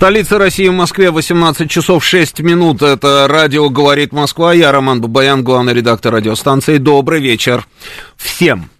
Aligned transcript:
В 0.00 0.02
столице 0.02 0.38
России, 0.38 0.66
в 0.66 0.72
Москве, 0.72 1.10
18 1.10 1.70
часов 1.70 2.02
6 2.02 2.40
минут. 2.40 2.80
Это 2.80 3.26
радио 3.28 3.68
«Говорит 3.68 4.14
Москва». 4.14 4.54
Я 4.54 4.72
Роман 4.72 5.02
Бабаян, 5.02 5.44
главный 5.44 5.74
редактор 5.74 6.14
радиостанции. 6.14 6.78
Добрый 6.78 7.20
вечер 7.20 7.66
всем. 8.16 8.70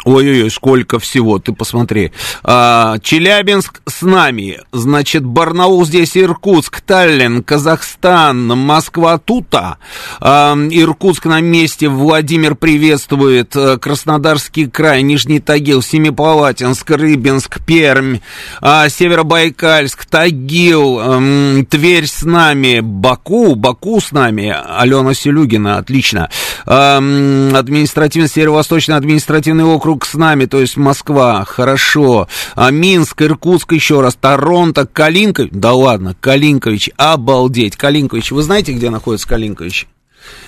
Ой-ой-ой, 0.04 0.50
сколько 0.50 0.98
всего, 1.00 1.38
ты 1.38 1.54
посмотри. 1.54 2.12
А, 2.44 2.98
Челябинск 3.00 3.82
с 3.88 4.02
нами, 4.02 4.60
значит, 4.72 5.24
Барнаул 5.24 5.86
здесь, 5.86 6.18
Иркутск, 6.18 6.82
Таллин, 6.82 7.44
Казахстан, 7.44 8.48
Москва 8.48 9.20
тута. 9.20 9.78
А, 10.20 10.56
Иркутск 10.56 11.26
на 11.26 11.40
месте, 11.40 11.88
Владимир 11.88 12.56
приветствует, 12.56 13.56
э, 13.56 13.78
Краснодарский 13.78 14.68
край, 14.68 15.04
Нижний 15.04 15.40
Тагил, 15.40 15.84
Семипалатинск, 15.84 16.90
Рыбинск, 16.90 17.64
Пермь, 17.64 18.18
а, 18.60 18.90
Северобайкальск, 18.90 20.06
Тагил, 20.06 20.98
а, 21.00 21.64
Тверь 21.70 22.08
с 22.08 22.24
нами, 22.24 22.80
Баку, 22.82 23.56
Баку 23.56 24.02
с 24.02 24.12
нами, 24.12 24.56
Алена 24.68 25.14
Селюгина, 25.14 25.78
отлично. 25.78 26.30
А, 26.66 26.98
административный, 26.98 28.30
Северо-Восточный 28.30 28.96
административный 28.96 29.64
округ 29.64 29.91
вокруг 29.92 30.06
с 30.06 30.14
нами, 30.14 30.46
то 30.46 30.62
есть 30.62 30.78
Москва, 30.78 31.44
хорошо, 31.44 32.30
а 32.56 32.72
Минск, 32.72 33.22
Иркутск 33.22 33.74
еще 33.74 34.00
раз, 34.00 34.16
Торонто, 34.16 34.86
Калинкович, 34.86 35.50
да 35.52 35.74
ладно, 35.74 36.16
Калинкович, 36.18 36.92
обалдеть, 36.96 37.76
Калинкович, 37.76 38.32
вы 38.32 38.42
знаете, 38.42 38.72
где 38.72 38.90
находится 38.90 39.28
Калинкович? 39.28 39.88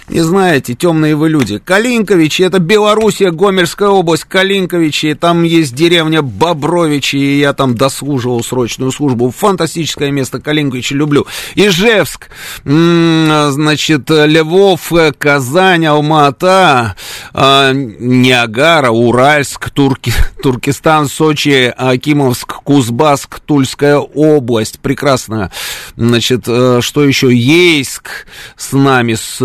Не 0.10 0.22
знаете, 0.22 0.74
темные 0.76 1.16
вы 1.16 1.30
люди. 1.30 1.60
Калинковичи, 1.60 2.42
это 2.44 2.60
Белоруссия, 2.60 3.32
Гомельская 3.32 3.88
область, 3.88 4.26
Калинковичи, 4.26 5.14
там 5.14 5.44
есть 5.44 5.74
деревня 5.74 6.22
Бобровичи, 6.22 7.16
и 7.16 7.40
я 7.40 7.54
там 7.54 7.76
дослуживал 7.76 8.44
срочную 8.44 8.92
службу. 8.92 9.32
Фантастическое 9.32 10.12
место, 10.12 10.42
Калинковичи 10.42 10.94
люблю. 10.94 11.26
Ижевск, 11.56 12.30
значит, 12.66 14.10
Львов, 14.10 14.92
Казань, 15.18 15.86
Алмата, 15.86 16.96
а, 17.34 17.72
Ниагара, 17.72 18.90
Уральск, 18.90 19.70
Турки, 19.70 20.14
Туркестан, 20.44 21.08
Сочи, 21.08 21.74
Акимовск, 21.76 22.62
Кузбасск, 22.64 23.40
Тульская 23.40 23.98
область. 23.98 24.82
Прекрасно. 24.82 25.50
Значит, 25.96 26.44
э, 26.48 26.80
что 26.82 27.06
еще? 27.06 27.34
Ейск 27.34 28.28
с 28.58 28.74
нами, 28.74 29.14
с 29.14 29.40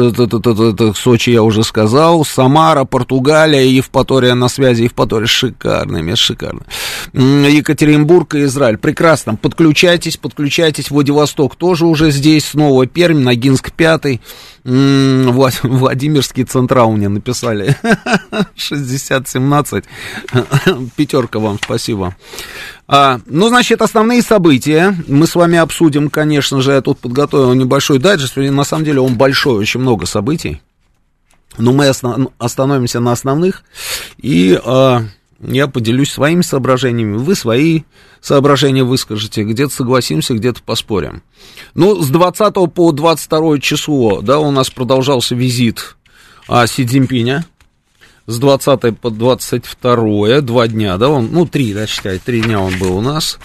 Сочи 0.94 1.30
я 1.30 1.42
уже 1.42 1.62
сказал, 1.64 2.24
Самара, 2.24 2.84
Португалия, 2.84 3.66
Евпатория 3.66 4.34
на 4.34 4.48
связи, 4.48 4.84
Евпатория 4.84 5.26
шикарное 5.26 6.02
место, 6.02 6.24
шикарно. 6.24 6.62
Екатеринбург 7.12 8.34
и 8.34 8.44
Израиль, 8.44 8.78
прекрасно, 8.78 9.36
подключайтесь, 9.36 10.16
подключайтесь, 10.16 10.90
Владивосток 10.90 11.56
тоже 11.56 11.86
уже 11.86 12.10
здесь, 12.10 12.46
снова 12.46 12.86
Пермь, 12.86 13.20
Ногинск 13.20 13.72
пятый, 13.72 14.20
Владимирский 14.68 16.44
Централ 16.44 16.92
мне 16.92 17.08
написали, 17.08 17.74
60-17, 18.56 19.84
пятерка 20.96 21.38
вам, 21.38 21.58
спасибо. 21.62 22.14
А, 22.86 23.20
ну, 23.26 23.48
значит, 23.48 23.80
основные 23.80 24.20
события 24.20 24.94
мы 25.06 25.26
с 25.26 25.34
вами 25.34 25.56
обсудим, 25.58 26.10
конечно 26.10 26.60
же, 26.60 26.72
я 26.72 26.82
тут 26.82 26.98
подготовил 26.98 27.54
небольшой 27.54 27.98
дайджест, 27.98 28.36
на 28.36 28.64
самом 28.64 28.84
деле 28.84 29.00
он 29.00 29.16
большой, 29.16 29.58
очень 29.58 29.80
много 29.80 30.04
событий, 30.04 30.60
но 31.56 31.72
мы 31.72 31.88
остановимся 32.38 33.00
на 33.00 33.12
основных, 33.12 33.62
и 34.18 34.60
а, 34.62 35.02
я 35.40 35.68
поделюсь 35.68 36.10
своими 36.10 36.42
соображениями, 36.42 37.16
вы 37.16 37.34
свои 37.34 37.82
соображения 38.20 38.82
выскажете, 38.82 39.44
где-то 39.44 39.72
согласимся, 39.72 40.34
где-то 40.34 40.62
поспорим. 40.62 41.22
Ну, 41.74 42.02
с 42.02 42.08
20 42.08 42.54
по 42.74 42.92
22 42.92 43.58
число, 43.60 44.20
да, 44.20 44.38
у 44.38 44.50
нас 44.50 44.70
продолжался 44.70 45.34
визит 45.34 45.96
а, 46.48 46.66
Си 46.66 46.84
Цзиньпиня, 46.84 47.44
с 48.26 48.38
20 48.38 48.98
по 48.98 49.10
22, 49.10 50.40
два 50.40 50.68
дня, 50.68 50.98
да, 50.98 51.08
он, 51.08 51.30
ну, 51.32 51.46
три, 51.46 51.72
да, 51.72 51.86
считай, 51.86 52.18
три 52.18 52.42
дня 52.42 52.60
он 52.60 52.78
был 52.78 52.96
у 52.96 53.00
нас. 53.00 53.38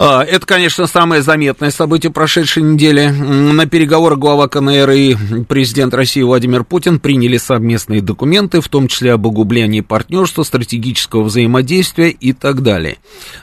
А, 0.00 0.22
это, 0.22 0.46
конечно, 0.46 0.86
самое 0.86 1.22
заметное 1.22 1.72
событие 1.72 2.12
прошедшей 2.12 2.62
недели. 2.62 3.08
На 3.08 3.66
переговорах 3.66 4.20
глава 4.20 4.46
КНР 4.46 4.90
и 4.90 5.16
президент 5.48 5.92
России 5.92 6.22
Владимир 6.22 6.62
Путин 6.62 7.00
приняли 7.00 7.36
совместные 7.36 8.00
документы, 8.00 8.60
в 8.60 8.68
том 8.68 8.86
числе 8.86 9.14
об 9.14 9.26
углублении 9.26 9.80
партнерства, 9.80 10.44
стратегического 10.44 11.24
взаимодействия 11.24 12.10
и 12.10 12.32
так 12.32 12.62
далее. 12.62 12.98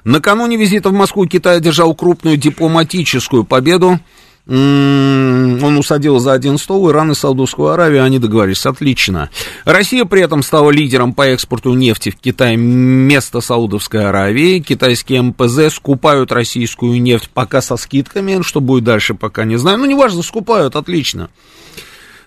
Накануне 0.05 0.55
визита 0.55 0.91
в 0.91 0.93
Москву 0.93 1.25
Китай 1.27 1.57
одержал 1.57 1.93
крупную 1.93 2.37
дипломатическую 2.37 3.43
победу 3.43 3.99
он 4.47 5.77
усадил 5.77 6.19
за 6.19 6.33
один 6.33 6.57
стол 6.57 6.89
Иран 6.91 7.11
и 7.11 7.15
Саудовскую 7.15 7.69
Аравию, 7.69 8.03
они 8.03 8.19
договорились, 8.19 8.65
отлично. 8.65 9.29
Россия 9.63 10.05
при 10.05 10.21
этом 10.21 10.43
стала 10.43 10.69
лидером 10.69 11.13
по 11.13 11.23
экспорту 11.23 11.73
нефти 11.73 12.11
в 12.11 12.17
Китай 12.17 12.55
вместо 12.55 13.41
Саудовской 13.41 14.07
Аравии. 14.07 14.59
Китайские 14.59 15.23
МПЗ 15.23 15.73
скупают 15.73 16.31
российскую 16.31 17.01
нефть 17.01 17.29
пока 17.33 17.61
со 17.61 17.75
скидками, 17.75 18.43
что 18.43 18.61
будет 18.61 18.83
дальше, 18.83 19.15
пока 19.15 19.45
не 19.45 19.57
знаю. 19.57 19.79
Ну, 19.79 19.85
неважно, 19.85 20.21
скупают, 20.21 20.75
отлично. 20.75 21.29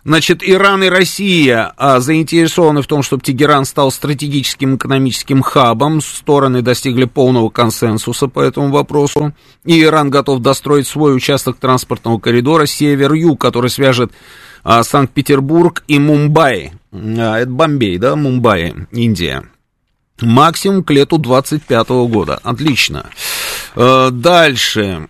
Значит, 0.04 0.42
Иран 0.42 0.84
и 0.84 0.88
Россия 0.88 1.72
а, 1.76 2.00
заинтересованы 2.00 2.82
в 2.82 2.86
том, 2.86 3.02
чтобы 3.02 3.22
Тегеран 3.22 3.64
стал 3.64 3.90
стратегическим 3.90 4.76
экономическим 4.76 5.42
хабом. 5.42 6.00
Стороны 6.00 6.62
достигли 6.62 7.04
полного 7.04 7.50
консенсуса 7.50 8.28
по 8.28 8.40
этому 8.40 8.70
вопросу. 8.70 9.34
И 9.64 9.82
Иран 9.82 10.10
готов 10.10 10.40
достроить 10.40 10.86
свой 10.86 11.14
участок 11.14 11.58
транспортного 11.58 12.18
коридора 12.18 12.66
север-юг, 12.66 13.40
который 13.40 13.70
свяжет 13.70 14.12
а, 14.64 14.82
Санкт-Петербург 14.82 15.82
и 15.88 15.98
Мумбаи. 15.98 16.72
А, 16.92 17.38
это 17.38 17.50
Бомбей, 17.50 17.98
да, 17.98 18.16
Мумбаи, 18.16 18.86
Индия. 18.92 19.44
Максимум 20.20 20.82
к 20.82 20.90
лету 20.90 21.18
25 21.18 21.88
года. 22.08 22.40
Отлично. 22.42 23.06
А, 23.74 24.10
дальше. 24.10 25.08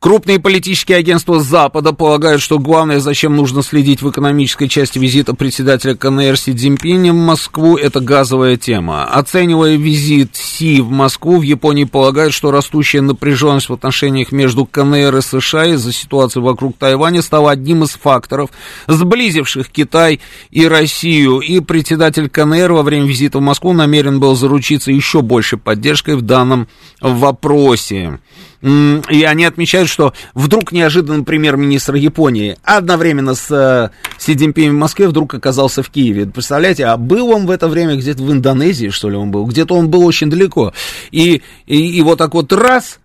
Крупные 0.00 0.38
политические 0.38 0.98
агентства 0.98 1.40
Запада 1.40 1.92
полагают, 1.92 2.40
что 2.40 2.60
главное, 2.60 3.00
зачем 3.00 3.34
нужно 3.34 3.64
следить 3.64 4.00
в 4.00 4.08
экономической 4.08 4.68
части 4.68 4.96
визита 4.96 5.34
председателя 5.34 5.96
КНР 5.96 6.38
Си 6.38 6.54
Цзиньпиня 6.54 7.12
в 7.12 7.16
Москву, 7.16 7.76
это 7.76 7.98
газовая 7.98 8.56
тема. 8.56 9.06
Оценивая 9.06 9.74
визит 9.74 10.36
Си 10.36 10.80
в 10.80 10.90
Москву, 10.90 11.38
в 11.38 11.42
Японии 11.42 11.82
полагают, 11.82 12.32
что 12.32 12.52
растущая 12.52 13.00
напряженность 13.00 13.70
в 13.70 13.72
отношениях 13.72 14.30
между 14.30 14.66
КНР 14.66 15.16
и 15.16 15.20
США 15.20 15.66
из-за 15.74 15.92
ситуации 15.92 16.38
вокруг 16.38 16.78
Тайваня 16.78 17.20
стала 17.20 17.50
одним 17.50 17.82
из 17.82 17.90
факторов, 17.90 18.50
сблизивших 18.86 19.68
Китай 19.68 20.20
и 20.52 20.68
Россию. 20.68 21.40
И 21.40 21.58
председатель 21.58 22.28
КНР 22.28 22.70
во 22.70 22.84
время 22.84 23.08
визита 23.08 23.38
в 23.38 23.42
Москву 23.42 23.72
намерен 23.72 24.20
был 24.20 24.36
заручиться 24.36 24.92
еще 24.92 25.22
большей 25.22 25.58
поддержкой 25.58 26.14
в 26.14 26.22
данном 26.22 26.68
вопросе. 27.00 28.20
И 28.60 29.22
они 29.22 29.44
отмечают, 29.44 29.88
что 29.88 30.14
вдруг 30.34 30.72
неожиданно 30.72 31.22
премьер-министр 31.22 31.94
Японии 31.94 32.56
одновременно 32.64 33.36
с 33.36 33.50
э, 33.50 33.90
Си 34.18 34.34
Цзиньпинем 34.34 34.74
в 34.74 34.78
Москве 34.78 35.06
вдруг 35.06 35.32
оказался 35.34 35.84
в 35.84 35.90
Киеве. 35.90 36.26
Представляете, 36.26 36.86
а 36.86 36.96
был 36.96 37.30
он 37.30 37.46
в 37.46 37.52
это 37.52 37.68
время 37.68 37.94
где-то 37.94 38.20
в 38.20 38.32
Индонезии, 38.32 38.88
что 38.88 39.10
ли, 39.10 39.16
он 39.16 39.30
был? 39.30 39.44
Где-то 39.46 39.76
он 39.76 39.88
был 39.88 40.04
очень 40.04 40.28
далеко. 40.28 40.72
И, 41.12 41.42
и, 41.66 41.98
и 41.98 42.02
вот 42.02 42.18
так 42.18 42.34
вот 42.34 42.52
раз, 42.52 42.98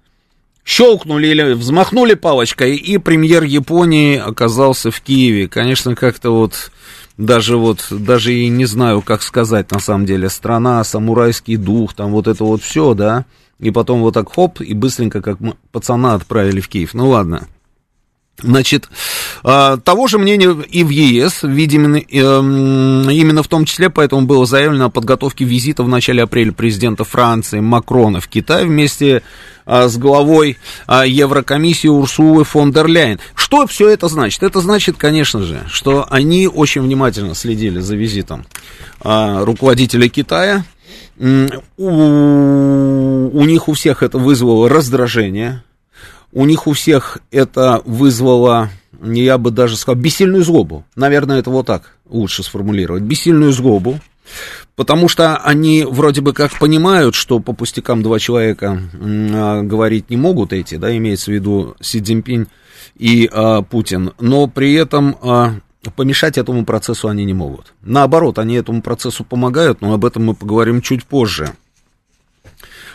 щелкнули 0.66 1.28
или 1.28 1.54
взмахнули 1.54 2.16
палочкой, 2.16 2.76
и 2.76 2.98
премьер 2.98 3.44
Японии 3.44 4.18
оказался 4.18 4.90
в 4.90 5.02
Киеве. 5.02 5.48
Конечно, 5.48 5.96
как-то 5.96 6.32
вот 6.32 6.72
даже 7.18 7.58
вот, 7.58 7.86
даже 7.92 8.34
и 8.34 8.48
не 8.50 8.66
знаю, 8.66 9.04
как 9.04 9.22
сказать 9.22 9.70
на 9.72 9.80
самом 9.80 10.08
деле, 10.08 10.30
страна, 10.30 10.84
самурайский 10.84 11.58
дух, 11.58 11.94
там 11.94 12.12
вот 12.12 12.28
это 12.28 12.44
вот 12.44 12.64
все, 12.64 12.96
да, 12.96 13.26
и 13.60 13.72
потом 13.72 14.02
вот 14.02 14.14
так 14.14 14.32
хоп, 14.34 14.62
и 14.62 14.74
быстренько, 14.74 15.22
как 15.22 15.38
пацана 15.72 16.16
отправили 16.16 16.60
в 16.60 16.68
Киев. 16.68 16.94
Ну 16.94 17.10
ладно. 17.10 17.48
Значит, 18.42 18.90
а, 19.44 19.78
того 19.78 20.08
же 20.08 20.18
мнения 20.18 20.50
и 20.70 20.84
в 20.84 20.90
ЕС, 20.90 21.44
видимо, 21.44 22.00
эм, 22.00 23.10
именно 23.10 23.44
в 23.44 23.48
том 23.48 23.64
числе, 23.66 23.90
поэтому 23.90 24.24
было 24.24 24.46
заявлено 24.46 24.86
о 24.86 24.90
подготовке 24.90 25.46
визита 25.46 25.84
в 25.84 25.88
начале 25.88 26.24
апреля 26.24 26.52
президента 26.52 27.04
Франции 27.04 27.60
Макрона 27.60 28.20
в 28.20 28.28
Китай 28.28 28.66
вместе 28.66 29.22
а, 29.66 29.88
с 29.88 29.98
главой 29.98 30.58
а, 30.88 31.06
Еврокомиссии 31.06 31.88
Урсулы 31.88 32.44
фон 32.44 32.72
дер 32.72 32.88
Ляйен. 32.88 33.20
Что 33.36 33.68
все 33.68 33.88
это 33.88 34.08
значит? 34.08 34.42
Это 34.42 34.62
значит, 34.62 34.98
конечно 34.98 35.44
же, 35.44 35.64
что 35.70 36.06
они 36.10 36.48
очень 36.48 36.82
внимательно 36.82 37.36
следили 37.36 37.80
за 37.80 37.96
визитом 37.96 38.46
руководителя 39.04 40.08
Китая, 40.08 40.64
у, 41.18 41.48
у 41.78 43.46
них 43.46 43.68
у 43.68 43.74
всех 43.74 44.04
это 44.04 44.18
вызвало 44.18 44.70
раздражение, 44.70 45.64
у 46.32 46.46
них 46.46 46.68
у 46.68 46.74
всех 46.74 47.20
это 47.32 47.82
вызвало, 47.86 48.70
я 49.02 49.38
бы 49.38 49.52
даже 49.52 49.78
сказал, 49.78 50.02
бессильную 50.02 50.44
злобу. 50.44 50.84
Наверное, 50.96 51.40
это 51.40 51.50
вот 51.50 51.68
так 51.68 51.98
лучше 52.10 52.44
сформулировать. 52.44 53.04
Бессильную 53.04 53.52
злобу, 53.52 54.00
потому 54.76 55.08
что 55.08 55.38
они 55.38 55.86
вроде 55.88 56.22
бы 56.22 56.34
как 56.34 56.58
понимают, 56.58 57.16
что 57.16 57.40
по 57.40 57.54
пустякам 57.54 58.02
два 58.02 58.20
человека 58.20 58.82
а, 58.94 59.62
говорить 59.62 60.10
не 60.10 60.18
могут 60.18 60.54
эти, 60.54 60.76
да, 60.76 60.96
имеется 60.96 61.32
в 61.32 61.34
виду 61.34 61.76
Си 61.82 62.02
Цзиньпинь 62.02 62.48
и 62.98 63.30
а, 63.32 63.62
Путин, 63.62 64.14
но 64.20 64.48
при 64.48 64.74
этом 64.74 65.18
а, 65.22 65.54
помешать 65.92 66.38
этому 66.38 66.66
процессу 66.66 67.08
они 67.08 67.26
не 67.26 67.34
могут. 67.34 67.74
Наоборот, 67.82 68.40
они 68.40 68.56
этому 68.56 68.82
процессу 68.82 69.24
помогают, 69.24 69.82
но 69.82 69.94
об 69.94 70.06
этом 70.06 70.26
мы 70.26 70.34
поговорим 70.34 70.82
чуть 70.82 71.06
позже. 71.06 71.54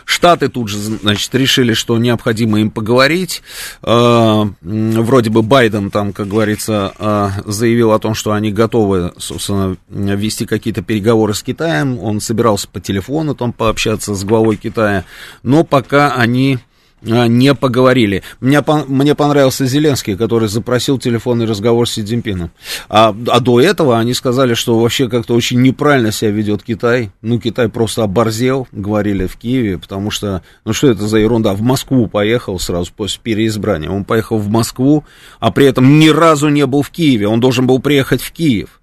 Штаты 0.09 0.49
тут 0.49 0.69
же, 0.69 0.79
значит, 0.79 1.35
решили, 1.35 1.73
что 1.73 1.95
необходимо 1.99 2.59
им 2.59 2.71
поговорить. 2.71 3.43
Э, 3.83 4.43
вроде 4.61 5.29
бы 5.29 5.43
Байден 5.43 5.91
там, 5.91 6.13
как 6.13 6.27
говорится, 6.27 6.93
э, 6.97 7.29
заявил 7.45 7.91
о 7.91 7.99
том, 7.99 8.15
что 8.15 8.31
они 8.31 8.51
готовы, 8.51 9.13
собственно, 9.17 9.77
вести 9.87 10.47
какие-то 10.47 10.81
переговоры 10.81 11.35
с 11.35 11.43
Китаем. 11.43 11.99
Он 11.99 12.21
собирался 12.21 12.67
по 12.67 12.79
телефону 12.79 13.35
там 13.35 13.53
пообщаться 13.53 14.15
с 14.15 14.23
главой 14.23 14.55
Китая, 14.55 15.05
но 15.43 15.63
пока 15.63 16.15
они 16.15 16.57
не 17.01 17.55
поговорили. 17.55 18.23
Мне, 18.39 18.63
мне 18.87 19.15
понравился 19.15 19.65
Зеленский, 19.65 20.15
который 20.15 20.49
запросил 20.49 20.97
телефонный 20.97 21.45
разговор 21.45 21.87
с 21.87 21.93
Си 21.93 22.03
Цзиньпином. 22.03 22.51
А, 22.89 23.15
а 23.27 23.39
до 23.39 23.61
этого 23.61 23.97
они 23.97 24.13
сказали, 24.13 24.53
что 24.53 24.79
вообще 24.79 25.09
как-то 25.09 25.33
очень 25.33 25.61
неправильно 25.61 26.11
себя 26.11 26.31
ведет 26.31 26.63
Китай. 26.63 27.11
Ну, 27.21 27.39
Китай 27.39 27.69
просто 27.69 28.03
оборзел, 28.03 28.67
говорили 28.71 29.27
в 29.27 29.37
Киеве, 29.37 29.77
потому 29.77 30.11
что, 30.11 30.43
ну 30.65 30.73
что 30.73 30.91
это 30.91 31.07
за 31.07 31.17
ерунда, 31.17 31.53
в 31.53 31.61
Москву 31.61 32.07
поехал 32.07 32.59
сразу 32.59 32.91
после 32.95 33.19
переизбрания. 33.21 33.89
Он 33.89 34.03
поехал 34.03 34.37
в 34.37 34.49
Москву, 34.49 35.05
а 35.39 35.51
при 35.51 35.65
этом 35.65 35.99
ни 35.99 36.09
разу 36.09 36.49
не 36.49 36.65
был 36.65 36.81
в 36.81 36.89
Киеве. 36.89 37.27
Он 37.27 37.39
должен 37.39 37.67
был 37.67 37.79
приехать 37.79 38.21
в 38.21 38.31
Киев. 38.31 38.79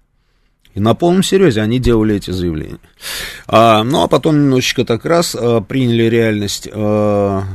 И 0.77 0.79
на 0.79 0.93
полном 0.93 1.23
серьезе 1.23 1.61
они 1.61 1.79
делали 1.79 2.17
эти 2.17 2.29
заявления. 2.29 2.77
А, 3.47 3.83
ну, 3.83 4.03
а 4.03 4.07
потом 4.07 4.35
немножечко 4.35 4.85
так 4.85 5.05
раз 5.05 5.35
а, 5.35 5.59
приняли 5.59 6.03
реальность 6.03 6.69
а, 6.71 7.45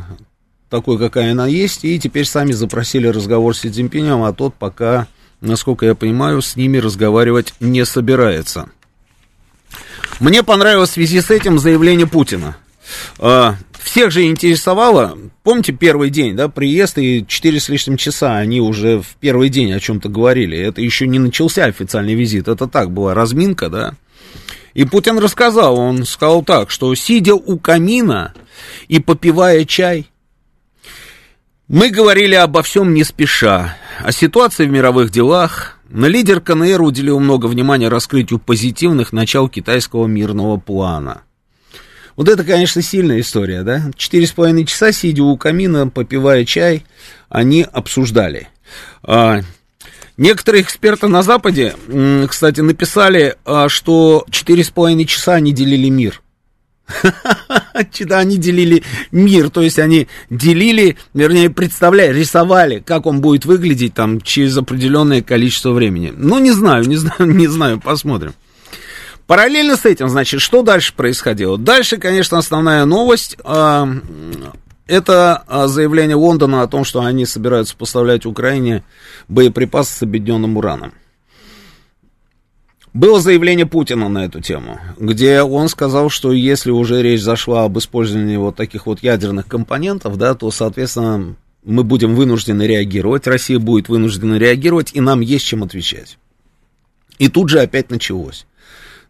такой, 0.73 0.99
какая 0.99 1.33
она 1.33 1.47
есть, 1.47 1.85
и 1.85 2.01
теперь 2.01 2.25
сами 2.25 2.53
запросили 2.53 3.07
разговор 3.07 3.55
с 3.55 3.61
Си 3.61 3.71
Цзиньпинем, 3.71 4.23
а 4.23 4.33
тот 4.33 4.55
пока, 4.55 5.07
насколько 5.43 5.85
я 5.85 5.95
понимаю, 5.95 6.41
с 6.41 6.57
ними 6.57 6.79
разговаривать 6.79 7.53
не 7.61 7.85
собирается. 7.85 8.71
Мне 10.19 10.43
понравилось 10.43 10.89
в 10.89 10.95
связи 10.95 11.21
с 11.21 11.31
этим 11.31 11.59
заявление 11.59 12.07
Путина. 12.07 12.57
А, 13.19 13.57
всех 13.79 14.11
же 14.11 14.25
интересовало, 14.25 15.19
помните 15.43 15.73
первый 15.73 16.09
день, 16.09 16.35
да, 16.35 16.49
приезд 16.49 16.97
и 16.97 17.27
4 17.27 17.61
с 17.61 17.69
лишним 17.69 17.99
часа, 17.99 18.39
они 18.39 18.63
уже 18.63 19.03
в 19.03 19.17
первый 19.21 19.51
день 19.51 19.75
о 19.75 19.81
чем-то 19.81 20.09
говорили. 20.09 20.57
Это 20.57 20.81
еще 20.81 21.07
не 21.07 21.19
начался 21.19 21.67
официальный 21.67 22.15
визит, 22.15 22.49
это 22.49 22.67
так 22.67 22.91
была 22.93 23.13
разминка, 23.13 23.69
да. 23.69 23.95
И 24.73 24.85
Путин 24.87 25.19
рассказал, 25.19 25.79
он 25.79 26.07
сказал 26.07 26.43
так, 26.43 26.71
что 26.71 26.95
сидя 26.95 27.35
у 27.35 27.59
камина 27.59 28.33
и 28.89 29.01
попивая 29.01 29.67
чай, 29.67 30.07
мы 31.73 31.89
говорили 31.89 32.35
обо 32.35 32.63
всем 32.63 32.93
не 32.93 33.03
спеша, 33.03 33.79
о 34.05 34.13
ситуации 34.13 34.67
в 34.67 34.71
мировых 34.71 35.11
делах, 35.11 35.79
но 35.89 36.07
лидер 36.07 36.43
КНР 36.43 36.83
уделил 36.83 37.19
много 37.19 37.47
внимания 37.47 37.89
раскрытию 37.89 38.39
позитивных 38.39 39.15
начал 39.15 39.49
китайского 39.49 40.07
мирного 40.07 40.59
плана. 40.59 41.23
Вот 42.15 42.29
это, 42.29 42.45
конечно, 42.45 42.83
сильная 42.83 43.21
история, 43.21 43.63
да? 43.63 43.91
Четыре 43.97 44.27
с 44.27 44.33
половиной 44.33 44.67
часа, 44.67 44.93
сидя 44.93 45.23
у 45.23 45.35
камина, 45.39 45.89
попивая 45.89 46.45
чай, 46.45 46.85
они 47.31 47.63
обсуждали. 47.63 48.49
А, 49.03 49.41
некоторые 50.19 50.63
эксперты 50.63 51.09
на 51.09 51.23
Западе, 51.23 51.75
кстати, 52.29 52.61
написали, 52.61 53.37
а, 53.47 53.71
что 53.71 54.27
четыре 54.31 54.63
с 54.63 54.69
половиной 54.69 55.07
часа 55.07 55.37
они 55.37 55.53
делили 55.53 55.89
мир. 55.89 56.21
Они 58.11 58.37
делили 58.37 58.83
мир, 59.11 59.51
то 59.51 59.63
есть 59.63 59.79
они 59.79 60.09
делили, 60.31 60.97
вернее, 61.15 61.51
представляли, 61.51 62.19
рисовали, 62.19 62.81
как 62.85 63.07
он 63.07 63.21
будет 63.21 63.45
выглядеть 63.45 63.95
там 63.95 64.21
через 64.21 64.57
определенное 64.57 65.23
количество 65.23 65.71
времени. 65.71 66.13
Ну, 66.15 66.39
не 66.39 66.53
знаю, 66.53 66.85
не 66.85 66.97
знаю, 66.97 67.21
не 67.21 67.47
знаю, 67.47 67.81
посмотрим. 67.81 68.35
Параллельно 69.27 69.77
с 69.77 69.87
этим, 69.87 70.09
значит, 70.09 70.41
что 70.41 70.63
дальше 70.63 70.93
происходило? 70.95 71.57
Дальше, 71.57 71.97
конечно, 71.97 72.39
основная 72.39 72.85
новость. 72.85 73.37
Э, 73.45 73.87
это 74.87 75.45
а, 75.47 75.69
заявление 75.69 76.17
Лондона 76.17 76.63
о 76.63 76.67
том, 76.67 76.85
что 76.85 77.01
они 77.01 77.25
собираются 77.25 77.77
поставлять 77.77 78.27
Украине 78.27 78.83
боеприпасы 79.29 79.97
с 79.97 80.03
объединенным 80.03 80.57
ураном. 80.57 80.93
Было 82.95 83.21
заявление 83.21 83.65
Путина 83.65 84.11
на 84.11 84.27
эту 84.27 84.43
тему, 84.43 84.79
где 84.99 85.41
он 85.41 85.71
сказал, 85.71 86.11
что 86.11 86.33
если 86.33 86.71
уже 86.71 87.03
речь 87.03 87.23
зашла 87.23 87.65
об 87.65 87.79
использовании 87.79 88.37
вот 88.37 88.57
таких 88.57 88.85
вот 88.85 89.03
ядерных 89.03 89.47
компонентов, 89.47 90.19
да, 90.19 90.35
то, 90.35 90.51
соответственно, 90.51 91.37
мы 91.65 91.85
будем 91.85 92.15
вынуждены 92.15 92.65
реагировать, 92.65 93.27
Россия 93.27 93.59
будет 93.59 93.89
вынуждена 93.89 94.35
реагировать, 94.35 94.91
и 94.93 95.01
нам 95.01 95.21
есть 95.21 95.47
чем 95.47 95.63
отвечать. 95.63 96.19
И 97.19 97.29
тут 97.29 97.49
же 97.49 97.61
опять 97.61 97.91
началось. 97.91 98.47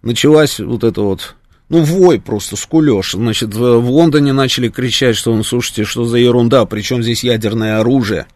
Началась 0.03 0.61
вот 0.61 0.85
это 0.85 1.01
вот, 1.01 1.35
ну, 1.69 1.83
вой 1.83 2.21
просто, 2.21 2.55
скулеж. 2.55 3.13
Значит, 3.13 3.53
в 3.53 3.91
Лондоне 3.91 4.33
начали 4.33 4.69
кричать, 4.69 5.17
что, 5.17 5.35
ну, 5.35 5.43
слушайте, 5.43 5.83
что 5.83 6.05
за 6.05 6.19
ерунда, 6.19 6.67
причем 6.67 7.03
здесь 7.03 7.25
ядерное 7.25 7.81
оружие 7.81 8.27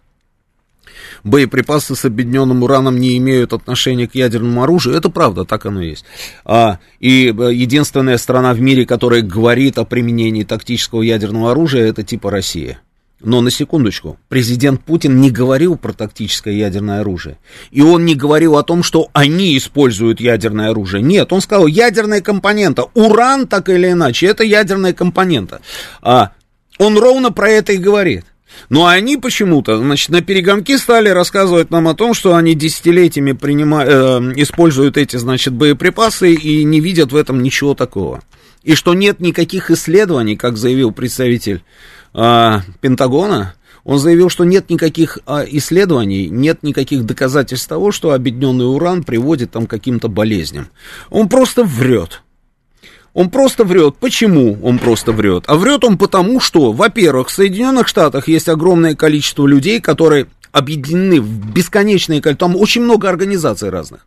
боеприпасы 1.27 1.95
с 1.95 2.05
объединенным 2.05 2.63
ураном 2.63 2.99
не 2.99 3.19
имеют 3.19 3.53
отношения 3.53 4.07
к 4.07 4.15
ядерному 4.15 4.63
оружию. 4.63 4.97
Это 4.97 5.11
правда, 5.11 5.45
так 5.45 5.67
оно 5.67 5.83
и 5.83 5.91
есть. 5.91 6.05
А, 6.45 6.79
и 7.01 7.35
э, 7.37 7.53
единственная 7.53 8.17
страна 8.17 8.55
в 8.55 8.61
мире, 8.61 8.87
которая 8.87 9.23
говорит 9.23 9.79
о 9.79 9.85
применении 9.85 10.45
тактического 10.45 11.03
ядерного 11.03 11.51
оружия, 11.51 11.87
это 11.87 12.03
типа 12.03 12.31
Россия. 12.31 12.79
Но 13.21 13.41
на 13.41 13.51
секундочку, 13.51 14.19
президент 14.29 14.83
Путин 14.85 15.21
не 15.21 15.31
говорил 15.31 15.77
про 15.77 15.93
тактическое 15.93 16.55
ядерное 16.55 17.01
оружие. 17.01 17.39
И 17.71 17.81
он 17.81 18.05
не 18.05 18.15
говорил 18.15 18.57
о 18.57 18.63
том, 18.63 18.83
что 18.83 19.09
они 19.15 19.57
используют 19.57 20.21
ядерное 20.21 20.71
оружие. 20.71 21.03
Нет, 21.03 21.33
он 21.33 21.41
сказал, 21.41 21.67
ядерная 21.67 22.21
компонента. 22.21 22.85
Уран, 22.95 23.47
так 23.47 23.71
или 23.71 23.91
иначе, 23.91 24.27
это 24.27 24.45
ядерная 24.45 24.93
компонента. 24.93 25.61
А, 26.03 26.33
он 26.79 26.99
ровно 26.99 27.33
про 27.33 27.49
это 27.49 27.73
и 27.73 27.79
говорит. 27.79 28.27
Но 28.69 28.87
они 28.87 29.17
почему-то, 29.17 29.79
значит, 29.79 30.11
на 30.11 30.23
перегонки 30.23 30.77
стали 30.77 31.09
рассказывать 31.09 31.71
нам 31.71 31.89
о 31.89 31.95
том, 31.95 32.15
что 32.15 32.35
они 32.35 32.55
десятилетиями 32.55 33.33
принимают, 33.33 33.91
э, 33.91 34.33
используют 34.41 34.97
эти, 34.97 35.17
значит, 35.17 35.53
боеприпасы 35.53 36.33
и 36.33 36.65
не 36.65 36.81
видят 36.81 37.13
в 37.13 37.17
этом 37.17 37.43
ничего 37.43 37.75
такого. 37.75 38.23
И 38.63 38.75
что 38.75 38.95
нет 38.95 39.21
никаких 39.21 39.71
исследований, 39.71 40.37
как 40.37 40.57
заявил 40.57 40.93
представитель 40.93 41.63
э, 42.15 42.61
Пентагона, 42.81 43.55
он 43.87 44.01
заявил, 44.01 44.31
что 44.31 44.43
нет 44.43 44.69
никаких 44.69 45.21
а, 45.27 45.45
исследований, 45.49 46.29
нет 46.29 46.65
никаких 46.65 47.07
доказательств 47.07 47.69
того, 47.69 47.93
что 47.93 48.11
объединенный 48.11 48.69
уран 48.69 49.05
приводит 49.05 49.53
там 49.53 49.69
к 49.69 49.71
каким-то 49.71 50.09
болезням. 50.09 50.71
Он 51.09 51.29
просто 51.29 51.63
врет. 51.63 52.23
Он 53.17 53.31
просто 53.31 53.65
врет. 53.65 53.97
Почему 53.99 54.59
он 54.63 54.79
просто 54.79 55.11
врет? 55.11 55.45
А 55.47 55.57
врет 55.57 55.85
он 55.85 55.97
потому, 55.97 56.39
что, 56.39 56.73
во-первых, 56.73 57.29
в 57.29 57.33
Соединенных 57.33 57.89
Штатах 57.89 58.29
есть 58.29 58.47
огромное 58.47 58.95
количество 58.95 59.47
людей, 59.47 59.81
которые 59.81 60.27
объединены 60.53 61.23
в 61.23 61.51
бесконечные. 61.51 62.21
Там 62.21 62.57
очень 62.57 62.83
много 62.83 63.09
организаций 63.09 63.71
разных. 63.71 64.07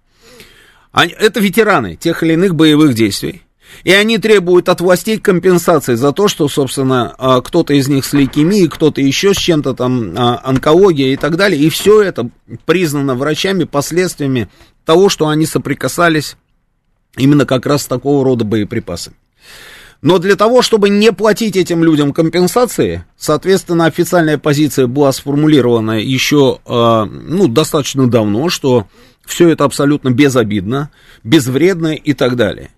Они, 0.91 1.11
это 1.11 1.39
ветераны 1.39 1.95
тех 1.95 2.21
или 2.21 2.33
иных 2.33 2.53
боевых 2.53 2.93
действий. 2.93 3.41
И 3.83 3.91
они 3.91 4.19
требуют 4.19 4.69
от 4.69 4.79
властей 4.79 5.17
компенсации 5.17 5.95
за 5.95 6.11
то, 6.11 6.27
что, 6.27 6.47
собственно, 6.47 7.15
а, 7.17 7.41
кто-то 7.41 7.73
из 7.73 7.87
них 7.87 8.05
с 8.05 8.13
лейкемией, 8.13 8.67
кто-то 8.67 9.01
еще 9.01 9.33
с 9.33 9.37
чем-то 9.37 9.73
там, 9.73 10.13
а, 10.15 10.39
онкология 10.43 11.13
и 11.13 11.15
так 11.15 11.35
далее. 11.35 11.59
И 11.59 11.69
все 11.69 12.03
это 12.03 12.29
признано 12.65 13.15
врачами 13.15 13.63
последствиями 13.63 14.49
того, 14.85 15.09
что 15.09 15.29
они 15.29 15.47
соприкасались 15.47 16.37
именно 17.17 17.45
как 17.45 17.65
раз 17.65 17.85
такого 17.85 18.23
рода 18.23 18.45
боеприпасами. 18.45 19.15
Но 20.01 20.17
для 20.17 20.35
того, 20.35 20.61
чтобы 20.61 20.89
не 20.89 21.11
платить 21.11 21.57
этим 21.57 21.83
людям 21.83 22.13
компенсации, 22.13 23.03
соответственно, 23.17 23.85
официальная 23.85 24.37
позиция 24.37 24.87
была 24.87 25.11
сформулирована 25.11 25.99
еще, 25.99 26.59
э, 26.65 27.03
ну, 27.05 27.47
достаточно 27.49 28.09
давно, 28.09 28.47
что 28.49 28.87
все 29.25 29.49
это 29.49 29.65
абсолютно 29.65 30.09
безобидно, 30.09 30.89
безвредно 31.23 31.93
и 31.93 32.13
так 32.13 32.37
далее. 32.37 32.71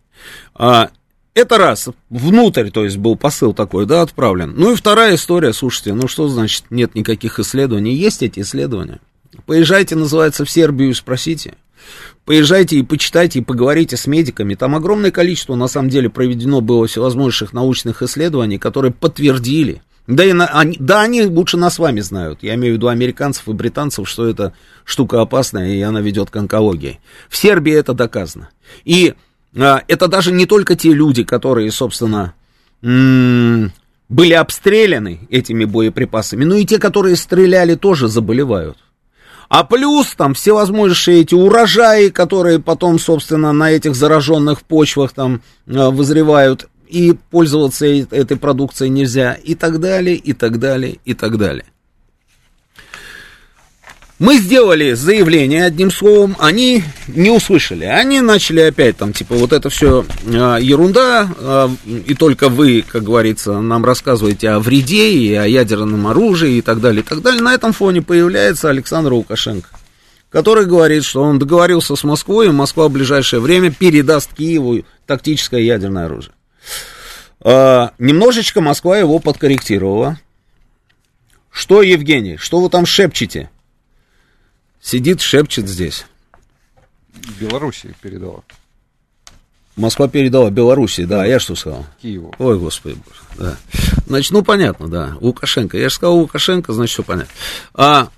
А, 0.56 0.90
это 1.36 1.58
раз, 1.60 1.90
внутрь, 2.10 2.72
то 2.72 2.84
есть 2.84 2.98
был 2.98 3.16
посыл 3.16 3.54
такой, 3.54 3.86
да, 3.86 4.02
отправлен. 4.02 4.54
Ну 4.58 4.74
и 4.74 4.76
вторая 4.76 5.16
история, 5.16 5.54
слушайте, 5.54 5.94
ну 5.94 6.08
что 6.08 6.28
значит 6.28 6.66
нет 6.72 6.96
никаких 6.96 7.40
исследований? 7.40 7.94
Есть 7.94 8.24
эти 8.24 8.40
исследования. 8.40 9.00
Поезжайте, 9.46 9.96
называется, 9.96 10.44
в 10.44 10.50
Сербию 10.50 10.90
и 10.90 10.94
спросите. 10.94 11.54
Поезжайте 12.26 12.78
и 12.78 12.84
почитайте, 12.84 13.40
и 13.40 13.44
поговорите 13.44 13.98
с 13.98 14.06
медиками. 14.06 14.56
Там 14.56 14.76
огромное 14.76 15.12
количество, 15.12 15.56
на 15.56 15.68
самом 15.68 15.90
деле, 15.90 16.10
проведено 16.10 16.62
было 16.62 16.88
всевозможных 16.88 17.54
научных 17.54 18.02
исследований, 18.04 18.60
которые 18.60 18.92
подтвердили, 18.92 19.82
да, 20.08 20.26
и 20.26 20.34
на, 20.34 20.48
они, 20.48 20.76
да, 20.80 21.02
они 21.02 21.24
лучше 21.24 21.58
нас 21.58 21.76
с 21.76 21.80
вами 21.80 22.00
знают. 22.00 22.40
Я 22.42 22.56
имею 22.56 22.74
в 22.74 22.78
виду 22.78 22.88
американцев 22.88 23.48
и 23.48 23.54
британцев, 23.54 24.10
что 24.10 24.28
это 24.28 24.54
штука 24.84 25.22
опасная, 25.22 25.74
и 25.74 25.82
она 25.82 26.02
ведет 26.02 26.30
к 26.30 26.36
онкологии. 26.36 27.00
В 27.30 27.38
Сербии 27.38 27.74
это 27.74 27.94
доказано. 27.94 28.50
И 28.84 29.14
а, 29.56 29.84
это 29.88 30.08
даже 30.08 30.32
не 30.32 30.46
только 30.46 30.76
те 30.76 30.92
люди, 30.94 31.24
которые, 31.24 31.72
собственно, 31.72 32.34
были 32.82 34.34
обстреляны 34.34 35.28
этими 35.30 35.66
боеприпасами, 35.66 36.46
но 36.46 36.56
и 36.56 36.66
те, 36.66 36.80
которые 36.80 37.16
стреляли, 37.16 37.76
тоже 37.76 38.08
заболевают. 38.08 38.78
А 39.52 39.66
плюс 39.66 40.16
там 40.16 40.34
всевозможные 40.34 41.24
эти 41.24 41.36
урожаи, 41.36 42.08
которые 42.08 42.60
потом, 42.60 42.98
собственно, 42.98 43.52
на 43.52 43.70
этих 43.70 43.96
зараженных 43.96 44.64
почвах 44.64 45.12
там 45.12 45.42
а, 45.68 45.90
вызревают, 45.90 46.70
и 46.88 47.18
пользоваться 47.30 47.86
этой 47.86 48.38
продукцией 48.38 48.90
нельзя, 48.90 49.34
и 49.34 49.56
так 49.56 49.82
далее, 49.82 50.16
и 50.16 50.32
так 50.32 50.58
далее, 50.58 51.00
и 51.04 51.14
так 51.14 51.38
далее. 51.38 51.66
Мы 54.22 54.38
сделали 54.38 54.94
заявление, 54.94 55.66
одним 55.66 55.90
словом, 55.90 56.36
они 56.38 56.84
не 57.08 57.32
услышали. 57.32 57.86
Они 57.86 58.22
начали 58.22 58.60
опять 58.60 58.96
там, 58.96 59.14
типа, 59.14 59.34
вот 59.34 59.52
это 59.52 59.72
все 59.72 60.06
э, 60.26 60.60
ерунда, 60.62 61.28
э, 61.36 61.70
и 62.06 62.14
только 62.14 62.50
вы, 62.50 62.86
как 62.88 63.02
говорится, 63.02 63.60
нам 63.62 63.84
рассказываете 63.84 64.52
о 64.52 64.60
вреде 64.60 65.10
и 65.10 65.34
о 65.34 65.48
ядерном 65.48 66.06
оружии 66.06 66.58
и 66.58 66.62
так 66.62 66.82
далее, 66.82 67.02
и 67.02 67.04
так 67.04 67.24
далее. 67.24 67.42
На 67.42 67.56
этом 67.56 67.74
фоне 67.74 68.04
появляется 68.04 68.70
Александр 68.70 69.12
Лукашенко, 69.14 69.70
который 70.30 70.68
говорит, 70.68 71.04
что 71.04 71.24
он 71.24 71.40
договорился 71.40 71.96
с 71.96 72.04
Москвой, 72.04 72.46
и 72.46 72.52
Москва 72.52 72.90
в 72.90 72.92
ближайшее 72.92 73.40
время 73.40 73.72
передаст 73.72 74.36
Киеву 74.36 74.84
тактическое 75.08 75.62
ядерное 75.62 76.06
оружие. 76.06 76.34
Э, 77.44 77.88
немножечко 77.98 78.62
Москва 78.62 79.00
его 79.00 79.18
подкорректировала. 79.18 80.20
Что, 81.50 81.82
Евгений, 81.82 82.38
что 82.38 82.62
вы 82.62 82.70
там 82.70 82.86
шепчете? 82.86 83.50
Сидит, 84.82 85.22
шепчет 85.22 85.68
здесь. 85.68 86.06
Белоруссия 87.40 87.94
передала. 88.02 88.42
Москва 89.76 90.08
передала 90.08 90.50
Белоруссии, 90.50 91.04
да, 91.04 91.24
а 91.24 91.26
я 91.26 91.40
что 91.40 91.56
сказал? 91.56 91.86
Киеву. 92.02 92.34
Ой, 92.40 92.60
господи, 92.60 92.98
да. 93.38 93.58
Значит, 94.06 94.32
ну 94.32 94.44
понятно, 94.44 94.88
да, 94.90 95.18
Лукашенко. 95.22 95.78
Я 95.78 95.90
же 95.90 95.96
сказал 95.96 96.18
Лукашенко, 96.18 96.74
значит, 96.74 96.94
все 96.94 97.04
понятно. 97.04 97.34
А, 97.74 98.10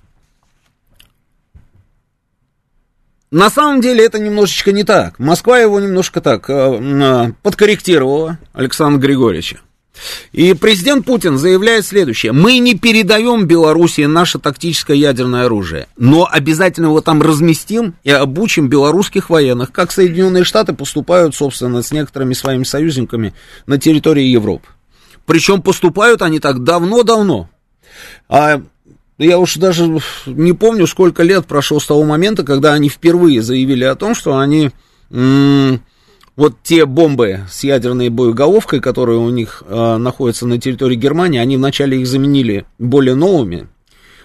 на 3.29 3.49
самом 3.49 3.81
деле 3.81 4.05
это 4.05 4.19
немножечко 4.19 4.71
не 4.71 4.83
так. 4.83 5.19
Москва 5.19 5.59
его 5.59 5.79
немножко 5.79 6.21
так 6.21 6.49
а, 6.49 7.31
подкорректировала, 7.43 8.39
Александра 8.53 8.99
Григорьевича. 8.99 9.59
И 10.31 10.53
президент 10.53 11.05
Путин 11.05 11.37
заявляет 11.37 11.85
следующее. 11.85 12.31
Мы 12.31 12.57
не 12.57 12.75
передаем 12.75 13.45
Белоруссии 13.45 14.05
наше 14.05 14.39
тактическое 14.39 14.97
ядерное 14.97 15.45
оружие, 15.45 15.87
но 15.97 16.27
обязательно 16.29 16.87
его 16.87 17.01
там 17.01 17.21
разместим 17.21 17.95
и 18.03 18.09
обучим 18.09 18.69
белорусских 18.69 19.29
военных, 19.29 19.71
как 19.71 19.91
Соединенные 19.91 20.43
Штаты 20.43 20.73
поступают, 20.73 21.35
собственно, 21.35 21.83
с 21.83 21.91
некоторыми 21.91 22.33
своими 22.33 22.63
союзниками 22.63 23.33
на 23.67 23.77
территории 23.77 24.25
Европы. 24.25 24.67
Причем 25.25 25.61
поступают 25.61 26.21
они 26.21 26.39
так 26.39 26.63
давно-давно. 26.63 27.49
А 28.27 28.61
я 29.17 29.39
уж 29.39 29.55
даже 29.55 30.01
не 30.25 30.53
помню, 30.53 30.87
сколько 30.87 31.23
лет 31.23 31.45
прошло 31.45 31.79
с 31.79 31.85
того 31.85 32.03
момента, 32.03 32.43
когда 32.43 32.73
они 32.73 32.89
впервые 32.89 33.41
заявили 33.41 33.83
о 33.83 33.95
том, 33.95 34.15
что 34.15 34.37
они... 34.37 34.71
Вот 36.35 36.55
те 36.63 36.85
бомбы 36.85 37.41
с 37.49 37.63
ядерной 37.63 38.09
боеголовкой, 38.09 38.79
которые 38.79 39.19
у 39.19 39.29
них 39.29 39.61
э, 39.67 39.97
находятся 39.97 40.47
на 40.47 40.59
территории 40.59 40.95
Германии, 40.95 41.39
они 41.39 41.57
вначале 41.57 42.01
их 42.01 42.07
заменили 42.07 42.65
более 42.79 43.13
новыми. 43.13 43.67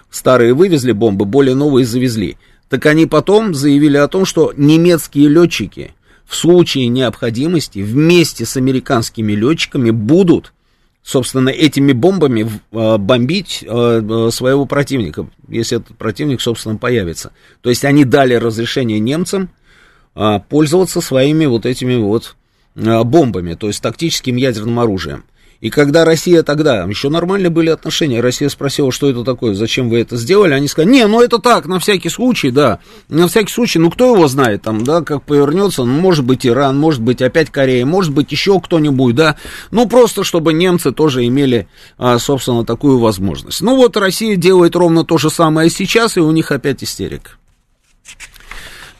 Старые 0.09 0.55
вывезли 0.55 0.91
бомбы, 0.91 1.25
более 1.25 1.53
новые 1.53 1.85
завезли. 1.85 2.37
Так 2.67 2.87
они 2.87 3.05
потом 3.05 3.53
заявили 3.53 3.97
о 3.97 4.07
том, 4.07 4.25
что 4.25 4.53
немецкие 4.57 5.27
летчики 5.27 5.93
в 6.25 6.35
случае 6.35 6.87
необходимости 6.87 7.79
вместе 7.79 8.45
с 8.45 8.57
американскими 8.57 9.33
летчиками 9.33 9.91
будут, 9.91 10.53
собственно, 11.03 11.49
этими 11.49 11.91
бомбами 11.91 12.49
э, 12.71 12.97
бомбить 12.97 13.63
э, 13.67 14.29
своего 14.31 14.65
противника, 14.65 15.27
если 15.47 15.77
этот 15.77 15.95
противник, 15.95 16.41
собственно, 16.41 16.77
появится. 16.77 17.33
То 17.61 17.69
есть 17.69 17.85
они 17.85 18.03
дали 18.03 18.33
разрешение 18.33 18.99
немцам 18.99 19.51
пользоваться 20.13 21.01
своими 21.01 21.45
вот 21.45 21.65
этими 21.65 21.95
вот 21.95 22.35
а, 22.75 23.03
бомбами, 23.03 23.55
то 23.55 23.67
есть 23.67 23.81
тактическим 23.81 24.35
ядерным 24.35 24.79
оружием. 24.79 25.23
И 25.61 25.69
когда 25.69 26.05
Россия 26.05 26.41
тогда, 26.41 26.83
еще 26.85 27.09
нормальные 27.09 27.49
были 27.49 27.69
отношения, 27.69 28.21
Россия 28.21 28.47
спросила, 28.47 28.93
что 28.93 29.09
это 29.09 29.25
такое, 29.25 29.55
зачем 29.55 29.89
вы 29.89 29.99
это 29.99 30.15
сделали, 30.15 30.53
они 30.53 30.69
сказали, 30.69 30.93
не, 30.93 31.05
ну 31.05 31.21
это 31.21 31.37
так, 31.39 31.65
на 31.65 31.79
всякий 31.79 32.07
случай, 32.07 32.49
да, 32.49 32.79
на 33.09 33.27
всякий 33.27 33.51
случай, 33.51 33.77
ну 33.77 33.91
кто 33.91 34.15
его 34.15 34.29
знает, 34.29 34.61
там, 34.61 34.85
да, 34.85 35.01
как 35.01 35.23
повернется, 35.23 35.83
ну 35.83 35.99
может 35.99 36.23
быть 36.23 36.47
Иран, 36.47 36.77
может 36.77 37.01
быть 37.01 37.21
опять 37.21 37.49
Корея, 37.49 37.85
может 37.85 38.13
быть 38.13 38.31
еще 38.31 38.57
кто-нибудь, 38.61 39.15
да, 39.15 39.35
ну 39.69 39.85
просто 39.85 40.23
чтобы 40.23 40.53
немцы 40.53 40.93
тоже 40.93 41.27
имели, 41.27 41.67
а, 41.97 42.17
собственно, 42.19 42.63
такую 42.63 42.99
возможность. 42.99 43.59
Ну 43.59 43.75
вот 43.75 43.97
Россия 43.97 44.37
делает 44.37 44.77
ровно 44.77 45.03
то 45.03 45.17
же 45.17 45.29
самое 45.29 45.69
сейчас, 45.69 46.15
и 46.15 46.21
у 46.21 46.31
них 46.31 46.53
опять 46.53 46.83
истерика. 46.85 47.31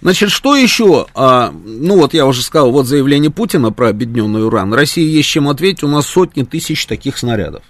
Значит, 0.01 0.31
что 0.31 0.55
еще? 0.55 1.07
А, 1.13 1.51
ну, 1.51 1.97
вот 1.97 2.13
я 2.13 2.25
уже 2.25 2.41
сказал, 2.41 2.71
вот 2.71 2.85
заявление 2.85 3.31
Путина 3.31 3.71
про 3.71 3.89
объединенный 3.89 4.45
уран. 4.45 4.73
России 4.73 5.05
есть 5.05 5.29
чем 5.29 5.49
ответить, 5.49 5.83
у 5.83 5.87
нас 5.87 6.05
сотни 6.05 6.43
тысяч 6.43 6.85
таких 6.85 7.17
снарядов. 7.17 7.63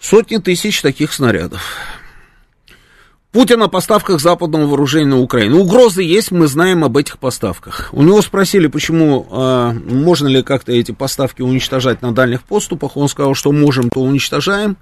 Сотни 0.00 0.36
тысяч 0.36 0.82
таких 0.82 1.12
снарядов. 1.12 1.62
Путин 3.32 3.62
о 3.62 3.68
поставках 3.68 4.18
западного 4.18 4.66
вооружения 4.66 5.10
на 5.10 5.20
Украину. 5.20 5.58
Угрозы 5.58 6.02
есть, 6.02 6.30
мы 6.30 6.46
знаем 6.46 6.84
об 6.84 6.96
этих 6.96 7.18
поставках. 7.18 7.90
У 7.92 8.02
него 8.02 8.22
спросили, 8.22 8.66
почему, 8.66 9.26
а, 9.30 9.72
можно 9.72 10.26
ли 10.26 10.42
как-то 10.42 10.72
эти 10.72 10.92
поставки 10.92 11.42
уничтожать 11.42 12.00
на 12.00 12.14
дальних 12.14 12.44
поступах. 12.44 12.96
Он 12.96 13.08
сказал, 13.08 13.34
что 13.34 13.52
можем, 13.52 13.90
то 13.90 14.00
уничтожаем. 14.00 14.78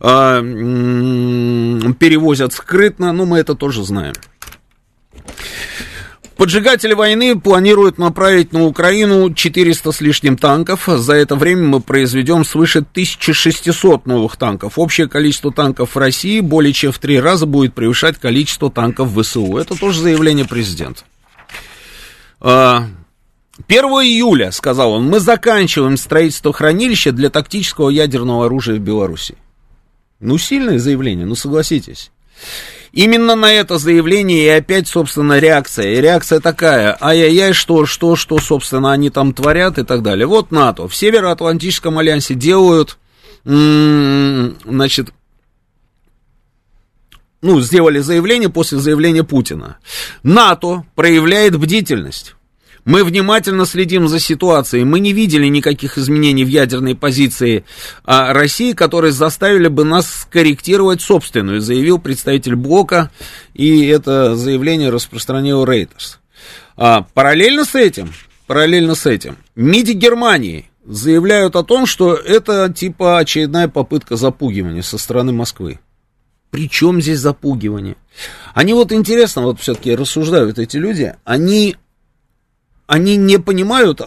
А, 0.00 0.42
перевозят 0.42 2.52
скрытно, 2.52 3.12
но 3.12 3.24
мы 3.24 3.38
это 3.38 3.54
тоже 3.54 3.82
знаем. 3.84 4.14
Поджигатели 6.36 6.94
войны 6.94 7.38
планируют 7.38 7.96
направить 7.96 8.52
на 8.52 8.64
Украину 8.64 9.32
400 9.32 9.92
с 9.92 10.00
лишним 10.00 10.36
танков. 10.36 10.86
За 10.86 11.14
это 11.14 11.36
время 11.36 11.62
мы 11.62 11.80
произведем 11.80 12.44
свыше 12.44 12.80
1600 12.80 14.06
новых 14.06 14.36
танков. 14.36 14.72
Общее 14.76 15.08
количество 15.08 15.52
танков 15.52 15.94
в 15.94 15.98
России 15.98 16.40
более 16.40 16.72
чем 16.72 16.90
в 16.90 16.98
три 16.98 17.20
раза 17.20 17.46
будет 17.46 17.74
превышать 17.74 18.18
количество 18.18 18.68
танков 18.68 19.08
в 19.08 19.22
ВСУ. 19.22 19.56
Это 19.56 19.78
тоже 19.78 20.00
заявление 20.00 20.44
президента. 20.44 21.04
1 22.40 22.44
а, 22.50 22.88
июля, 23.68 24.50
сказал 24.50 24.92
он, 24.92 25.06
мы 25.08 25.20
заканчиваем 25.20 25.96
строительство 25.96 26.52
хранилища 26.52 27.12
для 27.12 27.30
тактического 27.30 27.90
ядерного 27.90 28.46
оружия 28.46 28.76
в 28.76 28.80
Беларуси. 28.80 29.36
Ну, 30.18 30.36
сильное 30.36 30.80
заявление, 30.80 31.26
ну 31.26 31.36
согласитесь. 31.36 32.10
Именно 32.94 33.34
на 33.34 33.52
это 33.52 33.78
заявление 33.78 34.44
и 34.44 34.48
опять, 34.48 34.86
собственно, 34.86 35.40
реакция. 35.40 35.94
И 35.94 36.00
реакция 36.00 36.38
такая, 36.38 36.96
ай-яй-яй, 37.00 37.52
что, 37.52 37.86
что, 37.86 38.14
что, 38.14 38.38
собственно, 38.38 38.92
они 38.92 39.10
там 39.10 39.34
творят 39.34 39.78
и 39.78 39.82
так 39.82 40.02
далее. 40.02 40.28
Вот 40.28 40.52
НАТО 40.52 40.86
в 40.86 40.94
Североатлантическом 40.94 41.98
альянсе 41.98 42.34
делают, 42.34 42.98
значит, 43.44 45.10
ну, 47.42 47.60
сделали 47.60 47.98
заявление 47.98 48.48
после 48.48 48.78
заявления 48.78 49.24
Путина. 49.24 49.78
НАТО 50.22 50.84
проявляет 50.94 51.58
бдительность. 51.58 52.36
Мы 52.84 53.02
внимательно 53.02 53.64
следим 53.64 54.08
за 54.08 54.20
ситуацией. 54.20 54.84
Мы 54.84 55.00
не 55.00 55.12
видели 55.12 55.46
никаких 55.46 55.96
изменений 55.96 56.44
в 56.44 56.48
ядерной 56.48 56.94
позиции 56.94 57.64
а, 58.04 58.32
России, 58.34 58.72
которые 58.72 59.12
заставили 59.12 59.68
бы 59.68 59.84
нас 59.84 60.06
скорректировать 60.22 61.00
собственную, 61.00 61.60
заявил 61.60 61.98
представитель 61.98 62.56
Блока, 62.56 63.10
и 63.54 63.86
это 63.86 64.36
заявление 64.36 64.90
распространил 64.90 65.64
Рейтерс. 65.64 66.20
А, 66.76 67.06
параллельно 67.14 67.64
с 67.64 67.74
этим, 67.74 68.12
параллельно 68.46 68.94
с 68.94 69.06
этим, 69.06 69.36
МИДи 69.54 69.92
Германии 69.92 70.70
заявляют 70.84 71.56
о 71.56 71.62
том, 71.62 71.86
что 71.86 72.14
это 72.14 72.70
типа 72.70 73.18
очередная 73.18 73.68
попытка 73.68 74.16
запугивания 74.16 74.82
со 74.82 74.98
стороны 74.98 75.32
Москвы. 75.32 75.80
Причем 76.50 77.00
здесь 77.00 77.18
запугивание? 77.18 77.96
Они 78.52 78.74
вот 78.74 78.92
интересно, 78.92 79.42
вот 79.42 79.60
все-таки 79.60 79.96
рассуждают 79.96 80.58
эти 80.58 80.76
люди, 80.76 81.14
они 81.24 81.76
они 82.86 83.16
не 83.16 83.38
понимают, 83.38 84.00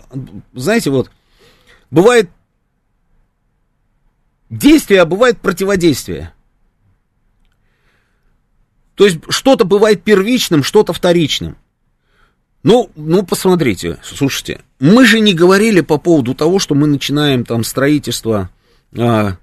знаете, 0.53 0.89
вот, 0.89 1.12
бывает 1.89 2.29
действие, 4.50 5.01
а 5.01 5.05
бывает 5.05 5.39
противодействие. 5.39 6.34
То 8.96 9.05
есть 9.05 9.19
что-то 9.29 9.65
бывает 9.65 10.03
первичным, 10.03 10.63
что-то 10.63 10.93
вторичным. 10.93 11.57
Ну, 12.63 12.89
ну, 12.96 13.24
посмотрите, 13.24 14.00
слушайте, 14.03 14.62
мы 14.79 15.05
же 15.05 15.19
не 15.19 15.34
говорили 15.34 15.81
по 15.81 15.98
поводу 15.98 16.34
того, 16.34 16.60
что 16.60 16.75
мы 16.75 16.88
начинаем 16.88 17.46
там 17.46 17.63
строительство 17.63 18.50
а, 18.98 19.38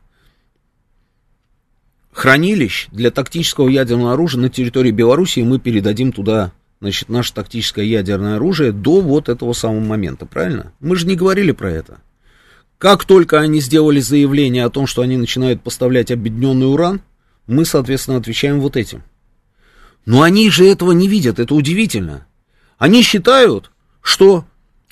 хранилищ 2.13 2.89
для 2.91 3.11
тактического 3.11 3.69
ядерного 3.69 4.15
оружия 4.15 4.41
на 4.41 4.49
территории 4.49 4.91
Беларуси, 4.91 5.39
и 5.41 5.45
мы 5.45 5.59
передадим 5.59 6.13
туда 6.13 6.53
значит, 6.81 7.09
наше 7.09 7.33
тактическое 7.33 7.85
ядерное 7.85 8.37
оружие 8.37 8.73
до 8.73 9.01
вот 9.01 9.29
этого 9.29 9.53
самого 9.53 9.81
момента, 9.81 10.27
правильно? 10.27 10.73
Мы 10.81 10.97
же 10.97 11.07
не 11.07 11.17
говорили 11.17 11.53
про 11.53 11.71
это. 11.71 11.99
Как 12.79 13.05
только 13.05 13.41
они 13.41 13.61
сделали 13.61 14.01
заявление 14.01 14.65
о 14.65 14.71
том, 14.71 14.87
что 14.87 15.03
они 15.03 15.17
начинают 15.17 15.63
поставлять 15.63 16.11
объединенный 16.11 16.71
уран, 16.71 17.01
мы, 17.47 17.65
соответственно, 17.65 18.19
отвечаем 18.19 18.61
вот 18.61 18.77
этим. 18.77 19.03
Но 20.07 20.23
они 20.23 20.51
же 20.51 20.67
этого 20.67 20.93
не 20.93 21.09
видят, 21.09 21.39
это 21.39 21.55
удивительно. 21.55 22.27
Они 22.77 23.03
считают, 23.03 23.71
что 24.03 24.45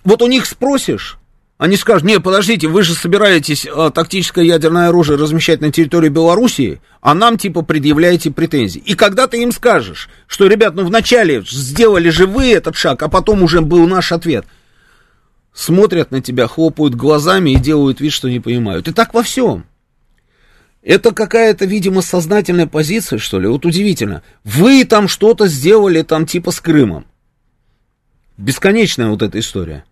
вот 0.04 0.22
у 0.22 0.26
них 0.26 0.46
спросишь, 0.46 1.18
они 1.62 1.76
скажут, 1.76 2.02
не, 2.02 2.18
подождите, 2.18 2.66
вы 2.66 2.82
же 2.82 2.92
собираетесь 2.92 3.68
а, 3.72 3.90
тактическое 3.90 4.44
ядерное 4.44 4.88
оружие 4.88 5.16
размещать 5.16 5.60
на 5.60 5.70
территории 5.70 6.08
Белоруссии, 6.08 6.80
а 7.00 7.14
нам 7.14 7.38
типа 7.38 7.62
предъявляете 7.62 8.32
претензии. 8.32 8.82
И 8.84 8.96
когда 8.96 9.28
ты 9.28 9.40
им 9.40 9.52
скажешь, 9.52 10.08
что, 10.26 10.48
ребят, 10.48 10.74
ну 10.74 10.84
вначале 10.84 11.44
сделали 11.48 12.08
же 12.08 12.26
вы 12.26 12.50
этот 12.52 12.74
шаг, 12.74 13.00
а 13.04 13.08
потом 13.08 13.44
уже 13.44 13.60
был 13.60 13.86
наш 13.86 14.10
ответ, 14.10 14.44
смотрят 15.54 16.10
на 16.10 16.20
тебя, 16.20 16.48
хлопают 16.48 16.96
глазами 16.96 17.50
и 17.50 17.60
делают 17.60 18.00
вид, 18.00 18.12
что 18.12 18.28
не 18.28 18.40
понимают. 18.40 18.88
И 18.88 18.92
так 18.92 19.14
во 19.14 19.22
всем. 19.22 19.64
Это 20.82 21.12
какая-то, 21.12 21.64
видимо, 21.64 22.02
сознательная 22.02 22.66
позиция, 22.66 23.20
что 23.20 23.38
ли? 23.38 23.46
Вот 23.46 23.64
удивительно. 23.64 24.24
Вы 24.42 24.84
там 24.84 25.06
что-то 25.06 25.46
сделали, 25.46 26.02
там 26.02 26.26
типа 26.26 26.50
с 26.50 26.60
Крымом. 26.60 27.06
Бесконечная 28.36 29.10
вот 29.10 29.22
эта 29.22 29.38
история. 29.38 29.84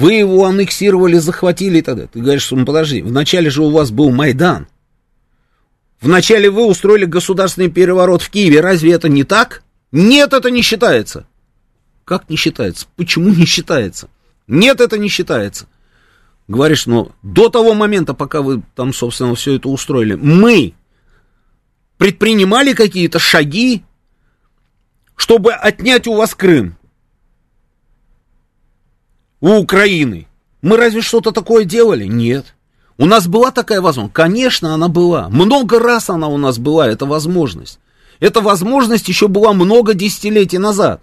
Вы 0.00 0.14
его 0.14 0.46
аннексировали, 0.46 1.18
захватили 1.18 1.80
и 1.80 1.82
тогда. 1.82 2.06
Ты 2.06 2.20
говоришь, 2.20 2.50
ну 2.50 2.64
подожди, 2.64 3.02
вначале 3.02 3.50
же 3.50 3.62
у 3.62 3.68
вас 3.68 3.90
был 3.90 4.10
Майдан. 4.10 4.66
Вначале 6.00 6.48
вы 6.48 6.64
устроили 6.64 7.04
государственный 7.04 7.68
переворот 7.68 8.22
в 8.22 8.30
Киеве. 8.30 8.62
Разве 8.62 8.92
это 8.92 9.10
не 9.10 9.24
так? 9.24 9.62
Нет, 9.92 10.32
это 10.32 10.50
не 10.50 10.62
считается. 10.62 11.26
Как 12.06 12.30
не 12.30 12.36
считается? 12.36 12.86
Почему 12.96 13.28
не 13.28 13.44
считается? 13.44 14.08
Нет, 14.46 14.80
это 14.80 14.96
не 14.96 15.08
считается. 15.08 15.66
Говоришь, 16.48 16.86
ну, 16.86 17.12
до 17.22 17.50
того 17.50 17.74
момента, 17.74 18.14
пока 18.14 18.40
вы 18.40 18.62
там, 18.74 18.94
собственно, 18.94 19.34
все 19.34 19.56
это 19.56 19.68
устроили, 19.68 20.14
мы 20.14 20.72
предпринимали 21.98 22.72
какие-то 22.72 23.18
шаги, 23.18 23.82
чтобы 25.14 25.52
отнять 25.52 26.06
у 26.06 26.14
вас 26.14 26.34
Крым 26.34 26.78
у 29.40 29.56
Украины. 29.56 30.26
Мы 30.62 30.76
разве 30.76 31.00
что-то 31.00 31.32
такое 31.32 31.64
делали? 31.64 32.04
Нет. 32.04 32.54
У 32.98 33.06
нас 33.06 33.26
была 33.26 33.50
такая 33.50 33.80
возможность? 33.80 34.14
Конечно, 34.14 34.74
она 34.74 34.88
была. 34.88 35.28
Много 35.30 35.78
раз 35.78 36.10
она 36.10 36.28
у 36.28 36.36
нас 36.36 36.58
была, 36.58 36.88
эта 36.88 37.06
возможность. 37.06 37.78
Эта 38.20 38.42
возможность 38.42 39.08
еще 39.08 39.28
была 39.28 39.54
много 39.54 39.94
десятилетий 39.94 40.58
назад. 40.58 41.00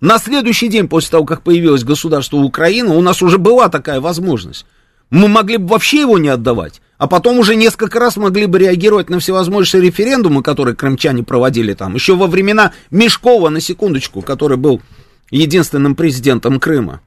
На 0.00 0.18
следующий 0.18 0.68
день 0.68 0.86
после 0.86 1.10
того, 1.10 1.24
как 1.24 1.42
появилось 1.42 1.82
государство 1.82 2.36
Украина, 2.36 2.94
у 2.94 3.00
нас 3.00 3.22
уже 3.22 3.38
была 3.38 3.68
такая 3.68 4.00
возможность. 4.00 4.66
Мы 5.10 5.26
могли 5.26 5.56
бы 5.56 5.68
вообще 5.68 6.00
его 6.00 6.18
не 6.18 6.28
отдавать, 6.28 6.82
а 6.98 7.08
потом 7.08 7.38
уже 7.38 7.56
несколько 7.56 7.98
раз 7.98 8.18
могли 8.18 8.44
бы 8.44 8.58
реагировать 8.58 9.08
на 9.08 9.18
всевозможные 9.18 9.82
референдумы, 9.82 10.42
которые 10.42 10.76
крымчане 10.76 11.22
проводили 11.22 11.72
там, 11.72 11.94
еще 11.94 12.14
во 12.14 12.26
времена 12.26 12.72
Мешкова, 12.90 13.48
на 13.48 13.60
секундочку, 13.60 14.20
который 14.20 14.58
был 14.58 14.82
единственным 15.30 15.94
президентом 15.94 16.60
Крыма. 16.60 17.00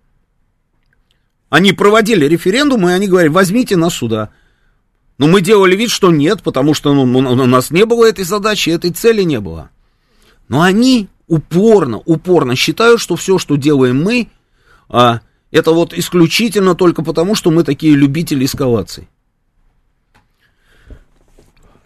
Они 1.51 1.73
проводили 1.73 2.25
референдум, 2.25 2.87
и 2.87 2.93
они 2.93 3.09
говорили, 3.09 3.29
возьмите 3.29 3.75
нас 3.75 3.93
сюда. 3.95 4.29
Но 5.17 5.27
мы 5.27 5.41
делали 5.41 5.75
вид, 5.75 5.91
что 5.91 6.09
нет, 6.09 6.41
потому 6.41 6.73
что 6.73 6.93
ну, 6.93 7.03
у 7.03 7.45
нас 7.45 7.71
не 7.71 7.85
было 7.85 8.05
этой 8.05 8.23
задачи, 8.23 8.69
этой 8.69 8.91
цели 8.91 9.23
не 9.23 9.41
было. 9.41 9.69
Но 10.47 10.61
они 10.61 11.09
упорно, 11.27 11.97
упорно 11.97 12.55
считают, 12.55 13.01
что 13.01 13.17
все, 13.17 13.37
что 13.37 13.57
делаем 13.57 14.01
мы, 14.01 14.29
а, 14.87 15.19
это 15.51 15.71
вот 15.73 15.93
исключительно 15.93 16.73
только 16.73 17.03
потому, 17.03 17.35
что 17.35 17.51
мы 17.51 17.65
такие 17.65 17.95
любители 17.95 18.45
эскалаций. 18.45 19.09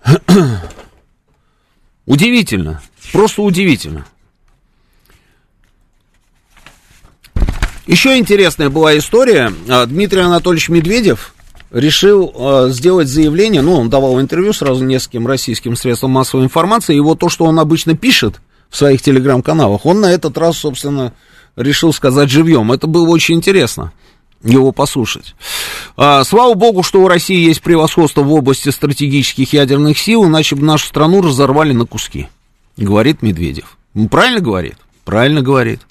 Удивительно, 2.06 2.84
просто 3.12 3.42
удивительно. 3.42 4.06
Еще 7.88 8.18
интересная 8.18 8.70
была 8.70 8.98
история. 8.98 9.54
А, 9.70 9.86
Дмитрий 9.86 10.22
Анатольевич 10.22 10.70
Медведев 10.70 11.36
решил 11.72 12.34
э, 12.34 12.70
сделать 12.70 13.08
заявление, 13.08 13.62
ну, 13.62 13.74
он 13.74 13.90
давал 13.90 14.20
интервью 14.22 14.54
сразу 14.54 14.84
нескольким 14.84 15.28
российским 15.28 15.76
средствам 15.76 16.12
массовой 16.12 16.46
информации, 16.46 16.96
и 16.96 17.00
вот 17.00 17.20
то, 17.20 17.30
что 17.30 17.46
он 17.46 17.60
обычно 17.60 17.96
пишет 17.96 18.40
в 18.70 18.78
своих 18.78 19.02
телеграм-каналах, 19.02 19.86
он 19.86 20.02
на 20.02 20.12
этот 20.12 20.38
раз, 20.38 20.58
собственно, 20.58 21.14
решил 21.56 21.94
сказать 21.94 22.30
живьем. 22.30 22.72
Это 22.72 22.88
было 22.88 23.08
очень 23.10 23.36
интересно 23.36 23.92
его 24.42 24.72
послушать. 24.72 25.36
А, 25.98 26.24
слава 26.24 26.54
богу, 26.54 26.82
что 26.82 27.02
у 27.02 27.08
России 27.08 27.38
есть 27.38 27.62
превосходство 27.62 28.22
в 28.22 28.32
области 28.32 28.70
стратегических 28.70 29.54
ядерных 29.54 29.98
сил, 29.98 30.26
иначе 30.26 30.56
бы 30.56 30.64
нашу 30.64 30.88
страну 30.88 31.22
разорвали 31.22 31.74
на 31.74 31.86
куски, 31.86 32.28
говорит 32.78 33.22
Медведев. 33.22 33.78
Правильно 34.10 34.40
говорит? 34.40 34.76
Правильно 35.04 35.42
говорит. 35.42 35.82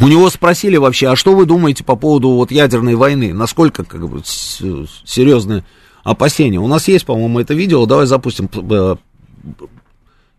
У 0.00 0.08
него 0.08 0.28
спросили 0.28 0.76
вообще, 0.76 1.08
а 1.08 1.16
что 1.16 1.34
вы 1.34 1.46
думаете 1.46 1.84
по 1.84 1.94
поводу 1.94 2.30
вот 2.30 2.50
ядерной 2.50 2.96
войны? 2.96 3.32
Насколько 3.32 3.84
как 3.84 4.08
бы 4.08 4.22
серьезные 4.24 5.64
опасения? 6.02 6.58
У 6.58 6.66
нас 6.66 6.88
есть, 6.88 7.06
по-моему, 7.06 7.40
это 7.40 7.54
видео. 7.54 7.86
Давай 7.86 8.06
запустим. 8.06 8.50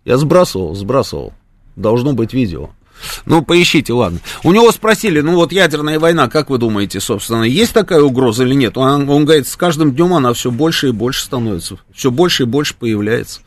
Я 0.03 0.17
сбрасывал, 0.17 0.75
сбрасывал. 0.75 1.33
Должно 1.75 2.13
быть 2.13 2.33
видео. 2.33 2.69
Ну, 3.25 3.43
поищите, 3.43 3.93
ладно. 3.93 4.19
У 4.43 4.51
него 4.51 4.71
спросили, 4.71 5.21
ну 5.21 5.35
вот 5.35 5.51
ядерная 5.51 5.99
война, 5.99 6.29
как 6.29 6.49
вы 6.49 6.57
думаете, 6.57 6.99
собственно, 6.99 7.43
есть 7.43 7.73
такая 7.73 8.01
угроза 8.01 8.43
или 8.43 8.53
нет? 8.53 8.77
Он, 8.77 9.09
он 9.09 9.25
говорит, 9.25 9.47
с 9.47 9.55
каждым 9.55 9.93
днем 9.93 10.13
она 10.13 10.33
все 10.33 10.51
больше 10.51 10.89
и 10.89 10.91
больше 10.91 11.23
становится, 11.23 11.77
все 11.93 12.11
больше 12.11 12.43
и 12.43 12.45
больше 12.45 12.75
появляется. 12.75 13.41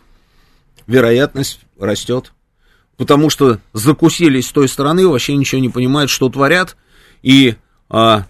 Вероятность 0.86 1.60
растет. 1.78 2.32
Потому 2.98 3.30
что 3.30 3.60
закусились 3.72 4.48
с 4.48 4.52
той 4.52 4.68
стороны, 4.68 5.08
вообще 5.08 5.34
ничего 5.34 5.60
не 5.62 5.70
понимают, 5.70 6.10
что 6.10 6.28
творят, 6.28 6.76
и 7.22 7.54
а, 7.88 8.26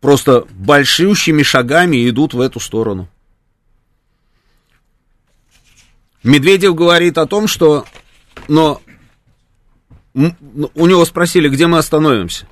просто 0.00 0.46
большущими 0.52 1.42
шагами 1.42 2.08
идут 2.08 2.32
в 2.32 2.40
эту 2.40 2.60
сторону. 2.60 3.08
Медведев 6.22 6.74
говорит 6.74 7.18
о 7.18 7.26
том, 7.26 7.48
что, 7.48 7.84
но 8.46 8.80
у 10.14 10.86
него 10.86 11.04
спросили, 11.04 11.48
где 11.48 11.66
мы 11.66 11.78
остановимся. 11.78 12.46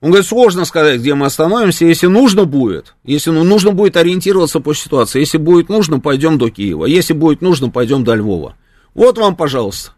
Он 0.00 0.10
говорит, 0.10 0.28
сложно 0.28 0.64
сказать, 0.64 1.00
где 1.00 1.14
мы 1.14 1.26
остановимся, 1.26 1.84
если 1.84 2.06
нужно 2.06 2.44
будет, 2.44 2.94
если 3.04 3.30
ну, 3.30 3.44
нужно 3.44 3.72
будет 3.72 3.96
ориентироваться 3.96 4.60
по 4.60 4.74
ситуации, 4.74 5.20
если 5.20 5.36
будет 5.36 5.68
нужно, 5.68 6.00
пойдем 6.00 6.38
до 6.38 6.48
Киева, 6.48 6.86
если 6.86 7.12
будет 7.12 7.42
нужно, 7.42 7.70
пойдем 7.70 8.04
до 8.04 8.14
Львова. 8.14 8.56
Вот 8.94 9.18
вам, 9.18 9.36
пожалуйста. 9.36 9.95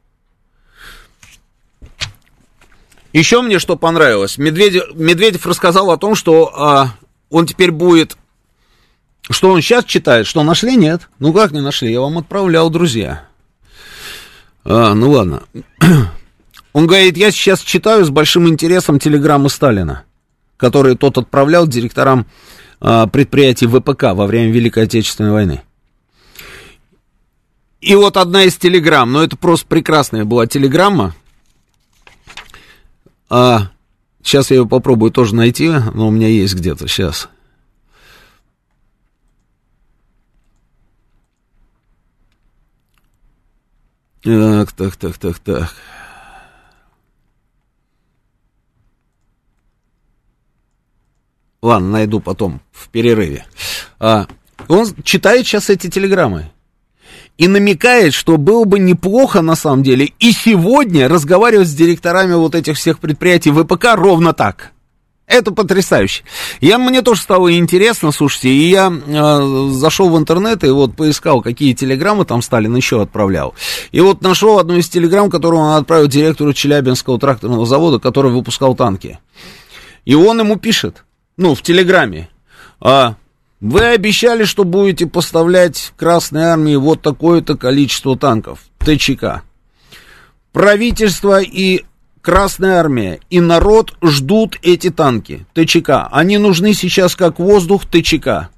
Еще 3.19 3.43
мне 3.43 3.59
что 3.59 3.75
понравилось, 3.75 4.39
Медведев, 4.39 4.95
Медведев 4.95 5.45
рассказал 5.45 5.91
о 5.91 5.97
том, 5.97 6.15
что 6.15 6.53
а, 6.55 6.95
он 7.31 7.47
теперь 7.47 7.73
будет, 7.73 8.17
что 9.29 9.51
он 9.51 9.61
сейчас 9.61 9.87
читает, 9.87 10.25
что 10.25 10.45
нашли, 10.45 10.77
нет? 10.77 11.09
Ну 11.19 11.33
как 11.33 11.51
не 11.51 11.61
нашли, 11.61 11.91
я 11.91 12.01
вам 12.01 12.19
отправлял, 12.19 12.71
друзья. 12.71 13.25
А, 14.65 14.95
ну 14.95 15.11
ладно. 15.11 15.43
Он 16.75 16.87
говорит, 16.87 17.17
я 17.17 17.33
сейчас 17.33 17.61
читаю 17.61 18.05
с 18.05 18.11
большим 18.11 18.47
интересом 18.47 19.01
телеграммы 19.01 19.49
Сталина, 19.49 20.05
которые 20.57 20.97
тот 20.97 21.19
отправлял 21.19 21.67
директорам 21.67 22.27
а, 22.81 23.09
предприятий 23.09 23.67
ВПК 23.67 24.15
во 24.15 24.27
время 24.27 24.53
Великой 24.53 24.85
Отечественной 24.85 25.33
войны. 25.33 25.63
И 27.81 27.97
вот 27.97 28.17
одна 28.17 28.45
из 28.45 28.57
телеграмм, 28.57 29.11
ну 29.11 29.23
это 29.23 29.37
просто 29.37 29.67
прекрасная 29.67 30.25
была 30.25 30.47
телеграмма. 30.47 31.17
А, 33.31 33.71
сейчас 34.23 34.51
я 34.51 34.59
ее 34.59 34.67
попробую 34.67 35.11
тоже 35.11 35.35
найти, 35.35 35.69
но 35.71 36.09
у 36.09 36.11
меня 36.11 36.29
есть 36.29 36.55
где-то 36.55 36.89
сейчас. 36.89 37.29
Так, 44.23 44.73
так, 44.73 44.97
так, 44.97 45.19
так, 45.19 45.39
так. 45.39 45.75
Ладно, 51.61 51.89
найду 51.91 52.21
потом, 52.21 52.61
в 52.73 52.89
перерыве. 52.89 53.45
А, 53.99 54.27
он 54.69 54.87
читает 55.03 55.47
сейчас 55.47 55.71
эти 55.71 55.91
телеграммы. 55.91 56.51
И 57.39 57.49
намекает, 57.49 58.13
что 58.13 58.37
было 58.37 58.65
бы 58.65 58.79
неплохо, 58.79 59.41
на 59.41 59.55
самом 59.55 59.83
деле, 59.83 60.13
и 60.19 60.33
сегодня 60.33 61.09
разговаривать 61.09 61.69
с 61.69 61.75
директорами 61.75 62.35
вот 62.35 62.55
этих 62.55 62.77
всех 62.77 62.99
предприятий 62.99 63.53
ВПК 63.53 63.95
ровно 63.95 64.35
так. 64.35 64.73
Это 65.29 65.53
потрясающе. 65.53 66.25
Я, 66.61 66.79
мне 66.79 67.03
тоже 67.03 67.21
стало 67.21 67.55
интересно, 67.55 68.13
слушайте, 68.13 68.49
и 68.49 68.71
я 68.71 68.91
э, 68.91 69.69
зашел 69.73 70.09
в 70.09 70.19
интернет 70.19 70.65
и 70.65 70.69
вот 70.69 70.97
поискал, 70.97 71.43
какие 71.43 71.75
телеграммы 71.75 72.25
там 72.25 72.41
Сталин 72.41 72.75
еще 72.75 73.03
отправлял. 73.03 73.55
И 73.93 74.01
вот 74.01 74.23
нашел 74.23 74.59
одну 74.59 74.77
из 74.77 74.89
телеграмм, 74.89 75.31
которую 75.31 75.63
он 75.63 75.77
отправил 75.77 76.09
директору 76.09 76.55
Челябинского 76.55 77.19
тракторного 77.19 77.67
завода, 77.67 77.99
который 77.99 78.33
выпускал 78.33 78.75
танки. 78.75 79.19
И 80.07 80.15
он 80.15 80.41
ему 80.41 80.57
пишет, 80.57 81.05
ну, 81.37 81.55
в 81.55 81.61
Телеграме. 81.61 82.31
А, 82.81 83.17
вы 83.61 83.81
обещали, 83.87 84.45
что 84.45 84.65
будете 84.65 85.07
поставлять 85.07 85.93
Красной 85.97 86.45
Армии 86.45 86.77
вот 86.77 87.03
такое-то 87.03 87.57
количество 87.57 88.17
танков, 88.17 88.61
ТЧК. 88.79 89.43
Правительство 90.53 91.41
и 91.41 91.85
Красная 92.21 92.79
Армия 92.79 93.21
и 93.31 93.41
народ 93.41 93.97
ждут 94.03 94.59
эти 94.63 94.91
танки, 94.91 95.47
ТЧК. 95.55 96.09
Они 96.11 96.39
нужны 96.39 96.75
сейчас 96.75 97.17
как 97.17 97.39
воздух 97.39 97.87
ТЧК. 97.87 98.51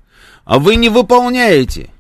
А 0.45 0.59
вы 0.59 0.77
не 0.77 0.89
выполняете 0.89 1.91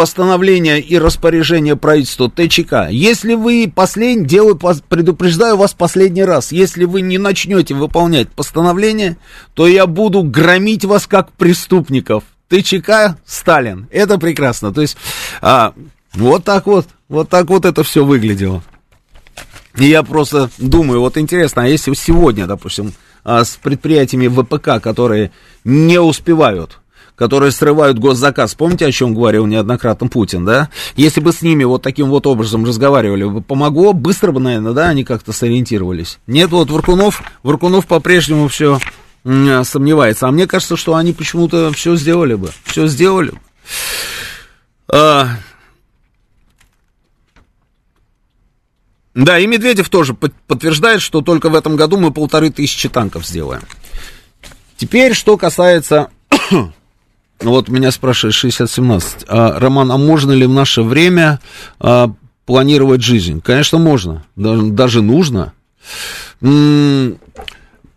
постановления 0.00 0.80
и 0.80 0.96
распоряжения 0.96 1.76
правительства 1.76 2.30
ТЧК. 2.30 2.88
Если 2.90 3.34
вы 3.34 3.70
последний, 3.72 4.24
делаю, 4.24 4.58
предупреждаю 4.88 5.58
вас 5.58 5.74
последний 5.74 6.24
раз, 6.24 6.52
если 6.52 6.86
вы 6.86 7.02
не 7.02 7.18
начнете 7.18 7.74
выполнять 7.74 8.30
постановление, 8.30 9.18
то 9.52 9.68
я 9.68 9.86
буду 9.86 10.22
громить 10.22 10.86
вас 10.86 11.06
как 11.06 11.32
преступников. 11.32 12.24
ТЧК 12.48 13.18
Сталин. 13.26 13.88
Это 13.90 14.16
прекрасно. 14.16 14.72
То 14.72 14.80
есть, 14.80 14.96
а, 15.42 15.74
вот 16.14 16.44
так 16.44 16.66
вот, 16.66 16.86
вот 17.10 17.28
так 17.28 17.50
вот 17.50 17.66
это 17.66 17.82
все 17.82 18.02
выглядело. 18.02 18.62
И 19.76 19.84
я 19.84 20.02
просто 20.02 20.48
думаю, 20.56 21.00
вот 21.00 21.18
интересно, 21.18 21.64
а 21.64 21.66
если 21.66 21.92
сегодня, 21.92 22.46
допустим, 22.46 22.94
а, 23.22 23.44
с 23.44 23.58
предприятиями 23.62 24.28
ВПК, 24.28 24.82
которые 24.82 25.30
не 25.62 26.00
успевают 26.00 26.80
которые 27.20 27.52
срывают 27.52 27.98
госзаказ. 27.98 28.54
Помните, 28.54 28.86
о 28.86 28.92
чем 28.92 29.14
говорил 29.14 29.44
неоднократно 29.44 30.08
Путин, 30.08 30.46
да? 30.46 30.70
Если 30.96 31.20
бы 31.20 31.34
с 31.34 31.42
ними 31.42 31.64
вот 31.64 31.82
таким 31.82 32.08
вот 32.08 32.26
образом 32.26 32.64
разговаривали, 32.64 33.24
бы 33.24 33.42
помогло, 33.42 33.92
быстро 33.92 34.32
бы, 34.32 34.40
наверное, 34.40 34.72
да, 34.72 34.88
они 34.88 35.04
как-то 35.04 35.34
сориентировались. 35.34 36.18
Нет, 36.26 36.50
вот 36.50 36.70
Варкунов, 36.70 37.22
Варкунов 37.42 37.86
по-прежнему 37.86 38.48
все 38.48 38.80
сомневается. 39.22 40.28
А 40.28 40.30
мне 40.30 40.46
кажется, 40.46 40.78
что 40.78 40.94
они 40.94 41.12
почему-то 41.12 41.70
все 41.72 41.94
сделали 41.94 42.36
бы. 42.36 42.48
Все 42.64 42.86
сделали 42.86 43.32
бы. 43.32 43.38
А... 44.88 45.28
Да, 49.14 49.38
и 49.38 49.46
Медведев 49.46 49.90
тоже 49.90 50.14
подтверждает, 50.14 51.02
что 51.02 51.20
только 51.20 51.50
в 51.50 51.54
этом 51.54 51.76
году 51.76 51.98
мы 51.98 52.12
полторы 52.12 52.50
тысячи 52.50 52.88
танков 52.88 53.26
сделаем. 53.26 53.60
Теперь, 54.78 55.12
что 55.12 55.36
касается 55.36 56.08
вот 57.42 57.68
меня 57.68 57.90
спрашивает 57.90 58.34
6017. 58.34 59.24
А, 59.28 59.58
Роман, 59.58 59.90
а 59.90 59.96
можно 59.96 60.32
ли 60.32 60.46
в 60.46 60.52
наше 60.52 60.82
время 60.82 61.40
а, 61.78 62.12
планировать 62.46 63.02
жизнь? 63.02 63.40
Конечно, 63.40 63.78
можно. 63.78 64.24
Даже 64.36 65.02
нужно. 65.02 65.52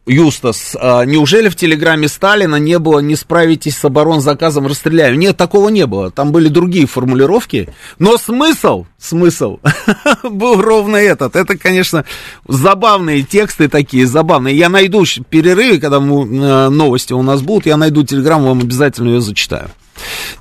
Юстас, 0.05 0.75
а 0.79 1.05
неужели 1.05 1.47
в 1.47 1.55
телеграмме 1.55 2.09
Сталина 2.09 2.57
не 2.57 2.77
было 2.77 2.99
«не 2.99 3.15
справитесь 3.15 3.77
с 3.77 3.85
оборонзаказом, 3.85 4.67
расстреляю»? 4.67 5.17
Нет, 5.17 5.37
такого 5.37 5.69
не 5.69 5.85
было. 5.85 6.11
Там 6.11 6.33
были 6.33 6.49
другие 6.49 6.87
формулировки. 6.87 7.69
Но 7.99 8.17
смысл, 8.17 8.85
смысл 8.97 9.59
был 10.23 10.61
ровно 10.61 10.97
этот. 10.97 11.37
Это, 11.37 11.57
конечно, 11.57 12.03
забавные 12.47 13.23
тексты 13.23 13.69
такие, 13.69 14.05
забавные. 14.05 14.57
Я 14.57 14.67
найду 14.67 15.05
перерывы, 15.29 15.79
когда 15.79 15.97
э, 15.97 16.69
новости 16.69 17.13
у 17.13 17.21
нас 17.21 17.41
будут, 17.41 17.65
я 17.65 17.77
найду 17.77 18.03
телеграмму, 18.03 18.49
вам 18.49 18.59
обязательно 18.59 19.09
ее 19.09 19.21
зачитаю. 19.21 19.69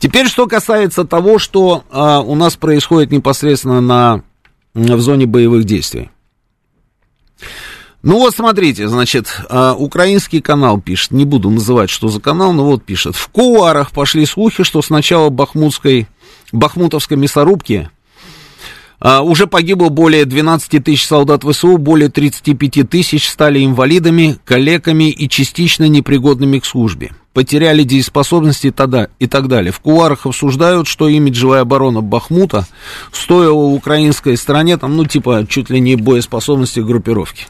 Теперь, 0.00 0.26
что 0.26 0.48
касается 0.48 1.04
того, 1.04 1.38
что 1.38 1.84
а, 1.90 2.20
у 2.20 2.34
нас 2.34 2.56
происходит 2.56 3.12
непосредственно 3.12 3.80
на, 3.80 4.22
в 4.74 5.00
зоне 5.00 5.26
боевых 5.26 5.64
действий. 5.64 6.10
Ну 8.02 8.18
вот 8.18 8.34
смотрите, 8.34 8.88
значит, 8.88 9.28
э, 9.48 9.74
украинский 9.78 10.40
канал 10.40 10.80
пишет, 10.80 11.12
не 11.12 11.24
буду 11.24 11.50
называть, 11.50 11.88
что 11.88 12.08
за 12.08 12.20
канал, 12.20 12.52
но 12.52 12.64
вот 12.64 12.84
пишет. 12.84 13.14
В 13.14 13.28
куарах 13.28 13.92
пошли 13.92 14.26
слухи, 14.26 14.64
что 14.64 14.82
с 14.82 14.90
начала 14.90 15.28
бахмутской, 15.30 16.08
бахмутовской 16.50 17.16
мясорубки 17.16 17.90
э, 19.00 19.20
уже 19.20 19.46
погибло 19.46 19.88
более 19.88 20.24
12 20.24 20.82
тысяч 20.82 21.06
солдат 21.06 21.44
ВСУ, 21.44 21.78
более 21.78 22.08
35 22.08 22.90
тысяч 22.90 23.30
стали 23.30 23.64
инвалидами, 23.64 24.36
калеками 24.44 25.08
и 25.08 25.28
частично 25.28 25.86
непригодными 25.86 26.58
к 26.58 26.64
службе. 26.64 27.12
Потеряли 27.34 27.84
дееспособности 27.84 28.72
тогда, 28.72 29.10
и 29.20 29.28
так 29.28 29.46
далее. 29.46 29.70
В 29.70 29.78
куарах 29.78 30.26
обсуждают, 30.26 30.88
что 30.88 31.08
имиджевая 31.08 31.60
оборона 31.60 32.00
Бахмута 32.00 32.66
стоила 33.12 33.62
украинской 33.62 34.36
стороне, 34.36 34.76
там, 34.76 34.96
ну, 34.96 35.04
типа, 35.04 35.46
чуть 35.48 35.70
ли 35.70 35.78
не 35.78 35.94
боеспособности 35.94 36.80
группировки. 36.80 37.46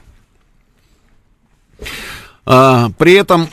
А, 2.44 2.90
при 2.98 3.14
этом, 3.14 3.48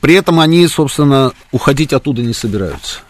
при 0.00 0.14
этом 0.14 0.40
они, 0.40 0.66
собственно, 0.66 1.32
уходить 1.50 1.92
оттуда 1.92 2.22
не 2.22 2.32
собираются. 2.32 3.00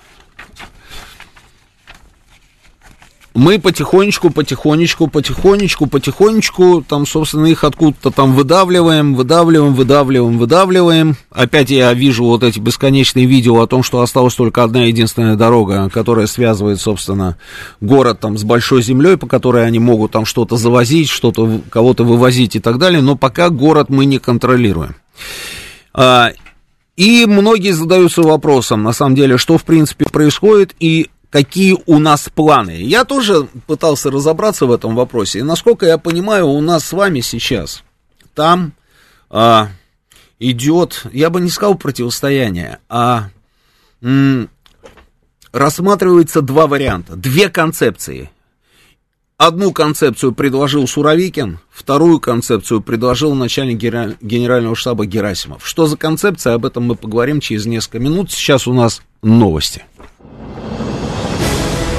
Мы 3.34 3.58
потихонечку, 3.58 4.30
потихонечку, 4.30 5.08
потихонечку, 5.08 5.86
потихонечку, 5.86 6.84
там, 6.86 7.06
собственно, 7.06 7.46
их 7.46 7.64
откуда-то 7.64 8.10
там 8.10 8.34
выдавливаем, 8.34 9.14
выдавливаем, 9.14 9.74
выдавливаем, 9.74 10.38
выдавливаем. 10.38 11.16
Опять 11.30 11.70
я 11.70 11.92
вижу 11.94 12.24
вот 12.24 12.42
эти 12.42 12.58
бесконечные 12.58 13.26
видео 13.26 13.60
о 13.60 13.66
том, 13.66 13.82
что 13.82 14.02
осталась 14.02 14.34
только 14.34 14.62
одна 14.62 14.84
единственная 14.84 15.36
дорога, 15.36 15.88
которая 15.88 16.26
связывает, 16.26 16.80
собственно, 16.80 17.38
город 17.80 18.20
там 18.20 18.36
с 18.36 18.44
большой 18.44 18.82
землей, 18.82 19.16
по 19.16 19.26
которой 19.26 19.66
они 19.66 19.78
могут 19.78 20.12
там 20.12 20.26
что-то 20.26 20.56
завозить, 20.56 21.08
что-то, 21.08 21.60
кого-то 21.70 22.04
вывозить 22.04 22.56
и 22.56 22.60
так 22.60 22.78
далее, 22.78 23.00
но 23.00 23.16
пока 23.16 23.48
город 23.48 23.88
мы 23.88 24.04
не 24.04 24.18
контролируем. 24.18 24.96
А, 25.94 26.32
и 26.96 27.24
многие 27.26 27.72
задаются 27.72 28.22
вопросом, 28.22 28.82
на 28.82 28.92
самом 28.92 29.14
деле, 29.14 29.38
что, 29.38 29.56
в 29.56 29.64
принципе, 29.64 30.04
происходит 30.04 30.74
и 30.78 31.08
какие 31.32 31.78
у 31.86 31.98
нас 31.98 32.28
планы. 32.28 32.82
Я 32.82 33.04
тоже 33.04 33.48
пытался 33.66 34.10
разобраться 34.10 34.66
в 34.66 34.72
этом 34.72 34.94
вопросе. 34.94 35.38
И 35.38 35.42
насколько 35.42 35.86
я 35.86 35.96
понимаю, 35.96 36.46
у 36.46 36.60
нас 36.60 36.84
с 36.84 36.92
вами 36.92 37.20
сейчас 37.20 37.82
там 38.34 38.74
а, 39.30 39.68
идет, 40.38 41.06
я 41.12 41.30
бы 41.30 41.40
не 41.40 41.48
сказал 41.48 41.74
противостояние, 41.76 42.78
а 42.90 43.30
м, 44.02 44.50
рассматривается 45.52 46.42
два 46.42 46.66
варианта, 46.66 47.16
две 47.16 47.48
концепции. 47.48 48.30
Одну 49.38 49.72
концепцию 49.72 50.32
предложил 50.32 50.86
Суровикин, 50.86 51.60
вторую 51.70 52.20
концепцию 52.20 52.82
предложил 52.82 53.34
начальник 53.34 53.78
генерального 53.78 54.76
штаба 54.76 55.06
Герасимов. 55.06 55.66
Что 55.66 55.86
за 55.86 55.96
концепция, 55.96 56.54
об 56.54 56.66
этом 56.66 56.84
мы 56.84 56.94
поговорим 56.94 57.40
через 57.40 57.64
несколько 57.64 57.98
минут. 57.98 58.30
Сейчас 58.30 58.68
у 58.68 58.74
нас 58.74 59.02
новости. 59.22 59.82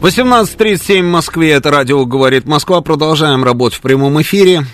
18.37 0.00 1.02
в 1.02 1.04
Москве, 1.04 1.50
это 1.50 1.70
радио 1.70 2.06
«Говорит 2.06 2.46
Москва». 2.46 2.80
Продолжаем 2.80 3.44
работать 3.44 3.78
в 3.78 3.82
прямом 3.82 4.22
эфире. 4.22 4.64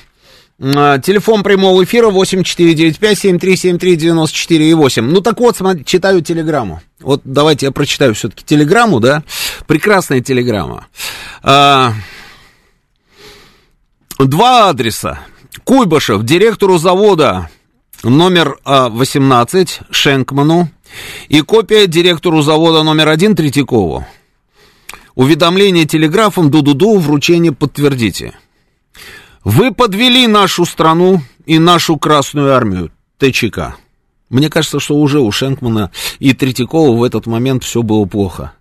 А, 0.60 1.00
телефон 1.00 1.42
прямого 1.42 1.82
эфира 1.82 2.10
8495-7373-94,8. 2.10 5.00
Ну 5.00 5.20
так 5.20 5.40
вот, 5.40 5.56
смотри, 5.56 5.84
читаю 5.84 6.22
телеграмму. 6.22 6.80
Вот 7.00 7.22
давайте 7.24 7.66
я 7.66 7.72
прочитаю 7.72 8.14
все-таки 8.14 8.44
телеграмму, 8.44 9.00
да? 9.00 9.24
Прекрасная 9.66 10.20
телеграмма. 10.20 10.86
А, 11.42 11.92
два 14.20 14.68
адреса. 14.68 15.18
Куйбышев, 15.64 16.22
директору 16.22 16.78
завода 16.78 17.50
номер 18.04 18.58
18 18.64 19.80
а, 19.80 19.92
Шенкману 19.92 20.68
и 21.28 21.40
копия 21.40 21.88
директору 21.88 22.42
завода 22.42 22.84
номер 22.84 23.08
1 23.08 23.34
Третьякову. 23.34 24.06
Уведомление 25.16 25.86
телеграфом 25.86 26.50
ду-ду-ду, 26.50 26.98
вручение 26.98 27.50
подтвердите. 27.50 28.34
Вы 29.44 29.72
подвели 29.72 30.26
нашу 30.26 30.66
страну 30.66 31.22
и 31.46 31.58
нашу 31.58 31.96
Красную 31.96 32.54
Армию, 32.54 32.92
ТЧК. 33.16 33.76
Мне 34.28 34.50
кажется, 34.50 34.78
что 34.78 34.94
уже 34.96 35.20
у 35.20 35.32
Шенкмана 35.32 35.90
и 36.18 36.34
Третьякова 36.34 36.94
в 36.94 37.02
этот 37.02 37.26
момент 37.26 37.64
все 37.64 37.82
было 37.82 38.04
плохо. 38.04 38.52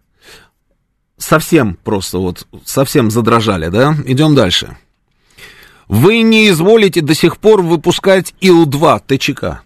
Совсем 1.18 1.78
просто 1.84 2.20
вот, 2.20 2.48
совсем 2.64 3.12
задрожали, 3.12 3.68
да? 3.68 3.94
Идем 4.06 4.34
дальше. 4.34 4.78
Вы 5.90 6.22
не 6.22 6.48
изволите 6.50 7.02
до 7.02 7.16
сих 7.16 7.38
пор 7.38 7.64
выпускать 7.64 8.34
Ил-2 8.40 9.02
ТЧК. 9.06 9.65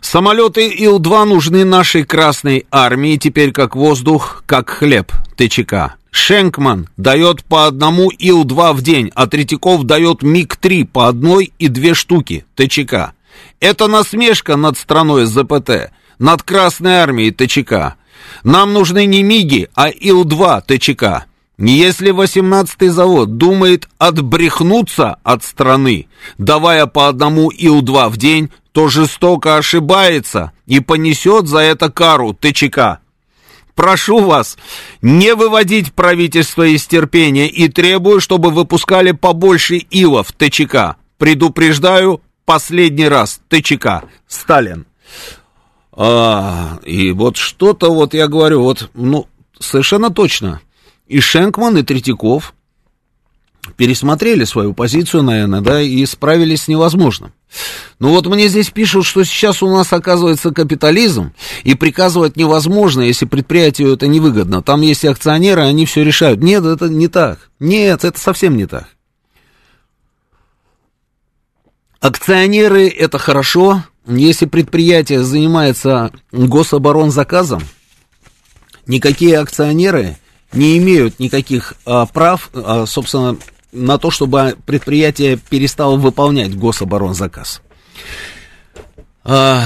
Самолеты 0.00 0.68
Ил-2 0.68 1.24
нужны 1.24 1.64
нашей 1.64 2.04
Красной 2.04 2.66
Армии 2.70 3.16
теперь 3.16 3.52
как 3.52 3.74
воздух, 3.74 4.42
как 4.46 4.70
хлеб 4.70 5.12
ТЧК. 5.36 5.96
Шенкман 6.10 6.88
дает 6.96 7.42
по 7.44 7.66
одному 7.66 8.08
Ил-2 8.10 8.72
в 8.74 8.82
день, 8.82 9.10
а 9.14 9.26
Третьяков 9.26 9.82
дает 9.82 10.22
МиГ-3 10.22 10.86
по 10.86 11.08
одной 11.08 11.52
и 11.58 11.68
две 11.68 11.94
штуки 11.94 12.44
ТЧК. 12.54 13.14
Это 13.58 13.88
насмешка 13.88 14.56
над 14.56 14.78
страной 14.78 15.24
ЗПТ, 15.24 15.90
над 16.18 16.42
Красной 16.44 16.96
Армией 16.98 17.32
ТЧК. 17.32 17.96
Нам 18.44 18.72
нужны 18.72 19.06
не 19.06 19.22
МиГи, 19.22 19.68
а 19.74 19.88
Ил-2 19.88 20.62
ТЧК. 20.66 21.26
Если 21.58 22.12
18-й 22.12 22.88
завод 22.88 23.36
думает 23.36 23.88
отбрехнуться 23.98 25.16
от 25.22 25.44
страны, 25.44 26.08
давая 26.36 26.86
по 26.86 27.08
одному 27.08 27.50
Ил-2 27.50 28.08
в 28.08 28.16
день, 28.16 28.50
то 28.74 28.88
жестоко 28.88 29.56
ошибается 29.56 30.52
и 30.66 30.80
понесет 30.80 31.46
за 31.46 31.60
это 31.60 31.90
кару 31.90 32.34
ТЧК 32.34 33.00
прошу 33.74 34.20
вас 34.20 34.56
не 35.02 35.34
выводить 35.34 35.92
правительство 35.92 36.62
из 36.62 36.86
терпения 36.86 37.48
и 37.48 37.68
требую, 37.68 38.20
чтобы 38.20 38.50
выпускали 38.50 39.12
побольше 39.12 39.76
илов 39.76 40.32
ТЧК. 40.32 40.96
Предупреждаю, 41.18 42.20
последний 42.44 43.08
раз 43.08 43.40
ТЧК. 43.48 44.04
Сталин. 44.26 44.86
А, 45.92 46.78
и 46.84 47.12
вот 47.12 47.36
что-то 47.36 47.92
вот 47.92 48.14
я 48.14 48.26
говорю, 48.26 48.62
вот, 48.62 48.90
ну, 48.94 49.28
совершенно 49.58 50.10
точно. 50.10 50.60
И 51.06 51.20
Шенкман, 51.20 51.78
и 51.78 51.82
Третьяков 51.82 52.54
пересмотрели 53.76 54.44
свою 54.44 54.74
позицию, 54.74 55.22
наверное, 55.22 55.60
да, 55.60 55.80
и 55.80 56.04
справились 56.06 56.62
с 56.62 56.68
невозможным. 56.68 57.32
Ну 57.98 58.10
вот 58.10 58.26
мне 58.26 58.48
здесь 58.48 58.70
пишут, 58.70 59.06
что 59.06 59.24
сейчас 59.24 59.62
у 59.62 59.68
нас 59.68 59.92
оказывается 59.92 60.50
капитализм, 60.50 61.32
и 61.62 61.74
приказывать 61.74 62.36
невозможно, 62.36 63.02
если 63.02 63.26
предприятию 63.26 63.92
это 63.92 64.06
невыгодно. 64.06 64.62
Там 64.62 64.80
есть 64.80 65.04
акционеры, 65.04 65.62
они 65.62 65.86
все 65.86 66.04
решают. 66.04 66.40
Нет, 66.40 66.64
это 66.64 66.88
не 66.88 67.08
так. 67.08 67.50
Нет, 67.60 68.04
это 68.04 68.18
совсем 68.18 68.56
не 68.56 68.66
так. 68.66 68.88
Акционеры 72.00 72.88
это 72.88 73.18
хорошо, 73.18 73.82
если 74.06 74.44
предприятие 74.44 75.24
занимается 75.24 76.10
гособоронзаказом, 76.32 77.62
никакие 78.86 79.38
акционеры 79.38 80.18
не 80.52 80.78
имеют 80.78 81.18
никаких 81.18 81.74
а, 81.86 82.06
прав, 82.06 82.50
а, 82.52 82.84
собственно, 82.86 83.38
на 83.74 83.98
то, 83.98 84.10
чтобы 84.10 84.56
предприятие 84.64 85.36
перестало 85.36 85.96
выполнять 85.96 86.56
гособоронзаказ. 86.56 87.60
А, 89.24 89.64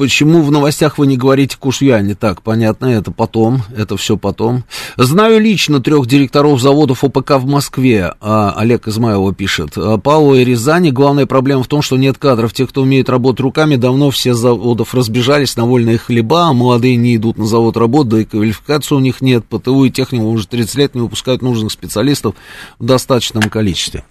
Почему 0.00 0.40
в 0.40 0.50
новостях 0.50 0.96
вы 0.96 1.06
не 1.06 1.18
говорите 1.18 1.58
Кушьяне? 1.58 2.14
Так, 2.14 2.40
понятно, 2.40 2.86
это 2.86 3.10
потом, 3.10 3.60
это 3.76 3.98
все 3.98 4.16
потом. 4.16 4.64
Знаю 4.96 5.38
лично 5.42 5.80
трех 5.80 6.06
директоров 6.06 6.58
заводов 6.58 7.04
ОПК 7.04 7.32
в 7.32 7.44
Москве, 7.44 8.14
а, 8.18 8.54
Олег 8.56 8.88
Измайлова 8.88 9.34
пишет. 9.34 9.72
А, 9.76 9.98
Павло 9.98 10.36
и 10.36 10.42
Рязани, 10.42 10.88
главная 10.88 11.26
проблема 11.26 11.64
в 11.64 11.66
том, 11.66 11.82
что 11.82 11.98
нет 11.98 12.16
кадров. 12.16 12.54
Те, 12.54 12.66
кто 12.66 12.80
умеет 12.80 13.10
работать 13.10 13.40
руками, 13.40 13.76
давно 13.76 14.10
все 14.10 14.32
заводов 14.32 14.94
разбежались 14.94 15.54
на 15.56 15.66
вольные 15.66 15.98
хлеба, 15.98 16.48
а 16.48 16.54
молодые 16.54 16.96
не 16.96 17.16
идут 17.16 17.36
на 17.36 17.44
завод 17.44 17.76
работать, 17.76 18.10
да 18.10 18.20
и 18.22 18.24
квалификации 18.24 18.94
у 18.94 19.00
них 19.00 19.20
нет. 19.20 19.44
ПТУ 19.44 19.84
и 19.84 19.90
технику 19.90 20.28
уже 20.30 20.46
30 20.46 20.76
лет 20.76 20.94
не 20.94 21.02
выпускают 21.02 21.42
нужных 21.42 21.72
специалистов 21.72 22.36
в 22.78 22.86
достаточном 22.86 23.50
количестве. 23.50 24.04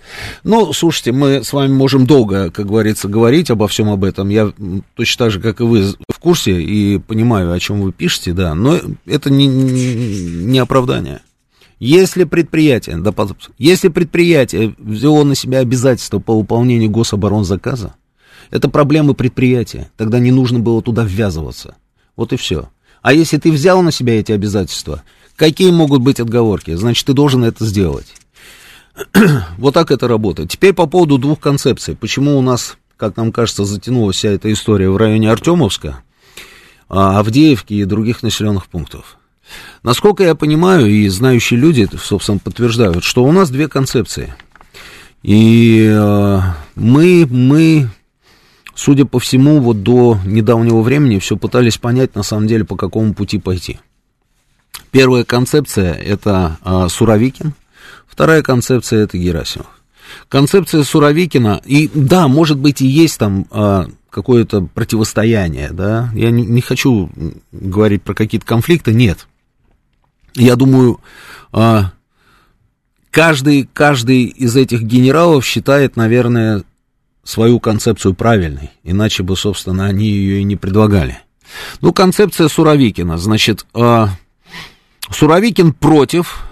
Ну, 0.43 0.71
слушайте, 0.71 1.13
мы 1.13 1.43
с 1.43 1.51
вами 1.51 1.73
можем 1.73 2.05
долго, 2.05 2.51
как 2.51 2.67
говорится, 2.67 3.07
говорить 3.07 3.49
обо 3.49 3.67
всем 3.67 3.89
об 3.89 4.03
этом. 4.03 4.29
Я 4.29 4.53
точно 4.95 5.25
так 5.25 5.31
же, 5.31 5.39
как 5.39 5.61
и 5.61 5.63
вы, 5.63 5.78
в 5.81 6.19
курсе 6.19 6.61
и 6.61 6.97
понимаю, 6.97 7.51
о 7.51 7.59
чем 7.59 7.81
вы 7.81 7.91
пишете, 7.91 8.33
да, 8.33 8.53
но 8.55 8.79
это 9.05 9.29
не, 9.29 9.47
не 9.47 10.59
оправдание. 10.59 11.21
Если 11.79 12.25
предприятие, 12.25 12.97
да, 12.97 13.13
если 13.57 13.87
предприятие 13.87 14.75
взяло 14.77 15.23
на 15.23 15.35
себя 15.35 15.59
обязательства 15.59 16.19
по 16.19 16.37
выполнению 16.37 16.89
гособоронзаказа, 16.89 17.95
это 18.51 18.69
проблемы 18.69 19.13
предприятия, 19.13 19.89
тогда 19.95 20.19
не 20.19 20.31
нужно 20.31 20.59
было 20.59 20.81
туда 20.81 21.03
ввязываться. 21.03 21.75
Вот 22.15 22.33
и 22.33 22.37
все. 22.37 22.69
А 23.01 23.13
если 23.13 23.37
ты 23.37 23.51
взял 23.51 23.81
на 23.81 23.91
себя 23.91 24.19
эти 24.19 24.31
обязательства, 24.31 25.03
какие 25.35 25.71
могут 25.71 26.01
быть 26.01 26.19
отговорки? 26.19 26.73
Значит, 26.75 27.05
ты 27.05 27.13
должен 27.13 27.45
это 27.45 27.65
сделать. 27.65 28.13
вот 29.57 29.73
так 29.73 29.91
это 29.91 30.07
работает. 30.07 30.49
Теперь 30.49 30.73
по 30.73 30.85
поводу 30.85 31.17
двух 31.17 31.39
концепций. 31.39 31.95
Почему 31.95 32.37
у 32.37 32.41
нас 32.41 32.77
как 32.99 33.15
нам 33.15 33.31
кажется, 33.31 33.63
затянулась 33.63 34.17
вся 34.17 34.29
эта 34.29 34.51
история 34.51 34.89
в 34.89 34.97
районе 34.97 35.31
Артемовска, 35.31 36.03
а, 36.89 37.19
Авдеевки 37.19 37.73
и 37.73 37.85
других 37.85 38.23
населенных 38.23 38.67
пунктов. 38.67 39.17
Насколько 39.83 40.23
я 40.23 40.35
понимаю, 40.35 40.85
и 40.85 41.07
знающие 41.07 41.59
люди, 41.59 41.87
собственно, 41.97 42.39
подтверждают, 42.39 43.03
что 43.05 43.23
у 43.23 43.31
нас 43.31 43.49
две 43.49 43.67
концепции. 43.69 44.35
И 45.23 45.89
э, 45.91 46.39
мы, 46.75 47.25
мы, 47.29 47.89
судя 48.75 49.05
по 49.05 49.17
всему, 49.19 49.59
вот 49.59 49.81
до 49.81 50.19
недавнего 50.25 50.81
времени 50.81 51.17
все 51.19 51.35
пытались 51.35 51.77
понять, 51.77 52.15
на 52.15 52.23
самом 52.23 52.47
деле, 52.47 52.63
по 52.63 52.75
какому 52.75 53.13
пути 53.13 53.39
пойти. 53.39 53.79
Первая 54.91 55.23
концепция– 55.23 55.93
это 55.95 56.57
э, 56.63 56.87
Суровикин, 56.89 57.53
вторая 58.07 58.43
концепция– 58.43 59.03
это 59.03 59.17
Герасимов. 59.17 59.78
Концепция 60.27 60.83
Суровикина, 60.83 61.61
и 61.65 61.89
да, 61.93 62.27
может 62.27 62.57
быть, 62.57 62.81
и 62.81 62.87
есть 62.87 63.17
там 63.17 63.45
а, 63.51 63.87
какое-то 64.09 64.61
противостояние, 64.61 65.69
да, 65.71 66.09
я 66.13 66.31
не, 66.31 66.45
не 66.45 66.61
хочу 66.61 67.09
говорить 67.51 68.03
про 68.03 68.13
какие-то 68.13 68.45
конфликты, 68.45 68.93
нет, 68.93 69.27
я 70.35 70.55
думаю, 70.55 70.99
а, 71.51 71.91
каждый, 73.11 73.69
каждый 73.71 74.23
из 74.23 74.55
этих 74.55 74.81
генералов 74.81 75.45
считает, 75.45 75.95
наверное, 75.95 76.63
свою 77.23 77.59
концепцию 77.59 78.13
правильной, 78.13 78.71
иначе 78.83 79.23
бы, 79.23 79.35
собственно, 79.35 79.85
они 79.85 80.07
ее 80.07 80.41
и 80.41 80.43
не 80.43 80.55
предлагали. 80.55 81.19
Ну, 81.81 81.93
концепция 81.93 82.47
Суровикина, 82.47 83.17
значит, 83.17 83.65
а, 83.73 84.09
Суровикин 85.11 85.73
против 85.73 86.48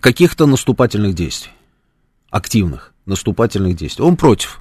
каких-то 0.00 0.46
наступательных 0.46 1.14
действий, 1.14 1.52
активных 2.30 2.92
наступательных 3.06 3.76
действий. 3.76 4.04
Он 4.04 4.16
против. 4.16 4.60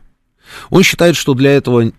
Он 0.70 0.84
считает, 0.84 1.16
что 1.16 1.34
для 1.34 1.52
этого 1.52 1.92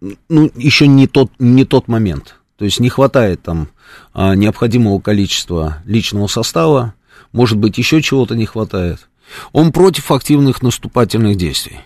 ну, 0.00 0.50
еще 0.54 0.86
не 0.86 1.06
тот, 1.06 1.30
не 1.38 1.64
тот 1.64 1.88
момент. 1.88 2.36
То 2.56 2.64
есть 2.64 2.80
не 2.80 2.88
хватает 2.88 3.42
там 3.42 3.68
а, 4.12 4.34
необходимого 4.34 5.00
количества 5.00 5.82
личного 5.84 6.26
состава, 6.26 6.94
может 7.32 7.58
быть, 7.58 7.78
еще 7.78 8.00
чего-то 8.02 8.34
не 8.34 8.46
хватает. 8.46 9.08
Он 9.52 9.72
против 9.72 10.10
активных 10.10 10.62
наступательных 10.62 11.36
действий. 11.36 11.80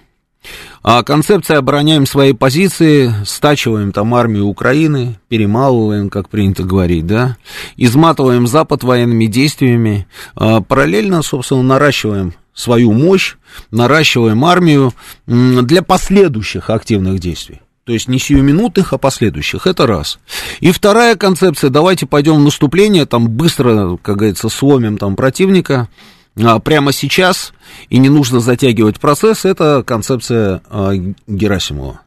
А 0.83 1.03
концепция 1.03 1.59
обороняем 1.59 2.07
свои 2.07 2.33
позиции, 2.33 3.13
стачиваем 3.27 3.93
там 3.93 4.15
армию 4.15 4.47
Украины, 4.47 5.19
перемалываем, 5.29 6.09
как 6.09 6.29
принято 6.29 6.63
говорить, 6.63 7.07
да, 7.07 7.37
изматываем 7.77 8.47
Запад 8.47 8.83
военными 8.83 9.27
действиями, 9.27 10.07
а 10.35 10.63
параллельно, 10.63 11.23
собственно, 11.23 11.63
наращиваем 11.63 12.33
свою 12.55 12.93
мощь, 12.93 13.37
наращиваем 13.71 14.45
армию 14.45 14.93
для 15.27 15.83
последующих 15.83 16.71
активных 16.71 17.21
действий. 17.21 17.61
То 17.85 17.93
есть 17.93 18.09
не 18.09 18.19
сиюминутных, 18.19 18.93
а 18.93 18.99
последующих. 18.99 19.67
Это 19.67 19.87
раз. 19.87 20.19
И 20.61 20.71
вторая 20.71 21.17
концепция, 21.17 21.71
давайте 21.71 22.07
пойдем 22.07 22.37
в 22.37 22.45
наступление, 22.45 23.05
там 23.05 23.29
быстро, 23.29 23.97
как 24.01 24.17
говорится, 24.17 24.49
сломим 24.49 24.97
там 24.97 25.17
противника, 25.17 25.89
прямо 26.63 26.93
сейчас, 26.93 27.53
и 27.89 27.99
не 27.99 28.09
нужно 28.09 28.41
затягивать 28.41 29.01
процесс, 29.01 29.45
это 29.45 29.83
концепция 29.87 30.63
а, 30.69 30.93
Герасимова. 31.27 32.01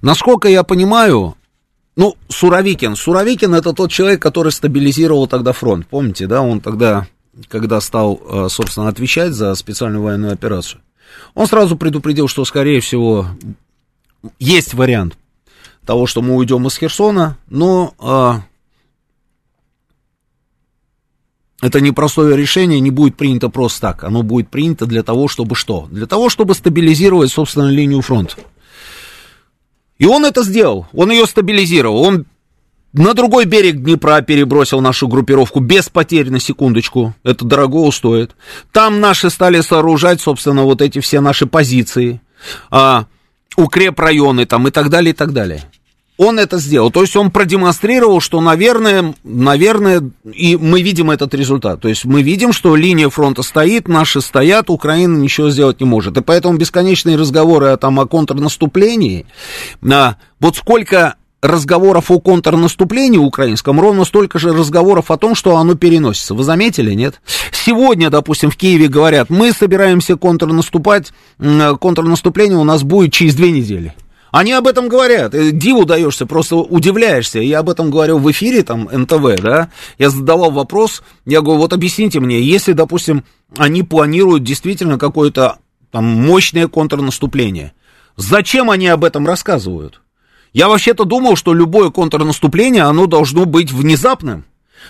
Насколько 0.00 0.48
я 0.48 0.62
понимаю, 0.62 1.36
ну, 1.96 2.16
Суровикин. 2.28 2.96
Суровикин 2.96 3.54
это 3.54 3.72
тот 3.72 3.90
человек, 3.90 4.20
который 4.20 4.52
стабилизировал 4.52 5.26
тогда 5.26 5.52
фронт. 5.52 5.86
Помните, 5.86 6.26
да, 6.26 6.42
он 6.42 6.60
тогда, 6.60 7.06
когда 7.48 7.80
стал, 7.80 8.20
а, 8.28 8.48
собственно, 8.48 8.88
отвечать 8.88 9.32
за 9.32 9.54
специальную 9.54 10.02
военную 10.02 10.32
операцию, 10.32 10.80
он 11.34 11.46
сразу 11.46 11.76
предупредил, 11.76 12.28
что, 12.28 12.44
скорее 12.44 12.80
всего, 12.80 13.26
есть 14.38 14.74
вариант 14.74 15.16
того, 15.84 16.06
что 16.06 16.22
мы 16.22 16.34
уйдем 16.36 16.66
из 16.66 16.76
Херсона, 16.76 17.36
но 17.48 17.94
это 21.64 21.80
непростое 21.80 22.36
решение 22.36 22.78
не 22.78 22.90
будет 22.90 23.16
принято 23.16 23.48
просто 23.48 23.80
так. 23.80 24.04
Оно 24.04 24.22
будет 24.22 24.50
принято 24.50 24.84
для 24.84 25.02
того, 25.02 25.28
чтобы 25.28 25.54
что? 25.54 25.88
Для 25.90 26.04
того, 26.04 26.28
чтобы 26.28 26.54
стабилизировать, 26.54 27.32
собственно, 27.32 27.70
линию 27.70 28.02
фронта. 28.02 28.34
И 29.96 30.04
он 30.04 30.26
это 30.26 30.42
сделал. 30.42 30.86
Он 30.92 31.10
ее 31.10 31.24
стабилизировал. 31.24 32.02
Он 32.02 32.26
на 32.92 33.14
другой 33.14 33.46
берег 33.46 33.76
Днепра 33.76 34.20
перебросил 34.20 34.82
нашу 34.82 35.08
группировку 35.08 35.60
без 35.60 35.88
потерь 35.88 36.28
на 36.28 36.38
секундочку. 36.38 37.14
Это 37.22 37.46
дорого 37.46 37.90
стоит. 37.92 38.36
Там 38.70 39.00
наши 39.00 39.30
стали 39.30 39.62
сооружать, 39.62 40.20
собственно, 40.20 40.64
вот 40.64 40.82
эти 40.82 40.98
все 40.98 41.20
наши 41.20 41.46
позиции. 41.46 42.20
А, 42.70 43.06
укрепрайоны 43.56 44.44
там 44.44 44.68
и 44.68 44.70
так 44.70 44.90
далее, 44.90 45.14
и 45.14 45.16
так 45.16 45.32
далее 45.32 45.64
он 46.16 46.38
это 46.38 46.58
сделал. 46.58 46.90
То 46.90 47.02
есть 47.02 47.16
он 47.16 47.30
продемонстрировал, 47.30 48.20
что, 48.20 48.40
наверное, 48.40 49.14
наверное, 49.24 50.10
и 50.32 50.56
мы 50.56 50.82
видим 50.82 51.10
этот 51.10 51.34
результат. 51.34 51.80
То 51.80 51.88
есть 51.88 52.04
мы 52.04 52.22
видим, 52.22 52.52
что 52.52 52.76
линия 52.76 53.08
фронта 53.08 53.42
стоит, 53.42 53.88
наши 53.88 54.20
стоят, 54.20 54.70
Украина 54.70 55.16
ничего 55.16 55.50
сделать 55.50 55.80
не 55.80 55.86
может. 55.86 56.16
И 56.16 56.22
поэтому 56.22 56.56
бесконечные 56.56 57.16
разговоры 57.16 57.68
о, 57.68 57.76
там, 57.76 57.98
о 57.98 58.06
контрнаступлении, 58.06 59.26
а, 59.90 60.16
вот 60.38 60.56
сколько 60.56 61.16
разговоров 61.42 62.10
о 62.10 62.20
контрнаступлении 62.20 63.18
украинском, 63.18 63.78
ровно 63.78 64.04
столько 64.04 64.38
же 64.38 64.52
разговоров 64.52 65.10
о 65.10 65.18
том, 65.18 65.34
что 65.34 65.56
оно 65.56 65.74
переносится. 65.74 66.34
Вы 66.34 66.42
заметили, 66.42 66.94
нет? 66.94 67.20
Сегодня, 67.52 68.08
допустим, 68.08 68.50
в 68.50 68.56
Киеве 68.56 68.88
говорят, 68.88 69.28
мы 69.30 69.52
собираемся 69.52 70.16
контрнаступать, 70.16 71.12
контрнаступление 71.38 72.56
у 72.56 72.64
нас 72.64 72.82
будет 72.82 73.12
через 73.12 73.34
две 73.34 73.50
недели. 73.50 73.94
Они 74.34 74.50
об 74.50 74.66
этом 74.66 74.88
говорят. 74.88 75.32
Э, 75.32 75.52
диву 75.52 75.84
даешься, 75.84 76.26
просто 76.26 76.56
удивляешься. 76.56 77.38
Я 77.38 77.60
об 77.60 77.70
этом 77.70 77.92
говорил 77.92 78.18
в 78.18 78.28
эфире, 78.32 78.64
там, 78.64 78.88
НТВ, 78.90 79.40
да. 79.40 79.70
Я 79.96 80.10
задавал 80.10 80.50
вопрос, 80.50 81.04
я 81.24 81.40
говорю, 81.40 81.60
вот 81.60 81.72
объясните 81.72 82.18
мне, 82.18 82.40
если, 82.40 82.72
допустим, 82.72 83.22
они 83.56 83.84
планируют 83.84 84.42
действительно 84.42 84.98
какое-то 84.98 85.58
там 85.92 86.04
мощное 86.04 86.66
контрнаступление, 86.66 87.74
зачем 88.16 88.70
они 88.70 88.88
об 88.88 89.04
этом 89.04 89.24
рассказывают? 89.24 90.00
Я 90.52 90.66
вообще-то 90.66 91.04
думал, 91.04 91.36
что 91.36 91.54
любое 91.54 91.90
контрнаступление, 91.90 92.82
оно 92.82 93.06
должно 93.06 93.44
быть 93.44 93.70
внезапным. 93.70 94.46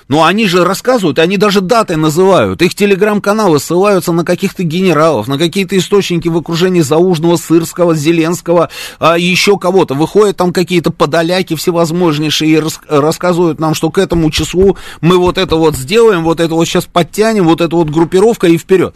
Но 0.08 0.24
они 0.24 0.46
же 0.46 0.64
рассказывают, 0.64 1.18
они 1.18 1.36
даже 1.36 1.60
даты 1.60 1.96
называют. 1.96 2.62
Их 2.62 2.74
телеграм-каналы 2.74 3.58
ссылаются 3.58 4.12
на 4.12 4.24
каких-то 4.24 4.62
генералов, 4.62 5.28
на 5.28 5.38
какие-то 5.38 5.76
источники 5.76 6.28
в 6.28 6.36
окружении 6.36 6.80
Заужного, 6.80 7.36
Сырского, 7.36 7.94
Зеленского, 7.94 8.68
а 8.98 9.18
еще 9.18 9.58
кого-то. 9.58 9.94
Выходят 9.94 10.36
там 10.36 10.52
какие-то 10.52 10.90
подоляки 10.90 11.54
всевозможнейшие 11.56 12.50
и 12.52 12.58
рас- 12.58 12.80
рассказывают 12.88 13.60
нам, 13.60 13.74
что 13.74 13.90
к 13.90 13.98
этому 13.98 14.30
числу 14.30 14.76
мы 15.00 15.18
вот 15.18 15.38
это 15.38 15.56
вот 15.56 15.76
сделаем, 15.76 16.22
вот 16.24 16.40
это 16.40 16.54
вот 16.54 16.66
сейчас 16.66 16.84
подтянем, 16.84 17.44
вот 17.44 17.60
эта 17.60 17.74
вот 17.74 17.90
группировка 17.90 18.46
и 18.48 18.58
вперед. 18.58 18.94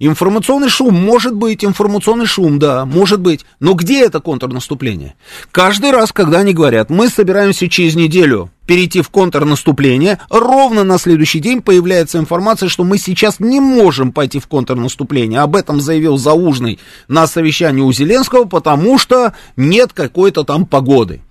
Информационный 0.00 0.68
шум, 0.68 0.94
может 0.94 1.34
быть, 1.34 1.64
информационный 1.64 2.26
шум, 2.26 2.60
да, 2.60 2.84
может 2.84 3.20
быть. 3.20 3.44
Но 3.58 3.72
где 3.72 4.04
это 4.04 4.20
контрнаступление? 4.20 5.16
Каждый 5.50 5.90
раз, 5.90 6.12
когда 6.12 6.38
они 6.38 6.52
говорят, 6.52 6.88
мы 6.88 7.08
собираемся 7.08 7.68
через 7.68 7.96
неделю 7.96 8.50
перейти 8.68 9.00
в 9.00 9.08
контрнаступление, 9.08 10.20
ровно 10.28 10.84
на 10.84 10.98
следующий 10.98 11.40
день 11.40 11.62
появляется 11.62 12.18
информация, 12.18 12.68
что 12.68 12.84
мы 12.84 12.98
сейчас 12.98 13.40
не 13.40 13.60
можем 13.60 14.12
пойти 14.12 14.38
в 14.38 14.46
контрнаступление. 14.46 15.40
Об 15.40 15.56
этом 15.56 15.80
заявил 15.80 16.18
Заужный 16.18 16.78
на 17.08 17.26
совещании 17.26 17.80
у 17.80 17.90
Зеленского, 17.90 18.44
потому 18.44 18.98
что 18.98 19.32
нет 19.56 19.94
какой-то 19.94 20.44
там 20.44 20.66
погоды. 20.66 21.22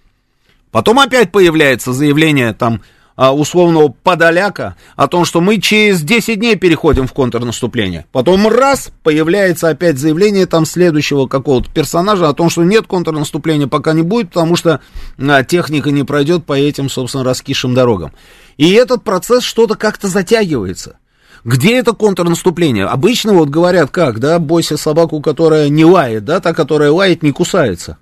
Потом 0.72 1.00
опять 1.00 1.32
появляется 1.32 1.94
заявление 1.94 2.54
там 2.54 2.82
а, 3.18 3.34
условного 3.34 3.90
подоляка 3.90 4.76
о 4.96 5.08
том, 5.08 5.26
что 5.26 5.42
мы 5.42 5.60
через 5.60 6.02
10 6.02 6.40
дней 6.40 6.56
переходим 6.56 7.08
в 7.08 7.14
контрнаступление. 7.14 8.06
Потом 8.12 8.48
раз, 8.48 8.92
появляется 9.04 9.70
опять 9.70 9.98
заявление 9.98 10.46
там 10.46 10.66
следующего 10.66 11.26
какого-то 11.26 11.70
персонажа 11.72 12.30
о 12.30 12.34
том, 12.34 12.50
что 12.50 12.64
нет 12.64 12.86
контрнаступления 12.86 13.68
пока 13.68 13.94
не 13.94 14.04
будет, 14.04 14.30
потому 14.30 14.56
что 14.56 14.82
а, 15.18 15.44
техника 15.44 15.90
не 15.90 16.04
пройдет 16.04 16.46
по 16.46 16.54
этим, 16.54 16.90
собственно, 16.90 17.24
раскисшим 17.24 17.74
дорогам. 17.74 18.14
И 18.56 18.72
этот 18.72 19.04
процесс 19.04 19.44
что-то 19.44 19.76
как-то 19.76 20.08
затягивается. 20.08 20.98
Где 21.44 21.78
это 21.78 21.94
контрнаступление? 21.94 22.86
Обычно 22.86 23.34
вот 23.34 23.50
говорят 23.50 23.90
как, 23.90 24.20
да, 24.20 24.38
бойся 24.38 24.78
собаку, 24.78 25.22
которая 25.22 25.70
не 25.70 25.86
лает, 25.86 26.24
да, 26.24 26.40
та, 26.40 26.54
которая 26.54 26.92
лает, 26.92 27.24
не 27.24 27.32
кусается. 27.32 27.98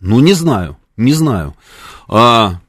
Ну, 0.00 0.18
не 0.20 0.32
знаю, 0.32 0.76
не 0.96 1.12
знаю. 1.12 1.54
А, 2.08 2.60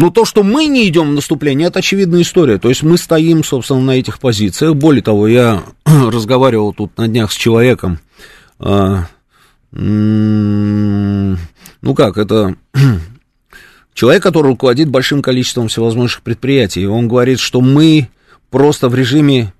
но 0.00 0.08
то, 0.08 0.24
что 0.24 0.42
мы 0.42 0.64
не 0.64 0.88
идем 0.88 1.10
в 1.10 1.14
наступление, 1.14 1.68
это 1.68 1.80
очевидная 1.80 2.22
история. 2.22 2.58
То 2.58 2.70
есть 2.70 2.82
мы 2.82 2.96
стоим, 2.96 3.44
собственно, 3.44 3.82
на 3.82 3.90
этих 3.90 4.18
позициях. 4.18 4.74
Более 4.74 5.02
того, 5.02 5.28
я 5.28 5.62
разговаривал 5.84 6.72
тут 6.72 6.96
на 6.96 7.06
днях 7.06 7.30
с 7.30 7.34
человеком. 7.34 7.98
А, 8.58 9.08
ну 9.72 11.36
как, 11.94 12.16
это 12.16 12.56
человек, 13.92 14.22
который 14.22 14.46
руководит 14.46 14.88
большим 14.88 15.20
количеством 15.20 15.68
всевозможных 15.68 16.22
предприятий. 16.22 16.86
Он 16.86 17.06
говорит, 17.06 17.38
что 17.38 17.60
мы 17.60 18.08
просто 18.48 18.88
в 18.88 18.94
режиме 18.94 19.52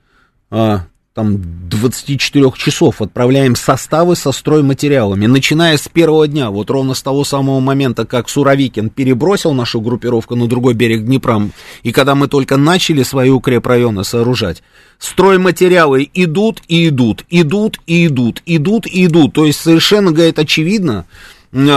а, 0.50 0.87
там 1.12 1.68
24 1.68 2.52
часов 2.56 3.02
отправляем 3.02 3.56
составы 3.56 4.14
со 4.14 4.30
стройматериалами, 4.30 5.26
начиная 5.26 5.76
с 5.76 5.88
первого 5.88 6.28
дня, 6.28 6.50
вот 6.50 6.70
ровно 6.70 6.94
с 6.94 7.02
того 7.02 7.24
самого 7.24 7.58
момента, 7.58 8.06
как 8.06 8.28
Суровикин 8.28 8.90
перебросил 8.90 9.52
нашу 9.52 9.80
группировку 9.80 10.36
на 10.36 10.46
другой 10.46 10.74
берег 10.74 11.04
Днепра, 11.04 11.50
и 11.82 11.90
когда 11.90 12.14
мы 12.14 12.28
только 12.28 12.56
начали 12.56 13.02
свои 13.02 13.30
укрепрайоны 13.30 14.04
сооружать, 14.04 14.62
стройматериалы 14.98 16.08
идут 16.14 16.62
и 16.68 16.88
идут, 16.88 17.24
идут 17.28 17.80
и 17.86 18.06
идут, 18.06 18.42
идут 18.46 18.86
и 18.86 19.06
идут, 19.06 19.32
то 19.32 19.46
есть 19.46 19.60
совершенно, 19.60 20.12
говорит, 20.12 20.38
очевидно, 20.38 21.06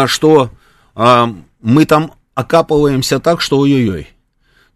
что 0.06 0.52
а, 0.94 1.34
мы 1.60 1.86
там 1.86 2.12
окапываемся 2.36 3.20
так, 3.20 3.42
что 3.42 3.58
ой-ой-ой. 3.58 4.10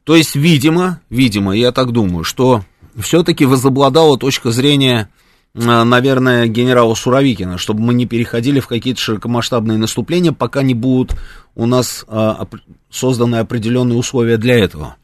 То 0.03 0.15
есть, 0.15 0.35
видимо, 0.35 1.01
видимо, 1.09 1.55
я 1.55 1.71
так 1.71 1.91
думаю, 1.91 2.23
что 2.23 2.63
все-таки 3.01 3.45
возобладала 3.45 4.17
точка 4.17 4.51
зрения 4.51 5.09
наверное, 5.53 6.45
генерала 6.45 6.93
Суровикина, 6.93 7.57
чтобы 7.57 7.81
мы 7.81 7.95
не 7.95 8.05
переходили 8.05 8.59
в 8.59 8.67
какие-то 8.67 9.01
широкомасштабные 9.01 9.79
наступления, 9.79 10.31
пока 10.31 10.61
не 10.61 10.75
будут 10.75 11.15
у 11.55 11.65
нас 11.65 12.05
а, 12.07 12.47
созданы 12.91 13.37
определенные 13.37 13.97
условия 13.97 14.37
для 14.37 14.59
этого. 14.59 14.97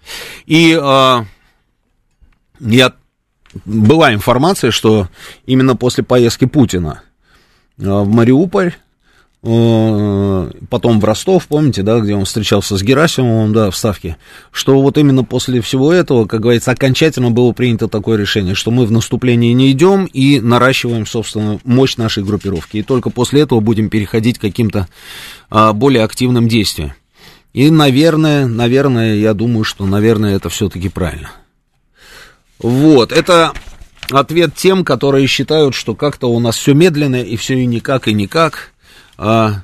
И 0.45 0.77
а, 0.79 1.25
я, 2.59 2.93
была 3.65 4.13
информация, 4.13 4.69
что 4.69 5.09
именно 5.47 5.75
после 5.75 6.03
поездки 6.03 6.45
Путина 6.45 7.01
а, 7.79 8.03
в 8.03 8.09
Мариуполь 8.09 8.73
Э, 8.73 8.82
потом 9.43 11.01
в 11.01 11.03
Ростов, 11.03 11.47
помните, 11.47 11.83
да, 11.83 11.99
где 11.99 12.15
он 12.15 12.23
встречался 12.23 12.77
с 12.77 12.81
Герасимовым, 12.81 13.51
да, 13.51 13.69
в 13.71 13.75
Ставке, 13.75 14.15
что 14.51 14.81
вот 14.81 14.97
именно 14.97 15.25
после 15.25 15.59
всего 15.59 15.91
этого, 15.91 16.25
как 16.25 16.39
говорится, 16.39 16.71
окончательно 16.71 17.29
было 17.29 17.51
принято 17.51 17.89
такое 17.89 18.17
решение, 18.17 18.55
что 18.55 18.71
мы 18.71 18.85
в 18.85 18.91
наступление 18.91 19.53
не 19.53 19.69
идем 19.71 20.05
и 20.05 20.39
наращиваем, 20.39 21.05
собственно, 21.05 21.59
мощь 21.65 21.97
нашей 21.97 22.23
группировки. 22.23 22.77
И 22.77 22.83
только 22.83 23.09
после 23.09 23.41
этого 23.41 23.59
будем 23.59 23.89
переходить 23.89 24.37
к 24.37 24.41
каким-то 24.41 24.87
а, 25.49 25.73
более 25.73 26.05
активным 26.05 26.47
действиям. 26.47 26.93
И, 27.51 27.69
наверное, 27.69 28.47
наверное, 28.47 29.15
я 29.15 29.33
думаю, 29.33 29.65
что, 29.65 29.85
наверное, 29.85 30.37
это 30.37 30.47
все-таки 30.47 30.87
правильно. 30.87 31.31
Вот, 32.59 33.11
это 33.11 33.51
ответ 34.09 34.55
тем, 34.55 34.85
которые 34.85 35.27
считают, 35.27 35.75
что 35.75 35.95
как-то 35.95 36.27
у 36.27 36.39
нас 36.39 36.57
все 36.57 36.73
медленно 36.73 37.21
и 37.21 37.35
все 37.35 37.59
и 37.59 37.65
никак, 37.65 38.07
и 38.07 38.13
никак. 38.13 38.72
А, 39.17 39.63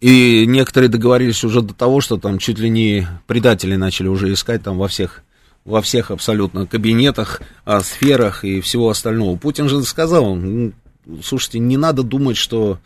и 0.00 0.44
некоторые 0.46 0.88
договорились 0.88 1.44
уже 1.44 1.62
до 1.62 1.74
того, 1.74 2.00
что 2.00 2.16
там 2.16 2.38
чуть 2.38 2.58
ли 2.58 2.68
не 2.68 3.08
предатели 3.26 3.76
начали 3.76 4.08
уже 4.08 4.32
искать 4.32 4.62
там 4.62 4.78
во 4.78 4.88
всех, 4.88 5.22
во 5.64 5.82
всех 5.82 6.10
абсолютно 6.10 6.66
кабинетах, 6.66 7.40
а, 7.64 7.80
сферах 7.80 8.44
и 8.44 8.60
всего 8.60 8.90
остального. 8.90 9.36
Путин 9.36 9.68
же 9.68 9.82
сказал, 9.84 10.38
слушайте, 11.22 11.58
не 11.58 11.76
надо 11.76 12.02
думать, 12.02 12.36
что 12.36 12.78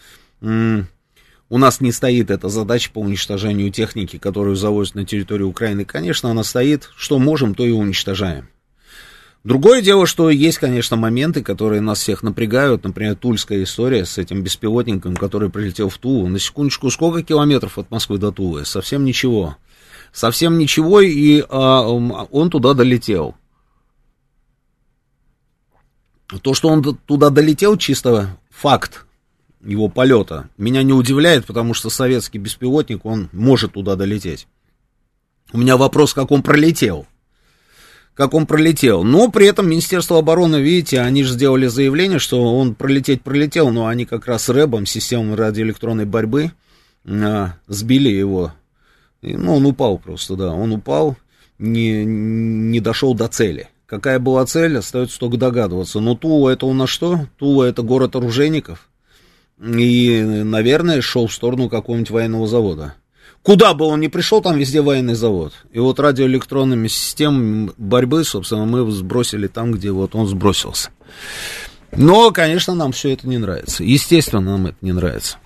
у 0.43 1.59
нас 1.59 1.81
не 1.81 1.91
стоит 1.91 2.31
эта 2.31 2.49
задача 2.49 2.91
по 2.93 3.01
уничтожению 3.01 3.73
техники, 3.73 4.19
которую 4.19 4.55
завозят 4.55 4.95
на 4.95 5.05
территорию 5.05 5.49
Украины. 5.49 5.85
Конечно, 5.85 6.31
она 6.31 6.45
стоит, 6.45 6.89
что 6.97 7.19
можем, 7.19 7.55
то 7.55 7.67
и 7.67 7.73
уничтожаем. 7.73 8.49
Другое 9.43 9.81
дело, 9.81 10.07
что 10.07 10.29
есть, 10.29 10.59
конечно, 10.59 10.97
моменты, 10.97 11.43
которые 11.43 11.81
нас 11.81 12.01
всех 12.01 12.23
напрягают. 12.23 12.85
Например, 12.85 13.17
тульская 13.17 13.63
история 13.63 14.05
с 14.05 14.19
этим 14.19 14.43
беспилотником, 14.43 15.17
который 15.17 15.49
прилетел 15.49 15.89
в 15.89 15.97
Тулу. 15.97 16.29
На 16.29 16.39
секундочку, 16.39 16.91
сколько 16.91 17.23
километров 17.23 17.79
от 17.79 17.91
Москвы 17.91 18.19
до 18.19 18.33
Тулы? 18.33 18.67
Совсем 18.67 19.05
ничего. 19.05 19.57
Совсем 20.13 20.59
ничего, 20.59 21.01
и 21.01 21.43
а, 21.49 21.83
он 21.83 22.51
туда 22.51 22.75
долетел. 22.75 23.35
То, 26.43 26.53
что 26.53 26.69
он 26.69 26.83
туда 26.83 27.31
долетел, 27.31 27.77
чисто 27.77 28.37
факт 28.51 29.07
его 29.65 29.89
полета, 29.89 30.49
меня 30.59 30.83
не 30.83 30.93
удивляет, 30.93 31.47
потому 31.47 31.75
что 31.75 31.91
советский 31.91 32.39
беспилотник, 32.39 33.07
он 33.07 33.31
может 33.33 33.73
туда 33.73 33.97
долететь. 33.97 34.47
У 35.53 35.59
меня 35.59 35.77
вопрос, 35.77 36.13
как 36.13 36.31
он 36.31 36.43
пролетел 36.43 37.07
как 38.21 38.35
он 38.35 38.45
пролетел. 38.45 39.03
Но 39.03 39.31
при 39.31 39.47
этом 39.47 39.71
Министерство 39.71 40.19
обороны, 40.19 40.57
видите, 40.57 41.01
они 41.01 41.23
же 41.23 41.33
сделали 41.33 41.69
заявление, 41.69 42.19
что 42.19 42.55
он 42.55 42.75
пролететь 42.75 43.23
пролетел, 43.23 43.71
но 43.71 43.87
они 43.87 44.05
как 44.05 44.27
раз 44.27 44.51
рэбом, 44.51 44.85
системой 44.85 45.37
радиоэлектронной 45.37 46.05
борьбы, 46.05 46.53
а, 47.07 47.55
сбили 47.67 48.11
его. 48.11 48.53
Ну, 49.23 49.57
он 49.57 49.65
упал 49.65 49.97
просто, 49.97 50.37
да, 50.37 50.53
он 50.53 50.71
упал, 50.71 51.17
не, 51.59 52.05
не 52.05 52.81
дошел 52.81 53.15
до 53.15 53.27
цели. 53.29 53.69
Какая 53.87 54.19
была 54.19 54.45
цель, 54.45 54.77
остается 54.77 55.19
только 55.19 55.39
догадываться. 55.39 56.01
Но 56.01 56.15
Тула 56.15 56.51
это 56.51 56.67
у 56.67 56.75
нас 56.75 56.91
что? 56.91 57.21
Тула 57.39 57.65
это 57.65 57.81
город 57.81 58.17
оружейников. 58.17 58.91
И, 59.59 60.21
наверное, 60.45 61.01
шел 61.01 61.27
в 61.27 61.33
сторону 61.33 61.71
какого-нибудь 61.71 62.11
военного 62.11 62.47
завода. 62.47 62.97
Куда 63.43 63.73
бы 63.73 63.87
он 63.87 64.01
ни 64.01 64.09
пришел, 64.09 64.43
там 64.43 64.59
везде 64.59 64.83
военный 64.83 65.15
завод. 65.15 65.55
И 65.73 65.79
вот 65.79 65.99
радиоэлектронными 65.99 66.89
системами 66.89 67.73
борьбы, 67.79 68.23
собственно, 68.25 68.67
мы 68.67 68.91
сбросили 68.91 69.47
там, 69.47 69.73
где 69.73 69.91
вот 69.91 70.15
он 70.15 70.27
сбросился. 70.27 70.91
Но, 71.97 72.31
конечно, 72.33 72.75
нам 72.75 72.93
все 72.93 73.13
это 73.13 73.27
не 73.27 73.39
нравится. 73.39 73.83
Естественно, 73.83 74.43
нам 74.43 74.67
это 74.67 74.77
не 74.83 74.93
нравится. 74.93 75.39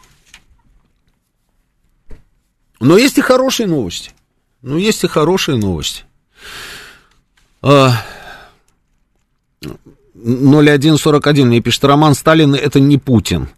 Но 2.81 2.99
есть 2.99 3.17
и 3.19 3.23
хорошие 3.23 3.69
новости. 3.69 4.11
Ну, 4.61 4.77
есть 4.77 5.05
и 5.05 5.07
хорошие 5.07 5.57
новости. 5.57 6.05
0141 10.25 11.47
мне 11.47 11.61
пишет, 11.61 11.85
Роман 11.85 12.15
Сталин 12.15 12.55
это 12.55 12.81
не 12.81 12.99
Путин. 12.99 13.49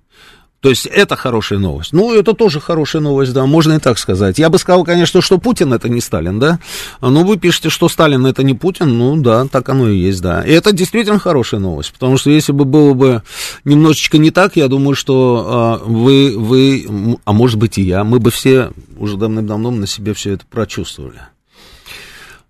То 0.67 0.71
есть 0.71 0.87
это 0.87 1.15
хорошая 1.15 1.61
новость. 1.61 1.93
Ну, 1.93 2.13
это 2.13 2.33
тоже 2.33 2.59
хорошая 2.59 3.01
новость, 3.01 3.33
да, 3.33 3.47
можно 3.47 3.75
и 3.75 3.79
так 3.79 3.99
сказать. 3.99 4.41
Я 4.41 4.51
бы 4.51 4.59
сказал, 4.59 4.83
конечно, 4.83 5.21
что 5.23 5.39
Путин 5.39 5.73
это 5.73 5.89
не 5.89 6.01
Сталин, 6.01 6.41
да. 6.41 6.59
Но 7.01 7.23
вы 7.23 7.37
пишете, 7.37 7.71
что 7.71 7.89
Сталин 7.89 8.27
это 8.27 8.43
не 8.43 8.53
Путин, 8.53 8.99
ну 8.99 9.17
да, 9.17 9.47
так 9.47 9.69
оно 9.69 9.89
и 9.89 9.97
есть, 9.97 10.21
да. 10.21 10.43
И 10.43 10.51
это 10.51 10.73
действительно 10.73 11.21
хорошая 11.21 11.61
новость, 11.61 11.93
потому 11.93 12.19
что 12.19 12.31
если 12.31 12.51
бы 12.51 12.65
было 12.65 12.95
бы 12.95 13.23
немножечко 13.65 14.19
не 14.19 14.33
так, 14.33 14.57
я 14.57 14.67
думаю, 14.67 14.97
что 14.97 15.47
а, 15.49 15.83
вы, 15.85 16.35
вы, 16.37 17.17
а 17.25 17.33
может 17.33 17.61
быть 17.61 17.79
и 17.79 17.83
я, 17.83 18.03
мы 18.03 18.19
бы 18.19 18.33
все 18.33 18.73
уже 18.99 19.17
давным-давно 19.17 19.71
на 19.71 19.87
себе 19.87 20.15
все 20.15 20.33
это 20.33 20.47
прочувствовали. 20.51 21.21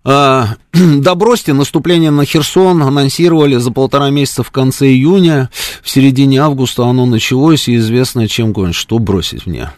А, 0.09 0.55
да 0.73 1.15
бросьте, 1.15 1.51
наступление 1.51 2.11
на 2.11 2.23
Херсон 2.23 2.81
анонсировали 2.81 3.57
за 3.57 3.71
полтора 3.71 4.09
месяца 4.09 4.41
в 4.41 4.51
конце 4.51 4.87
июня, 4.87 5.49
в 5.83 5.89
середине 5.89 6.41
августа 6.41 6.85
оно 6.85 7.05
началось, 7.05 7.67
и 7.67 7.75
известно, 7.75 8.25
чем 8.29 8.53
кончится. 8.53 8.83
Что 8.83 8.99
бросить 8.99 9.45
мне? 9.45 9.69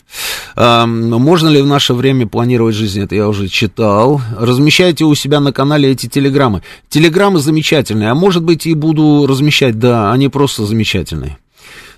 А, 0.56 0.86
можно 0.86 1.50
ли 1.50 1.60
в 1.64 1.66
наше 1.66 1.96
время 1.96 2.28
планировать 2.28 2.76
жизнь? 2.76 3.02
Это 3.02 3.16
я 3.16 3.28
уже 3.28 3.48
читал. 3.48 4.22
Размещайте 4.38 5.04
у 5.04 5.16
себя 5.16 5.40
на 5.40 5.52
канале 5.52 5.90
эти 5.90 6.06
телеграммы. 6.06 6.62
Телеграммы 6.90 7.40
замечательные, 7.40 8.12
а 8.12 8.16
может 8.16 8.44
быть 8.44 8.68
и 8.68 8.76
буду 8.76 9.26
размещать, 9.28 9.80
да, 9.80 10.12
они 10.12 10.30
просто 10.30 10.64
замечательные. 10.66 11.40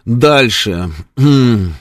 Дальше. 0.05 0.89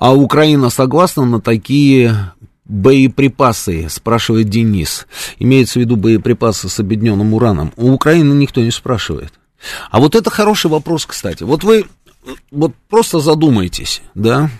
А 0.00 0.14
Украина 0.14 0.70
согласна 0.70 1.24
на 1.24 1.40
такие 1.40 2.32
Боеприпасы, 2.68 3.88
спрашивает 3.88 4.48
Денис. 4.48 5.06
Имеется 5.38 5.78
в 5.78 5.82
виду 5.82 5.96
боеприпасы 5.96 6.68
с 6.68 6.78
объединенным 6.78 7.34
ураном. 7.34 7.72
У 7.76 7.90
Украины 7.90 8.34
никто 8.34 8.60
не 8.60 8.70
спрашивает. 8.70 9.32
А 9.90 9.98
вот 9.98 10.14
это 10.14 10.30
хороший 10.30 10.70
вопрос, 10.70 11.06
кстати. 11.06 11.42
Вот 11.42 11.64
вы 11.64 11.86
вот 12.50 12.74
просто 12.88 13.20
задумайтесь, 13.20 14.02
да? 14.14 14.50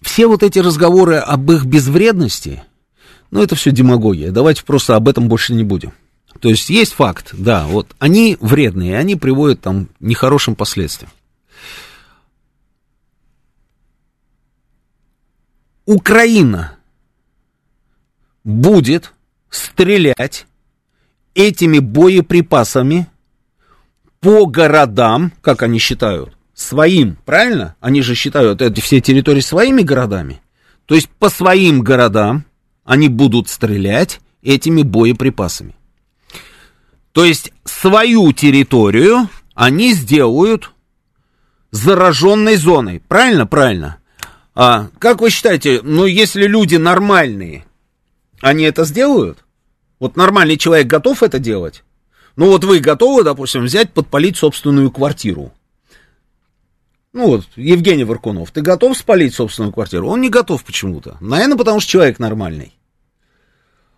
Все 0.00 0.26
вот 0.26 0.42
эти 0.42 0.58
разговоры 0.58 1.16
об 1.16 1.50
их 1.50 1.64
безвредности, 1.64 2.62
ну, 3.30 3.42
это 3.42 3.56
все 3.56 3.72
демагогия. 3.72 4.30
Давайте 4.30 4.64
просто 4.64 4.96
об 4.96 5.08
этом 5.08 5.28
больше 5.28 5.54
не 5.54 5.64
будем. 5.64 5.92
То 6.40 6.48
есть 6.48 6.70
есть 6.70 6.92
факт, 6.92 7.30
да, 7.32 7.66
вот 7.66 7.94
они 7.98 8.36
вредные, 8.40 8.96
они 8.96 9.16
приводят 9.16 9.60
там 9.60 9.86
к 9.86 9.90
нехорошим 10.00 10.54
последствиям. 10.54 11.10
Украина 15.88 16.76
будет 18.44 19.14
стрелять 19.48 20.44
этими 21.34 21.78
боеприпасами 21.78 23.06
по 24.20 24.44
городам, 24.44 25.32
как 25.40 25.62
они 25.62 25.78
считают, 25.78 26.36
своим, 26.52 27.16
правильно? 27.24 27.74
Они 27.80 28.02
же 28.02 28.14
считают 28.14 28.60
эти 28.60 28.80
все 28.80 29.00
территории 29.00 29.40
своими 29.40 29.80
городами. 29.80 30.42
То 30.84 30.94
есть 30.94 31.08
по 31.08 31.30
своим 31.30 31.80
городам 31.80 32.44
они 32.84 33.08
будут 33.08 33.48
стрелять 33.48 34.20
этими 34.42 34.82
боеприпасами. 34.82 35.74
То 37.12 37.24
есть 37.24 37.50
свою 37.64 38.30
территорию 38.34 39.30
они 39.54 39.94
сделают 39.94 40.70
зараженной 41.70 42.56
зоной. 42.56 43.00
Правильно? 43.08 43.46
Правильно. 43.46 44.00
А, 44.60 44.88
как 44.98 45.20
вы 45.20 45.30
считаете, 45.30 45.82
ну, 45.84 46.04
если 46.04 46.42
люди 46.48 46.74
нормальные, 46.74 47.64
они 48.40 48.64
это 48.64 48.84
сделают? 48.84 49.44
Вот 50.00 50.16
нормальный 50.16 50.56
человек 50.56 50.88
готов 50.88 51.22
это 51.22 51.38
делать? 51.38 51.84
Ну, 52.34 52.46
вот 52.46 52.64
вы 52.64 52.80
готовы, 52.80 53.22
допустим, 53.22 53.62
взять, 53.62 53.92
подпалить 53.92 54.36
собственную 54.36 54.90
квартиру? 54.90 55.52
Ну 57.12 57.28
вот, 57.28 57.44
Евгений 57.54 58.02
Варкунов, 58.02 58.50
ты 58.50 58.60
готов 58.60 58.98
спалить 58.98 59.32
собственную 59.32 59.72
квартиру? 59.72 60.08
Он 60.08 60.20
не 60.20 60.28
готов 60.28 60.64
почему-то. 60.64 61.16
Наверное, 61.20 61.56
потому 61.56 61.78
что 61.78 61.92
человек 61.92 62.18
нормальный. 62.18 62.74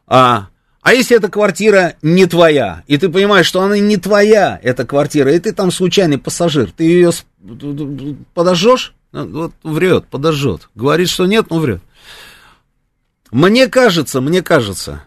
А, 0.06 0.48
а 0.82 0.92
если 0.92 1.16
эта 1.16 1.28
квартира 1.28 1.94
не 2.02 2.26
твоя, 2.26 2.84
и 2.86 2.98
ты 2.98 3.08
понимаешь, 3.08 3.46
что 3.46 3.62
она 3.62 3.78
не 3.78 3.96
твоя, 3.96 4.61
эта 4.62 4.84
квартира, 4.84 5.32
и 5.32 5.38
ты 5.38 5.54
там 5.54 5.70
случайный 5.70 6.18
пассажир, 6.18 6.70
ты 6.70 6.84
ее 6.84 7.12
подожжешь? 8.34 8.94
Ну, 9.12 9.26
вот 9.26 9.52
врет, 9.62 10.06
подожжет. 10.06 10.68
Говорит, 10.74 11.08
что 11.08 11.26
нет, 11.26 11.50
но 11.50 11.58
врет. 11.58 11.82
Мне 13.30 13.68
кажется, 13.68 14.20
мне 14.20 14.42
кажется, 14.42 15.04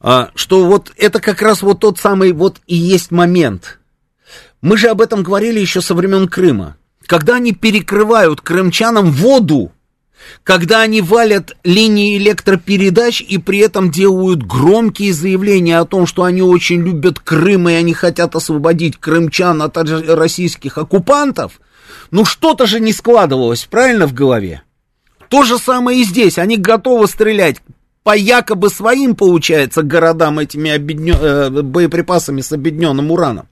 а, 0.00 0.30
что 0.34 0.66
вот 0.66 0.92
это 0.96 1.20
как 1.20 1.42
раз 1.42 1.62
вот 1.62 1.80
тот 1.80 1.98
самый 1.98 2.32
вот 2.32 2.58
и 2.66 2.76
есть 2.76 3.10
момент. 3.10 3.78
Мы 4.60 4.76
же 4.76 4.88
об 4.88 5.00
этом 5.00 5.22
говорили 5.22 5.60
еще 5.60 5.80
со 5.80 5.94
времен 5.94 6.28
Крыма. 6.28 6.76
Когда 7.06 7.36
они 7.36 7.52
перекрывают 7.52 8.40
крымчанам 8.40 9.10
воду, 9.10 9.72
когда 10.44 10.82
они 10.82 11.00
валят 11.00 11.56
линии 11.64 12.16
электропередач 12.16 13.20
и 13.20 13.38
при 13.38 13.58
этом 13.58 13.90
делают 13.90 14.44
громкие 14.44 15.12
заявления 15.12 15.78
о 15.78 15.84
том, 15.84 16.06
что 16.06 16.22
они 16.22 16.42
очень 16.42 16.82
любят 16.82 17.18
Крым 17.18 17.68
и 17.68 17.72
они 17.72 17.92
хотят 17.92 18.36
освободить 18.36 18.98
крымчан 18.98 19.62
от 19.62 19.76
российских 19.76 20.78
оккупантов, 20.78 21.60
ну 22.10 22.24
что-то 22.24 22.66
же 22.66 22.80
не 22.80 22.92
складывалось, 22.92 23.64
правильно, 23.64 24.06
в 24.06 24.14
голове? 24.14 24.62
То 25.28 25.44
же 25.44 25.58
самое 25.58 26.00
и 26.00 26.04
здесь. 26.04 26.38
Они 26.38 26.56
готовы 26.56 27.06
стрелять 27.06 27.56
по 28.02 28.16
якобы 28.16 28.68
своим, 28.68 29.14
получается, 29.14 29.82
городам 29.82 30.38
этими 30.38 30.70
объединен... 30.70 31.16
э, 31.20 31.50
боеприпасами 31.62 32.40
с 32.40 32.52
объединенным 32.52 33.10
ураном. 33.10 33.48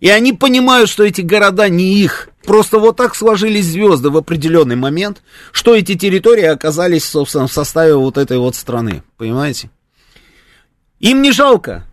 И 0.00 0.08
они 0.08 0.32
понимают, 0.32 0.88
что 0.88 1.04
эти 1.04 1.20
города 1.20 1.68
не 1.68 1.94
их. 1.94 2.30
Просто 2.44 2.78
вот 2.78 2.96
так 2.96 3.14
сложились 3.14 3.66
звезды 3.66 4.08
в 4.08 4.16
определенный 4.16 4.76
момент, 4.76 5.22
что 5.52 5.74
эти 5.74 5.94
территории 5.94 6.44
оказались, 6.44 7.04
собственно, 7.04 7.46
в 7.46 7.52
составе 7.52 7.94
вот 7.94 8.16
этой 8.16 8.38
вот 8.38 8.54
страны. 8.54 9.02
Понимаете? 9.18 9.70
Им 11.00 11.20
не 11.22 11.32
жалко. 11.32 11.84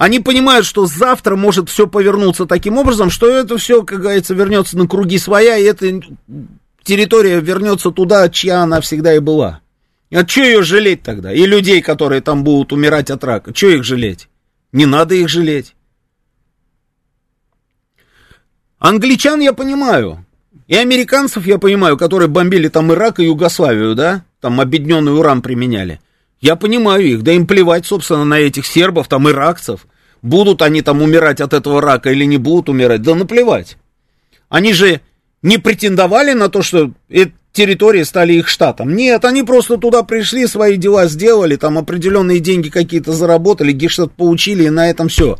Они 0.00 0.18
понимают, 0.18 0.64
что 0.64 0.86
завтра 0.86 1.36
может 1.36 1.68
все 1.68 1.86
повернуться 1.86 2.46
таким 2.46 2.78
образом, 2.78 3.10
что 3.10 3.28
это 3.28 3.58
все, 3.58 3.82
как 3.82 4.00
говорится, 4.00 4.32
вернется 4.32 4.78
на 4.78 4.88
круги 4.88 5.18
своя, 5.18 5.58
и 5.58 5.64
это 5.64 6.00
территория 6.82 7.38
вернется 7.42 7.90
туда, 7.90 8.30
чья 8.30 8.62
она 8.62 8.80
всегда 8.80 9.14
и 9.14 9.18
была. 9.18 9.60
А 10.10 10.26
что 10.26 10.42
ее 10.42 10.62
жалеть 10.62 11.02
тогда? 11.02 11.34
И 11.34 11.44
людей, 11.44 11.82
которые 11.82 12.22
там 12.22 12.44
будут 12.44 12.72
умирать 12.72 13.10
от 13.10 13.22
рака, 13.24 13.54
что 13.54 13.68
их 13.68 13.84
жалеть? 13.84 14.30
Не 14.72 14.86
надо 14.86 15.14
их 15.16 15.28
жалеть. 15.28 15.74
Англичан 18.78 19.40
я 19.40 19.52
понимаю, 19.52 20.24
и 20.66 20.76
американцев 20.76 21.44
я 21.44 21.58
понимаю, 21.58 21.98
которые 21.98 22.28
бомбили 22.28 22.68
там 22.68 22.90
Ирак 22.90 23.20
и 23.20 23.24
Югославию, 23.24 23.94
да, 23.94 24.24
там 24.40 24.62
объединенный 24.62 25.12
уран 25.12 25.42
применяли. 25.42 26.00
Я 26.40 26.56
понимаю 26.56 27.06
их, 27.06 27.22
да 27.22 27.32
им 27.32 27.46
плевать, 27.46 27.86
собственно, 27.86 28.24
на 28.24 28.40
этих 28.40 28.66
сербов, 28.66 29.08
там 29.08 29.28
иракцев. 29.28 29.86
Будут 30.22 30.62
они 30.62 30.82
там 30.82 31.02
умирать 31.02 31.40
от 31.40 31.52
этого 31.52 31.80
рака 31.80 32.10
или 32.10 32.24
не 32.24 32.38
будут 32.38 32.68
умирать, 32.68 33.02
да 33.02 33.14
наплевать. 33.14 33.76
Они 34.48 34.72
же 34.72 35.00
не 35.42 35.58
претендовали 35.58 36.32
на 36.32 36.48
то, 36.48 36.62
что 36.62 36.92
территории 37.52 38.02
стали 38.02 38.34
их 38.34 38.48
штатом. 38.48 38.94
Нет, 38.94 39.24
они 39.24 39.42
просто 39.42 39.76
туда 39.76 40.02
пришли, 40.02 40.46
свои 40.46 40.76
дела 40.76 41.06
сделали, 41.06 41.56
там 41.56 41.78
определенные 41.78 42.40
деньги 42.40 42.68
какие-то 42.68 43.12
заработали, 43.12 43.72
гештат 43.72 44.12
получили, 44.12 44.64
и 44.64 44.70
на 44.70 44.88
этом 44.88 45.08
все. 45.08 45.38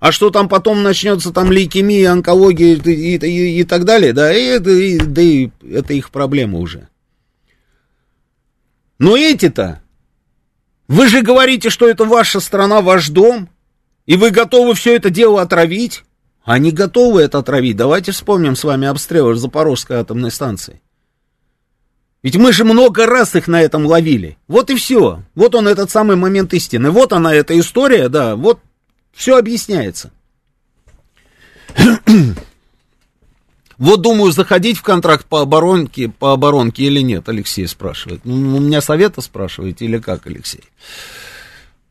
А 0.00 0.12
что 0.12 0.30
там 0.30 0.48
потом 0.48 0.82
начнется, 0.82 1.32
там 1.32 1.50
лейкемия, 1.50 2.12
онкология 2.12 2.76
и, 2.76 3.16
и, 3.16 3.60
и, 3.60 3.64
так 3.64 3.84
далее, 3.84 4.12
да, 4.12 4.34
и 4.34 4.58
и, 4.58 4.98
да 4.98 5.22
и 5.22 5.50
это 5.72 5.94
их 5.94 6.10
проблема 6.10 6.58
уже. 6.58 6.88
Но 8.98 9.16
эти-то, 9.16 9.80
вы 10.88 11.08
же 11.08 11.22
говорите, 11.22 11.70
что 11.70 11.88
это 11.88 12.04
ваша 12.04 12.40
страна, 12.40 12.80
ваш 12.80 13.08
дом, 13.08 13.48
и 14.06 14.16
вы 14.16 14.30
готовы 14.30 14.74
все 14.74 14.96
это 14.96 15.10
дело 15.10 15.40
отравить. 15.40 16.04
Они 16.44 16.72
готовы 16.72 17.22
это 17.22 17.38
отравить. 17.38 17.76
Давайте 17.76 18.12
вспомним 18.12 18.54
с 18.54 18.64
вами 18.64 18.86
обстрелы 18.86 19.34
Запорожской 19.34 19.96
атомной 19.96 20.30
станции. 20.30 20.82
Ведь 22.22 22.36
мы 22.36 22.52
же 22.52 22.64
много 22.64 23.06
раз 23.06 23.34
их 23.34 23.48
на 23.48 23.62
этом 23.62 23.86
ловили. 23.86 24.38
Вот 24.46 24.70
и 24.70 24.74
все. 24.76 25.22
Вот 25.34 25.54
он 25.54 25.68
этот 25.68 25.90
самый 25.90 26.16
момент 26.16 26.52
истины. 26.54 26.90
Вот 26.90 27.12
она, 27.12 27.34
эта 27.34 27.58
история, 27.58 28.08
да, 28.08 28.36
вот 28.36 28.60
все 29.12 29.36
объясняется. 29.36 30.10
Вот 33.78 34.02
думаю, 34.02 34.32
заходить 34.32 34.78
в 34.78 34.82
контракт 34.82 35.26
по 35.26 35.40
оборонке, 35.40 36.08
по 36.08 36.32
оборонке 36.32 36.84
или 36.84 37.00
нет, 37.00 37.28
Алексей 37.28 37.66
спрашивает. 37.66 38.20
Ну, 38.24 38.56
у 38.56 38.60
меня 38.60 38.80
совета 38.80 39.20
спрашиваете 39.20 39.84
или 39.84 39.98
как, 39.98 40.26
Алексей? 40.26 40.64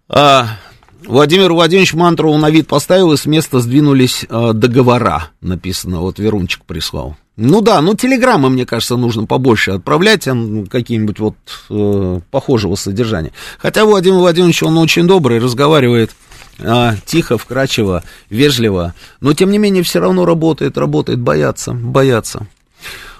А, 0.07 0.57
Владимир 1.05 1.51
Владимирович 1.51 1.93
мантру 1.93 2.35
на 2.37 2.49
вид 2.49 2.67
поставил, 2.67 3.11
и 3.11 3.17
с 3.17 3.25
места 3.25 3.59
сдвинулись 3.59 4.25
э, 4.29 4.51
договора, 4.53 5.31
написано, 5.41 5.99
вот 5.99 6.19
Верунчик 6.19 6.63
прислал. 6.65 7.17
Ну 7.35 7.61
да, 7.61 7.81
ну 7.81 7.95
телеграммы, 7.95 8.49
мне 8.49 8.65
кажется, 8.65 8.95
нужно 8.95 9.25
побольше 9.25 9.71
отправлять, 9.71 10.27
какие-нибудь 10.69 11.19
вот 11.19 11.35
э, 11.69 12.19
похожего 12.29 12.75
содержания. 12.75 13.31
Хотя 13.57 13.85
Владимир 13.85 14.19
Владимирович, 14.19 14.61
он 14.61 14.77
очень 14.77 15.07
добрый, 15.07 15.39
разговаривает 15.39 16.11
э, 16.59 16.91
тихо, 17.05 17.37
вкрадчиво, 17.37 18.03
вежливо, 18.29 18.93
но 19.21 19.33
тем 19.33 19.51
не 19.51 19.57
менее 19.57 19.83
все 19.83 19.99
равно 19.99 20.25
работает, 20.25 20.77
работает, 20.77 21.19
боятся, 21.19 21.73
боятся. 21.73 22.47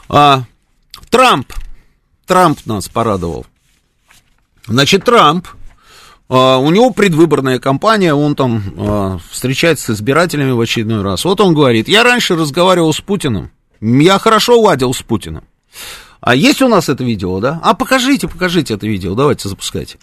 А, 0.10 0.44
Трамп, 1.10 1.52
Трамп 2.26 2.60
нас 2.66 2.88
порадовал. 2.90 3.46
Значит, 4.68 5.06
Трамп 5.06 5.48
Uh, 6.30 6.58
у 6.58 6.72
него 6.72 6.90
предвыборная 6.90 7.60
кампания, 7.60 8.14
он 8.14 8.34
там 8.36 8.64
uh, 8.76 9.20
встречается 9.30 9.94
с 9.94 9.98
избирателями 9.98 10.52
в 10.52 10.60
очередной 10.62 11.04
раз. 11.04 11.26
Вот 11.26 11.42
он 11.42 11.54
говорит, 11.54 11.88
я 11.90 12.02
раньше 12.02 12.36
разговаривал 12.36 12.94
с 12.94 13.02
Путиным, 13.02 13.52
я 13.82 14.18
хорошо 14.18 14.60
ладил 14.60 14.94
с 14.94 15.02
Путиным. 15.04 15.44
А 16.22 16.34
есть 16.34 16.62
у 16.62 16.70
нас 16.70 16.88
это 16.88 17.04
видео, 17.04 17.40
да? 17.40 17.60
А 17.62 17.74
покажите, 17.74 18.30
покажите 18.30 18.74
это 18.74 18.88
видео, 18.88 19.14
давайте 19.14 19.50
запускайте. 19.50 19.98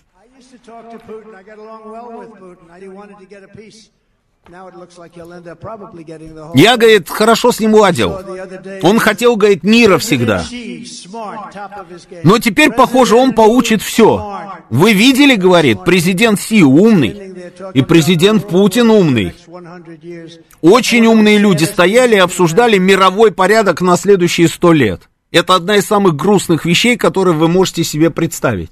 Я, 6.55 6.77
говорит, 6.77 7.09
хорошо 7.09 7.53
с 7.53 7.61
ним 7.61 7.75
ладил. 7.75 8.17
Он 8.83 8.99
хотел, 8.99 9.37
говорит, 9.37 9.63
мира 9.63 9.99
всегда. 9.99 10.45
Но 12.25 12.39
теперь, 12.39 12.73
похоже, 12.73 13.17
он 13.17 13.35
получит 13.35 13.83
все. 13.83 14.41
Вы 14.71 14.93
видели, 14.93 15.37
говорит, 15.37 15.85
президент 15.85 16.41
Си 16.41 16.63
умный. 16.63 17.35
И 17.75 17.83
президент 17.83 18.49
Путин 18.49 18.91
умный. 18.91 19.35
Очень 20.63 21.07
умные 21.07 21.39
люди 21.39 21.65
стояли 21.65 22.17
и 22.17 22.19
обсуждали 22.19 22.79
мировой 22.79 23.33
порядок 23.33 23.83
на 23.83 23.97
следующие 23.97 24.49
сто 24.49 24.73
лет. 24.73 25.03
Это 25.31 25.55
одна 25.55 25.77
из 25.77 25.87
самых 25.87 26.17
грустных 26.17 26.65
вещей, 26.65 26.97
которые 26.97 27.35
вы 27.37 27.47
можете 27.47 27.85
себе 27.85 28.11
представить. 28.11 28.71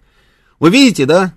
Вы 0.59 0.71
видите, 0.71 1.05
да? 1.07 1.35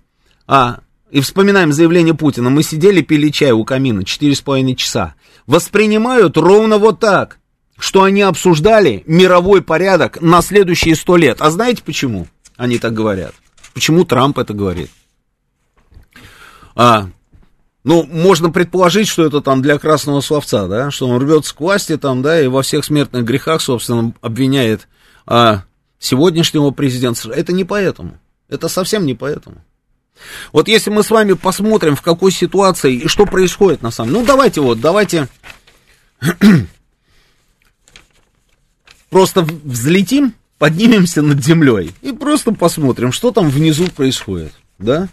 А, 0.51 0.81
и 1.09 1.21
вспоминаем 1.21 1.71
заявление 1.71 2.13
Путина, 2.13 2.49
мы 2.49 2.61
сидели, 2.61 2.99
пили 2.99 3.29
чай 3.29 3.53
у 3.53 3.63
камина 3.63 4.03
четыре 4.03 4.35
с 4.35 4.41
половиной 4.41 4.75
часа, 4.75 5.15
воспринимают 5.47 6.35
ровно 6.35 6.77
вот 6.77 6.99
так, 6.99 7.37
что 7.77 8.03
они 8.03 8.21
обсуждали 8.21 9.03
мировой 9.05 9.61
порядок 9.61 10.19
на 10.19 10.41
следующие 10.41 10.97
сто 10.97 11.15
лет. 11.15 11.37
А 11.39 11.51
знаете 11.51 11.83
почему 11.85 12.27
они 12.57 12.79
так 12.79 12.93
говорят? 12.93 13.33
Почему 13.73 14.03
Трамп 14.03 14.39
это 14.39 14.53
говорит? 14.53 14.91
А, 16.75 17.07
ну, 17.85 18.03
можно 18.03 18.49
предположить, 18.49 19.07
что 19.07 19.25
это 19.25 19.39
там 19.39 19.61
для 19.61 19.79
красного 19.79 20.19
словца, 20.19 20.67
да, 20.67 20.91
что 20.91 21.07
он 21.07 21.21
рвется 21.21 21.55
к 21.55 21.61
власти 21.61 21.95
там, 21.95 22.21
да, 22.21 22.41
и 22.41 22.47
во 22.47 22.61
всех 22.61 22.83
смертных 22.83 23.23
грехах, 23.23 23.61
собственно, 23.61 24.13
обвиняет 24.19 24.89
а, 25.25 25.63
сегодняшнего 25.97 26.71
президента. 26.71 27.31
Это 27.31 27.53
не 27.53 27.63
поэтому. 27.63 28.19
Это 28.49 28.67
совсем 28.67 29.05
не 29.05 29.13
поэтому. 29.13 29.63
Вот 30.51 30.67
если 30.67 30.89
мы 30.89 31.03
с 31.03 31.09
вами 31.09 31.33
посмотрим, 31.33 31.95
в 31.95 32.01
какой 32.01 32.31
ситуации 32.31 32.95
и 32.95 33.07
что 33.07 33.25
происходит 33.25 33.81
на 33.81 33.91
самом 33.91 34.09
деле. 34.09 34.21
Ну, 34.21 34.25
давайте 34.25 34.61
вот, 34.61 34.79
давайте 34.79 35.27
просто 39.09 39.41
взлетим, 39.41 40.33
поднимемся 40.57 41.21
над 41.21 41.43
землей 41.43 41.91
и 42.01 42.11
просто 42.11 42.53
посмотрим, 42.53 43.11
что 43.11 43.31
там 43.31 43.49
внизу 43.49 43.87
происходит, 43.87 44.53
да? 44.77 45.09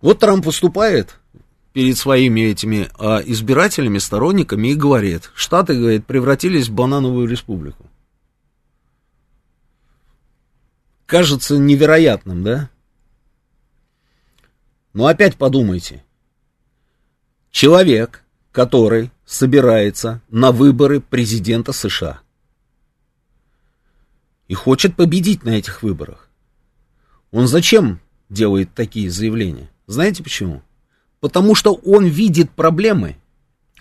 Вот 0.00 0.20
Трамп 0.20 0.46
выступает 0.46 1.16
перед 1.72 1.98
своими 1.98 2.40
этими 2.42 2.88
а, 2.98 3.18
избирателями, 3.18 3.98
сторонниками 3.98 4.68
и 4.68 4.74
говорит, 4.74 5.30
Штаты, 5.34 5.74
говорит, 5.74 6.06
превратились 6.06 6.68
в 6.68 6.72
банановую 6.72 7.28
республику. 7.28 7.85
Кажется 11.06 11.56
невероятным, 11.56 12.42
да? 12.42 12.70
Но 14.92 15.06
опять 15.06 15.36
подумайте. 15.36 16.04
Человек, 17.50 18.24
который 18.52 19.10
собирается 19.24 20.20
на 20.28 20.52
выборы 20.52 21.00
президента 21.00 21.72
США 21.72 22.20
и 24.48 24.54
хочет 24.54 24.96
победить 24.96 25.44
на 25.44 25.50
этих 25.50 25.82
выборах, 25.82 26.28
он 27.30 27.46
зачем 27.46 28.00
делает 28.28 28.74
такие 28.74 29.10
заявления? 29.10 29.70
Знаете 29.86 30.22
почему? 30.22 30.62
Потому 31.20 31.54
что 31.54 31.74
он 31.74 32.06
видит 32.06 32.50
проблемы. 32.50 33.16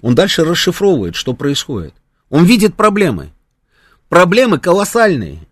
Он 0.02 0.16
дальше 0.16 0.44
расшифровывает, 0.44 1.16
что 1.16 1.34
происходит. 1.34 1.94
Он 2.30 2.46
видит 2.46 2.76
проблемы. 2.76 3.32
Проблемы 4.10 4.60
колоссальные. 4.60 5.48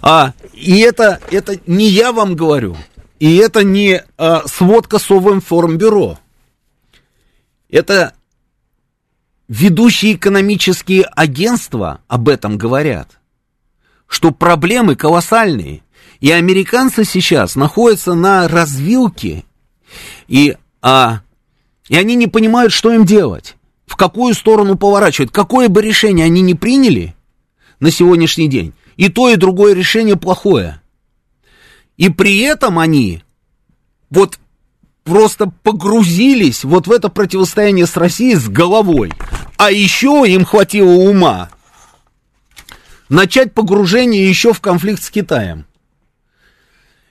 А, 0.00 0.32
и 0.52 0.78
это, 0.80 1.20
это 1.30 1.58
не 1.66 1.88
я 1.88 2.12
вам 2.12 2.36
говорю, 2.36 2.76
и 3.18 3.36
это 3.36 3.64
не 3.64 4.02
а, 4.18 4.46
сводка 4.46 4.98
Совинформбюро. 4.98 6.18
Это 7.70 8.14
ведущие 9.48 10.14
экономические 10.14 11.04
агентства 11.04 12.00
об 12.08 12.28
этом 12.28 12.58
говорят, 12.58 13.18
что 14.06 14.30
проблемы 14.30 14.96
колоссальные. 14.96 15.82
И 16.20 16.30
американцы 16.30 17.04
сейчас 17.04 17.56
находятся 17.56 18.14
на 18.14 18.48
развилке, 18.48 19.44
и, 20.26 20.56
а, 20.80 21.20
и 21.88 21.96
они 21.96 22.14
не 22.14 22.26
понимают, 22.26 22.72
что 22.72 22.92
им 22.92 23.04
делать, 23.04 23.56
в 23.86 23.96
какую 23.96 24.34
сторону 24.34 24.76
поворачивать. 24.76 25.32
Какое 25.32 25.68
бы 25.68 25.82
решение 25.82 26.24
они 26.24 26.40
ни 26.40 26.54
приняли 26.54 27.14
на 27.80 27.90
сегодняшний 27.90 28.48
день, 28.48 28.72
и 28.96 29.08
то, 29.08 29.28
и 29.28 29.36
другое 29.36 29.74
решение 29.74 30.16
плохое. 30.16 30.80
И 31.96 32.08
при 32.08 32.40
этом 32.40 32.78
они 32.78 33.22
вот 34.10 34.38
просто 35.04 35.46
погрузились 35.62 36.64
вот 36.64 36.86
в 36.86 36.92
это 36.92 37.08
противостояние 37.08 37.86
с 37.86 37.96
Россией 37.96 38.36
с 38.36 38.48
головой. 38.48 39.12
А 39.56 39.70
еще 39.70 40.24
им 40.26 40.44
хватило 40.44 40.90
ума 40.90 41.50
начать 43.08 43.52
погружение 43.52 44.28
еще 44.28 44.52
в 44.52 44.60
конфликт 44.60 45.02
с 45.02 45.10
Китаем. 45.10 45.66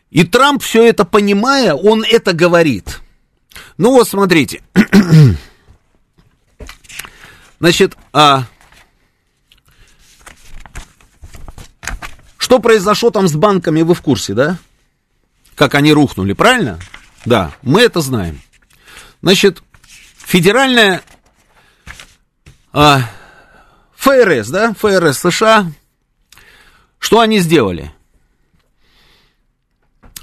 И 0.10 0.24
Трамп, 0.24 0.62
все 0.62 0.86
это 0.86 1.06
понимая, 1.06 1.74
он 1.74 2.04
это 2.04 2.34
говорит. 2.34 3.02
Ну 3.78 3.92
вот, 3.92 4.08
смотрите. 4.08 4.62
Значит, 7.60 7.98
а, 8.12 8.46
что 12.54 12.60
произошло 12.60 13.10
там 13.10 13.28
с 13.28 13.34
банками, 13.34 13.82
вы 13.82 13.96
в 13.96 14.04
курсе, 14.04 14.36
да? 14.36 14.60
Как 15.56 15.74
они 15.74 15.92
рухнули, 15.92 16.34
правильно? 16.34 16.78
Да, 17.26 17.52
мы 17.64 17.82
это 17.82 18.00
знаем. 18.00 18.44
Значит, 19.24 19.64
федеральная 20.18 21.02
а, 22.72 23.10
ФРС, 23.96 24.50
да, 24.50 24.76
ФРС 24.78 25.18
США, 25.18 25.72
что 27.00 27.22
они 27.22 27.40
сделали? 27.40 27.92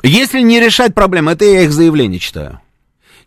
Если 0.05 0.41
не 0.41 0.61
решать 0.61 0.95
проблемы, 0.95 1.33
это 1.33 1.45
я 1.45 1.63
их 1.63 1.73
заявление 1.73 2.21
читаю. 2.21 2.61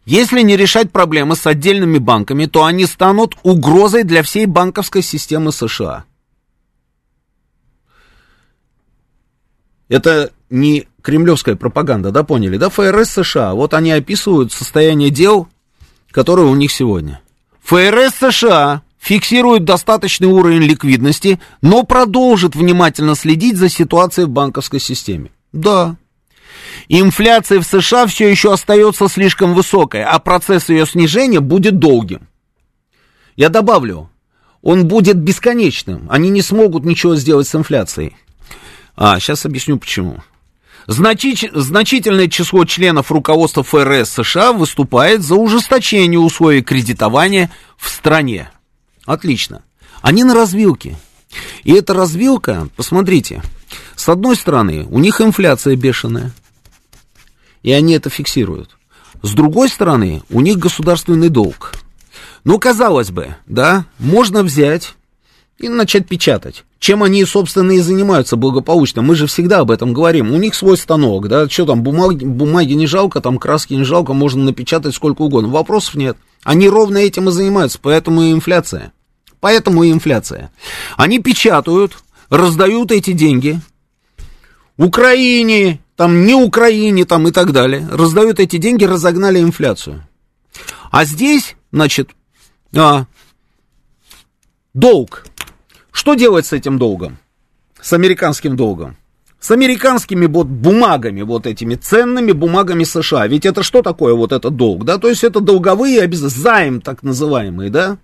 Если 0.05 0.43
не 0.43 0.55
решать 0.55 0.93
проблемы 0.93 1.35
с 1.35 1.45
отдельными 1.45 1.97
банками, 1.97 2.45
то 2.45 2.63
они 2.63 2.85
станут 2.85 3.35
угрозой 3.43 4.05
для 4.05 4.23
всей 4.23 4.45
банковской 4.45 5.01
системы 5.01 5.51
США. 5.51 6.05
Это 9.93 10.31
не 10.49 10.87
кремлевская 11.03 11.55
пропаганда, 11.55 12.09
да, 12.09 12.23
поняли, 12.23 12.57
да, 12.57 12.69
ФРС 12.69 13.11
США, 13.11 13.53
вот 13.53 13.75
они 13.75 13.91
описывают 13.91 14.51
состояние 14.51 15.11
дел, 15.11 15.47
которые 16.09 16.47
у 16.47 16.55
них 16.55 16.71
сегодня. 16.71 17.21
ФРС 17.61 18.15
США 18.15 18.81
фиксирует 18.99 19.65
достаточный 19.65 20.27
уровень 20.27 20.63
ликвидности, 20.63 21.39
но 21.61 21.83
продолжит 21.83 22.55
внимательно 22.55 23.13
следить 23.13 23.57
за 23.57 23.69
ситуацией 23.69 24.25
в 24.25 24.31
банковской 24.31 24.79
системе. 24.79 25.29
Да. 25.51 25.95
Инфляция 26.87 27.59
в 27.59 27.63
США 27.63 28.07
все 28.07 28.27
еще 28.27 28.51
остается 28.51 29.07
слишком 29.09 29.53
высокой, 29.53 30.03
а 30.03 30.17
процесс 30.17 30.69
ее 30.69 30.87
снижения 30.87 31.39
будет 31.39 31.77
долгим. 31.77 32.27
Я 33.35 33.49
добавлю, 33.49 34.09
он 34.63 34.87
будет 34.87 35.17
бесконечным. 35.17 36.07
Они 36.09 36.31
не 36.31 36.41
смогут 36.41 36.83
ничего 36.83 37.15
сделать 37.15 37.47
с 37.47 37.53
инфляцией. 37.53 38.15
А, 38.95 39.19
сейчас 39.19 39.45
объясню 39.45 39.77
почему. 39.77 40.23
Значит, 40.87 41.51
значительное 41.53 42.27
число 42.27 42.65
членов 42.65 43.11
руководства 43.11 43.63
ФРС 43.63 44.09
США 44.09 44.51
выступает 44.51 45.21
за 45.21 45.35
ужесточение 45.35 46.19
условий 46.19 46.61
кредитования 46.61 47.49
в 47.77 47.89
стране. 47.89 48.51
Отлично. 49.05 49.63
Они 50.01 50.23
на 50.23 50.33
развилке. 50.33 50.97
И 51.63 51.73
эта 51.73 51.93
развилка, 51.93 52.67
посмотрите, 52.75 53.41
с 53.95 54.09
одной 54.09 54.35
стороны, 54.35 54.85
у 54.89 54.99
них 54.99 55.21
инфляция 55.21 55.75
бешеная, 55.75 56.31
и 57.63 57.71
они 57.71 57.93
это 57.93 58.09
фиксируют. 58.09 58.77
С 59.21 59.33
другой 59.33 59.69
стороны, 59.69 60.21
у 60.29 60.41
них 60.41 60.57
государственный 60.57 61.29
долг. 61.29 61.73
Ну, 62.43 62.59
казалось 62.59 63.09
бы, 63.09 63.37
да, 63.47 63.85
можно 63.97 64.43
взять 64.43 64.95
и 65.57 65.69
начать 65.69 66.07
печатать. 66.07 66.65
Чем 66.83 67.01
они, 67.01 67.23
собственно, 67.23 67.71
и 67.71 67.79
занимаются 67.79 68.35
благополучно. 68.35 69.01
Мы 69.01 69.15
же 69.15 69.25
всегда 69.25 69.59
об 69.59 69.71
этом 69.71 69.93
говорим. 69.93 70.33
У 70.33 70.37
них 70.37 70.53
свой 70.53 70.75
станок, 70.75 71.29
да, 71.29 71.47
что 71.47 71.65
там, 71.65 71.81
бумаги, 71.81 72.25
бумаги 72.25 72.73
не 72.73 72.87
жалко, 72.87 73.21
там 73.21 73.37
краски 73.37 73.73
не 73.73 73.85
жалко, 73.85 74.11
можно 74.11 74.43
напечатать 74.43 74.93
сколько 74.93 75.21
угодно. 75.21 75.49
Вопросов 75.49 75.95
нет. 75.95 76.17
Они 76.43 76.67
ровно 76.67 76.97
этим 76.97 77.29
и 77.29 77.31
занимаются, 77.31 77.79
поэтому 77.81 78.23
и 78.23 78.33
инфляция. 78.33 78.91
Поэтому 79.39 79.83
и 79.83 79.93
инфляция. 79.93 80.51
Они 80.97 81.19
печатают, 81.19 81.93
раздают 82.29 82.91
эти 82.91 83.13
деньги 83.13 83.61
Украине, 84.75 85.79
там 85.95 86.25
не 86.25 86.35
Украине, 86.35 87.05
там 87.05 87.25
и 87.29 87.31
так 87.31 87.53
далее. 87.53 87.87
Раздают 87.93 88.41
эти 88.41 88.57
деньги, 88.57 88.83
разогнали 88.83 89.39
инфляцию. 89.39 90.05
А 90.91 91.05
здесь, 91.05 91.55
значит, 91.71 92.09
а, 92.75 93.05
долг. 94.73 95.23
Что 95.93 96.15
делать 96.15 96.47
с 96.47 96.51
этим 96.51 96.79
долгом? 96.79 97.19
С 97.79 97.93
американским 97.93 98.57
долгом? 98.57 98.97
С 99.39 99.51
американскими 99.51 100.25
вот 100.25 100.47
бумагами, 100.47 101.21
вот 101.21 101.45
этими 101.45 101.75
ценными 101.75 102.31
бумагами 102.31 102.83
США. 102.83 103.27
Ведь 103.27 103.45
это 103.45 103.61
что 103.61 103.83
такое 103.83 104.15
вот 104.15 104.31
этот 104.31 104.55
долг, 104.55 104.85
да? 104.85 104.97
То 104.97 105.07
есть 105.07 105.23
это 105.23 105.39
долговые 105.39 106.01
обязательства, 106.01 106.51
займ 106.51 106.81
так 106.81 107.03
называемый, 107.03 107.69
да? 107.69 107.99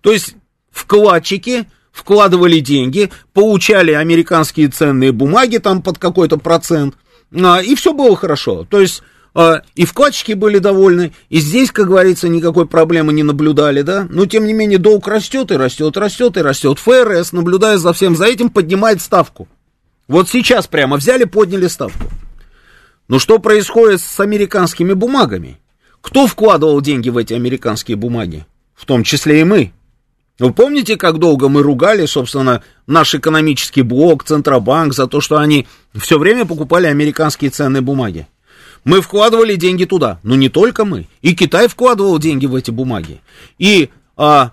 То 0.00 0.12
есть 0.12 0.36
вкладчики 0.70 1.66
вкладывали 1.90 2.60
деньги, 2.60 3.10
получали 3.32 3.92
американские 3.92 4.68
ценные 4.68 5.10
бумаги 5.10 5.58
там 5.58 5.82
под 5.82 5.98
какой-то 5.98 6.38
процент, 6.38 6.94
а, 7.34 7.60
и 7.60 7.74
все 7.74 7.92
было 7.92 8.16
хорошо. 8.16 8.64
То 8.64 8.80
есть 8.80 9.02
а, 9.34 9.62
и 9.74 9.84
вкладчики 9.84 10.32
были 10.32 10.58
довольны, 10.58 11.12
и 11.28 11.40
здесь, 11.40 11.72
как 11.72 11.88
говорится, 11.88 12.28
никакой 12.28 12.66
проблемы 12.66 13.12
не 13.12 13.24
наблюдали, 13.24 13.82
да, 13.82 14.06
но 14.08 14.26
тем 14.26 14.46
не 14.46 14.52
менее 14.52 14.78
долг 14.78 15.08
растет 15.08 15.50
и 15.50 15.56
растет, 15.56 15.96
растет 15.96 16.36
и 16.36 16.40
растет. 16.40 16.78
ФРС, 16.78 17.32
наблюдая 17.32 17.78
за 17.78 17.92
всем 17.92 18.14
за 18.14 18.26
этим, 18.26 18.48
поднимает 18.48 19.02
ставку. 19.02 19.48
Вот 20.06 20.28
сейчас 20.28 20.68
прямо 20.68 20.98
взяли, 20.98 21.24
подняли 21.24 21.66
ставку. 21.66 22.04
Но 23.08 23.18
что 23.18 23.38
происходит 23.38 24.00
с 24.00 24.20
американскими 24.20 24.92
бумагами? 24.92 25.58
Кто 26.00 26.26
вкладывал 26.26 26.80
деньги 26.80 27.10
в 27.10 27.16
эти 27.16 27.34
американские 27.34 27.96
бумаги? 27.96 28.46
В 28.74 28.86
том 28.86 29.02
числе 29.02 29.40
и 29.40 29.44
мы. 29.44 29.72
Вы 30.38 30.52
помните, 30.52 30.96
как 30.96 31.18
долго 31.18 31.48
мы 31.48 31.62
ругали, 31.62 32.06
собственно, 32.06 32.62
наш 32.86 33.14
экономический 33.14 33.82
блок, 33.82 34.24
Центробанк, 34.24 34.92
за 34.92 35.06
то, 35.06 35.20
что 35.20 35.38
они 35.38 35.66
все 35.94 36.18
время 36.18 36.44
покупали 36.44 36.86
американские 36.86 37.50
ценные 37.50 37.82
бумаги? 37.82 38.26
Мы 38.84 39.00
вкладывали 39.00 39.56
деньги 39.56 39.84
туда, 39.84 40.18
но 40.22 40.34
не 40.34 40.48
только 40.48 40.84
мы. 40.84 41.06
И 41.22 41.34
Китай 41.34 41.68
вкладывал 41.68 42.18
деньги 42.18 42.46
в 42.46 42.54
эти 42.54 42.70
бумаги. 42.70 43.20
И 43.58 43.90
а, 44.16 44.52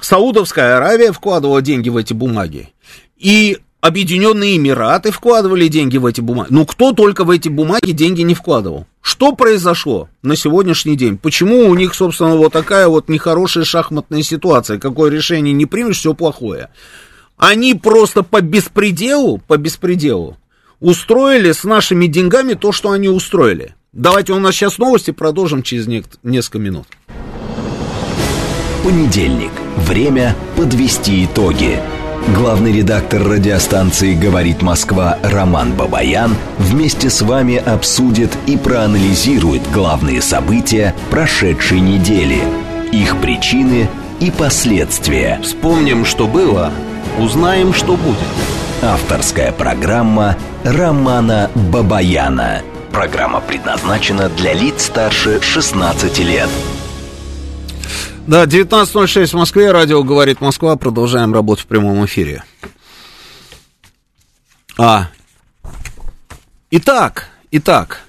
Саудовская 0.00 0.76
Аравия 0.76 1.12
вкладывала 1.12 1.60
деньги 1.62 1.88
в 1.88 1.96
эти 1.96 2.12
бумаги. 2.12 2.70
И 3.16 3.58
Объединенные 3.86 4.56
Эмираты 4.56 5.12
вкладывали 5.12 5.68
деньги 5.68 5.96
в 5.96 6.06
эти 6.06 6.20
бумаги. 6.20 6.48
Ну, 6.50 6.66
кто 6.66 6.92
только 6.92 7.22
в 7.22 7.30
эти 7.30 7.48
бумаги 7.48 7.92
деньги 7.92 8.22
не 8.22 8.34
вкладывал? 8.34 8.86
Что 9.00 9.30
произошло 9.30 10.08
на 10.22 10.34
сегодняшний 10.34 10.96
день? 10.96 11.18
Почему 11.18 11.68
у 11.68 11.74
них, 11.76 11.94
собственно, 11.94 12.34
вот 12.34 12.52
такая 12.52 12.88
вот 12.88 13.08
нехорошая 13.08 13.62
шахматная 13.62 14.22
ситуация? 14.22 14.80
Какое 14.80 15.10
решение 15.12 15.52
не 15.52 15.66
примешь, 15.66 15.98
все 15.98 16.14
плохое. 16.14 16.70
Они 17.36 17.74
просто 17.74 18.24
по 18.24 18.40
беспределу, 18.40 19.38
по 19.46 19.56
беспределу 19.56 20.36
устроили 20.80 21.52
с 21.52 21.64
нашими 21.64 22.06
деньгами 22.06 22.54
то, 22.54 22.72
что 22.72 22.90
они 22.90 23.08
устроили. 23.08 23.74
Давайте 23.92 24.32
у 24.32 24.38
нас 24.38 24.54
сейчас 24.54 24.78
новости, 24.78 25.10
продолжим 25.10 25.62
через 25.62 25.86
несколько 26.22 26.58
минут. 26.58 26.86
Понедельник. 28.84 29.52
Время 29.76 30.36
подвести 30.56 31.24
итоги. 31.24 31.80
Главный 32.34 32.72
редактор 32.72 33.22
радиостанции 33.22 34.14
«Говорит 34.14 34.60
Москва» 34.60 35.18
Роман 35.22 35.74
Бабаян 35.74 36.34
вместе 36.58 37.08
с 37.08 37.22
вами 37.22 37.56
обсудит 37.56 38.30
и 38.46 38.56
проанализирует 38.56 39.62
главные 39.70 40.20
события 40.20 40.94
прошедшей 41.10 41.80
недели, 41.80 42.42
их 42.90 43.20
причины 43.20 43.88
и 44.18 44.32
последствия. 44.32 45.40
Вспомним, 45.42 46.04
что 46.04 46.26
было, 46.26 46.72
узнаем, 47.18 47.72
что 47.72 47.96
будет. 47.96 48.55
Авторская 48.82 49.52
программа 49.52 50.36
Романа 50.62 51.50
Бабаяна. 51.54 52.62
Программа 52.92 53.40
предназначена 53.40 54.28
для 54.28 54.52
лиц 54.52 54.84
старше 54.84 55.40
16 55.40 56.18
лет. 56.18 56.48
Да, 58.26 58.44
19.06 58.44 59.26
в 59.28 59.34
Москве, 59.34 59.72
радио 59.72 60.02
«Говорит 60.02 60.40
Москва», 60.40 60.76
продолжаем 60.76 61.32
работу 61.32 61.62
в 61.62 61.66
прямом 61.66 62.04
эфире. 62.04 62.44
А, 64.76 65.08
итак, 66.70 67.28
итак, 67.50 68.02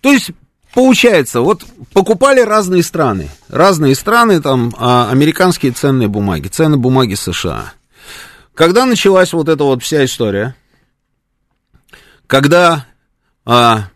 то 0.00 0.12
есть 0.12 0.30
получается, 0.72 1.40
вот 1.40 1.64
покупали 1.92 2.40
разные 2.40 2.84
страны, 2.84 3.28
разные 3.48 3.96
страны, 3.96 4.40
там, 4.40 4.72
а, 4.78 5.10
американские 5.10 5.72
ценные 5.72 6.08
бумаги, 6.08 6.46
ценные 6.46 6.78
бумаги 6.78 7.14
США. 7.14 7.72
Когда 8.54 8.84
началась 8.84 9.32
вот 9.32 9.48
эта 9.48 9.64
вот 9.64 9.82
вся 9.82 10.04
история, 10.04 10.54
когда, 12.26 12.86
а, 13.46 13.88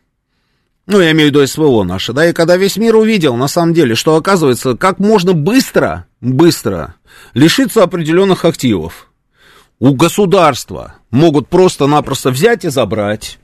ну, 0.86 1.00
я 1.00 1.12
имею 1.12 1.30
в 1.30 1.34
виду 1.34 1.46
СВО 1.46 1.84
наше, 1.84 2.12
да, 2.12 2.26
и 2.26 2.32
когда 2.32 2.56
весь 2.56 2.76
мир 2.76 2.96
увидел, 2.96 3.36
на 3.36 3.48
самом 3.48 3.74
деле, 3.74 3.94
что 3.94 4.16
оказывается, 4.16 4.74
как 4.74 4.98
можно 4.98 5.34
быстро, 5.34 6.06
быстро 6.20 6.94
лишиться 7.34 7.82
определенных 7.82 8.44
активов, 8.44 9.08
у 9.78 9.94
государства 9.94 10.94
могут 11.10 11.48
просто-напросто 11.48 12.30
взять 12.30 12.64
и 12.64 12.70
забрать, 12.70 13.38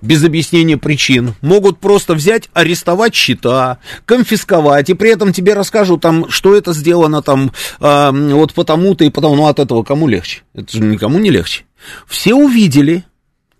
без 0.00 0.24
объяснения 0.24 0.76
причин, 0.76 1.34
могут 1.40 1.78
просто 1.78 2.14
взять, 2.14 2.48
арестовать 2.52 3.14
счета, 3.14 3.78
конфисковать, 4.04 4.90
и 4.90 4.94
при 4.94 5.10
этом 5.10 5.32
тебе 5.32 5.54
расскажут 5.54 6.00
там, 6.00 6.28
что 6.28 6.54
это 6.54 6.72
сделано 6.72 7.22
там 7.22 7.52
э, 7.80 8.10
вот 8.32 8.52
потому-то 8.54 9.04
и 9.04 9.10
потому, 9.10 9.36
ну 9.36 9.46
от 9.46 9.58
этого 9.58 9.82
кому 9.82 10.08
легче? 10.08 10.42
Это 10.54 10.76
же 10.76 10.82
никому 10.82 11.18
не 11.18 11.30
легче. 11.30 11.64
Все 12.06 12.34
увидели, 12.34 13.04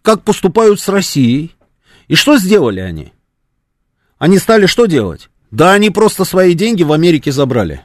как 0.03 0.23
поступают 0.23 0.81
с 0.81 0.89
Россией, 0.89 1.55
и 2.09 2.15
что 2.15 2.37
сделали 2.39 2.81
они? 2.81 3.13
Они 4.19 4.39
стали 4.39 4.67
что 4.67 4.87
делать? 4.87 5.29
Да 5.51 5.73
они 5.73 5.91
просто 5.91 6.25
свои 6.25 6.55
деньги 6.55 6.83
в 6.83 6.93
Америке 6.93 7.33
забрали. 7.33 7.83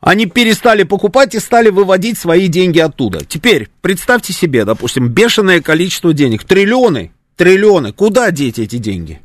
Они 0.00 0.26
перестали 0.26 0.84
покупать 0.84 1.34
и 1.34 1.40
стали 1.40 1.70
выводить 1.70 2.18
свои 2.18 2.46
деньги 2.48 2.78
оттуда. 2.78 3.24
Теперь 3.24 3.68
представьте 3.80 4.32
себе, 4.32 4.64
допустим, 4.64 5.08
бешеное 5.08 5.60
количество 5.60 6.12
денег, 6.12 6.44
триллионы, 6.44 7.12
триллионы. 7.36 7.92
Куда 7.92 8.30
деть 8.30 8.60
эти 8.60 8.76
деньги? 8.76 9.20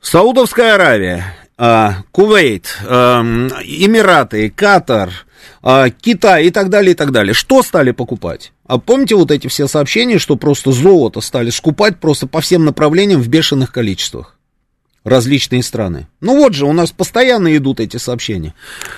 Саудовская 0.00 0.74
Аравия, 0.74 1.36
а, 1.56 1.98
Кувейт, 2.10 2.78
а, 2.84 3.22
Эмираты, 3.22 4.50
Катар, 4.50 5.10
а, 5.62 5.90
Китай 5.90 6.46
и 6.46 6.50
так 6.50 6.68
далее, 6.70 6.92
и 6.92 6.94
так 6.96 7.12
далее. 7.12 7.34
Что 7.34 7.62
стали 7.62 7.92
покупать? 7.92 8.52
А 8.66 8.78
помните 8.78 9.14
вот 9.14 9.30
эти 9.30 9.46
все 9.46 9.68
сообщения, 9.68 10.18
что 10.18 10.34
просто 10.34 10.72
золото 10.72 11.20
стали 11.20 11.50
скупать 11.50 12.00
просто 12.00 12.26
по 12.26 12.40
всем 12.40 12.64
направлениям 12.64 13.22
в 13.22 13.28
бешеных 13.28 13.70
количествах? 13.70 14.36
Различные 15.04 15.62
страны. 15.62 16.06
Ну 16.20 16.36
вот 16.36 16.54
же, 16.54 16.64
у 16.64 16.72
нас 16.72 16.92
постоянно 16.92 17.56
идут 17.56 17.80
эти 17.80 17.96
сообщения. 17.96 18.54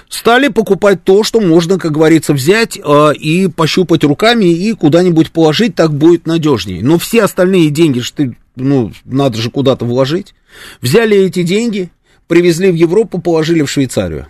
Стали 0.08 0.48
покупать 0.48 1.02
то, 1.04 1.22
что 1.22 1.40
можно, 1.40 1.78
как 1.78 1.92
говорится, 1.92 2.34
взять 2.34 2.78
э, 2.78 3.14
и 3.14 3.48
пощупать 3.48 4.04
руками 4.04 4.44
и 4.44 4.72
куда-нибудь 4.72 5.32
положить, 5.32 5.74
так 5.74 5.94
будет 5.94 6.26
надежнее. 6.26 6.82
Но 6.82 6.98
все 6.98 7.22
остальные 7.22 7.70
деньги, 7.70 8.00
что 8.00 8.18
ты, 8.18 8.36
ну, 8.56 8.92
надо 9.04 9.38
же 9.38 9.50
куда-то 9.50 9.84
вложить. 9.84 10.34
Взяли 10.80 11.16
эти 11.16 11.42
деньги, 11.42 11.90
привезли 12.28 12.70
в 12.70 12.74
Европу, 12.74 13.20
положили 13.20 13.62
в 13.62 13.70
Швейцарию. 13.70 14.26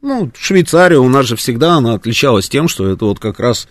Ну, 0.00 0.32
Швейцария 0.36 0.98
у 0.98 1.08
нас 1.08 1.26
же 1.26 1.36
всегда 1.36 1.74
она 1.74 1.94
отличалась 1.94 2.48
тем, 2.48 2.66
что 2.66 2.88
это 2.88 3.04
вот 3.04 3.20
как 3.20 3.38
раз 3.38 3.68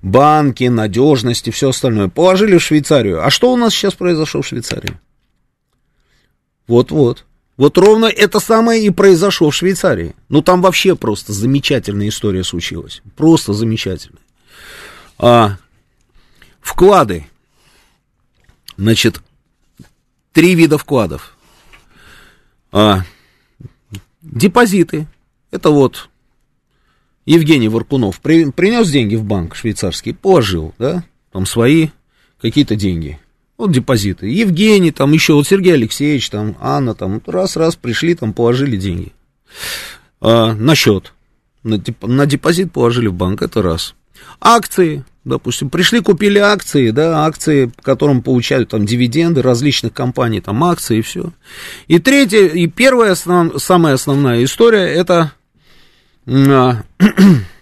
банки, 0.00 0.64
надежность 0.64 1.46
и 1.46 1.50
все 1.50 1.68
остальное. 1.68 2.08
Положили 2.08 2.56
в 2.56 2.62
Швейцарию. 2.62 3.24
А 3.24 3.28
что 3.30 3.52
у 3.52 3.56
нас 3.56 3.74
сейчас 3.74 3.92
произошло 3.92 4.40
в 4.40 4.46
Швейцарии? 4.46 4.98
Вот-вот. 6.66 7.24
Вот 7.56 7.78
ровно 7.78 8.06
это 8.06 8.40
самое 8.40 8.84
и 8.84 8.90
произошло 8.90 9.50
в 9.50 9.54
Швейцарии. 9.54 10.14
Ну, 10.28 10.42
там 10.42 10.60
вообще 10.60 10.96
просто 10.96 11.32
замечательная 11.32 12.08
история 12.08 12.42
случилась. 12.42 13.00
Просто 13.16 13.52
замечательная. 13.52 14.22
А, 15.18 15.56
вклады. 16.60 17.26
Значит, 18.76 19.20
три 20.32 20.54
вида 20.56 20.78
вкладов. 20.78 21.36
А, 22.72 23.02
депозиты. 24.20 25.06
Это 25.52 25.70
вот 25.70 26.08
Евгений 27.24 27.68
Варкунов 27.68 28.20
при, 28.20 28.50
принес 28.50 28.90
деньги 28.90 29.14
в 29.14 29.24
банк 29.24 29.54
швейцарский, 29.54 30.14
положил, 30.14 30.74
да, 30.78 31.04
там 31.30 31.46
свои 31.46 31.90
какие-то 32.40 32.74
деньги. 32.74 33.20
Вот 33.56 33.70
депозиты. 33.70 34.28
Евгений, 34.28 34.90
там 34.90 35.12
еще 35.12 35.34
вот 35.34 35.46
Сергей 35.46 35.74
Алексеевич, 35.74 36.28
там 36.30 36.56
Анна, 36.60 36.94
там 36.94 37.22
раз-раз 37.24 37.76
пришли, 37.76 38.14
там 38.14 38.32
положили 38.32 38.76
деньги 38.76 39.12
а, 40.20 40.54
на 40.54 40.74
счет. 40.74 41.12
На, 41.62 41.78
деп, 41.78 42.02
на 42.02 42.26
депозит 42.26 42.72
положили 42.72 43.06
в 43.06 43.14
банк, 43.14 43.42
это 43.42 43.62
раз. 43.62 43.94
Акции, 44.40 45.04
допустим, 45.24 45.70
пришли, 45.70 46.00
купили 46.00 46.38
акции, 46.38 46.90
да, 46.90 47.24
акции, 47.24 47.72
которым 47.82 48.22
получают 48.22 48.70
там 48.70 48.84
дивиденды 48.86 49.40
различных 49.40 49.92
компаний, 49.92 50.40
там 50.40 50.62
акции 50.64 50.98
и 50.98 51.02
все. 51.02 51.32
И 51.86 51.98
третья, 52.00 52.46
и 52.46 52.66
первая, 52.66 53.12
основ, 53.12 53.52
самая 53.62 53.94
основная 53.94 54.42
история, 54.44 54.86
это 54.92 55.32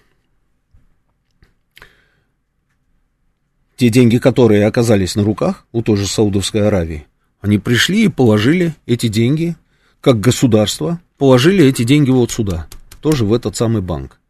те 3.83 3.89
деньги, 3.89 4.19
которые 4.19 4.65
оказались 4.65 5.17
на 5.17 5.25
руках 5.25 5.67
у 5.73 5.83
той 5.83 5.97
же 5.97 6.07
Саудовской 6.07 6.69
Аравии, 6.69 7.09
они 7.41 7.59
пришли 7.59 8.05
и 8.05 8.09
положили 8.09 8.77
эти 8.87 9.09
деньги, 9.09 9.57
как 10.01 10.21
государство, 10.21 11.01
положили 11.19 11.67
эти 11.67 11.83
деньги 11.83 12.13
вот 12.13 12.31
сюда, 12.31 12.69
тоже 13.01 13.25
в 13.25 13.35
этот 13.35 13.57
самый 13.57 13.83
банк. 13.83 14.21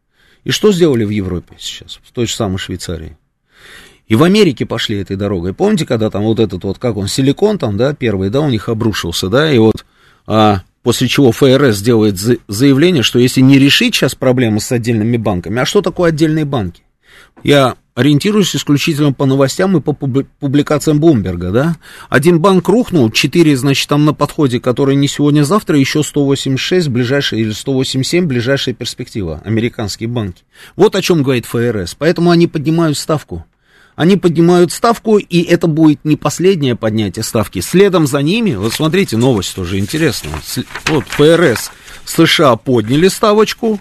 И 0.43 0.49
что 0.49 0.71
сделали 0.71 1.05
в 1.05 1.11
Европе 1.11 1.55
сейчас, 1.59 1.99
в 2.01 2.11
той 2.11 2.25
же 2.25 2.33
самой 2.33 2.57
Швейцарии? 2.57 3.15
И 4.07 4.15
в 4.15 4.23
Америке 4.23 4.65
пошли 4.65 4.97
этой 4.97 5.17
дорогой. 5.17 5.53
Помните, 5.53 5.85
когда 5.85 6.09
там 6.09 6.23
вот 6.23 6.39
этот 6.39 6.63
вот, 6.63 6.79
как 6.79 6.97
он, 6.97 7.07
силикон 7.07 7.59
там, 7.59 7.77
да, 7.77 7.93
первый, 7.93 8.31
да, 8.31 8.41
у 8.41 8.49
них 8.49 8.69
обрушился, 8.69 9.29
да, 9.29 9.53
и 9.53 9.59
вот 9.59 9.85
а, 10.25 10.63
после 10.81 11.07
чего 11.07 11.31
ФРС 11.31 11.79
делает 11.79 12.17
заявление, 12.47 13.03
что 13.03 13.19
если 13.19 13.41
не 13.41 13.59
решить 13.59 13.93
сейчас 13.93 14.15
проблемы 14.15 14.59
с 14.59 14.71
отдельными 14.71 15.17
банками, 15.17 15.61
а 15.61 15.65
что 15.65 15.83
такое 15.83 16.09
отдельные 16.09 16.45
банки? 16.45 16.81
Я 17.43 17.75
ориентируюсь 17.95 18.55
исключительно 18.55 19.13
по 19.13 19.25
новостям 19.25 19.77
и 19.77 19.81
по 19.81 19.93
публикациям 19.93 20.99
Блумберга, 20.99 21.51
да. 21.51 21.75
Один 22.09 22.39
банк 22.39 22.67
рухнул, 22.67 23.11
четыре, 23.11 23.55
значит, 23.55 23.87
там 23.87 24.05
на 24.05 24.13
подходе, 24.13 24.59
которые 24.59 24.95
не 24.95 25.07
сегодня-завтра, 25.07 25.77
еще 25.77 26.03
186 26.03 26.89
ближайшая, 26.89 27.41
или 27.41 27.51
187 27.51 28.25
ближайшая 28.25 28.75
перспектива, 28.75 29.41
американские 29.45 30.09
банки. 30.09 30.43
Вот 30.75 30.95
о 30.95 31.01
чем 31.01 31.23
говорит 31.23 31.45
ФРС. 31.45 31.95
Поэтому 31.95 32.31
они 32.31 32.47
поднимают 32.47 32.97
ставку. 32.97 33.45
Они 33.95 34.17
поднимают 34.17 34.71
ставку, 34.71 35.17
и 35.17 35.43
это 35.43 35.67
будет 35.67 36.03
не 36.03 36.15
последнее 36.15 36.75
поднятие 36.75 37.21
ставки. 37.21 37.59
Следом 37.59 38.07
за 38.07 38.23
ними, 38.23 38.55
вот 38.55 38.73
смотрите, 38.73 39.17
новость 39.17 39.53
тоже 39.53 39.77
интересная. 39.77 40.33
Вот 40.87 41.05
ФРС 41.09 41.71
США 42.05 42.55
подняли 42.55 43.07
ставочку, 43.07 43.79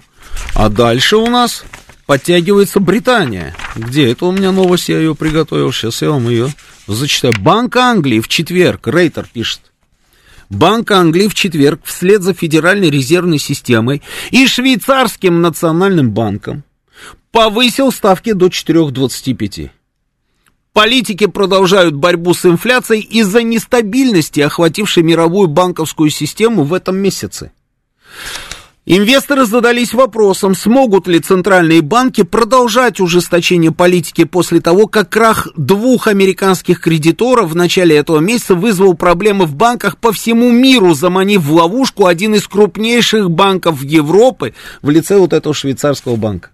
а 0.55 0.69
дальше 0.69 1.17
у 1.17 1.29
нас 1.29 1.65
подтягивается 2.13 2.79
Британия. 2.79 3.57
Где? 3.75 4.11
Это 4.13 4.27
у 4.27 4.33
меня 4.33 4.53
новость, 4.53 4.91
я 4.91 4.99
ее 4.99 5.15
приготовил. 5.15 5.73
Сейчас 5.73 6.03
я 6.03 6.11
вам 6.11 6.29
ее 6.29 6.53
зачитаю. 6.87 7.33
Банк 7.41 7.75
Англии 7.77 8.21
в 8.21 8.29
четверг, 8.29 8.87
Рейтер 8.87 9.27
пишет. 9.33 9.73
Банк 10.51 10.91
Англии 10.91 11.27
в 11.27 11.35
четверг 11.35 11.81
вслед 11.85 12.21
за 12.21 12.35
Федеральной 12.35 12.91
резервной 12.91 13.39
системой 13.39 14.03
и 14.31 14.47
швейцарским 14.47 15.41
национальным 15.41 16.11
банком 16.11 16.65
повысил 17.31 17.91
ставки 17.91 18.33
до 18.33 18.49
4,25. 18.49 19.71
Политики 20.75 21.27
продолжают 21.29 21.95
борьбу 21.95 22.35
с 22.35 22.45
инфляцией 22.45 23.01
из-за 23.01 23.43
нестабильности, 23.43 24.41
охватившей 24.41 25.03
мировую 25.03 25.49
банковскую 25.49 26.11
систему 26.11 26.65
в 26.65 26.75
этом 26.75 26.99
месяце. 26.99 27.53
Инвесторы 28.85 29.47
задались 29.47 29.95
вопросом, 29.95 30.57
смогут 30.57 31.07
ли 31.07 31.21
центральные 31.21 31.83
банки 31.83 32.25
продолжать 32.25 32.99
ужесточение 32.99 33.71
политики 33.71 34.25
после 34.25 34.61
того, 34.61 34.89
как 34.89 35.09
крах 35.09 35.47
двух 35.57 36.09
американских 36.09 36.81
кредиторов 36.81 37.51
в 37.51 37.55
начале 37.55 37.97
этого 37.97 38.19
месяца 38.19 38.57
вызвал 38.57 38.95
проблемы 38.95 39.47
в 39.47 39.55
банках 39.55 39.99
по 39.99 40.11
всему 40.11 40.51
миру, 40.51 40.95
заманив 40.95 41.43
в 41.43 41.53
ловушку 41.53 42.07
один 42.07 42.35
из 42.35 42.49
крупнейших 42.49 43.31
банков 43.31 43.85
Европы 43.85 44.53
в 44.83 44.91
лице 44.91 45.17
вот 45.17 45.33
этого 45.33 45.55
швейцарского 45.55 46.17
банка. 46.17 46.51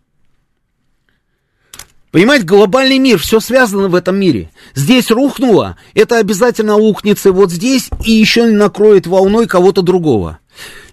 Понимаете, 2.10 2.46
глобальный 2.46 2.98
мир, 2.98 3.18
все 3.18 3.38
связано 3.38 3.88
в 3.88 3.94
этом 3.94 4.16
мире. 4.18 4.50
Здесь 4.74 5.10
рухнуло, 5.10 5.76
это 5.94 6.16
обязательно 6.18 6.76
ухнется 6.76 7.32
вот 7.32 7.50
здесь 7.50 7.90
и 8.04 8.12
еще 8.12 8.46
накроет 8.46 9.06
волной 9.06 9.46
кого-то 9.46 9.82
другого. 9.82 10.38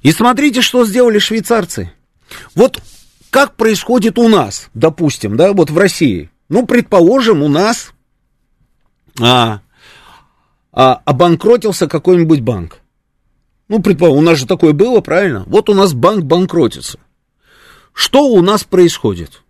И 0.01 0.11
смотрите, 0.11 0.61
что 0.61 0.85
сделали 0.85 1.19
швейцарцы. 1.19 1.91
Вот 2.53 2.81
как 3.29 3.55
происходит 3.55 4.17
у 4.17 4.27
нас, 4.27 4.69
допустим, 4.73 5.37
да, 5.37 5.53
вот 5.53 5.69
в 5.69 5.77
России. 5.77 6.29
Ну, 6.49 6.65
предположим, 6.65 7.43
у 7.43 7.47
нас 7.47 7.93
а, 9.19 9.61
а, 10.71 11.01
обанкротился 11.05 11.87
какой-нибудь 11.87 12.41
банк. 12.41 12.81
Ну, 13.67 13.81
предположим, 13.81 14.19
у 14.19 14.21
нас 14.21 14.37
же 14.37 14.45
такое 14.45 14.73
было, 14.73 14.99
правильно? 14.99 15.43
Вот 15.47 15.69
у 15.69 15.73
нас 15.73 15.93
банк 15.93 16.25
банкротится. 16.25 16.99
Что 17.93 18.27
у 18.27 18.41
нас 18.41 18.63
происходит? 18.63 19.41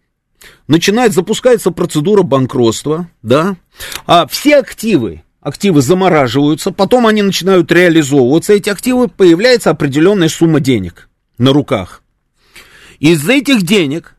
Начинает, 0.67 1.13
запускается 1.13 1.71
процедура 1.71 2.23
банкротства, 2.23 3.09
да, 3.21 3.55
а 4.05 4.27
все 4.27 4.57
активы, 4.57 5.23
активы 5.41 5.81
замораживаются, 5.81 6.71
потом 6.71 7.07
они 7.07 7.21
начинают 7.21 7.71
реализовываться, 7.71 8.53
эти 8.53 8.69
активы, 8.69 9.07
появляется 9.07 9.69
определенная 9.69 10.29
сумма 10.29 10.59
денег 10.59 11.09
на 11.37 11.53
руках. 11.53 12.01
Из 12.99 13.27
этих 13.27 13.63
денег 13.63 14.15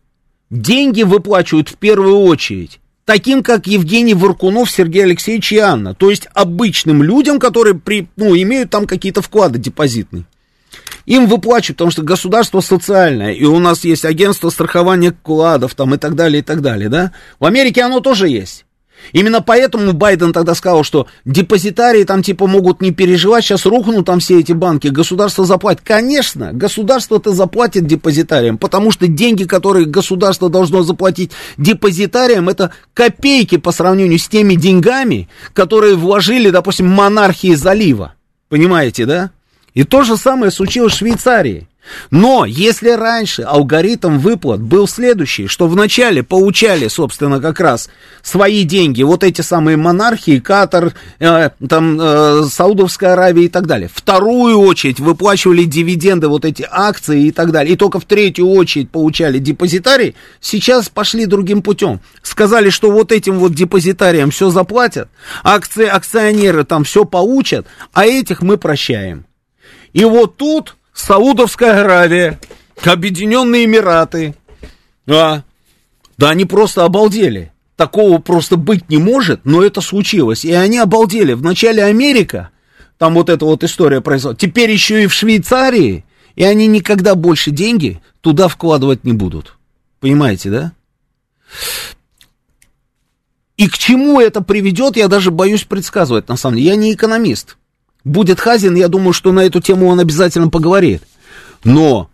деньги 0.50 1.02
выплачивают 1.02 1.68
в 1.68 1.76
первую 1.76 2.18
очередь 2.18 2.80
таким, 3.04 3.42
как 3.42 3.66
Евгений 3.66 4.14
Варкунов, 4.14 4.70
Сергей 4.70 5.04
Алексеевич 5.04 5.52
и 5.52 5.58
Анна, 5.58 5.94
то 5.94 6.10
есть 6.10 6.28
обычным 6.34 7.02
людям, 7.02 7.38
которые 7.38 7.74
при, 7.74 8.08
ну, 8.16 8.36
имеют 8.36 8.70
там 8.70 8.86
какие-то 8.86 9.22
вклады 9.22 9.58
депозитные. 9.58 10.26
Им 11.06 11.26
выплачивают, 11.26 11.78
потому 11.78 11.90
что 11.92 12.02
государство 12.02 12.60
социальное, 12.60 13.32
и 13.32 13.44
у 13.44 13.58
нас 13.58 13.84
есть 13.84 14.04
агентство 14.04 14.50
страхования 14.50 15.12
вкладов 15.12 15.74
там 15.74 15.94
и 15.94 15.98
так 15.98 16.16
далее, 16.16 16.40
и 16.40 16.42
так 16.42 16.60
далее, 16.60 16.88
да? 16.88 17.12
В 17.38 17.46
Америке 17.46 17.82
оно 17.82 18.00
тоже 18.00 18.28
есть. 18.28 18.64
Именно 19.12 19.40
поэтому 19.40 19.92
Байден 19.92 20.32
тогда 20.32 20.54
сказал, 20.54 20.82
что 20.82 21.06
депозитарии 21.24 22.04
там 22.04 22.22
типа 22.22 22.46
могут 22.46 22.80
не 22.80 22.90
переживать, 22.90 23.44
сейчас 23.44 23.66
рухнут 23.66 24.06
там 24.06 24.20
все 24.20 24.40
эти 24.40 24.52
банки, 24.52 24.88
государство 24.88 25.44
заплатит. 25.44 25.82
Конечно, 25.84 26.52
государство-то 26.52 27.32
заплатит 27.32 27.86
депозитариям, 27.86 28.58
потому 28.58 28.90
что 28.90 29.06
деньги, 29.06 29.44
которые 29.44 29.86
государство 29.86 30.48
должно 30.48 30.82
заплатить 30.82 31.30
депозитариям, 31.56 32.48
это 32.48 32.72
копейки 32.94 33.58
по 33.58 33.70
сравнению 33.70 34.18
с 34.18 34.28
теми 34.28 34.54
деньгами, 34.54 35.28
которые 35.52 35.94
вложили, 35.94 36.50
допустим, 36.50 36.88
монархии 36.88 37.54
залива. 37.54 38.14
Понимаете, 38.48 39.06
да? 39.06 39.30
И 39.76 39.84
то 39.84 40.04
же 40.04 40.16
самое 40.16 40.50
случилось 40.50 40.94
в 40.94 40.96
Швейцарии. 40.96 41.68
Но 42.10 42.46
если 42.46 42.88
раньше 42.88 43.42
алгоритм 43.42 44.18
выплат 44.18 44.60
был 44.60 44.88
следующий, 44.88 45.48
что 45.48 45.68
вначале 45.68 46.22
получали, 46.22 46.88
собственно, 46.88 47.40
как 47.40 47.60
раз 47.60 47.90
свои 48.22 48.64
деньги, 48.64 49.02
вот 49.02 49.22
эти 49.22 49.42
самые 49.42 49.76
монархии, 49.76 50.40
Катар, 50.40 50.94
э, 51.20 51.50
там, 51.68 52.00
э, 52.00 52.44
Саудовская 52.50 53.12
Аравия 53.12 53.44
и 53.44 53.48
так 53.48 53.66
далее. 53.66 53.90
Вторую 53.92 54.58
очередь 54.60 54.98
выплачивали 54.98 55.64
дивиденды, 55.64 56.28
вот 56.28 56.46
эти 56.46 56.66
акции 56.68 57.26
и 57.26 57.30
так 57.30 57.52
далее. 57.52 57.74
И 57.74 57.76
только 57.76 58.00
в 58.00 58.06
третью 58.06 58.48
очередь 58.48 58.90
получали 58.90 59.38
депозитарии. 59.38 60.14
Сейчас 60.40 60.88
пошли 60.88 61.26
другим 61.26 61.60
путем. 61.60 62.00
Сказали, 62.22 62.70
что 62.70 62.90
вот 62.90 63.12
этим 63.12 63.38
вот 63.38 63.52
депозитариям 63.54 64.30
все 64.30 64.48
заплатят, 64.48 65.10
акции, 65.44 65.86
акционеры 65.86 66.64
там 66.64 66.84
все 66.84 67.04
получат, 67.04 67.66
а 67.92 68.06
этих 68.06 68.40
мы 68.40 68.56
прощаем. 68.56 69.26
И 69.96 70.04
вот 70.04 70.36
тут 70.36 70.76
Саудовская 70.92 71.80
Аравия, 71.80 72.38
Объединенные 72.84 73.64
Эмираты. 73.64 74.34
А, 75.08 75.42
да 76.18 76.28
они 76.28 76.44
просто 76.44 76.84
обалдели. 76.84 77.50
Такого 77.76 78.18
просто 78.18 78.58
быть 78.58 78.90
не 78.90 78.98
может, 78.98 79.46
но 79.46 79.62
это 79.62 79.80
случилось. 79.80 80.44
И 80.44 80.52
они 80.52 80.76
обалдели. 80.76 81.32
Вначале 81.32 81.82
Америка, 81.82 82.50
там 82.98 83.14
вот 83.14 83.30
эта 83.30 83.46
вот 83.46 83.64
история 83.64 84.02
произошла. 84.02 84.34
Теперь 84.34 84.70
еще 84.70 85.02
и 85.02 85.06
в 85.06 85.14
Швейцарии. 85.14 86.04
И 86.34 86.44
они 86.44 86.66
никогда 86.66 87.14
больше 87.14 87.50
деньги 87.50 88.02
туда 88.20 88.48
вкладывать 88.48 89.04
не 89.04 89.14
будут. 89.14 89.56
Понимаете, 90.00 90.50
да? 90.50 90.72
И 93.56 93.66
к 93.70 93.78
чему 93.78 94.20
это 94.20 94.42
приведет, 94.42 94.98
я 94.98 95.08
даже 95.08 95.30
боюсь 95.30 95.64
предсказывать, 95.64 96.28
на 96.28 96.36
самом 96.36 96.56
деле. 96.58 96.68
Я 96.68 96.76
не 96.76 96.92
экономист 96.92 97.56
будет 98.06 98.38
Хазин, 98.40 98.76
я 98.76 98.88
думаю, 98.88 99.12
что 99.12 99.32
на 99.32 99.40
эту 99.40 99.60
тему 99.60 99.88
он 99.88 100.00
обязательно 100.00 100.48
поговорит. 100.48 101.02
Но 101.64 102.08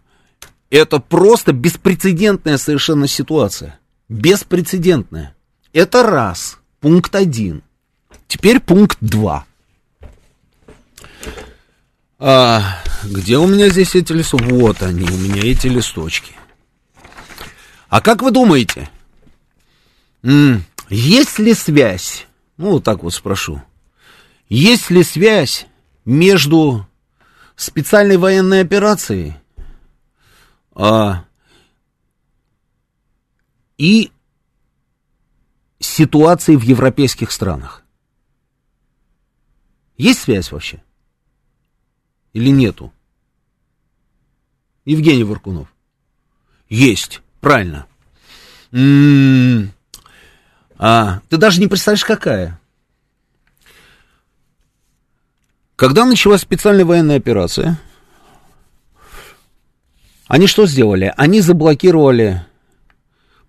это 0.70 0.98
просто 0.98 1.52
беспрецедентная 1.52 2.56
совершенно 2.56 3.06
ситуация. 3.06 3.78
Беспрецедентная. 4.08 5.36
Это 5.72 6.02
раз. 6.02 6.58
Пункт 6.80 7.14
один. 7.14 7.62
Теперь 8.26 8.58
пункт 8.58 8.96
два. 9.00 9.44
А, 12.18 12.80
где 13.04 13.36
у 13.36 13.46
меня 13.46 13.68
здесь 13.68 13.94
эти 13.94 14.12
листочки? 14.12 14.50
Вот 14.50 14.82
они, 14.82 15.04
у 15.04 15.16
меня 15.16 15.42
эти 15.42 15.66
листочки. 15.66 16.32
А 17.88 18.00
как 18.00 18.22
вы 18.22 18.30
думаете, 18.30 18.88
есть 20.88 21.38
ли 21.38 21.52
связь? 21.52 22.26
Ну, 22.56 22.70
вот 22.70 22.84
так 22.84 23.02
вот 23.02 23.12
спрошу. 23.12 23.62
Есть 24.48 24.90
ли 24.90 25.02
связь 25.02 25.66
между 26.04 26.86
специальной 27.56 28.16
военной 28.16 28.60
операцией 28.60 29.34
а, 30.74 31.24
и 33.78 34.10
ситуацией 35.78 36.56
в 36.56 36.62
европейских 36.62 37.30
странах. 37.30 37.82
Есть 39.96 40.22
связь 40.22 40.50
вообще? 40.50 40.82
Или 42.32 42.48
нету? 42.48 42.92
Евгений 44.84 45.24
Варкунов. 45.24 45.68
Есть, 46.68 47.20
правильно. 47.40 47.86
М-м-м. 48.72 49.72
А, 50.78 51.20
ты 51.28 51.36
даже 51.36 51.60
не 51.60 51.68
представляешь, 51.68 52.04
какая. 52.04 52.58
Когда 55.82 56.04
началась 56.04 56.42
специальная 56.42 56.84
военная 56.84 57.16
операция, 57.16 57.76
они 60.28 60.46
что 60.46 60.64
сделали? 60.64 61.12
Они 61.16 61.40
заблокировали 61.40 62.46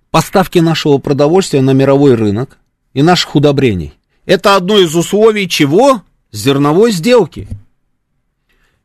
поставки 0.10 0.58
нашего 0.58 0.98
продовольствия 0.98 1.62
на 1.62 1.74
мировой 1.74 2.16
рынок 2.16 2.58
и 2.96 3.04
наших 3.04 3.36
удобрений. 3.36 3.94
Это 4.26 4.56
одно 4.56 4.80
из 4.80 4.96
условий 4.96 5.48
чего? 5.48 6.02
Зерновой 6.32 6.92
сделки. 6.92 7.48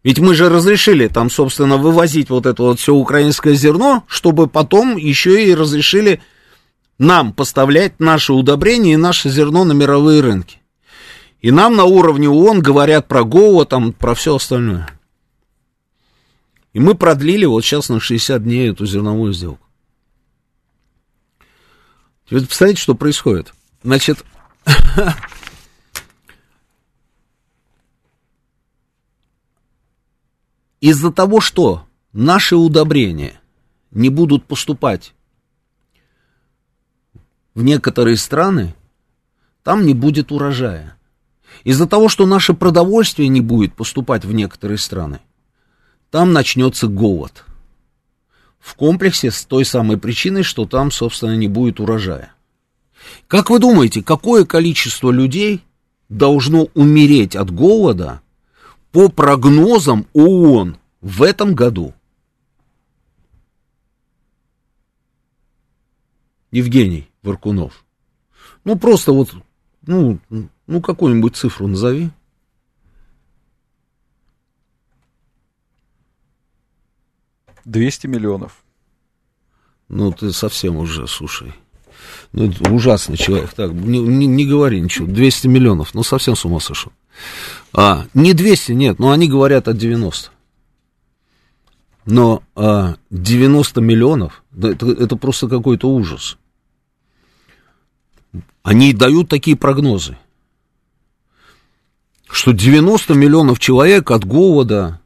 Ведь 0.03 0.19
мы 0.19 0.35
же 0.35 0.51
разрешили 0.51 1.09
там, 1.09 1.31
собственно, 1.31 1.79
вывозить 1.79 2.29
вот 2.29 2.45
это 2.45 2.63
вот 2.63 2.81
все 2.81 2.93
украинское 2.93 3.55
зерно, 3.55 4.05
чтобы 4.09 4.47
потом 4.47 4.99
еще 4.99 5.43
и 5.43 5.55
разрешили 5.55 6.21
нам 6.99 7.33
поставлять 7.33 7.99
наши 7.99 8.35
удобрения 8.35 8.93
и 8.93 8.97
наше 8.99 9.31
зерно 9.31 9.65
на 9.65 9.73
мировые 9.73 10.21
рынки. 10.21 10.59
И 11.41 11.51
нам 11.53 11.77
на 11.77 11.85
уровне 11.85 12.29
ООН 12.29 12.61
говорят 12.61 13.07
про 13.07 13.23
ГОА, 13.25 13.65
там, 13.65 13.93
про 13.93 14.15
все 14.15 14.35
остальное. 14.35 14.89
И 16.73 16.81
мы 16.81 16.97
продлили 16.97 17.45
вот 17.45 17.65
сейчас 17.65 17.89
на 17.89 18.01
60 18.01 18.43
дней 18.43 18.71
эту 18.71 18.85
зерновую 18.87 19.33
сделку. 19.33 19.65
Теперь 22.25 22.41
представляете, 22.41 22.83
что 22.83 22.95
происходит? 22.95 23.55
Значит, 23.83 24.25
из-за 30.81 31.13
того, 31.13 31.41
что 31.41 31.87
наши 32.13 32.57
удобрения 32.57 33.41
не 33.91 34.11
будут 34.11 34.45
поступать 34.45 35.15
в 37.55 37.63
некоторые 37.63 38.17
страны, 38.17 38.75
там 39.63 39.87
не 39.87 39.95
будет 39.95 40.31
урожая. 40.33 40.98
Из-за 41.65 41.87
того, 41.87 42.09
что 42.09 42.27
наше 42.27 42.55
продовольствие 42.55 43.29
не 43.29 43.41
будет 43.41 43.75
поступать 43.75 44.25
в 44.25 44.33
некоторые 44.33 44.79
страны, 44.79 45.21
там 46.11 46.33
начнется 46.33 46.87
голод. 46.87 47.45
В 48.59 48.75
комплексе 48.75 49.31
с 49.31 49.45
той 49.45 49.65
самой 49.65 49.99
причиной, 49.99 50.43
что 50.43 50.67
там, 50.67 50.91
собственно, 50.91 51.37
не 51.37 51.49
будет 51.49 51.81
урожая. 51.81 52.33
Как 53.27 53.51
вы 53.51 53.59
думаете, 53.59 54.03
какое 54.03 54.45
количество 54.45 55.11
людей 55.11 55.63
должно 56.09 56.69
умереть 56.75 57.37
от 57.37 57.51
голода 57.51 58.21
по 58.93 59.09
прогнозам 59.09 60.07
ООН 60.13 60.79
в 61.01 61.23
этом 61.23 61.55
году? 61.55 61.95
Евгений 66.51 67.09
Варкунов. 67.23 67.85
Ну, 68.65 68.79
просто 68.79 69.13
вот, 69.13 69.35
ну, 69.87 70.19
ну, 70.69 70.83
какую-нибудь 70.83 71.35
цифру 71.35 71.67
назови. 71.67 72.11
Двести 77.65 78.07
миллионов. 78.07 78.63
Ну, 79.89 80.13
ты 80.13 80.31
совсем 80.33 80.77
уже, 80.77 81.07
слушай. 81.09 81.55
Ну, 82.33 82.51
это 82.51 82.71
ужасный 82.71 83.17
человек. 83.17 83.53
Так, 83.55 83.73
не, 83.73 83.99
не, 83.99 84.27
не 84.27 84.47
говори 84.47 84.81
ничего. 84.81 85.07
200 85.07 85.47
миллионов. 85.47 85.95
Ну, 85.95 86.03
совсем 86.03 86.37
с 86.37 86.45
ума 86.45 86.61
сошел. 86.61 86.93
А, 87.73 88.07
не 88.13 88.35
200, 88.35 88.73
нет, 88.73 88.99
но 88.99 89.11
они 89.11 89.27
говорят 89.27 89.69
о 89.69 89.73
90. 89.73 90.31
Но 92.05 92.43
а, 92.55 92.97
90 93.11 93.81
миллионов, 93.81 94.45
это, 94.55 94.87
это 94.87 95.17
просто 95.17 95.49
какой-то 95.49 95.91
ужас. 95.91 96.37
Они 98.63 98.93
дают 98.93 99.31
такие 99.31 99.57
прогнозы 99.57 100.19
что 102.31 102.53
90 102.53 103.15
миллионов 103.15 103.59
человек 103.59 104.11
от 104.11 104.25
голода 104.25 105.01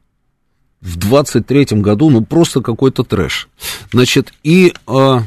в 0.81 0.97
23-м 0.97 1.81
году, 1.81 2.09
ну, 2.09 2.23
просто 2.23 2.61
какой-то 2.61 3.03
трэш. 3.03 3.47
Значит, 3.91 4.33
и 4.43 4.73
э, 4.87 5.19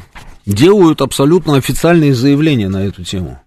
делают 0.44 1.00
абсолютно 1.00 1.56
официальные 1.56 2.14
заявления 2.14 2.68
на 2.68 2.84
эту 2.84 3.04
тему. 3.04 3.40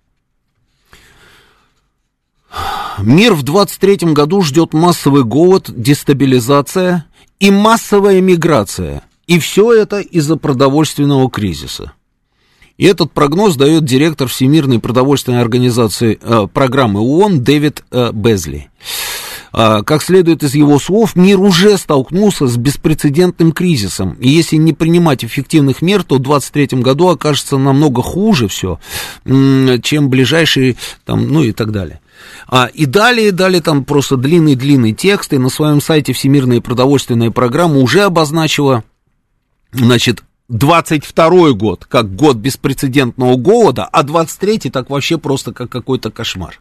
Мир 2.97 3.33
в 3.33 3.43
23 3.43 4.13
году 4.13 4.41
ждет 4.41 4.73
массовый 4.73 5.23
голод, 5.23 5.65
дестабилизация 5.69 7.05
и 7.39 7.51
массовая 7.51 8.19
миграция. 8.21 9.03
И 9.27 9.39
все 9.39 9.71
это 9.71 9.99
из-за 9.99 10.35
продовольственного 10.35 11.29
кризиса. 11.29 11.93
И 12.79 12.85
этот 12.85 13.11
прогноз 13.11 13.57
дает 13.57 13.83
директор 13.83 14.29
Всемирной 14.29 14.79
продовольственной 14.79 15.41
организации 15.41 16.17
э, 16.21 16.47
программы 16.47 17.01
ООН 17.01 17.43
Дэвид 17.43 17.83
э, 17.91 18.11
Безли. 18.13 18.69
Э, 19.51 19.83
как 19.83 20.01
следует 20.01 20.43
из 20.43 20.55
его 20.55 20.79
слов, 20.79 21.17
мир 21.17 21.41
уже 21.41 21.77
столкнулся 21.77 22.47
с 22.47 22.55
беспрецедентным 22.55 23.51
кризисом. 23.51 24.13
И 24.13 24.29
если 24.29 24.55
не 24.55 24.71
принимать 24.71 25.25
эффективных 25.25 25.81
мер, 25.81 26.03
то 26.03 26.15
в 26.15 26.19
2023 26.19 26.79
году 26.81 27.09
окажется 27.09 27.57
намного 27.57 28.01
хуже 28.01 28.47
все, 28.47 28.79
чем 29.25 30.09
ближайшие, 30.09 30.77
там, 31.05 31.27
ну 31.27 31.43
и 31.43 31.51
так 31.51 31.73
далее. 31.73 31.99
А, 32.47 32.67
и 32.73 32.85
далее, 32.85 33.33
далее 33.33 33.61
там 33.61 33.83
просто 33.83 34.15
длинный-длинный 34.15 34.93
текст, 34.93 35.33
и 35.33 35.37
на 35.37 35.49
своем 35.49 35.81
сайте 35.81 36.13
Всемирная 36.13 36.61
продовольственная 36.61 37.31
программа 37.31 37.79
уже 37.79 38.03
обозначила, 38.03 38.85
значит, 39.73 40.23
22 40.49 41.51
год 41.51 41.85
как 41.85 42.15
год 42.15 42.37
беспрецедентного 42.37 43.35
голода, 43.35 43.85
а 43.85 44.03
23 44.03 44.71
так 44.71 44.89
вообще 44.89 45.17
просто 45.17 45.53
как 45.53 45.69
какой-то 45.69 46.11
кошмар. 46.11 46.59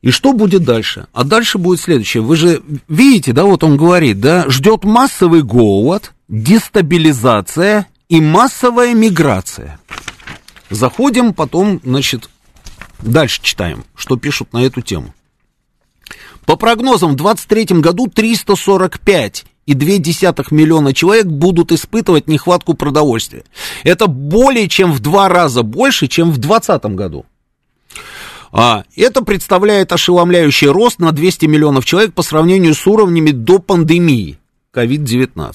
И 0.00 0.10
что 0.10 0.32
будет 0.32 0.64
дальше? 0.64 1.06
А 1.12 1.22
дальше 1.22 1.58
будет 1.58 1.80
следующее. 1.80 2.22
Вы 2.22 2.34
же 2.34 2.62
видите, 2.88 3.32
да, 3.32 3.44
вот 3.44 3.62
он 3.62 3.76
говорит, 3.76 4.18
да, 4.18 4.48
ждет 4.48 4.82
массовый 4.82 5.42
голод, 5.42 6.12
дестабилизация 6.28 7.86
и 8.08 8.20
массовая 8.20 8.94
миграция. 8.94 9.78
Заходим 10.70 11.34
потом, 11.34 11.80
значит, 11.84 12.30
дальше 13.00 13.40
читаем, 13.42 13.84
что 13.94 14.16
пишут 14.16 14.52
на 14.52 14.64
эту 14.64 14.80
тему. 14.80 15.14
По 16.46 16.56
прогнозам, 16.56 17.12
в 17.12 17.16
2023 17.16 17.80
году 17.80 18.08
345 18.08 19.44
и 19.44 19.51
2,2 19.66 20.46
миллиона 20.50 20.92
человек 20.92 21.26
будут 21.26 21.72
испытывать 21.72 22.26
нехватку 22.28 22.74
продовольствия. 22.74 23.44
Это 23.84 24.06
более 24.06 24.68
чем 24.68 24.92
в 24.92 25.00
два 25.00 25.28
раза 25.28 25.62
больше, 25.62 26.08
чем 26.08 26.30
в 26.30 26.38
2020 26.38 26.84
году. 26.96 27.26
А, 28.52 28.84
это 28.96 29.22
представляет 29.22 29.92
ошеломляющий 29.92 30.68
рост 30.68 30.98
на 30.98 31.12
200 31.12 31.46
миллионов 31.46 31.86
человек 31.86 32.12
по 32.12 32.22
сравнению 32.22 32.74
с 32.74 32.86
уровнями 32.86 33.30
до 33.30 33.58
пандемии 33.58 34.38
COVID-19. 34.74 35.54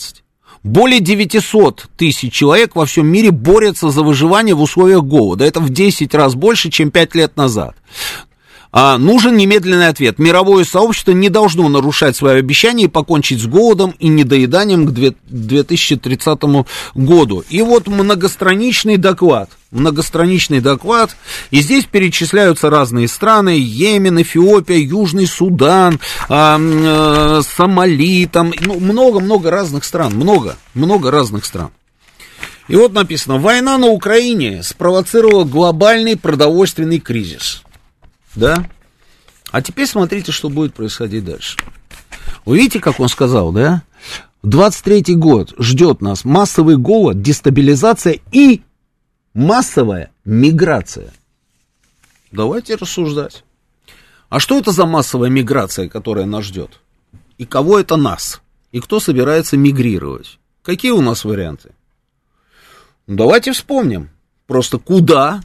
Более 0.63 0.99
900 0.99 1.87
тысяч 1.95 2.33
человек 2.33 2.75
во 2.75 2.85
всем 2.85 3.07
мире 3.07 3.31
борются 3.31 3.89
за 3.89 4.01
выживание 4.01 4.55
в 4.55 4.61
условиях 4.61 5.03
голода. 5.03 5.45
Это 5.45 5.59
в 5.59 5.69
10 5.69 6.13
раз 6.15 6.33
больше, 6.33 6.71
чем 6.71 6.89
5 6.89 7.15
лет 7.15 7.37
назад. 7.37 7.75
А, 8.71 8.97
нужен 8.97 9.37
немедленный 9.37 9.87
ответ. 9.87 10.19
Мировое 10.19 10.65
сообщество 10.65 11.11
не 11.11 11.29
должно 11.29 11.67
нарушать 11.69 12.15
свои 12.15 12.37
обещания 12.37 12.85
и 12.85 12.89
покончить 12.89 13.41
с 13.41 13.45
голодом 13.45 13.93
и 13.99 14.07
недоеданием 14.07 14.87
к 14.87 14.91
2030 14.91 16.41
году. 16.95 17.43
И 17.49 17.61
вот 17.61 17.87
многостраничный 17.87 18.97
доклад. 18.97 19.49
Многостраничный 19.71 20.59
доклад. 20.59 21.15
И 21.51 21.61
здесь 21.61 21.85
перечисляются 21.85 22.69
разные 22.69 23.07
страны. 23.07 23.57
Йемен, 23.57 24.21
Эфиопия, 24.21 24.77
Южный 24.77 25.27
Судан, 25.27 25.99
а, 26.29 26.59
а, 26.59 27.41
Сомали. 27.43 28.25
Там 28.25 28.53
ну, 28.59 28.79
много-много 28.79 29.49
разных 29.49 29.85
стран. 29.85 30.13
Много, 30.13 30.57
много 30.73 31.09
разных 31.11 31.45
стран. 31.45 31.69
И 32.67 32.75
вот 32.75 32.91
написано, 32.93 33.37
война 33.37 33.77
на 33.77 33.87
Украине 33.87 34.61
спровоцировала 34.61 35.45
глобальный 35.45 36.17
продовольственный 36.17 36.99
кризис. 36.99 37.63
Да? 38.35 38.67
А 39.51 39.61
теперь 39.61 39.87
смотрите, 39.87 40.31
что 40.31 40.49
будет 40.49 40.73
происходить 40.73 41.25
дальше. 41.25 41.57
Вы 42.45 42.57
видите, 42.57 42.79
как 42.79 42.99
он 42.99 43.09
сказал, 43.09 43.51
да? 43.51 43.83
23-й 44.43 45.15
год 45.15 45.53
ждет 45.57 46.01
нас 46.01 46.23
массовый 46.23 46.77
голод, 46.77 47.21
дестабилизация 47.21 48.19
и 48.31 48.61
массовая 49.33 50.11
миграция. 50.25 51.11
Давайте 52.31 52.75
рассуждать. 52.75 53.43
А 54.29 54.39
что 54.39 54.57
это 54.57 54.71
за 54.71 54.85
массовая 54.85 55.29
миграция, 55.29 55.89
которая 55.89 56.25
нас 56.25 56.45
ждет? 56.45 56.79
И 57.37 57.45
кого 57.45 57.79
это 57.79 57.95
нас? 57.95 58.41
И 58.71 58.79
кто 58.79 58.99
собирается 58.99 59.57
мигрировать? 59.57 60.39
Какие 60.63 60.91
у 60.91 61.01
нас 61.01 61.23
варианты? 61.23 61.71
Ну, 63.07 63.15
давайте 63.15 63.53
вспомним. 63.53 64.09
Просто 64.47 64.79
куда 64.79 65.41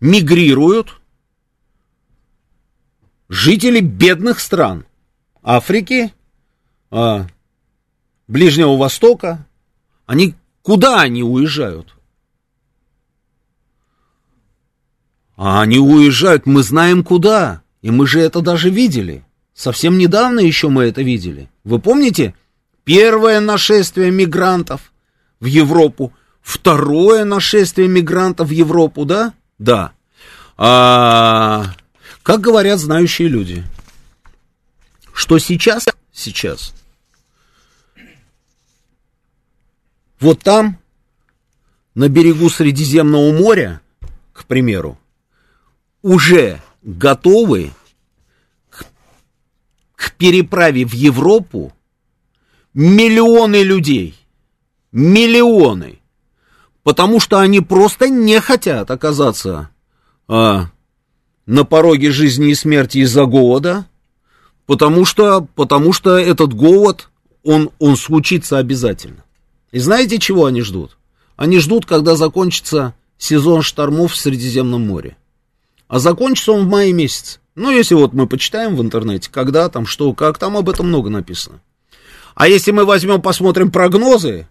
мигрируют 0.00 0.97
жители 3.28 3.80
бедных 3.80 4.40
стран 4.40 4.84
Африки, 5.42 6.12
а, 6.90 7.26
Ближнего 8.26 8.76
Востока, 8.76 9.46
они 10.06 10.34
куда 10.62 11.00
они 11.00 11.22
уезжают? 11.22 11.94
А 15.36 15.60
они 15.60 15.78
уезжают, 15.78 16.46
мы 16.46 16.62
знаем 16.62 17.04
куда, 17.04 17.62
и 17.80 17.90
мы 17.90 18.06
же 18.06 18.20
это 18.20 18.40
даже 18.40 18.70
видели. 18.70 19.24
Совсем 19.54 19.96
недавно 19.96 20.40
еще 20.40 20.68
мы 20.68 20.84
это 20.84 21.02
видели. 21.02 21.48
Вы 21.64 21.78
помните? 21.78 22.34
Первое 22.84 23.40
нашествие 23.40 24.10
мигрантов 24.10 24.92
в 25.40 25.44
Европу, 25.44 26.12
второе 26.40 27.24
нашествие 27.24 27.86
мигрантов 27.86 28.48
в 28.48 28.50
Европу, 28.50 29.04
да? 29.04 29.34
Да. 29.58 29.92
А, 30.56 31.74
как 32.28 32.42
говорят 32.42 32.78
знающие 32.78 33.26
люди, 33.26 33.64
что 35.14 35.38
сейчас, 35.38 35.86
сейчас, 36.12 36.74
вот 40.20 40.40
там, 40.40 40.76
на 41.94 42.10
берегу 42.10 42.50
Средиземного 42.50 43.32
моря, 43.32 43.80
к 44.34 44.44
примеру, 44.44 44.98
уже 46.02 46.60
готовы 46.82 47.70
к, 48.68 48.84
к 49.96 50.12
переправе 50.18 50.84
в 50.84 50.92
Европу 50.92 51.72
миллионы 52.74 53.62
людей. 53.62 54.14
Миллионы. 54.92 55.98
Потому 56.82 57.20
что 57.20 57.38
они 57.38 57.62
просто 57.62 58.10
не 58.10 58.38
хотят 58.38 58.90
оказаться 58.90 59.70
а, 60.28 60.66
на 61.48 61.64
пороге 61.64 62.10
жизни 62.10 62.50
и 62.50 62.54
смерти 62.54 62.98
из-за 62.98 63.24
голода, 63.24 63.86
потому 64.66 65.06
что, 65.06 65.46
потому 65.54 65.94
что 65.94 66.18
этот 66.18 66.52
голод, 66.52 67.08
он, 67.42 67.70
он 67.78 67.96
случится 67.96 68.58
обязательно. 68.58 69.24
И 69.72 69.78
знаете, 69.78 70.18
чего 70.18 70.44
они 70.44 70.60
ждут? 70.60 70.98
Они 71.36 71.58
ждут, 71.58 71.86
когда 71.86 72.16
закончится 72.16 72.94
сезон 73.16 73.62
штормов 73.62 74.12
в 74.12 74.16
Средиземном 74.16 74.86
море. 74.86 75.16
А 75.88 75.98
закончится 75.98 76.52
он 76.52 76.66
в 76.66 76.68
мае 76.68 76.92
месяце. 76.92 77.38
Ну, 77.54 77.70
если 77.70 77.94
вот 77.94 78.12
мы 78.12 78.26
почитаем 78.26 78.76
в 78.76 78.82
интернете, 78.82 79.30
когда 79.32 79.70
там, 79.70 79.86
что, 79.86 80.12
как, 80.12 80.36
там 80.36 80.54
об 80.54 80.68
этом 80.68 80.88
много 80.88 81.08
написано. 81.08 81.62
А 82.34 82.46
если 82.46 82.72
мы 82.72 82.84
возьмем, 82.84 83.22
посмотрим 83.22 83.70
прогнозы, 83.70 84.46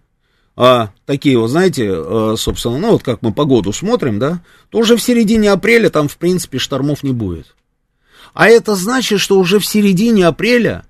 а, 0.60 0.90
такие 1.06 1.38
вот, 1.38 1.50
знаете, 1.50 1.88
а, 1.94 2.34
собственно, 2.36 2.80
ну 2.80 2.92
вот 2.94 3.04
как 3.04 3.22
мы 3.22 3.32
погоду 3.32 3.72
смотрим, 3.72 4.18
да, 4.18 4.42
то 4.70 4.80
уже 4.80 4.98
в 4.98 5.02
середине 5.02 5.52
апреля 5.52 5.92
там, 5.92 6.08
в 6.08 6.18
принципе, 6.18 6.58
штормов 6.58 7.04
не 7.04 7.14
будет. 7.14 7.56
А 8.34 8.50
это 8.50 8.76
значит, 8.76 9.20
что 9.20 9.40
уже 9.40 9.60
в 9.60 9.66
середине 9.66 10.26
апреля, 10.26 10.84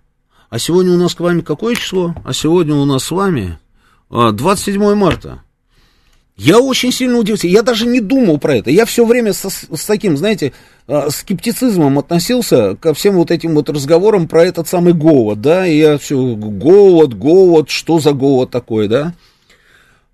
а 0.49 0.57
сегодня 0.57 0.93
у 0.93 0.97
нас 0.97 1.11
с 1.11 1.19
вами 1.19 1.41
какое 1.41 1.75
число? 1.75 2.15
А 2.23 2.31
сегодня 2.31 2.75
у 2.75 2.85
нас 2.85 3.03
с 3.03 3.11
вами 3.11 3.59
27 4.09 4.81
а, 4.81 4.95
марта. 4.95 5.43
Я 6.37 6.59
очень 6.59 6.93
сильно 6.93 7.17
удивился. 7.17 7.47
Я 7.47 7.61
даже 7.61 7.87
не 7.87 7.99
думал 7.99 8.37
про 8.37 8.55
это. 8.55 8.69
Я 8.69 8.85
все 8.85 9.05
время 9.05 9.33
со, 9.33 9.49
с 9.49 9.85
таким, 9.85 10.15
знаете, 10.15 10.53
а, 10.87 11.09
скептицизмом 11.09 11.99
относился 11.99 12.75
ко 12.75 12.93
всем 12.93 13.15
вот 13.15 13.31
этим 13.31 13.55
вот 13.55 13.69
разговорам 13.69 14.29
про 14.29 14.45
этот 14.45 14.69
самый 14.69 14.93
голод, 14.93 15.41
да. 15.41 15.67
И 15.67 15.77
я 15.77 15.97
все, 15.97 16.15
голод, 16.15 17.15
голод, 17.15 17.69
что 17.69 17.99
за 17.99 18.13
голод 18.13 18.49
такой, 18.49 18.87
да. 18.87 19.13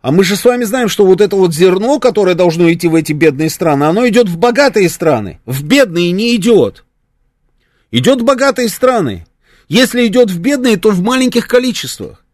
А 0.03 0.11
мы 0.11 0.25
же 0.25 0.35
с 0.35 0.43
вами 0.43 0.65
знаем, 0.65 0.89
что 0.89 1.05
вот 1.05 1.21
это 1.21 1.37
вот 1.37 1.53
зерно, 1.53 1.97
которое 1.97 2.35
должно 2.35 2.69
идти 2.73 2.89
в 2.89 2.95
эти 2.95 3.13
бедные 3.13 3.49
страны, 3.49 3.85
оно 3.85 4.05
идет 4.05 4.27
в 4.27 4.37
богатые 4.37 4.89
страны. 4.89 5.39
В 5.45 5.63
бедные 5.63 6.11
не 6.11 6.35
идет. 6.35 6.83
Идет 7.89 8.19
в 8.19 8.25
богатые 8.25 8.67
страны. 8.67 9.25
Если 9.69 10.05
идет 10.05 10.29
в 10.29 10.39
бедные, 10.39 10.75
то 10.75 10.89
в 10.89 11.01
маленьких 11.01 11.47
количествах. 11.47 12.25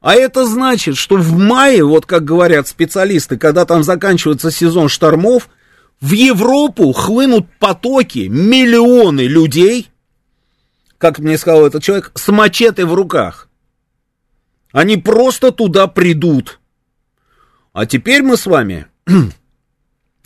А 0.00 0.16
это 0.16 0.46
значит, 0.46 0.96
что 0.96 1.16
в 1.16 1.38
мае, 1.38 1.84
вот 1.84 2.06
как 2.06 2.24
говорят 2.24 2.66
специалисты, 2.66 3.38
когда 3.38 3.64
там 3.66 3.84
заканчивается 3.84 4.50
сезон 4.50 4.88
штормов, 4.88 5.48
в 6.00 6.10
Европу 6.10 6.92
хлынут 6.92 7.46
потоки, 7.60 8.26
миллионы 8.26 9.28
людей, 9.28 9.90
как 10.98 11.20
мне 11.20 11.38
сказал 11.38 11.66
этот 11.66 11.84
человек, 11.84 12.10
с 12.16 12.26
мачете 12.32 12.84
в 12.84 12.94
руках. 12.94 13.48
Они 14.72 14.96
просто 14.96 15.52
туда 15.52 15.86
придут. 15.86 16.58
А 17.76 17.84
теперь 17.84 18.22
мы 18.22 18.38
с 18.38 18.46
вами 18.46 18.86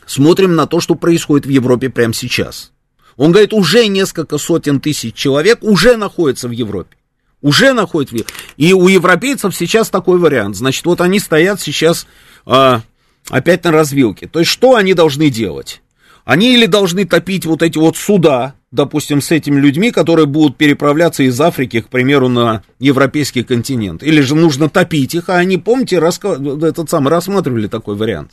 смотрим 0.07 0.55
на 0.55 0.69
то, 0.69 0.79
что 0.79 0.95
происходит 0.95 1.47
в 1.47 1.49
Европе 1.49 1.91
прямо 1.91 2.15
сейчас. 2.15 2.71
Он 3.17 3.33
говорит, 3.33 3.53
уже 3.53 3.89
несколько 3.89 4.39
сотен 4.39 4.79
тысяч 4.79 5.17
человек 5.17 5.59
уже 5.63 5.97
находятся 5.97 6.47
в 6.47 6.53
Европе. 6.53 6.97
Уже 7.43 7.73
находятся 7.73 8.15
в 8.15 8.19
Европе. 8.19 8.35
И 8.57 8.73
у 8.73 8.87
европейцев 8.87 9.57
сейчас 9.57 9.91
такой 9.91 10.21
вариант. 10.21 10.55
Значит, 10.55 10.87
вот 10.87 11.01
они 11.01 11.19
стоят 11.19 11.61
сейчас 11.61 12.07
а, 12.47 12.83
опять 13.31 13.65
на 13.65 13.73
развилке. 13.73 14.29
То 14.29 14.39
есть, 14.39 14.51
что 14.53 14.77
они 14.77 14.95
должны 14.95 15.29
делать? 15.29 15.83
Они 16.25 16.55
или 16.55 16.67
должны 16.67 17.05
топить 17.05 17.47
вот 17.47 17.63
эти 17.63 17.79
вот 17.79 17.97
суда, 17.97 18.55
допустим, 18.73 19.21
с 19.21 19.31
этими 19.31 19.59
людьми, 19.59 19.91
которые 19.91 20.27
будут 20.27 20.57
переправляться 20.57 21.23
из 21.23 21.41
Африки, 21.41 21.81
к 21.81 21.89
примеру, 21.89 22.29
на 22.29 22.63
европейский 22.79 23.43
континент. 23.43 24.03
Или 24.03 24.21
же 24.21 24.35
нужно 24.35 24.69
топить 24.69 25.15
их, 25.15 25.29
а 25.29 25.37
они, 25.37 25.59
помните, 25.59 25.99
раска... 25.99 26.39
этот 26.63 26.89
самый, 26.89 27.11
рассматривали 27.11 27.67
такой 27.67 27.97
вариант. 27.97 28.33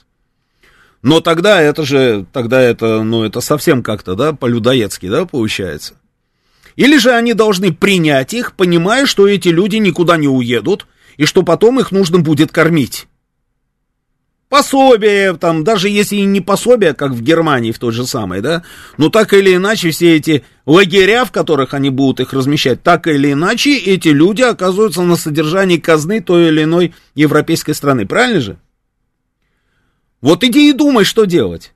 Но 1.02 1.22
тогда 1.22 1.62
это 1.62 1.84
же, 1.84 2.26
тогда 2.34 2.62
это, 2.62 3.04
ну, 3.04 3.24
это 3.24 3.42
совсем 3.42 3.84
как-то, 3.84 4.16
да, 4.16 4.34
по-людоедски, 4.34 5.08
да, 5.08 5.26
получается. 5.26 5.94
Или 6.76 6.98
же 6.98 7.12
они 7.12 7.34
должны 7.34 7.74
принять 7.74 8.34
их, 8.34 8.54
понимая, 8.54 9.06
что 9.06 9.28
эти 9.28 9.50
люди 9.50 9.78
никуда 9.78 10.18
не 10.18 10.28
уедут, 10.28 10.88
и 11.18 11.26
что 11.26 11.42
потом 11.44 11.80
их 11.80 11.92
нужно 11.92 12.20
будет 12.20 12.52
кормить. 12.52 13.08
Пособие, 14.50 15.36
там, 15.36 15.66
даже 15.66 15.90
если 15.90 16.16
и 16.16 16.24
не 16.24 16.40
пособие, 16.40 16.94
как 16.94 17.12
в 17.12 17.22
Германии 17.22 17.74
в 17.74 17.80
той 17.80 17.92
же 17.92 18.08
самой, 18.08 18.40
да, 18.40 18.64
но 18.98 19.10
так 19.10 19.34
или 19.34 19.54
иначе 19.54 19.92
все 19.92 20.16
эти 20.16 20.46
лагеря, 20.66 21.26
в 21.26 21.32
которых 21.32 21.74
они 21.74 21.90
будут 21.90 22.22
их 22.22 22.32
размещать, 22.32 22.82
так 22.82 23.08
или 23.08 23.34
иначе 23.34 23.78
эти 23.78 24.08
люди 24.08 24.44
оказываются 24.44 25.02
на 25.02 25.18
содержании 25.18 25.76
казны 25.78 26.22
той 26.22 26.48
или 26.48 26.64
иной 26.64 26.96
европейской 27.14 27.74
страны, 27.74 28.06
правильно 28.06 28.40
же? 28.40 28.58
Вот 30.22 30.46
иди 30.46 30.70
и 30.70 30.74
думай, 30.74 31.04
что 31.04 31.26
делать. 31.26 31.74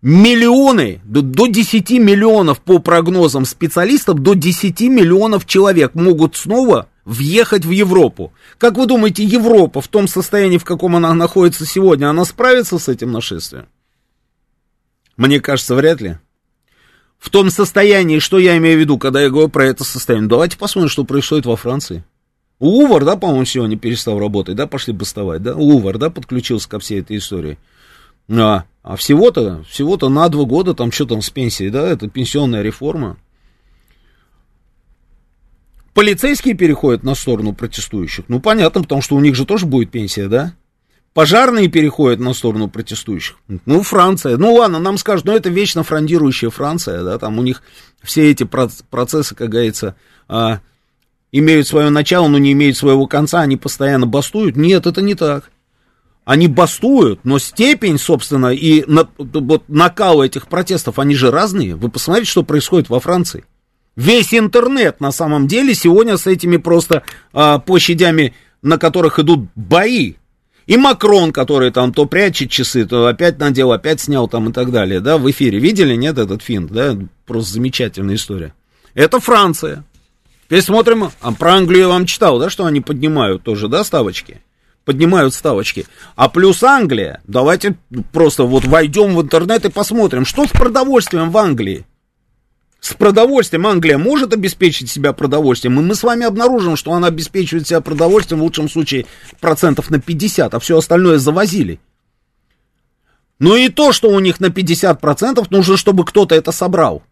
Миллионы, 0.00 1.02
до, 1.04 1.20
до 1.20 1.46
10 1.46 1.90
миллионов 1.90 2.60
по 2.60 2.78
прогнозам 2.78 3.44
специалистов, 3.44 4.18
до 4.18 4.32
10 4.32 4.80
миллионов 4.82 5.46
человек 5.46 5.94
могут 5.94 6.36
снова 6.36 6.88
въехать 7.04 7.64
в 7.64 7.70
Европу. 7.70 8.32
Как 8.58 8.76
вы 8.76 8.86
думаете, 8.86 9.24
Европа 9.24 9.80
в 9.80 9.88
том 9.88 10.08
состоянии, 10.08 10.58
в 10.58 10.64
каком 10.64 10.96
она 10.96 11.12
находится 11.14 11.66
сегодня, 11.66 12.08
она 12.08 12.24
справится 12.24 12.78
с 12.78 12.88
этим 12.88 13.12
нашествием? 13.12 13.66
Мне 15.16 15.40
кажется, 15.40 15.74
вряд 15.74 16.00
ли. 16.00 16.18
В 17.18 17.30
том 17.30 17.50
состоянии, 17.50 18.18
что 18.18 18.38
я 18.38 18.56
имею 18.56 18.76
в 18.76 18.80
виду, 18.80 18.98
когда 18.98 19.22
я 19.22 19.30
говорю 19.30 19.48
про 19.48 19.66
это 19.66 19.84
состояние. 19.84 20.28
Давайте 20.28 20.58
посмотрим, 20.58 20.90
что 20.90 21.04
происходит 21.04 21.46
во 21.46 21.56
Франции. 21.56 22.04
Увар, 22.58 23.04
да, 23.04 23.16
по-моему, 23.16 23.44
сегодня 23.44 23.78
перестал 23.78 24.18
работать, 24.18 24.56
да, 24.56 24.66
пошли 24.66 24.92
бастовать, 24.92 25.42
да, 25.42 25.54
Увар, 25.54 25.98
да, 25.98 26.10
подключился 26.10 26.68
ко 26.68 26.78
всей 26.78 27.00
этой 27.00 27.16
истории. 27.16 27.58
А, 28.28 28.64
а 28.82 28.96
всего-то, 28.96 29.64
всего-то 29.68 30.08
на 30.08 30.28
два 30.28 30.44
года, 30.44 30.74
там, 30.74 30.92
что 30.92 31.04
там 31.06 31.20
с 31.20 31.30
пенсией, 31.30 31.70
да, 31.70 31.86
это 31.86 32.08
пенсионная 32.08 32.62
реформа. 32.62 33.16
Полицейские 35.94 36.54
переходят 36.54 37.04
на 37.04 37.14
сторону 37.14 37.54
протестующих, 37.54 38.24
ну, 38.28 38.40
понятно, 38.40 38.82
потому 38.82 39.00
что 39.00 39.14
у 39.14 39.20
них 39.20 39.36
же 39.36 39.46
тоже 39.46 39.64
будет 39.64 39.90
пенсия, 39.90 40.28
да. 40.28 40.54
Пожарные 41.12 41.68
переходят 41.68 42.18
на 42.18 42.34
сторону 42.34 42.68
протестующих. 42.68 43.36
Ну, 43.66 43.82
Франция. 43.82 44.36
Ну, 44.36 44.54
ладно, 44.54 44.80
нам 44.80 44.98
скажут, 44.98 45.26
ну, 45.26 45.32
это 45.32 45.48
вечно 45.48 45.84
фрондирующая 45.84 46.50
Франция, 46.50 47.04
да, 47.04 47.18
там 47.18 47.38
у 47.38 47.42
них 47.42 47.62
все 48.02 48.28
эти 48.28 48.42
процессы, 48.42 49.36
как 49.36 49.50
говорится, 49.50 49.94
а, 50.26 50.58
имеют 51.30 51.68
свое 51.68 51.90
начало, 51.90 52.26
но 52.26 52.38
не 52.38 52.50
имеют 52.52 52.76
своего 52.76 53.06
конца, 53.06 53.40
они 53.40 53.56
постоянно 53.56 54.06
бастуют. 54.06 54.56
Нет, 54.56 54.86
это 54.86 55.00
не 55.00 55.14
так. 55.14 55.50
Они 56.24 56.48
бастуют, 56.48 57.20
но 57.24 57.38
степень, 57.38 57.98
собственно, 57.98 58.52
и 58.52 58.84
на, 58.86 59.08
вот 59.18 59.68
накал 59.68 60.22
этих 60.22 60.48
протестов, 60.48 60.98
они 60.98 61.14
же 61.14 61.30
разные. 61.30 61.76
Вы 61.76 61.90
посмотрите, 61.90 62.30
что 62.30 62.42
происходит 62.42 62.88
во 62.88 62.98
Франции. 62.98 63.44
Весь 63.96 64.34
интернет 64.34 65.00
на 65.00 65.12
самом 65.12 65.46
деле 65.46 65.74
сегодня 65.74 66.16
с 66.16 66.26
этими 66.26 66.56
просто 66.56 67.04
а, 67.32 67.58
площадями, 67.58 68.34
на 68.62 68.78
которых 68.78 69.18
идут 69.18 69.48
бои. 69.54 70.14
И 70.66 70.76
Макрон, 70.76 71.32
который 71.32 71.70
там 71.70 71.92
то 71.92 72.06
прячет 72.06 72.50
часы, 72.50 72.86
то 72.86 73.06
опять 73.06 73.38
надел, 73.38 73.70
опять 73.70 74.00
снял 74.00 74.28
там 74.28 74.48
и 74.48 74.52
так 74.52 74.72
далее, 74.72 75.00
да, 75.00 75.18
в 75.18 75.30
эфире. 75.30 75.58
Видели, 75.58 75.94
нет, 75.94 76.18
этот 76.18 76.42
финт, 76.42 76.72
да, 76.72 76.96
просто 77.26 77.52
замечательная 77.52 78.16
история. 78.16 78.54
Это 78.94 79.20
Франция. 79.20 79.84
Теперь 80.46 80.62
смотрим, 80.62 81.10
а 81.20 81.32
про 81.32 81.54
Англию 81.54 81.82
я 81.82 81.88
вам 81.88 82.06
читал, 82.06 82.38
да, 82.38 82.48
что 82.48 82.64
они 82.64 82.80
поднимают 82.80 83.42
тоже, 83.42 83.68
да, 83.68 83.84
ставочки? 83.84 84.40
Поднимают 84.84 85.34
ставочки. 85.34 85.86
А 86.16 86.28
плюс 86.28 86.62
Англия, 86.62 87.22
давайте 87.26 87.76
просто 88.12 88.44
вот 88.44 88.64
войдем 88.64 89.14
в 89.14 89.22
интернет 89.22 89.64
и 89.64 89.70
посмотрим, 89.70 90.24
что 90.24 90.46
с 90.46 90.50
продовольствием 90.50 91.30
в 91.30 91.38
Англии. 91.38 91.86
С 92.84 92.92
продовольствием 92.92 93.66
Англия 93.66 93.96
может 93.96 94.34
обеспечить 94.34 94.90
себя 94.90 95.14
продовольствием, 95.14 95.80
и 95.80 95.82
мы 95.82 95.94
с 95.94 96.02
вами 96.02 96.26
обнаружим, 96.26 96.76
что 96.76 96.92
она 96.92 97.06
обеспечивает 97.06 97.66
себя 97.66 97.80
продовольствием 97.80 98.40
в 98.40 98.42
лучшем 98.42 98.68
случае 98.68 99.06
процентов 99.40 99.88
на 99.88 99.98
50, 99.98 100.52
а 100.52 100.58
все 100.58 100.76
остальное 100.76 101.16
завозили. 101.16 101.80
Ну 103.38 103.56
и 103.56 103.70
то, 103.70 103.92
что 103.92 104.10
у 104.10 104.20
них 104.20 104.38
на 104.38 104.48
50% 104.48 105.46
нужно, 105.48 105.78
чтобы 105.78 106.04
кто-то 106.04 106.34
это 106.34 106.52
собрал. 106.52 107.02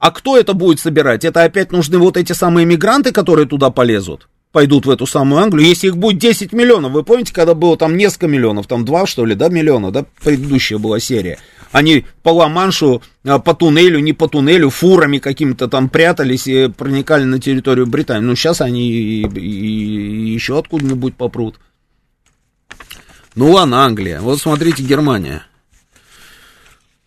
А 0.00 0.10
кто 0.10 0.36
это 0.36 0.52
будет 0.52 0.80
собирать? 0.80 1.24
Это 1.24 1.44
опять 1.44 1.70
нужны 1.70 1.98
вот 1.98 2.16
эти 2.16 2.32
самые 2.32 2.66
мигранты, 2.66 3.12
которые 3.12 3.46
туда 3.46 3.70
полезут? 3.70 4.28
Пойдут 4.54 4.86
в 4.86 4.90
эту 4.90 5.04
самую 5.04 5.42
Англию, 5.42 5.68
если 5.68 5.88
их 5.88 5.96
будет 5.96 6.18
10 6.18 6.52
миллионов, 6.52 6.92
вы 6.92 7.02
помните, 7.02 7.34
когда 7.34 7.54
было 7.54 7.76
там 7.76 7.96
несколько 7.96 8.28
миллионов, 8.28 8.68
там 8.68 8.84
2, 8.84 9.06
что 9.06 9.26
ли, 9.26 9.34
да, 9.34 9.48
миллиона, 9.48 9.90
да, 9.90 10.06
предыдущая 10.22 10.78
была 10.78 11.00
серия, 11.00 11.38
они 11.72 12.06
по 12.22 12.28
Ла-Маншу, 12.28 13.02
а, 13.24 13.40
по 13.40 13.52
туннелю, 13.54 13.98
не 13.98 14.12
по 14.12 14.28
туннелю, 14.28 14.70
фурами 14.70 15.18
какими-то 15.18 15.66
там 15.66 15.88
прятались 15.88 16.46
и 16.46 16.68
проникали 16.68 17.24
на 17.24 17.40
территорию 17.40 17.88
Британии, 17.88 18.24
ну, 18.24 18.36
сейчас 18.36 18.60
они 18.60 18.92
и, 18.92 19.26
и, 19.26 19.40
и 19.40 20.32
еще 20.32 20.56
откуда-нибудь 20.56 21.16
попрут. 21.16 21.58
Ну, 23.34 23.50
ладно, 23.50 23.84
Англия, 23.84 24.20
вот 24.20 24.38
смотрите, 24.38 24.84
Германия. 24.84 25.44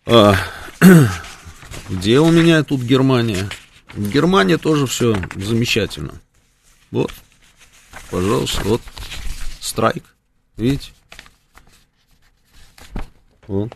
А, 0.04 0.36
Где 1.88 2.20
у 2.20 2.30
меня 2.30 2.62
тут 2.62 2.82
Германия? 2.82 3.48
Германия 3.96 4.58
тоже 4.58 4.86
все 4.86 5.16
замечательно. 5.34 6.12
Вот, 6.90 7.10
пожалуйста, 8.10 8.62
вот 8.64 8.82
страйк, 9.60 10.16
видите? 10.56 10.92
Вот, 13.46 13.72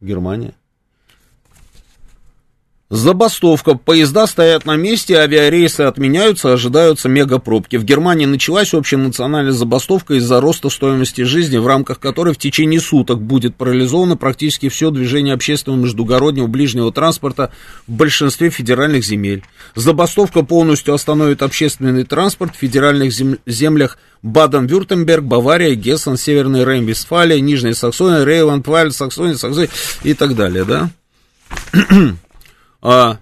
Германия. 0.00 0.54
Забастовка. 2.90 3.76
Поезда 3.76 4.26
стоят 4.26 4.66
на 4.66 4.74
месте, 4.74 5.16
авиарейсы 5.16 5.82
отменяются, 5.82 6.52
ожидаются 6.52 7.08
мегапробки. 7.08 7.76
В 7.76 7.84
Германии 7.84 8.26
началась 8.26 8.74
общенациональная 8.74 9.52
забастовка 9.52 10.14
из-за 10.14 10.40
роста 10.40 10.70
стоимости 10.70 11.22
жизни, 11.22 11.56
в 11.58 11.68
рамках 11.68 12.00
которой 12.00 12.34
в 12.34 12.38
течение 12.38 12.80
суток 12.80 13.22
будет 13.22 13.54
парализовано 13.54 14.16
практически 14.16 14.68
все 14.68 14.90
движение 14.90 15.34
общественного 15.34 15.82
междугороднего 15.82 16.48
ближнего 16.48 16.92
транспорта 16.92 17.52
в 17.86 17.92
большинстве 17.92 18.50
федеральных 18.50 19.04
земель. 19.04 19.44
Забастовка 19.76 20.42
полностью 20.42 20.92
остановит 20.92 21.42
общественный 21.42 22.02
транспорт 22.02 22.56
в 22.56 22.58
федеральных 22.58 23.12
зем- 23.12 23.38
землях 23.46 23.98
Баден-Вюртемберг, 24.24 25.22
Бавария, 25.22 25.76
Гессен, 25.76 26.16
Северный 26.16 26.64
Рейн-Вестфалия, 26.64 27.38
Нижняя 27.38 27.72
Саксония, 27.72 28.24
Рейванд, 28.24 28.64
Пваль, 28.64 28.90
Саксония, 28.90 29.36
Саксония 29.36 29.70
и 30.02 30.12
так 30.14 30.34
далее, 30.34 30.64
да? 30.64 30.90
А 32.82 33.18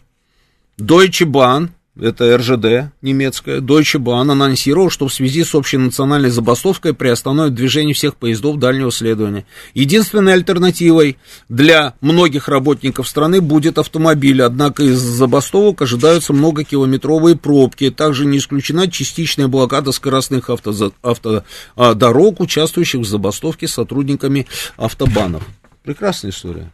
Deutsche 0.79 1.26
Bahn, 1.26 1.71
это 2.01 2.37
РЖД 2.37 2.93
немецкая, 3.03 3.59
Deutsche 3.59 3.99
Bahn 3.99 4.30
анонсировал, 4.30 4.89
что 4.89 5.09
в 5.09 5.13
связи 5.13 5.43
с 5.43 5.57
общенациональной 5.57 6.30
забастовкой 6.30 6.95
приостановит 6.95 7.55
движение 7.55 7.93
всех 7.93 8.14
поездов 8.14 8.61
дальнего 8.61 8.93
следования. 8.93 9.47
Единственной 9.75 10.35
альтернативой 10.35 11.18
для 11.49 11.95
многих 12.01 12.47
работников 12.47 13.09
страны 13.09 13.41
будет 13.41 13.79
автомобиль, 13.79 14.41
однако 14.43 14.85
из 14.85 15.01
забастовок 15.01 15.83
ожидаются 15.83 16.33
многокилометровые 16.33 17.35
пробки. 17.35 17.91
Также 17.91 18.26
не 18.26 18.39
исключена 18.39 18.89
частичная 18.89 19.49
блокада 19.49 19.91
скоростных 19.91 20.51
автодорог, 20.51 20.95
авто, 21.03 22.35
участвующих 22.39 23.01
в 23.01 23.09
забастовке 23.09 23.67
сотрудниками 23.67 24.47
автобанов. 24.76 25.43
Прекрасная 25.83 26.30
история. 26.30 26.71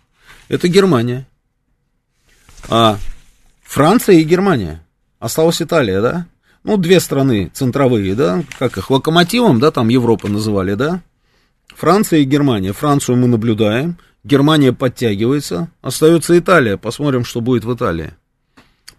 Это 0.51 0.69
Германия. 0.69 1.27
А 2.69 2.99
Франция 3.63 4.17
и 4.17 4.23
Германия. 4.23 4.83
Осталась 5.19 5.61
Италия, 5.61 6.01
да? 6.01 6.27
Ну, 6.65 6.77
две 6.77 7.01
страны 7.01 7.51
центровые, 7.53 8.15
да? 8.15 8.43
Как 8.59 8.79
их, 8.79 8.91
локомотивом, 8.91 9.61
да, 9.61 9.71
там 9.71 9.89
Европа 9.89 10.29
называли, 10.29 10.75
да? 10.75 11.03
Франция 11.77 12.21
и 12.21 12.25
Германия. 12.25 12.73
Францию 12.73 13.17
мы 13.17 13.27
наблюдаем. 13.27 13.99
Германия 14.23 14.73
подтягивается. 14.73 15.69
Остается 15.83 16.39
Италия. 16.39 16.77
Посмотрим, 16.77 17.25
что 17.25 17.41
будет 17.41 17.65
в 17.65 17.75
Италии. 17.75 18.13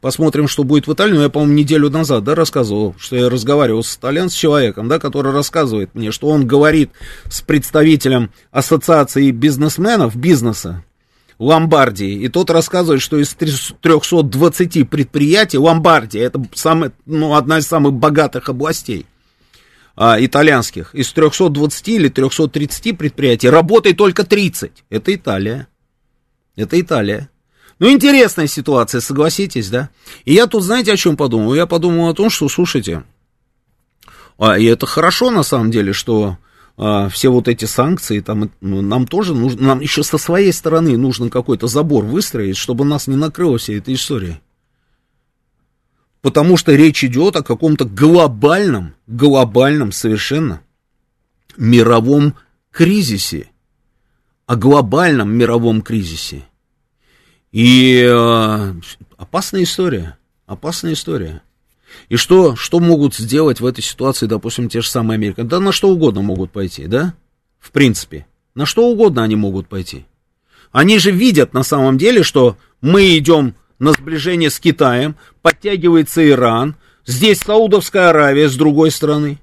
Посмотрим, 0.02 0.48
что 0.48 0.64
будет 0.64 0.86
в 0.86 0.94
Италии. 0.94 1.16
Ну, 1.16 1.24
я, 1.24 1.30
по-моему, 1.30 1.56
неделю 1.56 1.90
назад, 1.90 2.24
да, 2.24 2.36
рассказывал, 2.36 2.94
что 3.00 3.16
я 3.16 3.30
разговаривал 3.30 3.84
с 3.84 3.98
итальянским 3.98 4.40
человеком, 4.40 4.88
да, 4.88 5.00
который 5.00 5.32
рассказывает 5.32 5.96
мне, 5.96 6.12
что 6.12 6.28
он 6.28 6.46
говорит 6.46 6.92
с 7.28 7.42
представителем 7.42 8.30
ассоциации 8.52 9.32
бизнесменов, 9.32 10.16
бизнеса, 10.16 10.84
Ломбардии, 11.38 12.14
и 12.14 12.30
тот 12.30 12.50
рассказывает, 12.50 13.02
что 13.02 13.18
из 13.18 13.34
320 13.34 14.90
предприятий 14.90 15.58
Ломбардия, 15.58 16.24
это 16.24 16.42
самая, 16.54 16.94
ну, 17.06 17.36
одна 17.36 17.58
из 17.60 17.68
самых 17.68 17.94
богатых 17.94 18.48
областей, 18.48 19.06
а, 19.98 20.18
итальянских, 20.20 20.96
из 20.96 21.12
320 21.12 21.88
или 21.90 22.10
330 22.10 22.98
предприятий 22.98 23.50
работает 23.50 23.98
только 23.98 24.24
30. 24.24 24.72
Это 24.90 25.14
Италия. 25.14 25.68
Это 26.56 26.80
Италия. 26.80 27.30
Ну, 27.80 27.92
интересная 27.92 28.48
ситуация, 28.48 29.02
согласитесь, 29.02 29.70
да? 29.70 29.90
И 30.24 30.34
я 30.34 30.48
тут, 30.48 30.64
знаете, 30.64 30.94
о 30.94 30.98
чем 30.98 31.18
подумал? 31.18 31.54
Я 31.54 31.66
подумал 31.66 32.10
о 32.10 32.14
том, 32.14 32.30
что, 32.30 32.48
слушайте, 32.48 33.04
а, 34.38 34.58
и 34.58 34.66
это 34.66 34.86
хорошо, 34.86 35.32
на 35.32 35.44
самом 35.44 35.72
деле, 35.72 35.92
что 35.92 36.38
а, 36.78 37.08
все 37.08 37.30
вот 37.30 37.48
эти 37.48 37.66
санкции, 37.66 38.20
там, 38.20 38.52
ну, 38.60 38.82
нам 38.82 39.08
тоже 39.08 39.34
нужно, 39.34 39.62
нам 39.62 39.80
еще 39.80 40.04
со 40.04 40.18
своей 40.18 40.52
стороны 40.52 40.98
нужно 40.98 41.30
какой-то 41.30 41.68
забор 41.68 42.04
выстроить, 42.04 42.58
чтобы 42.58 42.84
нас 42.84 43.08
не 43.08 43.16
накрыло 43.16 43.58
вся 43.58 43.74
эта 43.74 43.94
история. 43.94 44.42
Потому 46.22 46.58
что 46.58 46.74
речь 46.74 47.04
идет 47.04 47.36
о 47.36 47.44
каком-то 47.44 47.86
глобальном, 47.86 48.96
глобальном 49.08 49.92
совершенно 49.92 50.62
мировом 51.56 52.36
кризисе. 52.72 53.48
О 54.48 54.56
глобальном 54.56 55.32
мировом 55.32 55.82
кризисе. 55.82 56.44
И 57.52 58.04
э, 58.04 58.74
опасная 59.18 59.64
история, 59.64 60.18
опасная 60.46 60.94
история. 60.94 61.42
И 62.10 62.16
что, 62.16 62.56
что 62.56 62.80
могут 62.80 63.16
сделать 63.16 63.60
в 63.60 63.66
этой 63.66 63.82
ситуации, 63.82 64.26
допустим, 64.26 64.70
те 64.70 64.82
же 64.82 64.90
самые 64.90 65.16
американцы? 65.16 65.50
Да 65.50 65.60
на 65.60 65.72
что 65.72 65.90
угодно 65.90 66.22
могут 66.22 66.52
пойти, 66.52 66.88
да? 66.88 67.14
В 67.60 67.72
принципе. 67.72 68.28
На 68.54 68.66
что 68.66 68.88
угодно 68.88 69.24
они 69.24 69.36
могут 69.36 69.68
пойти. 69.68 70.06
Они 70.72 71.00
же 71.00 71.12
видят 71.12 71.54
на 71.54 71.64
самом 71.64 71.98
деле, 71.98 72.24
что 72.24 72.58
мы 72.82 73.18
идем 73.18 73.56
на 73.80 73.92
сближение 73.92 74.50
с 74.50 74.60
Китаем, 74.60 75.16
подтягивается 75.42 76.28
Иран, 76.28 76.76
здесь 77.06 77.40
Саудовская 77.40 78.10
Аравия 78.10 78.50
с 78.50 78.56
другой 78.56 78.92
стороны. 78.92 79.40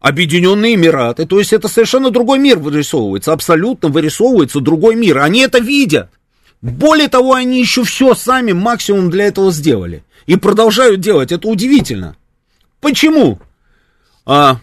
Объединенные 0.00 0.74
Эмираты, 0.74 1.26
то 1.26 1.38
есть 1.38 1.52
это 1.52 1.66
совершенно 1.66 2.10
другой 2.10 2.38
мир 2.38 2.58
вырисовывается, 2.58 3.32
абсолютно 3.32 3.88
вырисовывается 3.88 4.60
другой 4.60 4.94
мир. 4.94 5.18
Они 5.18 5.40
это 5.40 5.58
видят. 5.58 6.10
Более 6.60 7.08
того, 7.08 7.34
они 7.34 7.60
еще 7.60 7.84
все 7.84 8.14
сами 8.14 8.52
максимум 8.52 9.10
для 9.10 9.26
этого 9.26 9.52
сделали. 9.52 10.02
И 10.26 10.36
продолжают 10.36 11.00
делать. 11.00 11.32
Это 11.32 11.48
удивительно. 11.48 12.16
Почему? 12.80 13.38
А, 14.26 14.60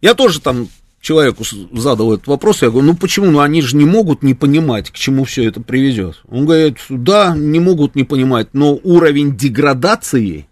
я 0.00 0.14
тоже 0.14 0.40
там 0.40 0.68
человеку 1.00 1.44
задал 1.72 2.14
этот 2.14 2.26
вопрос, 2.26 2.62
я 2.62 2.70
говорю, 2.70 2.88
ну 2.88 2.96
почему, 2.96 3.30
ну 3.30 3.40
они 3.40 3.62
же 3.62 3.76
не 3.76 3.84
могут 3.84 4.24
не 4.24 4.34
понимать, 4.34 4.90
к 4.90 4.94
чему 4.94 5.24
все 5.24 5.44
это 5.44 5.60
приведет. 5.60 6.20
Он 6.28 6.46
говорит, 6.46 6.78
да, 6.88 7.34
не 7.36 7.60
могут 7.60 7.94
не 7.94 8.02
понимать, 8.02 8.48
но 8.52 8.74
уровень 8.82 9.36
деградации 9.36 10.48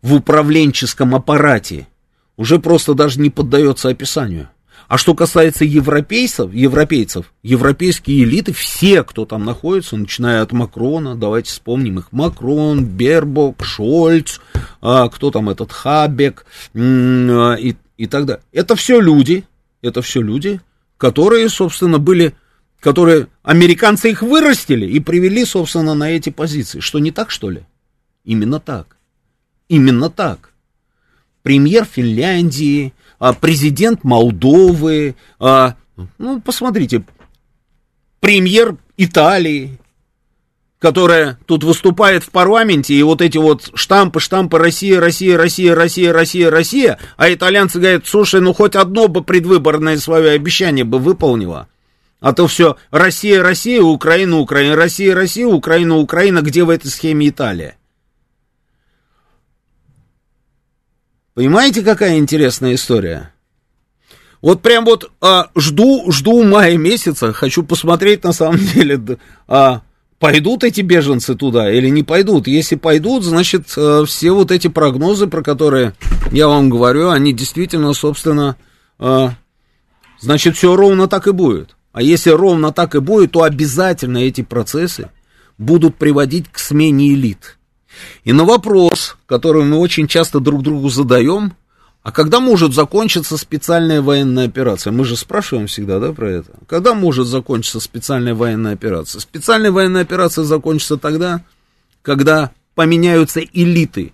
в 0.00 0.14
управленческом 0.14 1.14
аппарате 1.14 1.88
уже 2.36 2.60
просто 2.60 2.94
даже 2.94 3.20
не 3.20 3.30
поддается 3.30 3.88
описанию. 3.88 4.48
А 4.88 4.98
что 4.98 5.14
касается 5.14 5.64
европейцев, 5.64 6.52
европейцев, 6.52 7.32
европейские 7.42 8.24
элиты, 8.24 8.52
все, 8.52 9.02
кто 9.02 9.24
там 9.24 9.44
находится, 9.44 9.96
начиная 9.96 10.42
от 10.42 10.52
Макрона, 10.52 11.14
давайте 11.16 11.50
вспомним 11.50 11.98
их, 11.98 12.12
Макрон, 12.12 12.84
Бербок, 12.84 13.64
Шольц, 13.64 14.40
а, 14.80 15.08
кто 15.08 15.30
там 15.30 15.48
этот 15.48 15.72
Хабек 15.72 16.44
а, 16.74 17.54
и, 17.54 17.74
и 17.96 18.06
так 18.06 18.26
далее. 18.26 18.42
Это 18.52 18.76
все 18.76 19.00
люди, 19.00 19.44
это 19.80 20.02
все 20.02 20.20
люди, 20.20 20.60
которые, 20.98 21.48
собственно, 21.48 21.98
были, 21.98 22.34
которые, 22.80 23.28
американцы 23.42 24.10
их 24.10 24.22
вырастили 24.22 24.86
и 24.86 25.00
привели, 25.00 25.44
собственно, 25.44 25.94
на 25.94 26.10
эти 26.10 26.28
позиции. 26.28 26.80
Что 26.80 26.98
не 26.98 27.10
так, 27.10 27.30
что 27.30 27.48
ли? 27.48 27.62
Именно 28.24 28.60
так. 28.60 28.96
Именно 29.68 30.10
так. 30.10 30.50
Премьер 31.42 31.84
Финляндии, 31.84 32.92
президент 33.32 34.04
Молдовы, 34.04 35.16
а, 35.38 35.76
ну, 36.18 36.40
посмотрите, 36.40 37.04
премьер 38.20 38.76
Италии, 38.96 39.78
которая 40.78 41.38
тут 41.46 41.64
выступает 41.64 42.24
в 42.24 42.30
парламенте, 42.30 42.94
и 42.94 43.02
вот 43.02 43.22
эти 43.22 43.38
вот 43.38 43.70
штампы, 43.74 44.20
штампы 44.20 44.58
Россия, 44.58 45.00
Россия, 45.00 45.38
Россия, 45.38 45.74
Россия, 45.74 46.12
Россия, 46.12 46.50
Россия, 46.50 46.98
а 47.16 47.32
итальянцы 47.32 47.78
говорят, 47.78 48.06
слушай, 48.06 48.42
ну 48.42 48.52
хоть 48.52 48.76
одно 48.76 49.08
бы 49.08 49.24
предвыборное 49.24 49.96
свое 49.96 50.32
обещание 50.32 50.84
бы 50.84 50.98
выполнила. 50.98 51.68
А 52.20 52.32
то 52.32 52.46
все 52.46 52.76
Россия, 52.90 53.42
Россия, 53.42 53.82
Украина, 53.82 54.38
Украина, 54.38 54.76
Россия, 54.76 55.14
Россия, 55.14 55.46
Украина, 55.46 55.96
Украина, 55.96 56.42
где 56.42 56.64
в 56.64 56.70
этой 56.70 56.88
схеме 56.88 57.28
Италия? 57.28 57.76
Понимаете, 61.34 61.82
какая 61.82 62.18
интересная 62.18 62.74
история? 62.74 63.32
Вот 64.40 64.62
прям 64.62 64.84
вот 64.84 65.10
а, 65.20 65.48
жду, 65.56 66.12
жду 66.12 66.44
мая 66.44 66.76
месяца, 66.76 67.32
хочу 67.32 67.64
посмотреть 67.64 68.22
на 68.24 68.32
самом 68.32 68.58
деле, 68.74 69.18
а, 69.48 69.82
пойдут 70.20 70.62
эти 70.62 70.80
беженцы 70.80 71.34
туда 71.34 71.72
или 71.72 71.88
не 71.88 72.02
пойдут. 72.02 72.46
Если 72.46 72.76
пойдут, 72.76 73.24
значит, 73.24 73.72
а, 73.76 74.04
все 74.04 74.30
вот 74.30 74.52
эти 74.52 74.68
прогнозы, 74.68 75.26
про 75.26 75.42
которые 75.42 75.94
я 76.30 76.46
вам 76.46 76.70
говорю, 76.70 77.10
они 77.10 77.32
действительно, 77.32 77.94
собственно, 77.94 78.56
а, 78.98 79.34
значит, 80.20 80.56
все 80.56 80.76
ровно 80.76 81.08
так 81.08 81.26
и 81.26 81.32
будет. 81.32 81.74
А 81.92 82.02
если 82.02 82.30
ровно 82.30 82.72
так 82.72 82.94
и 82.94 83.00
будет, 83.00 83.32
то 83.32 83.42
обязательно 83.42 84.18
эти 84.18 84.42
процессы 84.42 85.10
будут 85.58 85.96
приводить 85.96 86.48
к 86.50 86.58
смене 86.58 87.12
элит. 87.14 87.56
И 88.24 88.32
на 88.32 88.44
вопрос, 88.44 89.16
который 89.26 89.64
мы 89.64 89.78
очень 89.78 90.06
часто 90.06 90.40
друг 90.40 90.62
другу 90.62 90.88
задаем, 90.88 91.54
а 92.04 92.12
когда 92.12 92.38
может 92.38 92.74
закончиться 92.74 93.38
специальная 93.38 94.02
военная 94.02 94.44
операция? 94.44 94.92
Мы 94.92 95.06
же 95.06 95.16
спрашиваем 95.16 95.68
всегда, 95.68 95.98
да, 96.00 96.12
про 96.12 96.30
это. 96.30 96.50
Когда 96.68 96.92
может 96.92 97.26
закончиться 97.26 97.80
специальная 97.80 98.34
военная 98.34 98.74
операция? 98.74 99.20
Специальная 99.20 99.72
военная 99.72 100.02
операция 100.02 100.44
закончится 100.44 100.98
тогда, 100.98 101.42
когда 102.02 102.50
поменяются 102.74 103.40
элиты 103.40 104.12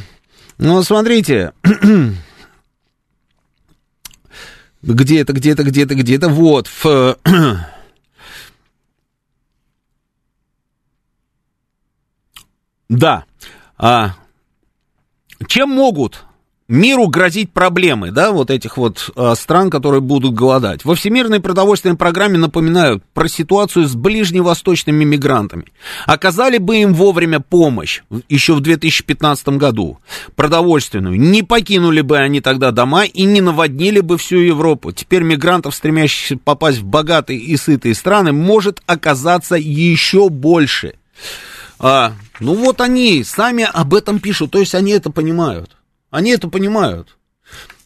ну, 0.57 0.81
смотрите. 0.83 1.51
где-то, 4.83 5.33
где-то, 5.33 5.63
где-то, 5.63 5.95
где-то, 5.95 6.29
вот, 6.29 6.67
в... 6.67 7.17
да. 12.87 13.25
А, 13.77 14.15
чем 15.47 15.71
могут 15.71 16.23
миру 16.67 17.07
грозить 17.07 17.51
проблемы, 17.51 18.11
да, 18.11 18.31
вот 18.31 18.49
этих 18.49 18.77
вот 18.77 19.09
э, 19.15 19.33
стран, 19.35 19.69
которые 19.69 20.01
будут 20.01 20.33
голодать. 20.33 20.85
Во 20.85 20.95
Всемирной 20.95 21.39
продовольственной 21.39 21.95
программе 21.95 22.37
напоминают 22.37 23.03
про 23.13 23.27
ситуацию 23.27 23.87
с 23.87 23.95
ближневосточными 23.95 25.03
мигрантами. 25.03 25.65
Оказали 26.05 26.57
бы 26.57 26.77
им 26.77 26.93
вовремя 26.93 27.39
помощь 27.39 28.01
еще 28.29 28.53
в 28.53 28.61
2015 28.61 29.49
году, 29.49 29.99
продовольственную, 30.35 31.19
не 31.19 31.43
покинули 31.43 32.01
бы 32.01 32.17
они 32.17 32.41
тогда 32.41 32.71
дома 32.71 33.05
и 33.05 33.23
не 33.23 33.41
наводнили 33.41 33.99
бы 33.99 34.17
всю 34.17 34.37
Европу. 34.37 34.91
Теперь 34.91 35.23
мигрантов, 35.23 35.75
стремящихся 35.75 36.37
попасть 36.37 36.79
в 36.79 36.85
богатые 36.85 37.39
и 37.39 37.57
сытые 37.57 37.93
страны, 37.93 38.31
может 38.31 38.81
оказаться 38.85 39.55
еще 39.55 40.29
больше. 40.29 40.95
А, 41.79 42.13
ну 42.39 42.53
вот 42.55 42.79
они 42.79 43.23
сами 43.23 43.67
об 43.71 43.93
этом 43.93 44.19
пишут, 44.19 44.51
то 44.51 44.59
есть 44.59 44.73
они 44.73 44.93
это 44.93 45.09
понимают. 45.09 45.71
Они 46.13 46.29
это 46.29 46.47
понимают. 46.47 47.17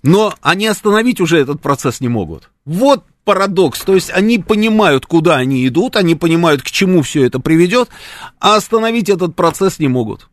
Но 0.03 0.35
они 0.41 0.67
остановить 0.67 1.21
уже 1.21 1.39
этот 1.39 1.61
процесс 1.61 2.01
не 2.01 2.09
могут. 2.09 2.49
Вот 2.65 3.05
парадокс. 3.23 3.79
То 3.79 3.95
есть 3.95 4.11
они 4.11 4.37
понимают, 4.37 5.05
куда 5.05 5.37
они 5.37 5.65
идут, 5.65 5.95
они 5.95 6.13
понимают, 6.13 6.61
к 6.61 6.65
чему 6.65 7.03
все 7.03 7.23
это 7.23 7.39
приведет, 7.39 7.87
а 8.41 8.57
остановить 8.57 9.07
этот 9.07 9.33
процесс 9.33 9.79
не 9.79 9.87
могут. 9.87 10.27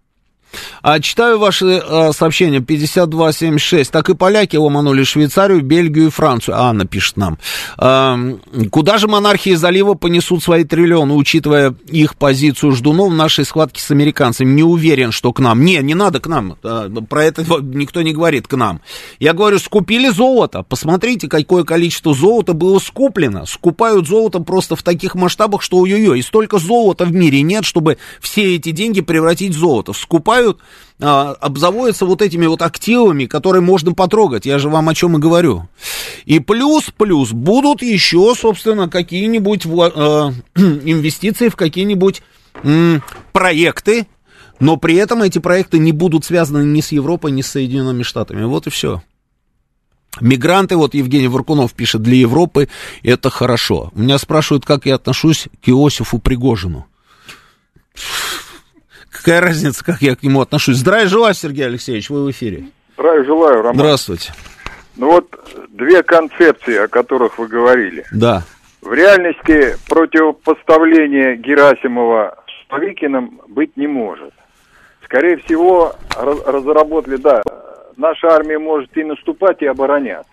А, 0.83 1.01
читаю 1.01 1.39
ваши 1.39 1.83
а, 1.85 2.13
сообщения 2.13 2.61
5276. 2.61 3.91
Так 3.91 4.11
и 4.11 4.15
поляки 4.15 4.57
ломанули 4.57 5.03
Швейцарию, 5.05 5.63
Бельгию 5.63 6.07
и 6.07 6.11
Францию. 6.11 6.57
Анна 6.59 6.85
пишет 6.85 7.17
нам. 7.17 7.39
А, 7.79 8.19
куда 8.71 8.99
же 8.99 9.09
монархии 9.09 9.55
залива 9.55 9.95
понесут 9.95 10.43
свои 10.43 10.65
триллионы, 10.65 11.15
учитывая 11.15 11.75
их 11.87 12.17
позицию 12.17 12.73
ждунов 12.73 13.13
в 13.13 13.15
нашей 13.15 13.45
схватке 13.45 13.81
с 13.81 13.91
американцами? 13.91 14.53
Не 14.53 14.63
уверен, 14.63 15.13
что 15.13 15.33
к 15.33 15.41
нам. 15.41 15.65
Не, 15.65 15.79
не 15.79 15.95
надо 15.95 16.21
к 16.21 16.27
нам. 16.27 16.57
А, 16.63 16.89
про 16.89 17.25
это 17.25 17.45
никто 17.63 18.03
не 18.03 18.13
говорит 18.13 18.47
к 18.47 18.57
нам. 18.57 18.81
Я 19.19 19.33
говорю, 19.33 19.59
скупили 19.59 20.09
золото. 20.11 20.63
Посмотрите, 20.63 21.29
какое 21.29 21.65
количество 21.65 22.15
золота 22.15 22.53
было 22.53 22.79
скуплено. 22.79 23.47
Скупают 23.47 24.07
золото 24.07 24.41
просто 24.41 24.77
в 24.77 24.83
таких 24.83 25.15
масштабах, 25.15 25.63
что 25.63 25.79
ой-ой-ой. 25.79 26.19
И 26.19 26.23
столько 26.23 26.59
золота 26.59 27.05
в 27.05 27.13
мире 27.13 27.43
нет, 27.43 27.65
чтобы 27.65 27.99
все 28.21 28.57
эти 28.57 28.71
деньги 28.71 29.01
превратить 29.01 29.55
в 29.55 29.59
золото. 29.59 29.93
Скупают 29.93 30.44
покупают, 30.45 30.59
а, 31.01 31.33
обзаводятся 31.41 32.07
вот 32.07 32.23
этими 32.23 32.47
вот 32.47 32.62
активами, 32.62 33.27
которые 33.27 33.62
можно 33.62 33.95
потрогать. 33.95 34.47
Я 34.47 34.59
же 34.59 34.69
вам 34.69 34.89
о 34.89 34.95
чем 34.95 35.16
и 35.16 35.21
говорю. 35.21 35.69
И 36.25 36.39
плюс, 36.39 36.85
плюс, 36.97 37.33
будут 37.33 37.83
еще, 37.83 38.35
собственно, 38.37 38.89
какие-нибудь 38.89 39.66
э, 39.66 39.69
инвестиции 40.57 41.49
в 41.49 41.57
какие-нибудь 41.57 42.23
проекты, 43.33 44.07
но 44.61 44.77
при 44.77 44.95
этом 44.95 45.23
эти 45.23 45.41
проекты 45.41 45.79
не 45.79 45.91
будут 45.91 46.25
связаны 46.25 46.62
ни 46.62 46.81
с 46.81 46.93
Европой, 46.93 47.33
ни 47.33 47.43
с 47.43 47.49
Соединенными 47.49 48.05
Штатами. 48.05 48.45
Вот 48.45 48.69
и 48.69 48.71
все. 48.71 49.03
Мигранты, 50.21 50.77
вот 50.77 50.95
Евгений 50.95 51.27
Варкунов 51.27 51.73
пишет, 51.73 52.03
для 52.03 52.15
Европы 52.15 52.69
это 53.03 53.29
хорошо. 53.29 53.91
Меня 53.97 54.19
спрашивают, 54.19 54.65
как 54.65 54.87
я 54.87 54.95
отношусь 54.95 55.49
к 55.61 55.69
Иосифу 55.69 56.21
Пригожину. 56.21 56.87
Какая 59.15 59.41
разница, 59.41 59.85
как 59.85 60.03
я 60.03 60.16
к 60.16 60.23
нему 60.23 60.41
отношусь? 60.41 60.77
Здравия 60.77 61.07
желаю, 61.07 61.35
Сергей 61.35 61.66
Алексеевич, 61.66 62.11
вы 62.11 62.24
в 62.24 62.31
эфире. 62.32 62.65
Здравия 62.95 63.24
желаю, 63.24 63.62
Роман. 63.62 63.77
Здравствуйте. 63.77 64.32
Ну 64.97 65.12
вот 65.12 65.27
две 65.69 66.03
концепции, 66.03 66.77
о 66.77 66.89
которых 66.89 67.39
вы 67.39 67.47
говорили. 67.47 68.05
Да. 68.12 68.43
В 68.82 68.93
реальности 68.93 69.77
противопоставления 69.89 71.36
Герасимова 71.36 72.36
с 72.49 72.69
Павикиным 72.69 73.41
быть 73.49 73.77
не 73.77 73.86
может. 73.86 74.32
Скорее 75.05 75.36
всего, 75.39 75.95
разработали, 76.16 77.16
да, 77.16 77.43
наша 77.97 78.28
армия 78.28 78.59
может 78.59 78.97
и 78.97 79.05
наступать, 79.05 79.62
и 79.62 79.66
обороняться. 79.66 80.28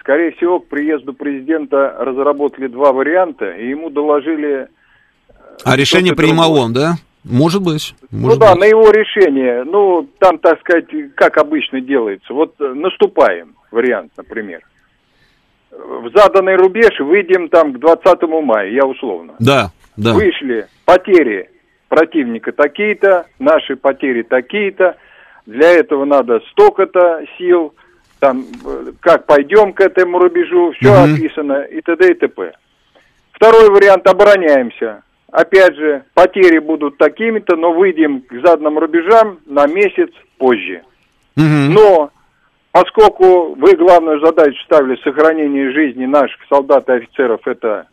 Скорее 0.00 0.32
всего, 0.32 0.60
к 0.60 0.68
приезду 0.68 1.14
президента 1.14 1.96
разработали 1.98 2.66
два 2.66 2.92
варианта, 2.92 3.50
и 3.50 3.68
ему 3.68 3.88
доложили... 3.88 4.68
А 5.64 5.76
решение 5.76 6.14
принимал 6.14 6.54
он, 6.54 6.72
да? 6.72 6.94
Может 7.24 7.62
быть. 7.62 7.94
Ну 8.10 8.18
может 8.20 8.38
ну 8.38 8.46
да, 8.46 8.52
быть. 8.52 8.60
на 8.60 8.64
его 8.64 8.90
решение. 8.90 9.64
Ну, 9.64 10.08
там, 10.18 10.38
так 10.38 10.58
сказать, 10.60 10.86
как 11.14 11.38
обычно 11.38 11.80
делается. 11.80 12.32
Вот 12.32 12.54
э, 12.60 12.72
наступаем, 12.74 13.54
вариант, 13.70 14.12
например. 14.16 14.62
В 15.70 16.10
заданный 16.14 16.56
рубеж 16.56 16.98
выйдем 17.00 17.48
там 17.48 17.72
к 17.72 17.78
20 17.78 18.22
мая, 18.42 18.70
я 18.70 18.84
условно. 18.84 19.34
Да, 19.38 19.70
да. 19.96 20.12
Вышли, 20.14 20.66
потери 20.84 21.48
противника 21.88 22.52
такие-то, 22.52 23.26
наши 23.38 23.76
потери 23.76 24.22
такие-то. 24.22 24.96
Для 25.46 25.70
этого 25.70 26.04
надо 26.04 26.40
столько-то 26.50 27.20
сил, 27.38 27.74
там, 28.18 28.46
э, 28.64 28.92
как 29.00 29.26
пойдем 29.26 29.72
к 29.72 29.80
этому 29.80 30.18
рубежу, 30.18 30.72
все 30.72 30.90
угу. 30.90 31.12
описано 31.12 31.62
и 31.62 31.80
т.д. 31.80 32.10
и 32.10 32.14
т.п. 32.14 32.52
Второй 33.32 33.70
вариант, 33.70 34.06
обороняемся 34.06 35.02
опять 35.32 35.74
же, 35.74 36.04
потери 36.14 36.58
будут 36.58 36.98
такими-то, 36.98 37.56
но 37.56 37.72
выйдем 37.72 38.20
к 38.20 38.32
заданным 38.44 38.78
рубежам 38.78 39.40
на 39.46 39.66
месяц 39.66 40.10
позже. 40.38 40.82
Угу. 41.36 41.72
Но 41.72 42.10
поскольку 42.70 43.54
вы 43.56 43.74
главную 43.74 44.20
задачу 44.24 44.62
ставили 44.64 44.96
сохранение 45.02 45.72
жизни 45.72 46.06
наших 46.06 46.40
солдат 46.48 46.88
и 46.88 46.92
офицеров, 46.92 47.40
это 47.46 47.88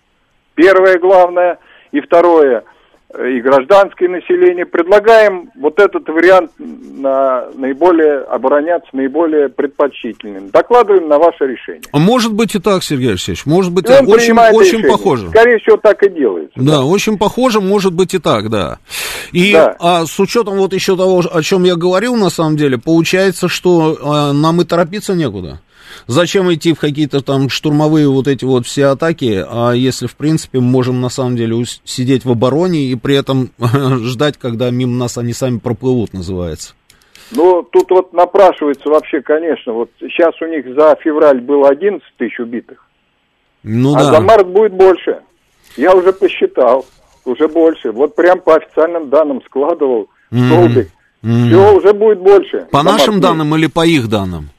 первое 0.53 0.99
главное, 0.99 1.57
и 1.91 2.01
второе– 2.01 2.63
и 3.18 3.41
гражданское 3.41 4.07
население. 4.07 4.65
Предлагаем 4.65 5.49
вот 5.56 5.80
этот 5.80 6.07
вариант 6.07 6.52
на 6.60 7.45
наиболее 7.56 8.19
обороняться, 8.19 8.90
наиболее 8.94 9.49
предпочтительным. 9.49 10.49
Докладываем 10.52 11.07
на 11.07 11.18
ваше 11.18 11.45
решение. 11.45 11.81
А 11.91 11.98
может 11.98 12.34
быть 12.34 12.53
и 12.53 12.60
так, 12.60 12.84
Сергей 12.84 13.10
Алексеевич, 13.10 13.48
может 13.48 13.73
быть, 13.73 13.86
так. 13.86 14.07
очень, 14.07 14.38
очень 14.38 14.88
похоже. 14.88 15.30
Скорее 15.30 15.57
всего, 15.57 15.77
так 15.77 16.03
и 16.03 16.10
делается. 16.10 16.53
Да, 16.56 16.72
да, 16.72 16.84
очень 16.84 17.18
похоже, 17.18 17.61
может 17.61 17.94
быть 17.94 18.14
и 18.14 18.19
так, 18.19 18.49
да. 18.49 18.77
И 19.31 19.53
да. 19.53 19.76
А, 19.80 20.06
с 20.06 20.19
учетом 20.19 20.57
вот 20.57 20.73
еще 20.73 20.95
того, 20.95 21.23
о 21.31 21.41
чем 21.41 21.64
я 21.64 21.76
говорил, 21.76 22.15
на 22.15 22.30
самом 22.30 22.57
деле, 22.57 22.77
получается, 22.77 23.48
что 23.48 23.98
а, 24.03 24.34
нам 24.34 24.61
и 24.61 24.65
торопиться 24.65 25.15
некуда. 25.15 25.61
Зачем 26.07 26.53
идти 26.53 26.73
в 26.73 26.79
какие-то 26.79 27.21
там 27.21 27.49
штурмовые 27.49 28.09
вот 28.09 28.27
эти 28.27 28.45
вот 28.45 28.65
все 28.65 28.85
атаки, 28.85 29.45
а 29.47 29.71
если, 29.71 30.07
в 30.07 30.15
принципе, 30.15 30.59
можем 30.59 31.01
на 31.01 31.09
самом 31.09 31.35
деле 31.35 31.63
сидеть 31.83 32.25
в 32.25 32.31
обороне 32.31 32.85
и 32.85 32.95
при 32.95 33.15
этом 33.15 33.51
ждать, 33.59 34.37
когда 34.37 34.69
мимо 34.69 34.93
нас 34.93 35.17
они 35.17 35.33
сами 35.33 35.59
проплывут, 35.59 36.13
называется. 36.13 36.73
Ну, 37.31 37.61
тут 37.71 37.91
вот 37.91 38.13
напрашивается 38.13 38.89
вообще, 38.89 39.21
конечно, 39.21 39.73
вот 39.73 39.91
сейчас 39.99 40.33
у 40.41 40.47
них 40.47 40.65
за 40.75 40.95
февраль 41.01 41.41
было 41.41 41.69
11 41.69 42.01
тысяч 42.17 42.39
убитых, 42.39 42.83
ну, 43.63 43.95
а 43.95 43.99
да. 43.99 44.13
за 44.13 44.21
март 44.21 44.47
будет 44.47 44.73
больше. 44.73 45.19
Я 45.77 45.93
уже 45.95 46.11
посчитал, 46.11 46.85
уже 47.25 47.47
больше. 47.47 47.91
Вот 47.91 48.15
прям 48.15 48.39
по 48.39 48.55
официальным 48.55 49.09
данным 49.09 49.41
складывал 49.45 50.09
столбик. 50.27 50.89
Mm-hmm. 51.23 51.47
Все, 51.47 51.75
уже 51.75 51.93
будет 51.93 52.19
больше. 52.19 52.67
По 52.71 52.81
нашим 52.81 53.19
данным 53.19 53.53
или 53.55 53.67
по 53.67 53.85
их 53.85 54.07
данным? 54.07 54.49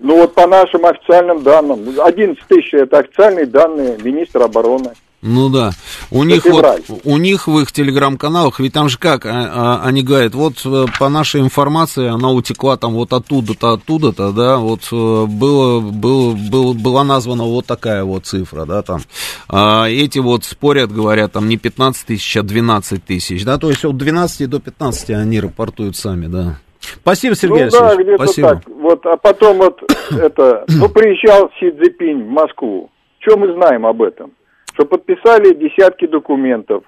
Ну 0.00 0.16
вот 0.16 0.34
по 0.34 0.46
нашим 0.46 0.86
официальным 0.86 1.42
данным, 1.42 2.00
11 2.00 2.42
тысяч 2.46 2.74
это 2.74 2.98
официальные 2.98 3.46
данные 3.46 3.96
министра 4.02 4.44
обороны. 4.44 4.90
Ну 5.26 5.48
да, 5.48 5.72
у 6.10 6.22
них 6.22 6.44
вот, 6.44 6.82
у 7.04 7.16
них 7.16 7.46
в 7.46 7.58
их 7.58 7.72
телеграм-каналах, 7.72 8.60
ведь 8.60 8.74
там 8.74 8.90
же 8.90 8.98
как, 8.98 9.24
а, 9.24 9.30
а, 9.30 9.80
они 9.82 10.02
говорят, 10.02 10.34
вот 10.34 10.60
э, 10.66 10.84
по 10.98 11.08
нашей 11.08 11.40
информации 11.40 12.08
она 12.08 12.30
утекла 12.30 12.76
там 12.76 12.92
вот 12.92 13.14
оттуда-то, 13.14 13.72
оттуда-то, 13.72 14.32
да, 14.32 14.58
вот 14.58 14.82
э, 14.92 14.94
было, 14.94 15.80
было, 15.80 16.34
было, 16.34 16.74
была 16.74 17.04
названа 17.04 17.44
вот 17.44 17.64
такая 17.64 18.04
вот 18.04 18.26
цифра, 18.26 18.66
да, 18.66 18.82
там. 18.82 19.00
А 19.48 19.86
эти 19.88 20.18
вот 20.18 20.44
спорят, 20.44 20.92
говорят, 20.92 21.32
там 21.32 21.48
не 21.48 21.56
15 21.56 22.06
тысяч, 22.06 22.36
а 22.36 22.42
12 22.42 23.02
тысяч, 23.02 23.44
да, 23.46 23.56
то 23.56 23.70
есть 23.70 23.82
от 23.86 23.96
12 23.96 24.50
до 24.50 24.60
15 24.60 25.08
они 25.08 25.40
рапортуют 25.40 25.96
сами, 25.96 26.26
да. 26.26 26.58
Спасибо, 27.02 27.34
Сергей 27.34 27.64
ну, 27.64 27.70
да, 27.70 27.96
где-то 27.96 28.24
Спасибо. 28.24 28.48
так. 28.48 28.62
Вот, 28.66 29.06
а 29.06 29.16
потом 29.16 29.58
вот 29.58 29.82
это, 30.10 30.64
ну, 30.68 30.88
приезжал 30.88 31.50
Си 31.58 31.70
Цзепинь 31.70 32.24
в 32.24 32.28
Москву. 32.28 32.90
Что 33.20 33.36
мы 33.36 33.52
знаем 33.52 33.86
об 33.86 34.02
этом? 34.02 34.32
Что 34.74 34.84
подписали 34.84 35.54
десятки 35.54 36.06
документов. 36.06 36.84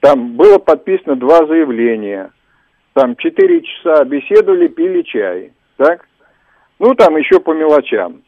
Там 0.00 0.36
было 0.36 0.58
подписано 0.58 1.16
два 1.16 1.46
заявления. 1.46 2.30
Там 2.94 3.16
четыре 3.16 3.62
часа 3.62 4.04
беседовали, 4.04 4.68
пили 4.68 5.02
чай. 5.02 5.52
Так? 5.76 6.06
Ну, 6.78 6.94
там 6.94 7.16
еще 7.16 7.40
по 7.40 7.52
мелочам. 7.52 8.22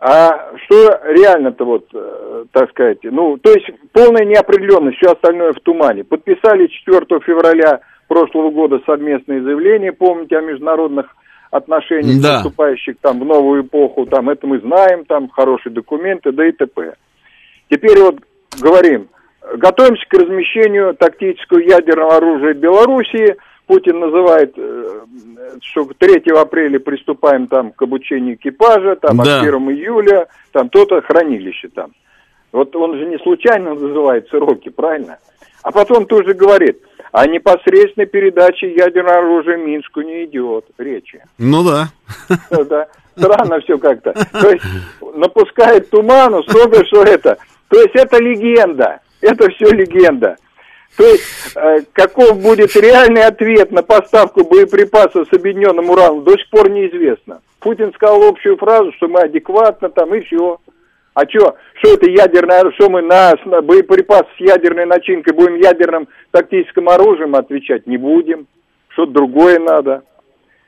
А 0.00 0.52
что 0.64 0.98
реально-то 1.04 1.64
вот, 1.64 1.86
э, 1.92 2.44
так 2.52 2.70
сказать, 2.70 2.98
ну, 3.02 3.36
то 3.36 3.52
есть 3.52 3.66
полная 3.92 4.24
неопределенность, 4.24 4.96
все 4.96 5.12
остальное 5.12 5.52
в 5.52 5.60
тумане. 5.60 6.04
Подписали 6.04 6.68
4 6.68 7.20
февраля 7.20 7.80
прошлого 8.14 8.50
года 8.50 8.80
совместное 8.84 9.40
заявление, 9.40 9.92
помните, 9.92 10.36
о 10.36 10.40
международных 10.42 11.06
отношениях, 11.52 12.20
Да. 12.20 12.34
наступающих 12.34 12.96
там 13.00 13.20
в 13.20 13.24
новую 13.24 13.62
эпоху, 13.62 14.04
там 14.06 14.28
это 14.28 14.48
мы 14.48 14.58
знаем, 14.58 15.04
там 15.04 15.28
хорошие 15.28 15.72
документы, 15.72 16.32
да 16.32 16.44
и 16.44 16.50
т.п. 16.50 16.94
Теперь 17.70 17.98
вот 18.00 18.16
говорим, 18.60 19.08
готовимся 19.56 20.04
к 20.08 20.14
размещению 20.14 20.94
тактического 20.94 21.60
ядерного 21.60 22.16
оружия 22.16 22.52
в 22.54 22.58
Белоруссии. 22.58 23.36
Путин 23.68 24.00
называет, 24.00 24.54
э, 24.56 25.00
что 25.62 25.88
3 25.96 26.32
апреля 26.36 26.80
приступаем 26.80 27.46
там 27.46 27.70
к 27.70 27.80
обучению 27.80 28.34
экипажа, 28.34 28.96
там 28.96 29.18
Да. 29.18 29.36
а 29.38 29.42
1 29.42 29.70
июля, 29.70 30.26
там 30.50 30.68
то-то 30.68 31.00
хранилище 31.02 31.68
там. 31.68 31.92
Вот 32.50 32.74
он 32.74 32.98
же 32.98 33.06
не 33.06 33.18
случайно 33.18 33.74
называет 33.74 34.28
сроки, 34.30 34.68
правильно? 34.70 35.18
А 35.62 35.70
потом 35.70 36.06
тоже 36.06 36.34
говорит, 36.34 36.80
о 37.12 37.26
непосредственной 37.26 38.06
передаче 38.06 38.72
ядерного 38.74 39.18
оружия 39.18 39.56
Минску 39.56 40.00
не 40.02 40.24
идет 40.24 40.66
речи. 40.78 41.22
Ну 41.38 41.64
да. 41.64 41.88
Да, 42.50 42.86
странно 43.16 43.60
все 43.60 43.78
как-то. 43.78 44.12
То 44.12 44.50
есть 44.50 44.64
напускает 45.14 45.90
туману 45.90 46.42
столько, 46.44 46.84
что 46.86 47.02
это. 47.02 47.38
То 47.68 47.80
есть 47.80 47.94
это 47.94 48.18
легенда. 48.18 49.00
Это 49.20 49.50
все 49.50 49.66
легенда. 49.70 50.36
То 50.96 51.04
есть 51.04 51.24
э, 51.54 51.80
каков 51.92 52.40
будет 52.40 52.74
реальный 52.76 53.24
ответ 53.24 53.70
на 53.70 53.82
поставку 53.82 54.44
боеприпасов 54.44 55.28
с 55.28 55.32
объединенным 55.32 55.88
ураном, 55.90 56.24
до 56.24 56.32
сих 56.32 56.48
пор 56.50 56.68
неизвестно. 56.68 57.40
Путин 57.60 57.92
сказал 57.94 58.24
общую 58.24 58.56
фразу, 58.56 58.92
что 58.92 59.08
мы 59.08 59.20
адекватно 59.20 59.88
там 59.90 60.14
и 60.14 60.20
все. 60.20 60.58
А 61.14 61.28
что, 61.28 61.56
что 61.74 61.94
это 61.94 62.08
ядерное 62.08 62.70
что 62.72 62.88
мы 62.88 63.02
на, 63.02 63.30
с- 63.30 63.62
боеприпас 63.62 64.22
с 64.36 64.40
ядерной 64.40 64.86
начинкой 64.86 65.34
будем 65.34 65.56
ядерным 65.56 66.08
тактическим 66.30 66.88
оружием 66.88 67.34
отвечать? 67.34 67.86
Не 67.86 67.96
будем. 67.96 68.46
Что-то 68.88 69.12
другое 69.12 69.58
надо. 69.58 70.02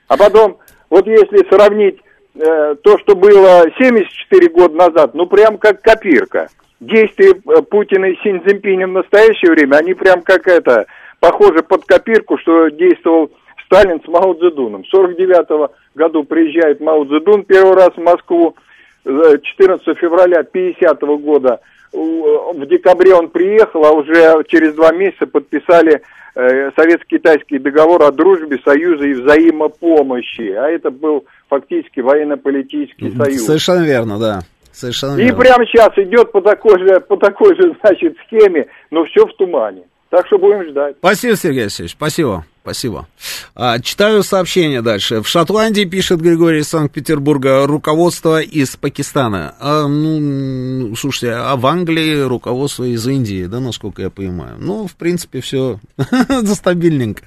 А 0.09 0.16
потом, 0.16 0.59
вот 0.90 1.06
если 1.06 1.48
сравнить 1.48 1.98
э, 2.35 2.74
то, 2.82 2.98
что 2.98 3.14
было 3.14 3.64
74 3.78 4.48
года 4.48 4.74
назад, 4.74 5.14
ну 5.14 5.27
прям 5.27 5.59
как 5.59 5.81
копирка. 5.81 6.48
Действия 6.81 7.31
э, 7.35 7.62
Путина 7.62 8.06
и 8.06 8.16
Синь 8.23 8.43
Цзиньпиня 8.44 8.89
в 8.89 8.93
настоящее 8.93 9.52
время, 9.52 9.77
они 9.77 9.94
прям 9.94 10.23
как 10.23 10.48
это, 10.48 10.86
похожи 11.20 11.62
под 11.62 11.85
копирку, 11.85 12.36
что 12.39 12.69
действовал 12.69 13.31
Сталин 13.64 14.02
с 14.05 14.09
Мао 14.09 14.35
Цзэдуном. 14.35 14.82
В 14.82 14.89
49 14.89 15.70
году 15.94 16.24
приезжает 16.24 16.81
Мао 16.81 17.05
Цзэдун 17.05 17.44
первый 17.44 17.74
раз 17.74 17.90
в 17.94 18.02
Москву, 18.02 18.56
14 19.05 19.99
февраля 19.99 20.43
50 20.43 21.01
года 21.19 21.61
у- 21.93 22.53
в 22.55 22.66
декабре 22.66 23.15
он 23.15 23.29
приехал, 23.29 23.85
а 23.85 23.93
уже 23.93 24.45
через 24.49 24.74
два 24.74 24.93
месяца 24.93 25.27
подписали 25.27 26.03
э, 26.35 26.70
советско-китайский 26.77 27.59
договор 27.59 28.03
о 28.05 28.11
дружбе, 28.11 28.59
союзе 28.65 29.11
и 29.11 29.15
взаимопомощи. 29.15 30.51
А 30.53 30.69
это 30.69 30.91
был 30.91 31.27
фактически 31.51 32.01
военно-политический 32.01 33.11
союз. 33.15 33.43
Совершенно 33.45 33.85
верно, 33.85 34.19
да. 34.19 34.41
Совершенно 34.73 35.19
И 35.19 35.24
верно. 35.24 35.39
прямо 35.41 35.66
сейчас 35.66 35.91
идет 35.99 36.33
по 36.33 36.41
такой 36.41 36.79
же, 36.79 37.01
по 37.01 37.16
такой 37.19 37.55
же, 37.57 37.74
значит, 37.85 38.16
схеме, 38.27 38.66
но 38.91 39.05
все 39.05 39.27
в 39.27 39.35
тумане. 39.37 39.83
Так 40.09 40.27
что 40.27 40.39
будем 40.39 40.65
ждать. 40.70 40.97
Спасибо, 41.01 41.37
Сергей 41.37 41.62
Алексеевич, 41.65 41.93
спасибо, 41.93 42.45
спасибо. 42.63 43.09
А, 43.55 43.81
читаю 43.81 44.23
сообщение 44.23 44.83
дальше. 44.83 45.21
В 45.21 45.29
Шотландии, 45.29 45.85
пишет 45.85 46.21
Григорий 46.21 46.61
из 46.61 46.69
Санкт-Петербурга, 46.69 47.67
руководство 47.67 48.41
из 48.41 48.77
Пакистана. 48.77 49.55
А, 49.59 49.89
ну, 49.89 50.95
слушайте, 50.97 51.33
а 51.33 51.57
в 51.57 51.67
Англии 51.67 52.21
руководство 52.21 52.85
из 52.85 53.07
Индии, 53.07 53.47
да, 53.47 53.59
насколько 53.59 54.03
я 54.03 54.11
понимаю. 54.11 54.57
Ну, 54.61 54.87
в 54.87 54.95
принципе, 54.95 55.41
все 55.41 55.81
стабильненько. 56.55 57.25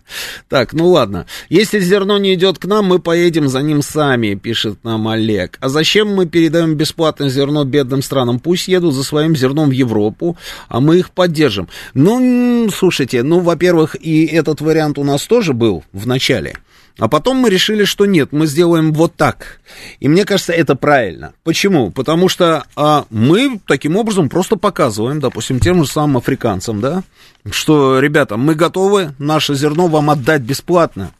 Так, 0.47 0.73
ну 0.73 0.87
ладно. 0.87 1.25
Если 1.49 1.79
зерно 1.79 2.17
не 2.17 2.33
идет 2.33 2.57
к 2.57 2.65
нам, 2.65 2.85
мы 2.85 2.99
поедем 2.99 3.49
за 3.49 3.61
ним 3.61 3.81
сами, 3.81 4.35
пишет 4.35 4.83
нам 4.83 5.07
Олег. 5.07 5.57
А 5.59 5.69
зачем 5.69 6.15
мы 6.15 6.27
передаем 6.27 6.75
бесплатное 6.75 7.29
зерно 7.29 7.65
бедным 7.65 8.01
странам? 8.01 8.39
Пусть 8.39 8.69
едут 8.69 8.93
за 8.93 9.03
своим 9.03 9.35
зерном 9.35 9.69
в 9.69 9.73
Европу, 9.73 10.37
а 10.69 10.79
мы 10.79 10.99
их 10.99 11.11
поддержим. 11.11 11.67
Ну, 11.93 12.69
слушайте, 12.73 13.21
ну, 13.21 13.39
во-первых, 13.41 13.95
и 13.99 14.25
этот 14.25 14.61
вариант 14.61 14.97
у 14.97 15.03
нас 15.03 15.24
тоже 15.27 15.53
был 15.53 15.83
в 15.91 16.07
начале. 16.07 16.55
А 16.97 17.09
потом 17.09 17.37
мы 17.37 17.49
решили, 17.49 17.83
что 17.83 18.05
нет, 18.05 18.31
мы 18.31 18.47
сделаем 18.47 18.93
вот 18.93 19.15
так. 19.15 19.59
И 19.99 20.07
мне 20.07 20.23
кажется, 20.23 20.53
это 20.53 20.75
правильно. 20.75 21.33
Почему? 21.43 21.91
Потому 21.91 22.29
что 22.29 22.65
а, 22.77 23.05
мы 23.09 23.59
таким 23.67 23.97
образом 23.97 24.29
просто 24.29 24.55
показываем, 24.55 25.19
допустим, 25.19 25.59
тем 25.59 25.83
же 25.83 25.89
самым 25.89 26.17
африканцам, 26.17 26.79
да, 26.79 27.03
что, 27.49 27.99
ребята, 27.99 28.37
мы 28.37 28.55
готовы 28.55 29.13
наше 29.19 29.55
зерно 29.55 29.87
вам 29.87 30.09
отдать 30.09 30.41
бесплатно. 30.41 31.11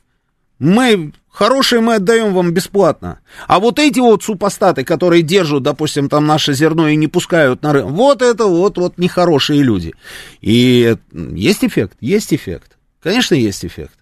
Мы 0.60 1.11
хорошие 1.30 1.82
мы 1.82 1.95
отдаем 1.95 2.34
вам 2.34 2.53
бесплатно. 2.53 3.19
А 3.48 3.60
вот 3.60 3.77
эти 3.77 3.99
вот 3.99 4.23
супостаты, 4.23 4.86
которые 4.86 5.22
держат, 5.22 5.64
допустим, 5.64 6.07
там 6.07 6.26
наше 6.26 6.53
зерно 6.53 6.88
и 6.88 6.95
не 6.95 7.07
пускают 7.07 7.61
на 7.61 7.73
рынок, 7.73 7.91
вот 7.91 8.22
это 8.22 8.45
вот, 8.45 8.77
вот 8.77 8.98
нехорошие 8.98 9.61
люди. 9.61 9.94
И 10.40 10.95
есть 11.11 11.65
эффект? 11.65 11.98
Есть 11.99 12.34
эффект. 12.34 12.74
Конечно, 13.06 13.36
есть 13.36 13.64
эффект. 13.64 13.94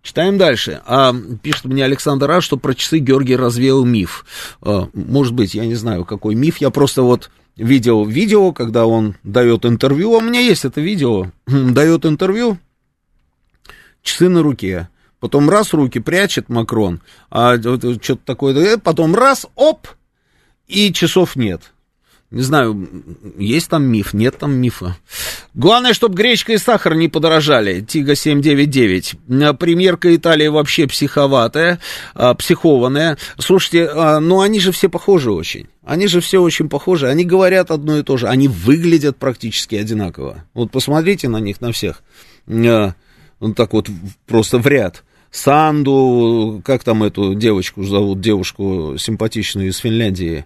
Читаем 0.00 0.38
дальше. 0.38 0.80
А, 0.86 1.14
пишет 1.42 1.66
мне 1.66 1.84
Александр 1.84 2.30
А, 2.30 2.40
что 2.40 2.56
про 2.56 2.72
часы 2.72 2.98
Георгий 2.98 3.36
развеял 3.36 3.84
миф. 3.84 4.24
А, 4.62 4.88
может 4.94 5.34
быть, 5.34 5.52
я 5.52 5.66
не 5.66 5.74
знаю, 5.74 6.06
какой 6.06 6.34
миф. 6.34 6.62
Я 6.62 6.70
просто 6.70 7.02
вот 7.02 7.30
видел 7.56 8.06
видео, 8.06 8.52
когда 8.52 8.86
он 8.86 9.16
дает 9.22 9.66
интервью. 9.66 10.14
А 10.14 10.18
У 10.18 10.20
меня 10.22 10.40
есть 10.40 10.64
это 10.64 10.80
видео. 10.80 11.30
Дает 11.46 12.06
интервью. 12.06 12.56
Часы 14.02 14.30
на 14.30 14.42
руке. 14.42 14.88
Потом 15.20 15.50
раз 15.50 15.74
руки 15.74 15.98
прячет 16.00 16.48
Макрон, 16.48 17.02
а 17.30 17.58
вот 17.58 18.02
что-то 18.02 18.22
такое, 18.24 18.56
э, 18.56 18.78
потом 18.78 19.14
раз, 19.14 19.46
оп, 19.56 19.88
и 20.66 20.90
часов 20.90 21.36
нет. 21.36 21.74
Не 22.32 22.40
знаю, 22.40 22.88
есть 23.36 23.68
там 23.68 23.84
миф, 23.84 24.14
нет 24.14 24.38
там 24.38 24.54
мифа. 24.54 24.96
Главное, 25.52 25.92
чтобы 25.92 26.14
гречка 26.14 26.54
и 26.54 26.56
сахар 26.56 26.94
не 26.94 27.08
подорожали. 27.08 27.82
Тига 27.82 28.14
799. 28.14 29.14
А, 29.42 29.52
Премьерка 29.52 30.16
Италии 30.16 30.46
вообще 30.46 30.86
психоватая, 30.86 31.78
а, 32.14 32.32
психованная. 32.32 33.18
Слушайте, 33.36 33.86
а, 33.86 34.18
ну 34.18 34.40
они 34.40 34.60
же 34.60 34.72
все 34.72 34.88
похожи 34.88 35.30
очень. 35.30 35.66
Они 35.84 36.06
же 36.06 36.22
все 36.22 36.40
очень 36.40 36.70
похожи. 36.70 37.06
Они 37.06 37.24
говорят 37.24 37.70
одно 37.70 37.98
и 37.98 38.02
то 38.02 38.16
же. 38.16 38.28
Они 38.28 38.48
выглядят 38.48 39.18
практически 39.18 39.74
одинаково. 39.74 40.44
Вот 40.54 40.70
посмотрите 40.70 41.28
на 41.28 41.36
них, 41.38 41.60
на 41.60 41.70
всех. 41.70 42.02
Вот 42.46 43.56
так 43.56 43.74
вот 43.74 43.90
просто 44.26 44.56
в 44.56 44.66
ряд. 44.66 45.04
Санду, 45.30 46.62
как 46.64 46.82
там 46.82 47.02
эту 47.02 47.34
девочку 47.34 47.84
зовут, 47.84 48.20
девушку 48.20 48.96
симпатичную 48.98 49.68
из 49.68 49.78
Финляндии, 49.78 50.44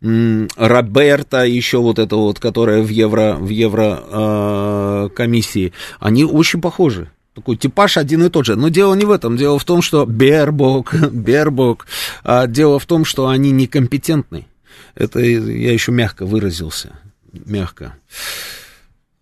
Роберта, 0.00 1.44
еще 1.44 1.78
вот 1.78 1.98
это 1.98 2.16
вот, 2.16 2.38
которая 2.38 2.82
в 2.82 2.88
Евро, 2.88 3.34
в 3.34 3.48
Евро 3.48 3.98
а, 4.02 5.08
комиссии, 5.08 5.72
они 5.98 6.24
очень 6.24 6.60
похожи. 6.60 7.10
Такой 7.34 7.56
типаж 7.56 7.96
один 7.96 8.24
и 8.24 8.30
тот 8.30 8.46
же. 8.46 8.56
Но 8.56 8.68
дело 8.68 8.94
не 8.94 9.04
в 9.04 9.10
этом. 9.10 9.36
Дело 9.36 9.58
в 9.58 9.64
том, 9.64 9.82
что 9.82 10.06
Бербок, 10.06 10.94
Бербок, 11.12 11.86
а, 12.24 12.46
дело 12.46 12.78
в 12.78 12.86
том, 12.86 13.04
что 13.04 13.28
они 13.28 13.50
некомпетентны. 13.50 14.46
Это 14.94 15.20
я 15.20 15.72
еще 15.72 15.92
мягко 15.92 16.24
выразился. 16.24 16.98
Мягко. 17.32 17.94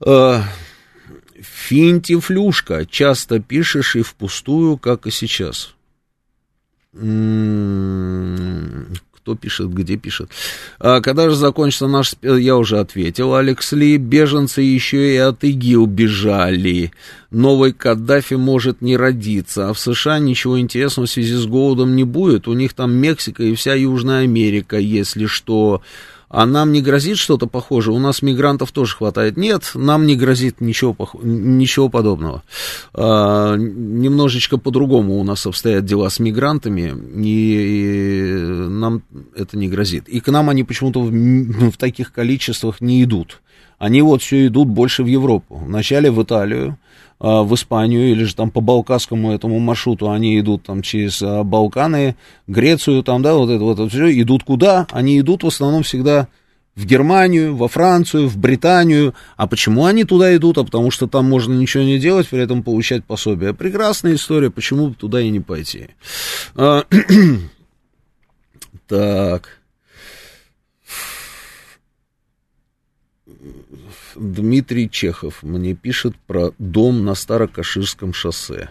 А, 0.05 0.45
Финтифлюшка. 1.41 2.87
Часто 2.87 3.41
пишешь 3.41 3.97
и 3.97 4.03
впустую, 4.03 4.79
как 4.79 5.07
и 5.07 5.11
сейчас. 5.11 5.75
Кто 9.25 9.37
пишет, 9.37 9.73
где 9.73 9.97
пишет. 9.97 10.29
А, 10.79 11.01
когда 11.01 11.31
же 11.31 11.35
закончится 11.35 11.87
наш... 11.87 12.13
Я 12.21 12.59
уже 12.59 12.79
ответил, 12.79 13.35
Алекс 13.35 13.73
Ли. 13.73 13.97
Беженцы 13.97 14.61
еще 14.61 15.15
и 15.15 15.17
от 15.17 15.43
ИГИ 15.43 15.77
убежали. 15.77 16.93
Новый 17.31 17.73
Каддафи 17.73 18.35
может 18.35 18.83
не 18.83 18.99
родиться. 18.99 19.71
А 19.71 19.73
в 19.73 19.79
США 19.79 20.19
ничего 20.19 20.61
интересного 20.61 21.07
в 21.07 21.11
связи 21.11 21.33
с 21.33 21.47
голодом 21.47 21.97
не 21.97 22.05
будет. 22.05 22.47
У 22.49 22.53
них 22.53 22.75
там 22.75 22.93
Мексика 22.93 23.43
и 23.43 23.55
вся 23.55 23.73
Южная 23.73 24.25
Америка, 24.25 24.77
если 24.77 25.25
что. 25.25 25.81
А 26.36 26.47
нам 26.47 26.73
не 26.73 26.82
грозит 26.82 27.16
что-то 27.16 27.47
похожее? 27.47 27.94
У 27.94 28.01
нас 28.01 28.20
мигрантов 28.20 28.73
тоже 28.73 28.97
хватает. 28.97 29.36
Нет, 29.36 29.70
нам 29.74 30.05
не 30.05 30.16
грозит 30.16 30.61
ничего, 30.61 30.93
пох... 30.93 31.15
ничего 31.23 31.89
подобного. 31.89 32.43
А, 32.93 33.55
немножечко 33.55 34.59
по-другому 34.59 35.20
у 35.20 35.23
нас 35.23 35.47
обстоят 35.47 35.85
дела 35.85 36.11
с 36.11 36.19
мигрантами, 36.19 36.93
и 37.24 38.35
нам 38.69 39.05
это 39.36 39.56
не 39.56 39.69
грозит. 39.69 40.09
И 40.09 40.19
к 40.19 40.27
нам 40.27 40.51
они 40.51 40.65
почему-то 40.65 41.02
в, 41.02 41.12
в 41.12 41.77
таких 41.77 42.12
количествах 42.12 42.81
не 42.81 43.05
идут. 43.05 43.40
Они 43.78 44.02
вот 44.02 44.20
все 44.20 44.48
идут 44.48 44.66
больше 44.66 45.05
в 45.05 45.06
Европу. 45.06 45.62
Вначале 45.65 46.11
в 46.11 46.20
Италию, 46.20 46.77
в 47.25 47.55
Испанию 47.55 48.11
или 48.11 48.25
же 48.25 48.35
там 48.35 48.51
по 48.51 48.61
Балканскому 48.61 49.33
этому 49.33 49.59
маршруту, 49.59 50.11
они 50.11 50.39
идут 50.39 50.65
там 50.65 50.83
через 50.83 51.23
а, 51.23 51.43
Балканы, 51.43 52.17
Грецию, 52.47 53.03
там, 53.03 53.23
да, 53.23 53.35
вот 53.35 53.49
это 53.49 53.65
вот 53.65 53.91
все, 53.91 54.21
идут 54.21 54.45
куда? 54.45 54.87
Они 54.91 55.19
идут 55.19 55.43
в 55.43 55.47
основном 55.47 55.85
всегда 55.85 56.29
в 56.77 56.85
Германию, 56.85 57.57
во 57.57 57.69
Францию, 57.69 58.29
в 58.29 58.37
Британию. 58.37 59.15
А 59.37 59.47
почему 59.47 59.87
они 59.87 60.05
туда 60.05 60.37
идут? 60.37 60.59
А 60.59 60.65
потому 60.65 60.91
что 60.91 61.07
там 61.07 61.29
можно 61.29 61.55
ничего 61.55 61.83
не 61.83 61.99
делать, 61.99 62.29
при 62.29 62.41
этом 62.41 62.63
получать 62.63 63.05
пособие. 63.05 63.55
Прекрасная 63.55 64.17
история, 64.17 64.51
почему 64.51 64.93
туда 64.93 65.21
и 65.21 65.31
не 65.31 65.41
пойти. 65.41 65.89
А, 66.57 66.85
так. 68.89 69.61
Дмитрий 74.16 74.91
Чехов 74.91 75.43
мне 75.43 75.74
пишет 75.74 76.15
про 76.27 76.53
дом 76.59 77.05
на 77.05 77.15
Старокаширском 77.15 78.12
шоссе. 78.12 78.70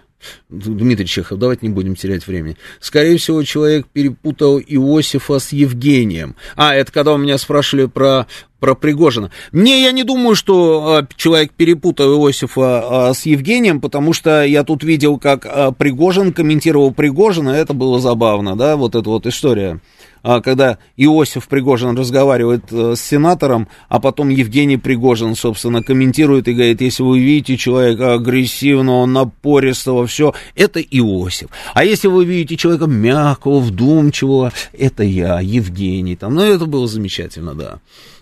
Дмитрий 0.50 1.06
Чехов, 1.06 1.40
давайте 1.40 1.68
не 1.68 1.74
будем 1.74 1.96
терять 1.96 2.28
времени. 2.28 2.58
Скорее 2.80 3.18
всего, 3.18 3.44
человек 3.44 3.88
перепутал 3.88 4.60
Иосифа 4.60 5.40
с 5.40 5.52
Евгением. 5.52 6.36
А, 6.56 6.74
это 6.74 6.92
когда 6.92 7.14
у 7.14 7.18
меня 7.18 7.38
спрашивали 7.38 7.88
про, 7.88 8.28
про 8.60 8.76
Пригожина. 8.76 9.32
Не, 9.52 9.84
я 9.84 9.92
не 9.92 10.04
думаю, 10.04 10.36
что 10.36 10.98
а, 10.98 11.08
человек 11.16 11.52
перепутал 11.52 12.14
Иосифа 12.14 13.10
а, 13.10 13.14
с 13.14 13.26
Евгением, 13.26 13.82
потому 13.82 14.14
что 14.14 14.44
я 14.44 14.64
тут 14.64 14.84
видел, 14.84 15.18
как 15.18 15.46
а, 15.46 15.72
Пригожин 15.72 16.34
комментировал 16.34 16.94
Пригожина, 16.94 17.50
это 17.52 17.74
было 17.74 18.00
забавно, 18.00 18.56
да, 18.56 18.78
вот 18.78 18.96
эта 18.96 19.10
вот 19.10 19.26
история. 19.28 19.80
А, 20.24 20.40
когда 20.40 20.78
Иосиф 20.96 21.50
Пригожин 21.50 21.98
разговаривает 21.98 22.72
э, 22.72 22.96
с 22.96 23.02
сенатором, 23.02 23.68
а 23.90 24.00
потом 24.00 24.30
Евгений 24.30 24.78
Пригожин, 24.78 25.36
собственно, 25.36 25.84
комментирует 25.84 26.48
и 26.48 26.54
говорит, 26.54 26.80
если 26.80 27.04
вы 27.04 27.20
видите 27.20 27.58
человека 27.58 28.14
агрессивного, 28.14 29.06
напористого, 29.06 30.08
все, 30.08 30.34
это 30.56 30.80
Иосиф. 30.80 31.50
А 31.74 31.84
если 31.84 32.08
вы 32.08 32.24
видите 32.24 32.56
человека 32.56 32.86
мягкого, 32.88 33.60
вдумчивого, 33.60 34.54
это 34.72 35.04
я, 35.04 35.42
Евгений. 35.42 36.16
Там, 36.16 36.36
ну, 36.36 36.42
это 36.42 36.66
было 36.68 36.88
замечательно, 36.88 37.54
да. 37.54 37.80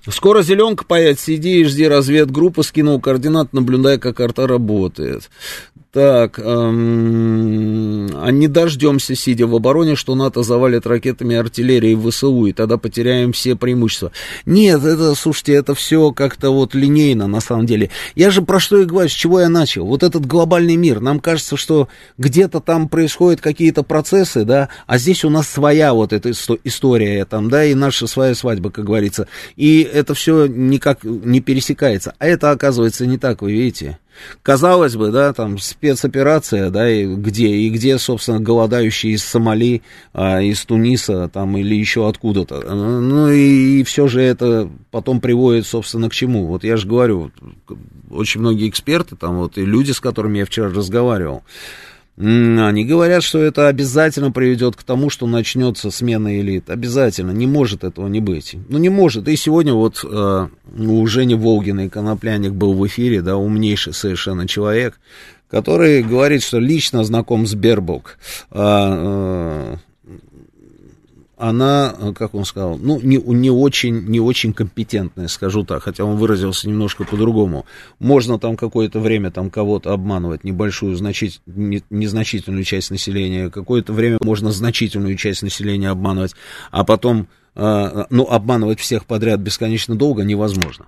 Скоро 0.09 0.41
зеленка 0.41 0.83
появится, 0.83 1.25
сиди 1.25 1.59
и 1.59 1.63
жди 1.63 1.87
разведгруппы, 1.87 2.63
скинул 2.63 2.99
координат, 2.99 3.53
наблюдая, 3.53 3.99
как 3.99 4.17
карта 4.17 4.47
работает. 4.47 5.29
Так, 5.91 6.39
эм, 6.39 8.07
а 8.15 8.31
не 8.31 8.47
дождемся, 8.47 9.13
сидя 9.13 9.45
в 9.45 9.53
обороне, 9.53 9.97
что 9.97 10.15
НАТО 10.15 10.41
завалит 10.41 10.87
ракетами 10.87 11.35
артиллерии 11.35 11.99
ВСУ, 12.09 12.45
и 12.45 12.53
тогда 12.53 12.77
потеряем 12.77 13.33
все 13.33 13.57
преимущества. 13.57 14.13
Нет, 14.45 14.85
это, 14.85 15.13
слушайте, 15.15 15.51
это 15.51 15.75
все 15.75 16.13
как-то 16.13 16.51
вот 16.51 16.75
линейно, 16.75 17.27
на 17.27 17.41
самом 17.41 17.65
деле. 17.65 17.89
Я 18.15 18.31
же 18.31 18.41
про 18.41 18.61
что 18.61 18.79
и 18.79 18.85
говорю, 18.85 19.09
с 19.09 19.11
чего 19.11 19.41
я 19.41 19.49
начал. 19.49 19.85
Вот 19.85 20.01
этот 20.01 20.25
глобальный 20.25 20.77
мир, 20.77 21.01
нам 21.01 21.19
кажется, 21.19 21.57
что 21.57 21.89
где-то 22.17 22.61
там 22.61 22.87
происходят 22.87 23.41
какие-то 23.41 23.83
процессы, 23.83 24.45
да, 24.45 24.69
а 24.87 24.97
здесь 24.97 25.25
у 25.25 25.29
нас 25.29 25.49
своя 25.49 25.93
вот 25.93 26.13
эта 26.13 26.31
история, 26.31 27.25
там, 27.25 27.49
да, 27.49 27.65
и 27.65 27.73
наша 27.73 28.07
своя 28.07 28.33
свадьба, 28.33 28.71
как 28.71 28.85
говорится. 28.85 29.27
И 29.57 29.81
это 29.81 30.13
все 30.13 30.45
никак 30.45 31.03
не 31.03 31.41
пересекается. 31.41 32.15
А 32.17 32.27
это, 32.27 32.51
оказывается, 32.51 33.05
не 33.05 33.17
так, 33.17 33.41
вы 33.41 33.51
видите. 33.51 33.97
Казалось 34.43 34.95
бы, 34.95 35.11
да, 35.11 35.33
там 35.33 35.57
спецоперация, 35.57 36.69
да, 36.69 36.89
и 36.89 37.05
где, 37.05 37.47
и 37.47 37.69
где, 37.69 37.97
собственно, 37.97 38.39
голодающие 38.39 39.13
из 39.13 39.23
Сомали, 39.23 39.81
а, 40.13 40.41
из 40.41 40.63
Туниса, 40.65 41.29
там, 41.29 41.57
или 41.57 41.75
еще 41.75 42.07
откуда-то. 42.07 42.61
Ну, 42.61 43.29
и, 43.29 43.79
и 43.79 43.83
все 43.83 44.07
же 44.07 44.21
это 44.21 44.69
потом 44.91 45.21
приводит, 45.21 45.65
собственно, 45.65 46.09
к 46.09 46.13
чему? 46.13 46.47
Вот 46.47 46.63
я 46.63 46.77
же 46.77 46.87
говорю, 46.87 47.31
очень 48.09 48.41
многие 48.41 48.69
эксперты, 48.69 49.15
там, 49.15 49.37
вот, 49.37 49.57
и 49.57 49.65
люди, 49.65 49.91
с 49.91 49.99
которыми 49.99 50.39
я 50.39 50.45
вчера 50.45 50.69
разговаривал, 50.69 51.43
они 52.17 52.85
говорят, 52.85 53.23
что 53.23 53.39
это 53.39 53.67
обязательно 53.67 54.31
приведет 54.31 54.75
к 54.75 54.83
тому, 54.83 55.09
что 55.09 55.27
начнется 55.27 55.91
смена 55.91 56.39
элит. 56.39 56.69
Обязательно. 56.69 57.31
Не 57.31 57.47
может 57.47 57.83
этого 57.83 58.07
не 58.07 58.19
быть. 58.19 58.55
Ну, 58.69 58.77
не 58.77 58.89
может. 58.89 59.27
И 59.27 59.35
сегодня 59.35 59.73
вот 59.73 60.03
э, 60.03 60.47
у 60.77 61.07
Жени 61.07 61.35
Волгиной 61.35 61.89
Конопляник 61.89 62.51
был 62.51 62.73
в 62.73 62.85
эфире, 62.87 63.21
да, 63.21 63.37
умнейший 63.37 63.93
совершенно 63.93 64.47
человек, 64.47 64.99
который 65.49 66.03
говорит, 66.03 66.43
что 66.43 66.59
лично 66.59 67.03
знаком 67.03 67.47
с 67.47 67.55
Бербок. 67.55 68.17
А, 68.51 69.77
э, 69.77 69.90
она, 71.41 71.95
э, 71.99 72.13
как 72.13 72.35
он 72.35 72.45
сказал, 72.45 72.77
ну, 72.77 72.99
не, 73.01 73.17
не, 73.17 73.49
очень, 73.49 74.05
не 74.05 74.19
очень 74.19 74.53
компетентная, 74.53 75.27
скажу 75.27 75.63
так, 75.63 75.83
хотя 75.83 76.05
он 76.05 76.17
выразился 76.17 76.69
немножко 76.69 77.03
по-другому. 77.03 77.65
Можно 77.99 78.37
там 78.37 78.55
какое-то 78.55 78.99
время 78.99 79.31
там 79.31 79.49
кого-то 79.49 79.91
обманывать, 79.91 80.43
небольшую, 80.43 80.95
значит, 80.95 81.41
не, 81.47 81.83
незначительную 81.89 82.63
часть 82.63 82.91
населения, 82.91 83.49
какое-то 83.49 83.91
время 83.91 84.19
можно 84.21 84.51
значительную 84.51 85.15
часть 85.15 85.41
населения 85.41 85.89
обманывать, 85.89 86.35
а 86.69 86.83
потом 86.83 87.27
э, 87.55 88.05
ну, 88.11 88.27
обманывать 88.29 88.79
всех 88.79 89.05
подряд 89.05 89.39
бесконечно 89.39 89.95
долго 89.95 90.23
невозможно. 90.23 90.85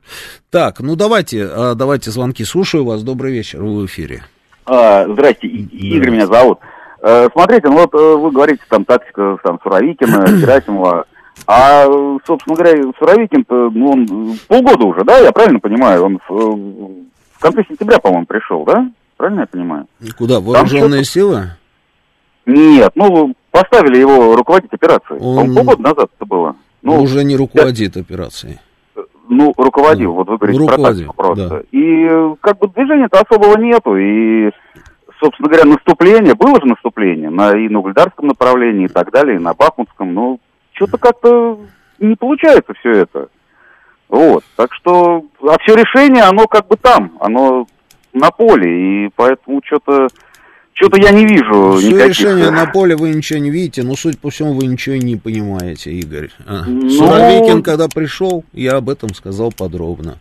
Так, 0.51 0.81
ну 0.81 0.95
давайте, 0.95 1.49
э, 1.49 1.73
давайте 1.75 2.11
звонки. 2.11 2.43
Слушаю 2.43 2.85
вас. 2.85 3.01
Добрый 3.01 3.33
вечер, 3.33 3.63
вы 3.63 3.81
в 3.81 3.85
эфире. 3.87 4.23
А, 4.65 5.07
здрасте, 5.11 5.47
Игорь 5.47 6.11
меня 6.11 6.27
зовут. 6.27 6.59
Э, 7.05 7.27
смотрите, 7.33 7.67
ну 7.67 7.79
вот 7.79 7.93
э, 7.93 8.15
вы 8.15 8.31
говорите, 8.31 8.61
там, 8.69 8.85
тактика 8.85 9.37
там, 9.43 9.59
Суровикина, 9.61 10.25
Герасимова. 10.41 11.05
А, 11.45 11.85
собственно 12.25 12.55
говоря, 12.55 12.81
Суровикин, 12.97 13.45
ну, 13.49 13.89
он 13.89 14.37
полгода 14.47 14.85
уже, 14.85 15.03
да, 15.03 15.17
я 15.17 15.33
правильно 15.33 15.59
понимаю? 15.59 16.05
Он 16.05 16.19
в, 16.27 16.33
в 17.33 17.39
конце 17.39 17.63
сентября, 17.67 17.99
по-моему, 17.99 18.25
пришел, 18.25 18.63
да? 18.63 18.89
Правильно 19.17 19.41
я 19.41 19.47
понимаю? 19.47 19.87
Куда, 20.17 20.39
вооруженные 20.39 21.03
силы? 21.03 21.49
Нет, 22.45 22.91
ну, 22.95 23.33
поставили 23.51 23.97
его 23.97 24.37
руководить 24.37 24.71
операцией. 24.71 25.19
Он... 25.19 25.53
Полгода 25.53 25.81
назад 25.81 26.09
это 26.15 26.25
было. 26.25 26.55
Ну, 26.81 27.01
уже 27.01 27.25
не 27.25 27.35
руководит 27.35 27.97
я... 27.97 28.01
операцией. 28.01 28.59
Ну, 29.27 29.53
руководил, 29.57 30.11
да. 30.11 30.17
вот 30.17 30.27
вы 30.29 30.37
говорите 30.37 30.59
руководил, 30.59 30.83
про 30.83 30.89
тактику 30.89 31.13
просто. 31.15 31.49
Да. 31.49 31.61
И 31.71 32.35
как 32.41 32.59
бы 32.59 32.67
движения-то 32.67 33.21
особого 33.21 33.57
нету, 33.57 33.97
и 33.97 34.51
собственно 35.23 35.49
говоря, 35.49 35.65
наступление, 35.65 36.35
было 36.35 36.59
же 36.59 36.67
наступление 36.67 37.29
на, 37.29 37.57
и 37.57 37.69
на 37.69 37.79
Угледарском 37.79 38.27
направлении 38.27 38.85
и 38.85 38.89
так 38.89 39.11
далее, 39.11 39.37
и 39.37 39.41
на 39.41 39.53
Бахмутском, 39.53 40.13
но 40.13 40.37
что-то 40.73 40.97
как-то 40.97 41.59
не 41.99 42.15
получается 42.15 42.73
все 42.79 42.91
это. 42.91 43.29
Вот, 44.09 44.43
так 44.57 44.73
что, 44.73 45.25
а 45.41 45.57
все 45.59 45.75
решение, 45.75 46.23
оно 46.23 46.45
как 46.47 46.67
бы 46.67 46.75
там, 46.75 47.13
оно 47.19 47.67
на 48.13 48.31
поле, 48.31 49.05
и 49.05 49.09
поэтому 49.15 49.61
что-то 49.63 50.07
что-то 50.75 50.99
я 50.99 51.11
не 51.11 51.25
вижу 51.25 51.77
Все 51.77 51.91
никаких... 51.91 52.09
решение 52.09 52.49
на 52.49 52.65
поле 52.73 52.95
вы 52.95 53.11
ничего 53.11 53.39
не 53.39 53.51
видите, 53.51 53.83
но, 53.83 53.95
суть 53.95 54.19
по 54.19 54.29
всему, 54.31 54.53
вы 54.53 54.65
ничего 54.65 54.95
не 54.95 55.15
понимаете, 55.15 55.91
Игорь. 55.91 56.29
А. 56.45 56.63
Ну... 56.65 56.89
Суровикин, 56.89 57.61
когда 57.61 57.87
пришел, 57.87 58.43
я 58.53 58.77
об 58.77 58.89
этом 58.89 59.13
сказал 59.13 59.51
подробно. 59.51 60.17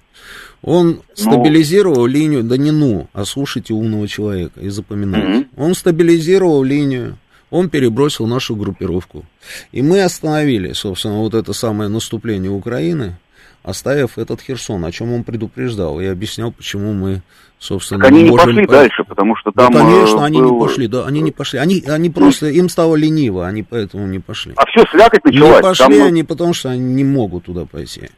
Он 0.63 0.91
ну... 0.91 1.03
стабилизировал 1.15 2.07
линию, 2.07 2.45
да 2.45 2.57
не 2.57 2.71
ну, 2.71 3.09
а 3.13 3.25
слушайте 3.25 3.75
умного 3.75 4.07
человека 4.07 4.61
и 4.61 4.69
запоминайте. 4.69 5.29
Mm-hmm. 5.29 5.49
Он 5.57 5.75
стабилизировал 5.75 6.63
линию, 6.63 7.19
он 7.51 7.69
перебросил 7.69 8.27
нашу 8.27 8.55
группировку. 8.55 9.25
И 9.73 9.83
мы 9.83 10.03
остановили, 10.03 10.73
собственно, 10.73 11.19
вот 11.19 11.35
это 11.35 11.53
самое 11.53 11.91
наступление 11.91 12.51
Украины, 12.51 13.17
оставив 13.65 14.19
этот 14.19 14.41
Херсон, 14.41 14.85
о 14.85 14.93
чем 14.93 15.13
он 15.13 15.25
предупреждал 15.25 16.01
и 16.01 16.07
объяснял, 16.07 16.53
почему 16.53 16.93
мы, 16.93 17.23
собственно, 17.59 18.01
так 18.01 18.13
они 18.13 18.23
не 18.23 18.37
пошли 18.37 18.67
по... 18.67 18.73
дальше, 18.73 19.05
потому 19.05 19.37
что 19.37 19.51
там... 19.51 19.73
Ну, 19.73 19.79
конечно, 19.79 20.17
был... 20.17 20.23
они 20.23 20.41
не 20.41 20.61
пошли, 20.61 20.87
да, 20.87 21.07
они 21.07 21.21
не 21.21 21.31
пошли. 21.33 21.59
Они, 21.59 21.83
они 21.89 22.11
просто, 22.11 22.47
им 22.47 22.69
стало 22.69 22.95
лениво, 22.95 23.47
они 23.47 23.65
поэтому 23.65 24.07
не 24.07 24.21
пошли. 24.21 24.53
А 24.57 24.65
все, 24.67 24.85
слякоть 24.91 25.25
началась. 25.25 25.57
Не 25.57 25.63
пошли 25.63 25.99
там... 25.99 26.07
они, 26.07 26.23
потому 26.23 26.55
что 26.55 26.71
они 26.71 26.95
не 26.95 27.05
могут 27.05 27.45
туда 27.47 27.65
пойти. 27.65 28.11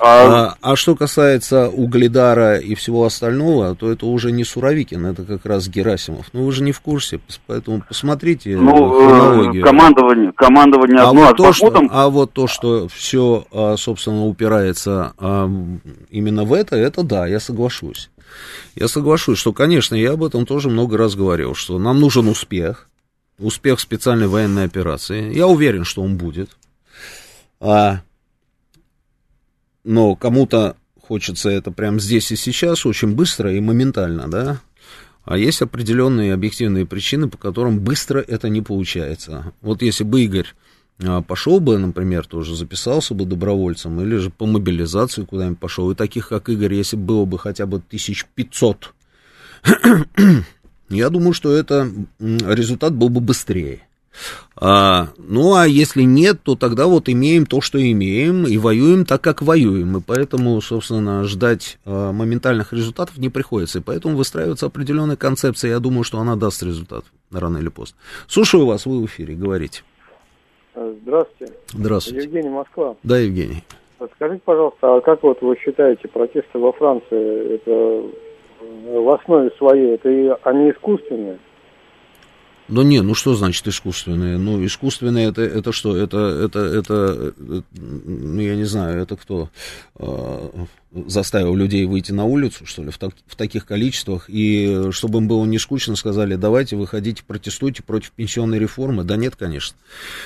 А... 0.00 0.54
А, 0.62 0.72
а 0.72 0.76
что 0.76 0.94
касается 0.94 1.68
Угледара 1.68 2.58
и 2.58 2.74
всего 2.74 3.04
остального, 3.04 3.74
то 3.74 3.90
это 3.90 4.06
уже 4.06 4.32
не 4.32 4.44
Суровикин, 4.44 5.06
это 5.06 5.24
как 5.24 5.46
раз 5.46 5.68
Герасимов. 5.68 6.26
Ну, 6.32 6.44
вы 6.44 6.52
же 6.52 6.62
не 6.62 6.72
в 6.72 6.80
курсе, 6.80 7.20
поэтому 7.46 7.82
посмотрите 7.86 8.56
ну, 8.56 9.54
э, 9.54 9.60
командование, 9.62 10.32
командование 10.32 10.98
а 10.98 11.08
одно, 11.10 11.20
вот 11.20 11.30
а 11.30 11.34
то, 11.34 11.52
что, 11.52 11.82
а 11.90 12.08
вот 12.08 12.32
то, 12.32 12.46
что 12.46 12.88
все, 12.88 13.46
а, 13.52 13.76
собственно, 13.76 14.26
упирается 14.26 15.12
а, 15.18 15.50
именно 16.10 16.44
в 16.44 16.52
это, 16.52 16.76
это 16.76 17.02
да, 17.02 17.26
я 17.26 17.40
соглашусь. 17.40 18.10
Я 18.74 18.88
соглашусь, 18.88 19.38
что, 19.38 19.52
конечно, 19.52 19.94
я 19.94 20.12
об 20.12 20.24
этом 20.24 20.46
тоже 20.46 20.68
много 20.68 20.96
раз 20.96 21.14
говорил, 21.14 21.54
что 21.54 21.78
нам 21.78 22.00
нужен 22.00 22.28
успех, 22.28 22.88
успех 23.38 23.80
специальной 23.80 24.28
военной 24.28 24.64
операции. 24.64 25.34
Я 25.34 25.46
уверен, 25.46 25.84
что 25.84 26.02
он 26.02 26.16
будет. 26.16 26.50
А, 27.60 28.02
но 29.88 30.16
кому-то 30.16 30.76
хочется 31.00 31.48
это 31.48 31.70
прямо 31.72 31.98
здесь 31.98 32.30
и 32.30 32.36
сейчас, 32.36 32.84
очень 32.84 33.14
быстро 33.14 33.54
и 33.54 33.58
моментально, 33.58 34.28
да, 34.28 34.60
а 35.24 35.38
есть 35.38 35.62
определенные 35.62 36.34
объективные 36.34 36.84
причины, 36.84 37.30
по 37.30 37.38
которым 37.38 37.80
быстро 37.80 38.18
это 38.18 38.50
не 38.50 38.60
получается. 38.60 39.54
Вот 39.62 39.80
если 39.80 40.04
бы 40.04 40.22
Игорь 40.22 40.48
а, 41.02 41.22
пошел 41.22 41.58
бы, 41.58 41.78
например, 41.78 42.26
тоже 42.26 42.54
записался 42.54 43.14
бы 43.14 43.24
добровольцем, 43.24 43.98
или 44.02 44.16
же 44.16 44.28
по 44.28 44.44
мобилизации 44.44 45.24
куда-нибудь 45.24 45.58
пошел, 45.58 45.90
и 45.90 45.94
таких, 45.94 46.28
как 46.28 46.50
Игорь, 46.50 46.74
если 46.74 46.96
было 46.96 47.24
бы 47.24 47.38
хотя 47.38 47.64
бы 47.64 47.78
1500, 47.78 48.92
я 50.90 51.08
думаю, 51.08 51.32
что 51.32 51.50
это 51.50 51.90
результат 52.18 52.92
был 52.92 53.08
бы 53.08 53.22
быстрее. 53.22 53.87
А, 54.56 55.08
ну, 55.18 55.54
а 55.54 55.66
если 55.66 56.02
нет, 56.02 56.38
то 56.42 56.56
тогда 56.56 56.86
вот 56.86 57.08
имеем 57.08 57.46
то, 57.46 57.60
что 57.60 57.80
имеем, 57.80 58.46
и 58.46 58.56
воюем 58.58 59.04
так, 59.04 59.20
как 59.20 59.42
воюем. 59.42 59.98
И 59.98 60.00
поэтому, 60.00 60.60
собственно, 60.60 61.24
ждать 61.24 61.78
а, 61.84 62.12
моментальных 62.12 62.72
результатов 62.72 63.18
не 63.18 63.28
приходится. 63.28 63.78
И 63.78 63.82
поэтому 63.82 64.16
выстраивается 64.16 64.66
определенная 64.66 65.16
концепция. 65.16 65.70
Я 65.70 65.78
думаю, 65.78 66.04
что 66.04 66.18
она 66.18 66.36
даст 66.36 66.62
результат 66.62 67.04
рано 67.30 67.58
или 67.58 67.68
поздно. 67.68 67.96
Слушаю 68.26 68.66
вас, 68.66 68.86
вы 68.86 69.00
в 69.02 69.06
эфире, 69.06 69.34
говорите. 69.34 69.82
Здравствуйте. 70.74 71.52
Здравствуйте. 71.68 72.24
Евгений 72.24 72.50
Москва. 72.50 72.96
Да, 73.02 73.18
Евгений. 73.18 73.64
Скажите, 74.14 74.40
пожалуйста, 74.44 74.96
а 74.96 75.00
как 75.00 75.22
вот 75.24 75.42
вы 75.42 75.56
считаете, 75.58 76.06
протесты 76.06 76.58
во 76.58 76.72
Франции, 76.72 77.54
это 77.56 78.06
в 78.60 79.20
основе 79.20 79.50
своей, 79.58 79.94
это 79.94 80.38
они 80.44 80.70
искусственные? 80.70 81.38
Ну 82.68 82.82
не, 82.82 83.00
ну 83.00 83.14
что 83.14 83.34
значит 83.34 83.66
искусственные? 83.66 84.36
Ну 84.36 84.64
искусственные 84.64 85.28
это, 85.28 85.42
это 85.42 85.72
что? 85.72 85.96
Это, 85.96 86.18
это, 86.18 86.58
это, 86.58 87.34
ну 87.38 88.40
я 88.40 88.56
не 88.56 88.64
знаю, 88.64 89.00
это 89.00 89.16
кто? 89.16 89.48
Э, 89.96 90.66
заставил 91.06 91.54
людей 91.56 91.86
выйти 91.86 92.12
на 92.12 92.24
улицу, 92.24 92.66
что 92.66 92.82
ли, 92.82 92.90
в, 92.90 92.98
так, 92.98 93.12
в 93.26 93.36
таких 93.36 93.64
количествах, 93.64 94.26
и 94.28 94.88
чтобы 94.90 95.18
им 95.18 95.28
было 95.28 95.44
не 95.46 95.58
скучно, 95.58 95.96
сказали, 95.96 96.36
давайте 96.36 96.76
выходите, 96.76 97.22
протестуйте 97.26 97.82
против 97.82 98.12
пенсионной 98.12 98.58
реформы. 98.58 99.04
Да 99.04 99.16
нет, 99.16 99.34
конечно. 99.34 99.76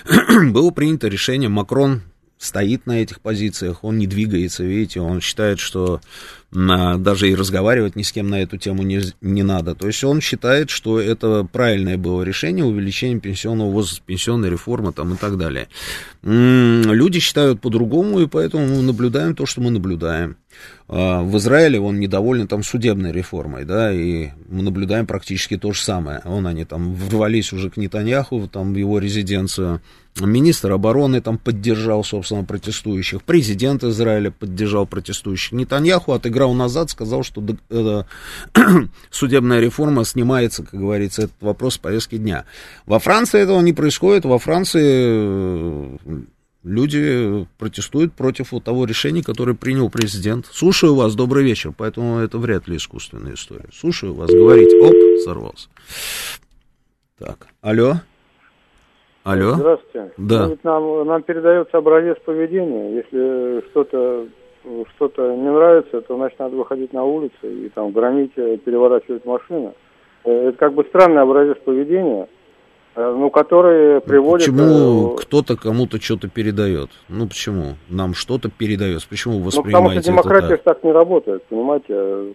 было 0.51 0.71
принято 0.71 1.09
решение, 1.09 1.49
Макрон 1.49 2.03
стоит 2.43 2.87
на 2.87 3.01
этих 3.01 3.21
позициях, 3.21 3.85
он 3.85 3.99
не 3.99 4.09
двигается, 4.09 4.65
видите, 4.65 5.01
он 5.01 5.21
считает, 5.21 5.61
что 5.61 6.01
на, 6.51 6.99
даже 6.99 7.31
и 7.31 7.37
разговаривать 7.37 7.95
ни 7.95 8.03
с 8.03 8.11
кем 8.11 8.29
на 8.29 8.43
эту 8.43 8.59
тему 8.59 8.83
не, 8.83 9.01
не 9.21 9.45
надо. 9.45 9.77
То 9.77 9.87
есть 9.87 10.03
он 10.03 10.21
считает, 10.21 10.69
что 10.69 11.01
это 11.01 11.47
правильное 11.51 11.97
было 11.97 12.23
решение 12.23 12.65
увеличение 12.65 13.21
пенсионного 13.21 13.71
возраста, 13.71 14.03
пенсионной 14.05 14.51
реформы 14.51 14.93
там 14.93 15.15
и 15.15 15.17
так 15.17 15.39
далее. 15.39 15.69
Люди 16.23 17.21
считают 17.21 17.61
по-другому, 17.61 18.21
и 18.21 18.27
поэтому 18.27 18.67
мы 18.67 18.83
наблюдаем 18.83 19.37
то, 19.37 19.47
что 19.47 19.61
мы 19.61 19.71
наблюдаем. 19.71 20.37
А, 20.89 21.23
в 21.23 21.37
Израиле 21.39 21.81
он 21.81 22.01
недоволен 22.01 22.49
там 22.49 22.65
судебной 22.65 23.13
реформой, 23.13 23.65
да, 23.65 23.93
и 23.93 24.31
мы 24.49 24.63
наблюдаем 24.63 25.07
практически 25.07 25.57
то 25.57 25.73
же 25.73 25.81
самое. 25.81 26.21
Он, 26.25 26.47
они 26.47 26.65
там 26.65 26.93
ворвались 26.93 27.53
уже 27.53 27.71
к 27.71 27.77
Нетаньяху, 27.77 28.49
там 28.49 28.75
в 28.75 28.77
его 28.77 28.99
резиденцию. 28.99 29.81
Министр 30.21 30.73
обороны 30.73 31.23
там 31.23 31.39
поддержал, 31.39 32.05
собственно, 32.05 32.45
протестующих. 32.45 33.23
Президент 33.23 33.83
Израиля 33.83 34.31
поддержал 34.31 34.87
протестующих. 34.87 35.53
Нетаньяху 35.53 36.13
отыграл 36.13 36.53
назад, 36.53 36.91
сказал, 36.91 37.23
что 37.23 37.43
э, 37.71 38.03
судебная 39.11 39.61
реформа 39.61 40.05
снимается, 40.05 40.65
как 40.65 40.79
говорится, 40.79 41.23
этот 41.23 41.37
вопрос 41.41 41.75
с 41.75 41.79
повестки 41.79 42.19
дня. 42.19 42.45
Во 42.85 42.99
Франции 42.99 43.41
этого 43.41 43.61
не 43.63 43.73
происходит. 43.73 44.27
Во 44.27 44.39
Франции 44.39 44.83
э, 44.85 45.97
люди 46.63 47.47
протестуют 47.57 48.13
против 48.13 48.53
вот 48.53 48.65
того 48.65 48.85
решения, 48.85 49.23
которое 49.23 49.55
принял 49.55 49.89
президент. 49.89 50.47
Слушаю 50.53 50.95
вас, 50.95 51.15
добрый 51.15 51.43
вечер, 51.43 51.73
поэтому 51.75 52.19
это 52.19 52.37
вряд 52.37 52.69
ли 52.69 52.77
искусственная 52.77 53.35
история. 53.35 53.71
Слушаю 53.75 54.13
вас, 54.13 54.31
говорите. 54.31 54.77
Оп, 54.77 55.25
сорвался. 55.25 55.69
Так, 57.19 57.47
алло. 57.63 58.01
Алло. 59.25 59.53
Здравствуйте. 59.53 60.13
Да. 60.17 60.49
Ну, 60.49 60.59
нам, 60.63 61.07
нам 61.07 61.23
передается 61.23 61.79
образец 61.79 62.19
поведения. 62.25 62.97
Если 62.97 63.65
что-то 63.71 64.27
что-то 64.95 65.35
не 65.35 65.51
нравится, 65.51 66.01
то 66.03 66.17
значит 66.17 66.39
надо 66.39 66.57
выходить 66.57 66.93
на 66.93 67.05
улицу 67.05 67.35
и 67.43 67.69
там 67.69 67.91
громить, 67.91 68.35
переворачивать 68.35 69.25
машины. 69.25 69.73
Э, 70.25 70.49
это 70.49 70.59
как 70.59 70.75
бы 70.75 70.85
странный 70.85 71.23
образец 71.23 71.59
поведения. 71.65 72.29
Э, 72.95 73.15
ну, 73.17 73.31
которые 73.31 74.01
приводят... 74.01 74.47
Почему 74.47 75.15
э, 75.15 75.17
кто-то 75.23 75.57
кому-то 75.57 76.01
что-то 76.01 76.29
передает? 76.29 76.91
Ну, 77.09 77.27
почему? 77.27 77.77
Нам 77.89 78.15
что-то 78.15 78.51
передается. 78.51 79.09
Почему 79.09 79.39
вы 79.39 79.47
воспринимаете 79.47 79.81
Ну, 79.81 79.89
потому 79.89 80.01
что 80.01 80.11
демократия 80.11 80.55
это 80.55 80.65
так? 80.65 80.75
так 80.77 80.85
не 80.85 80.93
работает, 80.93 81.45
понимаете? 81.45 82.35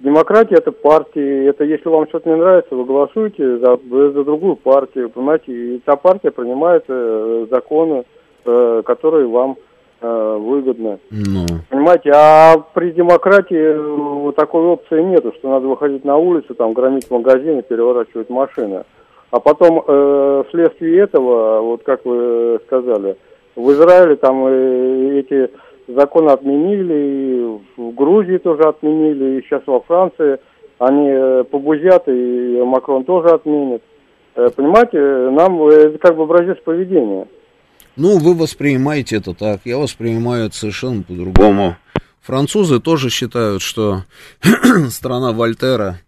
Демократия 0.00 0.54
это 0.54 0.72
партии, 0.72 1.46
это 1.46 1.64
если 1.64 1.88
вам 1.90 2.08
что-то 2.08 2.30
не 2.30 2.36
нравится, 2.36 2.74
вы 2.74 2.86
голосуете 2.86 3.58
за, 3.58 3.78
за 3.90 4.24
другую 4.24 4.56
партию, 4.56 5.10
понимаете, 5.10 5.52
и 5.52 5.78
та 5.80 5.96
партия 5.96 6.30
принимает 6.30 6.84
э, 6.88 7.46
законы, 7.50 8.04
э, 8.46 8.82
которые 8.86 9.26
вам 9.28 9.58
э, 10.00 10.38
выгодны. 10.40 11.00
Ну. 11.10 11.46
Понимаете, 11.68 12.12
а 12.14 12.56
при 12.72 12.92
демократии 12.92 13.76
вот 13.76 14.36
такой 14.36 14.62
опции 14.62 15.02
нету, 15.02 15.34
что 15.38 15.50
надо 15.50 15.66
выходить 15.66 16.04
на 16.06 16.16
улицу, 16.16 16.54
там, 16.54 16.72
громить 16.72 17.10
магазины, 17.10 17.60
переворачивать 17.60 18.30
машины. 18.30 18.84
А 19.30 19.38
потом 19.38 19.84
э, 19.86 20.44
вследствие 20.48 21.00
этого, 21.00 21.60
вот 21.60 21.82
как 21.82 22.06
вы 22.06 22.58
сказали, 22.66 23.18
в 23.54 23.70
Израиле 23.72 24.16
там 24.16 24.46
э, 24.46 25.18
эти 25.20 25.50
законы 25.94 26.30
отменили, 26.30 26.94
и 26.94 27.80
в 27.80 27.94
Грузии 27.94 28.38
тоже 28.38 28.62
отменили, 28.62 29.38
и 29.38 29.42
сейчас 29.42 29.62
во 29.66 29.80
Франции 29.80 30.38
они 30.78 31.08
э, 31.08 31.44
побузят, 31.44 32.08
и 32.08 32.62
Макрон 32.64 33.04
тоже 33.04 33.28
отменит. 33.28 33.82
Э, 34.34 34.48
понимаете, 34.54 34.98
нам 35.30 35.62
э, 35.68 35.74
это 35.74 35.98
как 35.98 36.16
бы 36.16 36.24
образец 36.24 36.58
поведения. 36.64 37.26
Ну, 37.96 38.18
вы 38.18 38.34
воспринимаете 38.34 39.16
это 39.16 39.34
так, 39.34 39.60
я 39.64 39.78
воспринимаю 39.78 40.46
это 40.46 40.56
совершенно 40.56 41.02
по-другому. 41.02 41.76
Французы 42.22 42.80
тоже 42.80 43.10
считают, 43.10 43.62
что 43.62 44.04
страна 44.88 45.32
Вольтера 45.32 46.00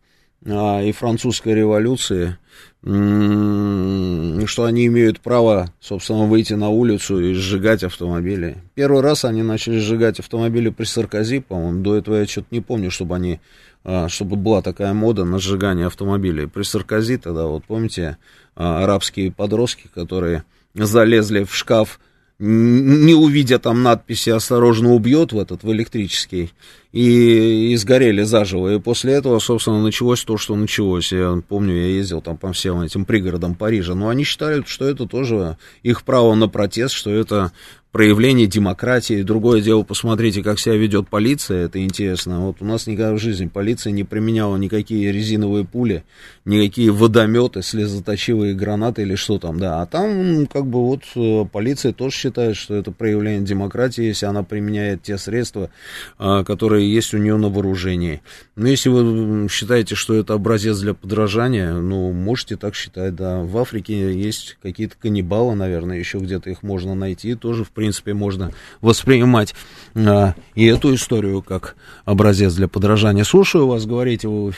а, 0.46 0.82
и 0.82 0.92
французской 0.92 1.54
революции 1.54 2.36
что 2.84 4.64
они 4.64 4.86
имеют 4.86 5.20
право, 5.20 5.72
собственно, 5.80 6.24
выйти 6.24 6.54
на 6.54 6.68
улицу 6.68 7.20
и 7.20 7.32
сжигать 7.32 7.84
автомобили. 7.84 8.56
Первый 8.74 9.02
раз 9.02 9.24
они 9.24 9.44
начали 9.44 9.78
сжигать 9.78 10.18
автомобили 10.18 10.68
при 10.70 10.84
Саркози, 10.84 11.40
по-моему, 11.40 11.82
до 11.82 11.96
этого 11.96 12.16
я 12.16 12.26
что-то 12.26 12.48
не 12.50 12.60
помню, 12.60 12.90
чтобы 12.90 13.14
они, 13.14 13.38
а, 13.84 14.08
чтобы 14.08 14.34
была 14.34 14.62
такая 14.62 14.94
мода 14.94 15.24
на 15.24 15.38
сжигание 15.38 15.86
автомобилей. 15.86 16.48
При 16.48 16.64
Саркози 16.64 17.18
тогда, 17.18 17.46
вот 17.46 17.64
помните, 17.64 18.16
а, 18.56 18.82
арабские 18.82 19.30
подростки, 19.30 19.88
которые 19.94 20.42
залезли 20.74 21.44
в 21.44 21.54
шкаф, 21.54 22.00
не 22.44 23.14
увидя 23.14 23.60
там 23.60 23.84
надписи 23.84 24.30
«Осторожно, 24.30 24.94
убьет» 24.94 25.32
в 25.32 25.38
этот, 25.38 25.62
в 25.62 25.70
электрический, 25.70 26.50
и, 26.90 27.72
и 27.72 27.76
сгорели 27.76 28.22
заживо. 28.22 28.74
И 28.74 28.80
после 28.80 29.12
этого, 29.12 29.38
собственно, 29.38 29.80
началось 29.80 30.24
то, 30.24 30.36
что 30.36 30.56
началось. 30.56 31.12
Я 31.12 31.40
помню, 31.48 31.76
я 31.76 31.86
ездил 31.86 32.20
там 32.20 32.36
по 32.36 32.52
всем 32.52 32.80
этим 32.80 33.04
пригородам 33.04 33.54
Парижа. 33.54 33.94
Но 33.94 34.08
они 34.08 34.24
считали, 34.24 34.64
что 34.66 34.88
это 34.88 35.06
тоже 35.06 35.56
их 35.84 36.02
право 36.02 36.34
на 36.34 36.48
протест, 36.48 36.94
что 36.94 37.10
это 37.10 37.52
проявление 37.92 38.46
демократии. 38.46 39.22
Другое 39.22 39.60
дело, 39.60 39.82
посмотрите, 39.82 40.42
как 40.42 40.58
себя 40.58 40.76
ведет 40.76 41.08
полиция, 41.08 41.66
это 41.66 41.78
интересно. 41.84 42.46
Вот 42.46 42.56
у 42.60 42.64
нас 42.64 42.86
никогда 42.86 43.12
в 43.12 43.18
жизни 43.18 43.46
полиция 43.46 43.92
не 43.92 44.02
применяла 44.02 44.56
никакие 44.56 45.12
резиновые 45.12 45.66
пули, 45.66 46.02
никакие 46.46 46.90
водометы, 46.90 47.62
слезоточивые 47.62 48.54
гранаты 48.54 49.02
или 49.02 49.14
что 49.14 49.38
там, 49.38 49.60
да. 49.60 49.82
А 49.82 49.86
там, 49.86 50.46
как 50.46 50.66
бы, 50.66 50.82
вот 50.86 51.02
э, 51.14 51.44
полиция 51.52 51.92
тоже 51.92 52.16
считает, 52.16 52.56
что 52.56 52.74
это 52.74 52.90
проявление 52.92 53.42
демократии, 53.42 54.04
если 54.04 54.24
она 54.24 54.42
применяет 54.42 55.02
те 55.02 55.18
средства, 55.18 55.70
а, 56.18 56.44
которые 56.44 56.92
есть 56.92 57.12
у 57.12 57.18
нее 57.18 57.36
на 57.36 57.50
вооружении. 57.50 58.22
Но 58.56 58.68
если 58.68 58.88
вы 58.88 59.48
считаете, 59.50 59.96
что 59.96 60.14
это 60.14 60.32
образец 60.32 60.78
для 60.78 60.94
подражания, 60.94 61.74
ну, 61.74 62.10
можете 62.12 62.56
так 62.56 62.74
считать, 62.74 63.14
да. 63.14 63.42
В 63.42 63.58
Африке 63.58 64.14
есть 64.14 64.56
какие-то 64.62 64.96
каннибалы, 64.98 65.54
наверное, 65.54 65.98
еще 65.98 66.18
где-то 66.18 66.48
их 66.48 66.62
можно 66.62 66.94
найти, 66.94 67.34
тоже, 67.34 67.64
в 67.64 67.68
принципе, 67.68 67.81
принципе, 67.82 68.14
можно 68.14 68.52
воспринимать 68.80 69.56
а, 69.96 70.34
и 70.54 70.66
эту 70.66 70.94
историю 70.94 71.42
как 71.42 71.74
образец 72.04 72.54
для 72.54 72.68
подражания. 72.68 73.24
Слушаю 73.24 73.66
вас, 73.66 73.86
говорите 73.86 74.28
в 74.28 74.52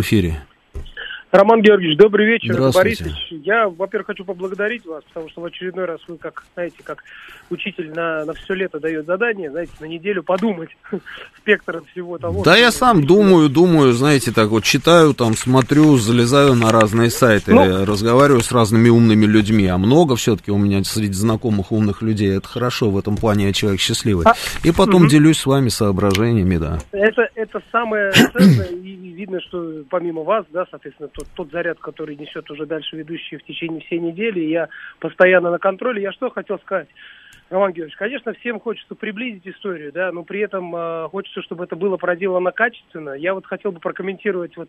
эфире. 0.00 0.42
Роман 1.32 1.62
Георгиевич, 1.62 1.96
добрый 1.96 2.26
вечер. 2.26 2.54
Здравствуйте. 2.54 3.04
Борисович, 3.04 3.42
я, 3.44 3.68
во-первых, 3.68 4.08
хочу 4.08 4.24
поблагодарить 4.24 4.84
вас, 4.84 5.04
потому 5.04 5.28
что 5.28 5.42
в 5.42 5.44
очередной 5.44 5.84
раз 5.84 6.00
вы, 6.08 6.18
как, 6.18 6.44
знаете, 6.54 6.78
как 6.82 7.04
учитель 7.50 7.92
на, 7.92 8.24
на 8.24 8.32
все 8.34 8.54
лето 8.54 8.80
дает 8.80 9.06
задание, 9.06 9.48
знаете, 9.48 9.72
на 9.78 9.84
неделю 9.84 10.24
подумать 10.24 10.70
спектр 11.38 11.82
всего 11.92 12.18
того. 12.18 12.42
Да, 12.42 12.56
я 12.56 12.72
сам 12.72 13.06
думаю, 13.06 13.48
думаю, 13.48 13.92
знаете, 13.92 14.32
так 14.32 14.48
вот 14.48 14.64
читаю, 14.64 15.14
там, 15.14 15.34
смотрю, 15.34 15.98
залезаю 15.98 16.54
на 16.54 16.72
разные 16.72 17.10
сайты, 17.10 17.54
ну, 17.54 17.84
разговариваю 17.84 18.40
с 18.40 18.50
разными 18.50 18.88
умными 18.88 19.24
людьми, 19.24 19.68
а 19.68 19.78
много 19.78 20.16
все-таки 20.16 20.50
у 20.50 20.58
меня 20.58 20.82
среди 20.82 21.12
знакомых 21.12 21.70
умных 21.70 22.02
людей, 22.02 22.36
это 22.36 22.48
хорошо, 22.48 22.90
в 22.90 22.98
этом 22.98 23.16
плане 23.16 23.46
я 23.46 23.52
человек 23.52 23.80
счастливый. 23.80 24.26
А, 24.26 24.34
и 24.64 24.72
потом 24.72 25.02
угу. 25.02 25.10
делюсь 25.10 25.38
с 25.38 25.46
вами 25.46 25.68
соображениями, 25.68 26.56
да. 26.56 26.80
Это, 26.90 27.28
это 27.36 27.62
самое 27.70 28.10
ценное, 28.12 28.66
и 28.66 29.10
видно, 29.20 29.40
что 29.40 29.84
помимо 29.90 30.22
вас, 30.22 30.44
да, 30.50 30.64
соответственно, 30.70 31.08
тот, 31.20 31.28
тот 31.34 31.50
заряд, 31.50 31.78
который 31.78 32.16
несет 32.16 32.50
уже 32.50 32.66
дальше 32.66 32.96
ведущий 32.96 33.36
в 33.36 33.44
течение 33.44 33.80
всей 33.82 33.98
недели, 33.98 34.40
я 34.40 34.68
постоянно 34.98 35.50
на 35.50 35.58
контроле. 35.58 36.02
Я 36.02 36.12
что 36.12 36.30
хотел 36.30 36.58
сказать? 36.60 36.88
Роман 37.50 37.72
Георгиевич, 37.72 37.96
конечно, 37.96 38.32
всем 38.34 38.60
хочется 38.60 38.94
приблизить 38.94 39.46
историю, 39.48 39.90
да, 39.92 40.12
но 40.12 40.22
при 40.22 40.38
этом 40.38 40.74
э, 40.74 41.08
хочется, 41.08 41.42
чтобы 41.42 41.64
это 41.64 41.74
было 41.74 41.96
проделано 41.96 42.52
качественно. 42.52 43.10
Я 43.10 43.34
вот 43.34 43.44
хотел 43.44 43.72
бы 43.72 43.80
прокомментировать 43.80 44.56
вот 44.56 44.68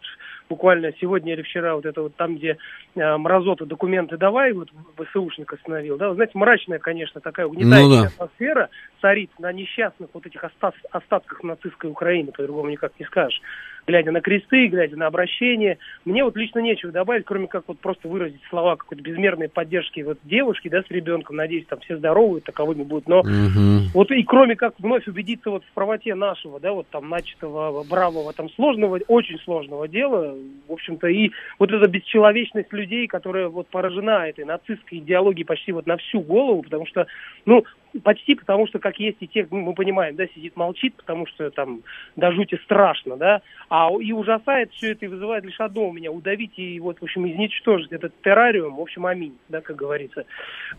буквально 0.49 0.91
сегодня 0.99 1.34
или 1.34 1.44
вчера 1.44 1.76
вот 1.76 1.86
это 1.86 2.02
вот 2.02 2.15
там, 2.15 2.38
где 2.38 2.57
э, 2.95 3.18
Мразота 3.18 3.68
документы 3.68 4.18
давай, 4.18 4.52
вот 4.53 4.69
ВСУшник 4.98 5.53
остановил, 5.53 5.98
да, 5.98 6.10
вы 6.10 6.15
знаете, 6.15 6.36
мрачная, 6.36 6.80
конечно, 6.80 7.22
такая 7.22 7.45
угнетающая 7.45 7.88
ну, 7.88 8.02
да. 8.02 8.07
атмосфера 8.07 8.69
царит 9.02 9.32
на 9.40 9.52
несчастных 9.52 10.10
вот 10.14 10.26
этих 10.26 10.44
остат 10.44 10.76
остатках 10.91 11.44
нацистской 11.44 11.90
Украины, 11.90 12.32
по-другому 12.32 12.69
никак 12.69 12.94
не 12.99 13.06
скажешь 13.06 13.41
глядя 13.88 14.11
на 14.11 14.22
кресты, 14.22 14.68
глядя 14.68 14.98
на 14.98 15.07
обращение. 15.07 15.78
Мне 16.06 16.23
вот 16.23 16.36
лично 16.36 16.60
нечего 16.60 16.91
добавить, 16.91 17.26
кроме 17.26 17.48
как 17.48 17.64
вот 17.68 17.80
просто 17.80 18.07
выразить 18.07 18.41
слова 18.49 18.76
какой-то 18.76 19.03
безмерной 19.03 19.49
поддержки 19.49 20.02
вот 20.02 20.19
девушки, 20.23 20.69
да, 20.69 20.82
с 20.82 20.91
ребенком. 20.91 21.36
Надеюсь, 21.36 21.65
там 21.68 21.80
все 21.80 21.98
здоровы, 21.98 22.41
таковыми 22.41 22.84
будут. 22.84 23.07
Но 23.07 23.19
угу. 23.19 23.90
вот 23.94 24.11
и 24.11 24.23
кроме 24.23 24.56
как 24.56 24.76
вновь 24.80 25.07
убедиться 25.07 25.49
вот 25.49 25.64
в 25.64 25.72
правоте 25.73 26.15
нашего, 26.15 26.60
да, 26.60 26.72
вот 26.72 26.88
там 26.90 27.10
начатого 27.10 27.84
бравого, 27.84 28.34
там 28.34 28.49
сложного, 28.52 28.99
очень 29.07 29.40
сложного 29.40 29.88
дела, 29.88 30.36
в 30.68 30.72
общем-то, 30.72 31.07
и 31.07 31.32
вот 31.60 31.72
эта 31.72 31.88
бесчеловечность 31.88 32.72
людей, 32.72 33.07
которая 33.07 33.48
вот 33.48 33.68
поражена 33.68 34.28
этой 34.28 34.45
нацистской 34.45 34.99
идеологией 34.99 35.45
почти 35.45 35.72
вот 35.72 35.88
на 35.88 35.98
всю 35.98 36.22
голову, 36.22 36.61
потому 36.61 36.86
что, 36.86 37.07
ну, 37.45 37.64
почти 37.99 38.35
потому 38.35 38.68
что, 38.68 38.80
как 38.80 38.99
есть 38.99 39.18
и 39.19 39.27
те, 39.27 39.47
ну, 39.49 39.59
мы 39.59 39.73
понимаем, 39.73 40.15
да, 40.15 40.26
сидит, 40.34 40.55
молчит, 40.55 40.95
потому 40.95 41.27
что 41.27 41.49
там 41.51 41.81
до 42.15 42.31
жути 42.31 42.59
страшно, 42.63 43.18
да, 43.18 43.41
а 43.69 43.89
и 43.99 44.11
ужасает 44.11 44.72
все 44.72 44.91
это 44.91 45.05
и 45.05 45.07
вызывает 45.07 45.43
лишь 45.43 45.59
одно 45.59 45.89
у 45.89 45.93
меня, 45.93 46.11
удавить 46.11 46.57
и 46.57 46.80
вот, 46.80 46.99
в 46.99 47.03
общем, 47.03 47.27
изничтожить 47.27 47.91
этот 47.91 48.13
террариум, 48.22 48.76
в 48.76 48.81
общем, 48.81 49.05
аминь, 49.05 49.38
да, 49.49 49.61
как 49.61 49.76
говорится. 49.76 50.26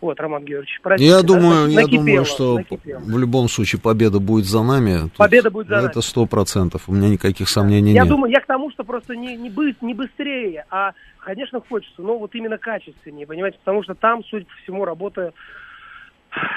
Вот, 0.01 0.18
Роман 0.20 0.44
Георгиевич, 0.44 0.80
простите. 0.82 1.10
Я 1.10 1.22
думаю, 1.22 1.66
да, 1.66 1.80
я 1.80 1.86
думаю, 1.86 2.24
что 2.24 2.56
накипело. 2.56 3.01
в 3.01 3.18
любом 3.18 3.48
случае 3.48 3.80
победа 3.80 4.18
будет 4.18 4.47
за 4.47 4.62
нами. 4.62 5.10
Победа 5.16 5.51
будет 5.51 5.68
за 5.68 5.76
нами. 5.76 5.86
Это 5.86 6.01
сто 6.01 6.26
процентов, 6.26 6.89
у 6.89 6.93
меня 6.93 7.09
никаких 7.09 7.48
сомнений 7.48 7.93
я 7.93 8.01
нет. 8.01 8.05
Я 8.05 8.10
думаю, 8.10 8.32
я 8.32 8.40
к 8.40 8.47
тому, 8.47 8.70
что 8.70 8.84
просто 8.84 9.16
не, 9.16 9.36
не, 9.36 9.51
бы, 9.51 9.74
не 9.80 9.94
быстрее, 9.94 10.64
а, 10.70 10.93
конечно, 11.18 11.60
хочется, 11.60 12.02
но 12.02 12.18
вот 12.18 12.34
именно 12.34 12.59
качественнее, 12.59 13.26
понимаете, 13.26 13.59
потому 13.59 13.82
что 13.82 13.94
там, 13.94 14.24
судя 14.24 14.44
по 14.47 14.55
всему, 14.62 14.84
работа 14.84 15.32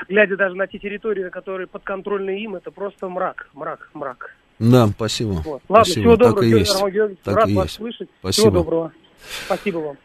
глядя 0.08 0.38
даже 0.38 0.56
на 0.56 0.68
те 0.68 0.80
территории, 0.80 1.30
которые 1.30 1.68
подконтрольны 1.68 2.44
им, 2.44 2.56
это 2.56 2.72
просто 2.72 3.10
мрак, 3.10 3.48
мрак, 3.54 3.90
мрак. 3.94 4.32
Да, 4.60 4.88
спасибо. 4.88 5.42
Вот. 5.46 5.62
Ладно, 5.68 5.86
спасибо. 5.86 6.02
всего 6.02 6.16
доброго, 6.16 6.36
так 6.36 6.44
и 6.44 6.60
есть. 6.60 6.80
Георгиевич, 6.80 7.18
так 7.24 7.36
рад 7.36 7.50
и 7.50 7.54
вас 7.54 7.66
есть. 7.66 7.76
слышать. 7.76 8.10
Спасибо. 8.20 8.42
Всего 8.42 8.52
доброго. 8.52 8.92
Спасибо 9.46 9.78
вам. 9.78 9.98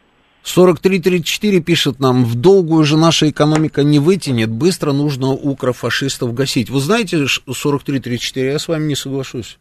4334 0.43 1.61
пишет 1.61 1.99
нам, 1.99 2.25
в 2.25 2.35
долгую 2.35 2.83
же 2.83 2.97
наша 2.97 3.29
экономика 3.29 3.83
не 3.83 3.99
вытянет, 3.99 4.49
быстро 4.49 4.91
нужно 4.91 5.29
укрофашистов 5.29 6.33
гасить. 6.33 6.69
Вы 6.69 6.79
знаете, 6.79 7.27
4334, 7.27 8.51
я 8.51 8.59
с 8.59 8.67
вами 8.67 8.87
не 8.87 8.95
соглашусь. 8.95 9.59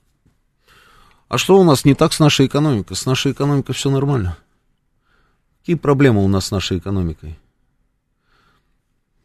А 1.29 1.39
что 1.39 1.59
у 1.59 1.65
нас 1.65 1.85
не 1.85 1.95
так 1.95 2.13
с 2.13 2.19
нашей 2.19 2.47
экономикой? 2.47 2.97
С 2.97 3.07
нашей 3.07 3.33
экономикой 3.33 3.75
все 3.75 3.91
нормально. 3.91 4.39
Какие 5.61 5.77
проблемы 5.77 6.25
у 6.25 6.29
нас 6.29 6.47
с 6.47 6.51
нашей 6.51 6.79
экономикой? 6.79 7.39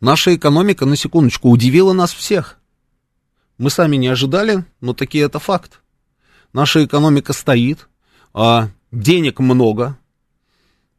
Наша 0.05 0.35
экономика, 0.35 0.85
на 0.85 0.95
секундочку, 0.95 1.49
удивила 1.49 1.91
нас 1.91 2.13
всех. 2.13 2.59
Мы 3.57 3.71
сами 3.71 3.95
не 3.95 4.07
ожидали, 4.07 4.63
но 4.79 4.93
таки 4.93 5.17
это 5.17 5.39
факт. 5.39 5.81
Наша 6.53 6.85
экономика 6.85 7.33
стоит, 7.33 7.89
а 8.31 8.69
денег 8.91 9.39
много, 9.39 9.97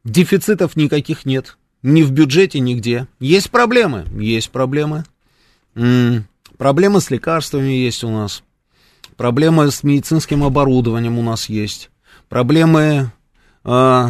дефицитов 0.02 0.74
никаких 0.74 1.24
нет, 1.24 1.56
ни 1.84 2.02
в 2.02 2.10
бюджете, 2.10 2.58
нигде. 2.58 3.06
Есть 3.20 3.52
проблемы, 3.52 4.06
есть 4.20 4.50
проблемы. 4.50 5.04
М-м, 5.76 6.26
проблемы 6.58 7.00
с 7.00 7.08
лекарствами 7.08 7.70
есть 7.70 8.02
у 8.02 8.10
нас, 8.10 8.42
проблемы 9.16 9.70
с 9.70 9.84
медицинским 9.84 10.42
оборудованием 10.42 11.16
у 11.16 11.22
нас 11.22 11.48
есть, 11.48 11.90
проблемы 12.28 13.12
э, 13.62 14.08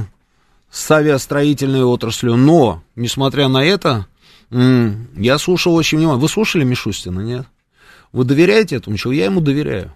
с 0.71 0.91
авиастроительной 0.91 1.83
отраслью, 1.83 2.37
но, 2.37 2.83
несмотря 2.95 3.49
на 3.49 3.63
это, 3.63 4.07
я 4.51 5.39
слушал 5.39 5.75
очень 5.75 5.99
внимательно. 5.99 6.23
Вы 6.23 6.29
слушали 6.29 6.65
Мишустина, 6.65 7.21
нет? 7.21 7.47
Вы 8.13 8.25
доверяете 8.25 8.77
этому 8.77 8.97
человеку? 8.97 9.19
Я 9.19 9.25
ему 9.27 9.41
доверяю. 9.41 9.93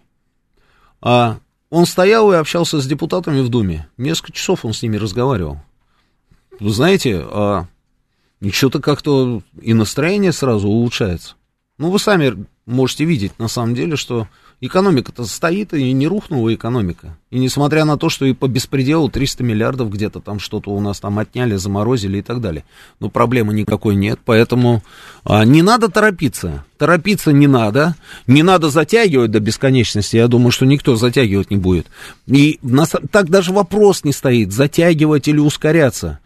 А 1.01 1.39
он 1.71 1.87
стоял 1.87 2.33
и 2.33 2.37
общался 2.37 2.81
с 2.81 2.87
депутатами 2.87 3.41
в 3.41 3.49
Думе. 3.49 3.89
Несколько 3.97 4.33
часов 4.33 4.65
он 4.65 4.75
с 4.75 4.83
ними 4.83 4.97
разговаривал. 4.97 5.63
Вы 6.59 6.71
знаете, 6.71 7.25
а, 7.25 7.67
что-то 8.51 8.81
как-то 8.81 9.43
и 9.61 9.73
настроение 9.73 10.33
сразу 10.33 10.69
улучшается. 10.69 11.35
Ну, 11.79 11.91
вы 11.91 11.99
сами 11.99 12.45
можете 12.67 13.05
видеть, 13.05 13.39
на 13.39 13.49
самом 13.49 13.75
деле, 13.75 13.97
что 13.97 14.29
экономика-то 14.61 15.25
стоит, 15.25 15.73
и 15.73 15.93
не 15.93 16.07
рухнула 16.07 16.55
экономика. 16.55 17.17
И 17.31 17.39
несмотря 17.39 17.85
на 17.85 17.97
то, 17.97 18.09
что 18.09 18.27
и 18.27 18.35
по 18.35 18.47
беспределу 18.47 19.09
300 19.09 19.43
миллиардов 19.43 19.91
где-то 19.91 20.21
там 20.21 20.39
что-то 20.39 20.71
у 20.71 20.81
нас 20.81 21.01
там 21.01 21.19
отняли, 21.19 21.57
заморозили 21.57 22.19
и 22.19 22.23
так 22.23 22.41
далее. 22.41 22.65
Но 22.99 23.09
проблемы 23.09 23.55
никакой 23.55 23.95
нет, 23.95 24.19
поэтому 24.25 24.83
а, 25.25 25.45
не 25.45 25.63
надо 25.63 25.89
торопиться. 25.89 26.65
Торопиться 26.77 27.33
не 27.33 27.47
надо, 27.47 27.95
не 28.27 28.43
надо 28.43 28.69
затягивать 28.69 29.31
до 29.31 29.41
бесконечности. 29.41 30.17
Я 30.17 30.29
думаю, 30.29 30.51
что 30.51 30.67
никто 30.67 30.97
затягивать 30.97 31.51
не 31.51 31.57
будет. 31.57 31.87
И 32.27 32.59
нас, 32.63 32.95
так 33.11 33.31
даже 33.31 33.53
вопрос 33.53 34.05
не 34.05 34.13
стоит, 34.13 34.53
затягивать 34.53 35.29
или 35.29 35.39
ускоряться. 35.39 36.21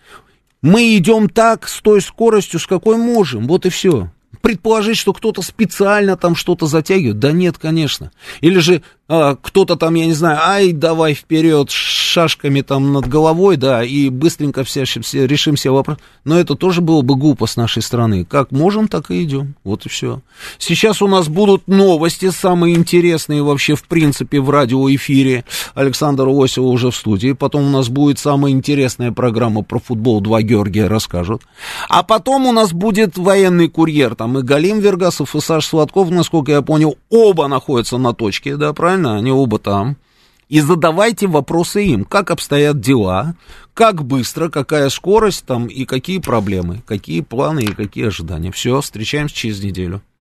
Мы 0.61 0.97
идем 0.97 1.28
так, 1.28 1.69
с 1.69 1.81
той 1.82 2.01
скоростью, 2.01 2.59
с 2.59 2.66
какой 2.66 2.97
можем, 2.97 3.47
вот 3.47 3.66
и 3.66 3.69
все 3.69 4.11
предположить, 4.40 4.97
что 4.97 5.12
кто-то 5.12 5.43
специально 5.43 6.16
там 6.16 6.35
что-то 6.35 6.66
затягивает? 6.66 7.19
Да 7.19 7.32
нет, 7.32 7.59
конечно. 7.59 8.12
Или 8.40 8.59
же 8.59 8.82
а, 9.06 9.36
кто-то 9.36 9.76
там, 9.76 9.94
я 9.94 10.06
не 10.06 10.14
знаю, 10.14 10.39
ай, 10.43 10.72
давай 10.72 11.12
вперед, 11.12 11.70
шашками 11.70 12.62
там 12.62 12.93
над 12.93 13.06
головой, 13.06 13.56
да, 13.56 13.85
и 13.85 14.09
быстренько 14.09 14.64
все, 14.64 14.85
все 14.85 15.26
решим 15.26 15.56
все 15.56 15.74
вопросы. 15.74 16.01
Но 16.24 16.39
это 16.39 16.55
тоже 16.55 16.81
было 16.81 17.02
бы 17.02 17.16
глупо 17.16 17.47
с 17.47 17.56
нашей 17.56 17.82
стороны. 17.82 18.24
Как 18.24 18.51
можем, 18.51 18.89
так 18.89 19.10
и 19.10 19.22
идем. 19.22 19.56
Вот 19.62 19.85
и 19.85 19.90
все. 19.90 20.22
Сейчас 20.59 21.02
у 21.02 21.06
нас 21.06 21.28
будут 21.28 21.68
новости, 21.68 22.31
самые 22.31 22.76
интересные 22.76 23.43
вообще, 23.43 23.74
в 23.74 23.85
принципе, 23.85 24.40
в 24.40 24.48
радиоэфире. 24.48 25.44
Александр 25.74 26.28
Осева 26.28 26.66
уже 26.66 26.90
в 26.90 26.97
студии. 26.97 27.32
Потом 27.32 27.66
у 27.66 27.70
нас 27.70 27.90
будет 27.90 28.18
самая 28.18 28.52
интересная 28.52 29.12
программа 29.12 29.62
про 29.62 29.78
футбол. 29.78 30.22
Два 30.22 30.40
Георгия 30.40 30.86
расскажут. 30.86 31.43
А 31.90 32.02
потом 32.02 32.47
у 32.47 32.52
нас 32.52 32.72
будет 32.72 33.18
военный 33.18 33.68
курьер. 33.68 34.14
Там 34.14 34.39
и 34.39 34.43
Галим 34.43 34.81
Вергасов, 34.81 35.36
и 35.36 35.40
Саш 35.40 35.66
Сладков, 35.66 36.09
насколько 36.09 36.52
я 36.52 36.62
понял, 36.62 36.97
оба 37.10 37.48
находятся 37.48 37.98
на 37.98 38.14
точке, 38.14 38.56
да, 38.56 38.72
правильно? 38.95 39.16
Они 39.16 39.31
оба 39.31 39.59
там. 39.59 39.97
И 40.49 40.61
задавайте 40.61 41.27
вопросы 41.27 41.85
им, 41.85 42.05
как 42.05 42.31
обстоят 42.31 42.81
дела, 42.81 43.35
как 43.73 44.05
быстро, 44.05 44.51
какая 44.51 44.89
скорость 44.91 45.47
там 45.47 45.66
и 45.66 45.85
какие 45.85 46.19
проблемы, 46.19 46.83
какие 46.87 47.23
планы 47.23 47.61
и 47.61 47.75
какие 47.75 48.07
ожидания. 48.07 48.53
Все, 48.53 48.81
встречаемся 48.81 49.35
через 49.35 49.62
неделю. 49.65 50.03